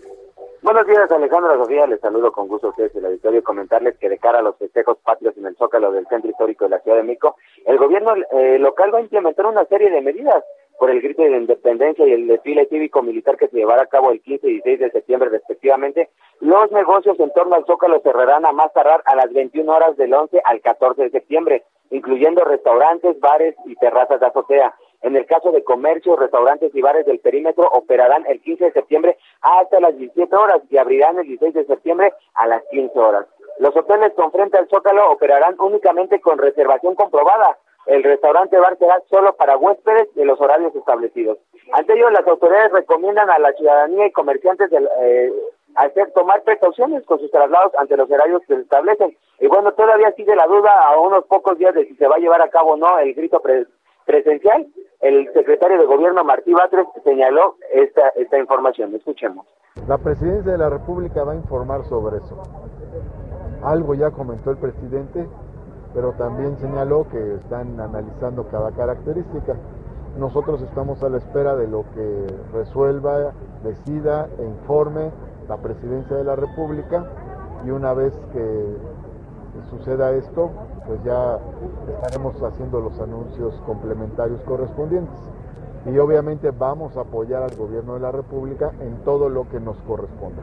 Buenos 0.62 0.86
días, 0.86 1.10
Alejandra 1.10 1.56
Sofía. 1.56 1.89
Les 1.89 1.98
saludo 1.98 2.31
con 2.31 2.47
gusto 2.47 2.68
a 2.68 2.70
ustedes 2.70 2.94
el 2.94 3.06
auditorio 3.06 3.42
comentarles 3.42 3.98
que 3.98 4.08
de 4.08 4.18
cara 4.18 4.39
a 4.39 4.42
los 4.42 4.56
festejos 4.58 4.97
patrios 4.98 5.36
en 5.36 5.47
el 5.47 5.56
Zócalo 5.56 5.90
del 5.90 6.06
Centro 6.06 6.31
Histórico 6.31 6.66
de 6.66 6.70
la 6.70 6.78
Ciudad 6.82 6.98
de 6.98 7.02
México, 7.02 7.34
el 7.66 7.78
gobierno 7.78 8.14
eh, 8.31 8.60
local 8.60 8.94
va 8.94 8.98
a 8.98 9.02
implementar 9.02 9.47
una 9.47 9.64
serie 9.64 9.90
de 9.90 10.00
medidas 10.00 10.44
por 10.78 10.89
el 10.89 11.02
grito 11.02 11.23
de 11.23 11.36
independencia 11.36 12.06
y 12.06 12.12
el 12.12 12.28
desfile 12.28 12.66
cívico-militar 12.66 13.36
que 13.36 13.48
se 13.48 13.56
llevará 13.56 13.82
a 13.82 13.86
cabo 13.86 14.12
el 14.12 14.20
15 14.23 14.47
y 14.47 14.52
16 14.60 14.78
de 14.78 14.90
septiembre 14.92 15.31
respectivamente. 15.31 16.10
Los 16.39 16.70
negocios 16.70 17.18
en 17.18 17.32
torno 17.32 17.56
al 17.56 17.66
Zócalo 17.66 18.00
cerrarán 18.02 18.47
a 18.47 18.52
más 18.52 18.73
tardar 18.73 19.02
a 19.05 19.16
las 19.16 19.32
21 19.32 19.73
horas 19.73 19.97
del 19.97 20.14
11 20.14 20.40
al 20.44 20.60
14 20.60 21.02
de 21.02 21.10
septiembre, 21.10 21.64
incluyendo 21.94 22.44
restaurantes, 22.44 23.18
bares 23.20 23.55
y 23.66 23.76
terrazas 23.76 24.18
de 24.18 24.26
azotea. 24.26 24.74
En 25.02 25.14
el 25.16 25.26
caso 25.26 25.52
de 25.52 25.62
comercios, 25.62 26.18
restaurantes 26.18 26.74
y 26.74 26.82
bares 26.82 27.06
del 27.06 27.20
perímetro 27.20 27.68
operarán 27.73 28.24
el 28.26 28.40
15 28.40 28.64
de 28.64 28.73
septiembre 28.73 29.16
hasta 29.42 29.78
las 29.78 29.97
17 29.97 30.34
horas 30.34 30.60
y 30.70 30.76
abrirán 30.76 31.18
el 31.18 31.26
16 31.26 31.55
de 31.55 31.66
septiembre 31.66 32.12
a 32.34 32.48
las 32.48 32.64
15 32.70 32.98
horas. 32.98 33.26
Los 33.60 33.76
hoteles 33.76 34.12
con 34.14 34.32
frente 34.32 34.58
al 34.58 34.68
Zócalo 34.68 35.12
operarán 35.12 35.55
únicamente 35.60 36.20
con 36.20 36.39
reservación 36.39 36.97
comprobada. 36.97 37.58
El 37.86 38.02
restaurante 38.02 38.58
bar 38.58 38.76
será 38.78 39.00
solo 39.08 39.36
para 39.36 39.56
huéspedes 39.56 40.12
de 40.14 40.24
los 40.24 40.40
horarios 40.40 40.74
establecidos. 40.74 41.39
Ante 41.73 41.92
ello, 41.92 42.10
las 42.10 42.26
autoridades 42.26 42.73
recomiendan 42.73 43.31
a 43.31 43.39
la 43.39 43.52
ciudadanía 43.52 44.06
y 44.06 44.10
comerciantes 44.10 44.70
del, 44.70 44.89
eh, 45.00 45.32
hacer 45.76 46.12
tomar 46.12 46.42
precauciones 46.42 47.04
con 47.06 47.18
sus 47.18 47.30
traslados 47.30 47.72
ante 47.78 47.96
los 47.96 48.10
horarios 48.10 48.42
que 48.46 48.54
se 48.56 48.62
establecen. 48.62 49.16
Y 49.40 49.48
bueno, 49.48 49.72
todavía 49.72 50.12
sigue 50.12 50.34
la 50.36 50.46
duda 50.46 50.70
a 50.88 50.98
unos 51.00 51.24
pocos 51.26 51.58
días 51.58 51.74
de 51.74 51.86
si 51.86 51.94
se 51.96 52.06
va 52.06 52.16
a 52.16 52.18
llevar 52.20 52.42
a 52.42 52.48
cabo 52.48 52.72
o 52.72 52.76
no 52.76 52.98
el 52.98 53.14
grito 53.14 53.40
pre- 53.40 53.66
presencial. 54.06 54.66
El 55.00 55.32
secretario 55.32 55.78
de 55.78 55.86
Gobierno, 55.86 56.24
Martí 56.24 56.52
Batres, 56.52 56.86
señaló 57.02 57.56
esta, 57.72 58.08
esta 58.16 58.38
información. 58.38 58.94
Escuchemos. 58.94 59.46
La 59.88 59.98
presidencia 59.98 60.52
de 60.52 60.58
la 60.58 60.70
República 60.70 61.24
va 61.24 61.32
a 61.32 61.36
informar 61.36 61.84
sobre 61.84 62.18
eso. 62.18 62.40
Algo 63.62 63.94
ya 63.94 64.10
comentó 64.10 64.50
el 64.50 64.58
presidente, 64.58 65.26
pero 65.94 66.12
también 66.12 66.56
señaló 66.58 67.06
que 67.10 67.34
están 67.34 67.78
analizando 67.80 68.46
cada 68.48 68.70
característica. 68.72 69.56
Nosotros 70.18 70.62
estamos 70.62 71.02
a 71.02 71.08
la 71.08 71.18
espera 71.18 71.56
de 71.56 71.66
lo 71.66 71.84
que 71.94 72.26
resuelva, 72.52 73.32
decida 73.64 74.28
e 74.38 74.44
informe 74.44 75.10
la 75.48 75.56
presidencia 75.58 76.16
de 76.16 76.24
la 76.24 76.36
República 76.36 77.05
y 77.64 77.70
una 77.70 77.94
vez 77.94 78.12
que 78.32 78.76
suceda 79.70 80.12
esto, 80.12 80.50
pues 80.86 81.02
ya 81.05 81.39
estaremos 81.89 82.40
haciendo 82.42 82.81
los 82.81 82.98
anuncios 83.00 83.55
complementarios 83.66 84.40
correspondientes. 84.42 85.18
Y 85.86 85.98
obviamente 85.98 86.50
vamos 86.50 86.97
a 86.97 87.02
apoyar 87.02 87.42
al 87.42 87.55
gobierno 87.56 87.94
de 87.94 88.00
la 88.00 88.12
República 88.12 88.73
en 88.81 89.05
todo 89.05 89.28
lo 89.28 89.48
que 89.48 89.60
nos 89.60 89.76
corresponda. 89.82 90.42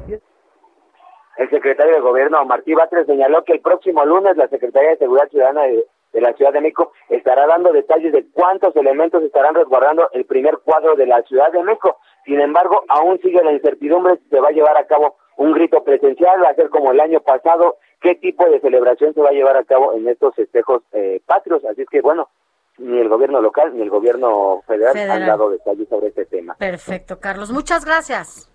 El 1.37 1.49
secretario 1.49 1.95
de 1.95 2.01
Gobierno, 2.01 2.43
Martí 2.45 2.73
Batres, 2.73 3.07
señaló 3.07 3.43
que 3.43 3.53
el 3.53 3.61
próximo 3.61 4.05
lunes 4.05 4.37
la 4.37 4.47
Secretaría 4.47 4.91
de 4.91 4.97
Seguridad 4.97 5.29
Ciudadana 5.29 5.63
de, 5.63 5.87
de 6.13 6.21
la 6.21 6.33
Ciudad 6.33 6.53
de 6.53 6.61
México 6.61 6.91
estará 7.09 7.47
dando 7.47 7.71
detalles 7.71 8.11
de 8.11 8.27
cuántos 8.31 8.75
elementos 8.75 9.23
estarán 9.23 9.55
resguardando 9.55 10.09
el 10.13 10.25
primer 10.25 10.59
cuadro 10.59 10.95
de 10.95 11.07
la 11.07 11.21
Ciudad 11.23 11.51
de 11.51 11.63
México. 11.63 11.97
Sin 12.25 12.39
embargo, 12.39 12.83
aún 12.87 13.19
sigue 13.21 13.43
la 13.43 13.51
incertidumbre 13.51 14.17
si 14.17 14.29
se 14.29 14.39
va 14.39 14.49
a 14.49 14.51
llevar 14.51 14.77
a 14.77 14.85
cabo 14.85 15.17
un 15.37 15.53
grito 15.53 15.83
presencial, 15.83 16.43
va 16.43 16.49
a 16.49 16.55
ser 16.55 16.69
como 16.69 16.91
el 16.91 16.99
año 16.99 17.21
pasado, 17.21 17.77
qué 17.99 18.15
tipo 18.15 18.47
de 18.49 18.59
celebración 18.59 19.13
se 19.13 19.21
va 19.21 19.29
a 19.29 19.33
llevar 19.33 19.57
a 19.57 19.63
cabo 19.63 19.93
en 19.93 20.07
estos 20.07 20.35
festejos 20.35 20.83
eh, 20.91 21.21
patrios. 21.25 21.63
Así 21.65 21.81
es 21.81 21.89
que, 21.89 22.01
bueno, 22.01 22.29
ni 22.77 22.99
el 22.99 23.09
gobierno 23.09 23.41
local 23.41 23.75
ni 23.75 23.81
el 23.81 23.89
gobierno 23.89 24.61
federal, 24.67 24.93
Federal. 24.93 25.21
han 25.21 25.27
dado 25.27 25.49
detalles 25.49 25.87
sobre 25.89 26.07
este 26.07 26.25
tema. 26.25 26.55
Perfecto, 26.55 27.19
Carlos. 27.19 27.51
Muchas 27.51 27.85
gracias. 27.85 28.51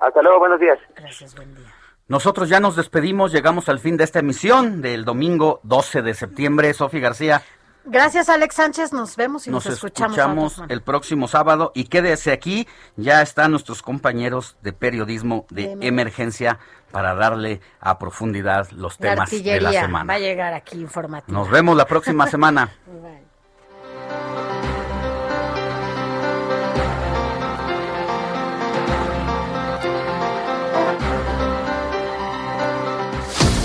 Hasta 0.00 0.22
luego, 0.22 0.38
buenos 0.40 0.60
días. 0.60 0.78
Gracias, 0.94 1.34
buen 1.34 1.54
día. 1.54 1.66
Nosotros 2.06 2.50
ya 2.50 2.60
nos 2.60 2.76
despedimos, 2.76 3.32
llegamos 3.32 3.70
al 3.70 3.78
fin 3.78 3.96
de 3.96 4.04
esta 4.04 4.18
emisión 4.18 4.82
del 4.82 5.06
domingo 5.06 5.60
12 5.62 6.02
de 6.02 6.12
septiembre. 6.12 6.74
Sofi 6.74 7.00
García, 7.00 7.40
Gracias, 7.86 8.28
Alex 8.28 8.54
Sánchez. 8.54 8.92
Nos 8.92 9.16
vemos 9.16 9.46
y 9.46 9.50
nos, 9.50 9.64
nos 9.66 9.74
escuchamos. 9.74 10.16
escuchamos 10.16 10.62
el 10.70 10.82
próximo 10.82 11.28
sábado 11.28 11.72
y 11.74 11.84
quédese 11.84 12.32
aquí, 12.32 12.66
ya 12.96 13.22
están 13.22 13.50
nuestros 13.50 13.82
compañeros 13.82 14.56
de 14.62 14.72
periodismo 14.72 15.46
de 15.50 15.76
De 15.76 15.86
emergencia 15.86 16.58
para 16.90 17.14
darle 17.14 17.60
a 17.80 17.98
profundidad 17.98 18.70
los 18.70 18.98
La 19.00 19.10
temas 19.14 19.30
de 19.30 19.60
la 19.60 19.72
semana. 19.72 20.04
va 20.04 20.14
a 20.14 20.18
llegar 20.18 20.54
aquí 20.54 20.80
informativo. 20.80 21.36
Nos 21.36 21.50
vemos 21.50 21.76
la 21.76 21.86
próxima 21.86 22.26
semana. 22.26 22.70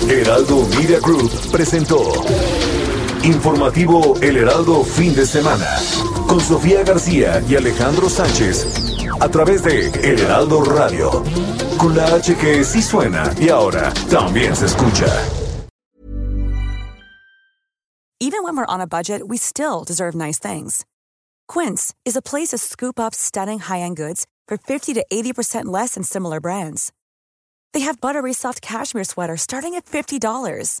Heraldo 0.08 0.66
Media 0.76 0.98
Group 0.98 1.30
presentó 1.52 2.12
Informativo 3.24 4.16
El 4.22 4.38
Heraldo 4.38 4.82
Fin 4.82 5.14
de 5.14 5.26
Semana 5.26 5.66
con 6.26 6.40
Sofía 6.40 6.82
García 6.82 7.42
y 7.46 7.54
Alejandro 7.54 8.08
Sánchez 8.08 8.96
a 9.20 9.28
través 9.28 9.62
de 9.62 9.88
El 9.88 10.20
Heraldo 10.20 10.64
Radio 10.64 11.22
con 11.76 11.94
la 11.94 12.14
H 12.14 12.34
que 12.36 12.64
sí 12.64 12.80
suena 12.80 13.30
y 13.38 13.50
ahora 13.50 13.92
también 14.10 14.56
se 14.56 14.66
escucha. 14.66 15.06
Even 18.22 18.42
when 18.42 18.56
we're 18.56 18.66
on 18.66 18.80
a 18.80 18.86
budget, 18.86 19.28
we 19.28 19.36
still 19.38 19.82
deserve 19.84 20.14
nice 20.14 20.38
things. 20.38 20.84
Quince 21.48 21.94
is 22.04 22.16
a 22.16 22.22
place 22.22 22.48
to 22.48 22.58
scoop 22.58 23.00
up 23.00 23.14
stunning 23.14 23.58
high-end 23.58 23.96
goods 23.96 24.26
for 24.46 24.58
50 24.58 24.94
to 24.94 25.04
80% 25.10 25.66
less 25.66 25.94
than 25.94 26.02
similar 26.02 26.38
brands. 26.40 26.92
They 27.72 27.80
have 27.80 28.00
buttery 28.00 28.34
soft 28.34 28.60
cashmere 28.60 29.04
sweaters 29.04 29.40
starting 29.42 29.74
at 29.74 29.86
$50, 29.86 30.80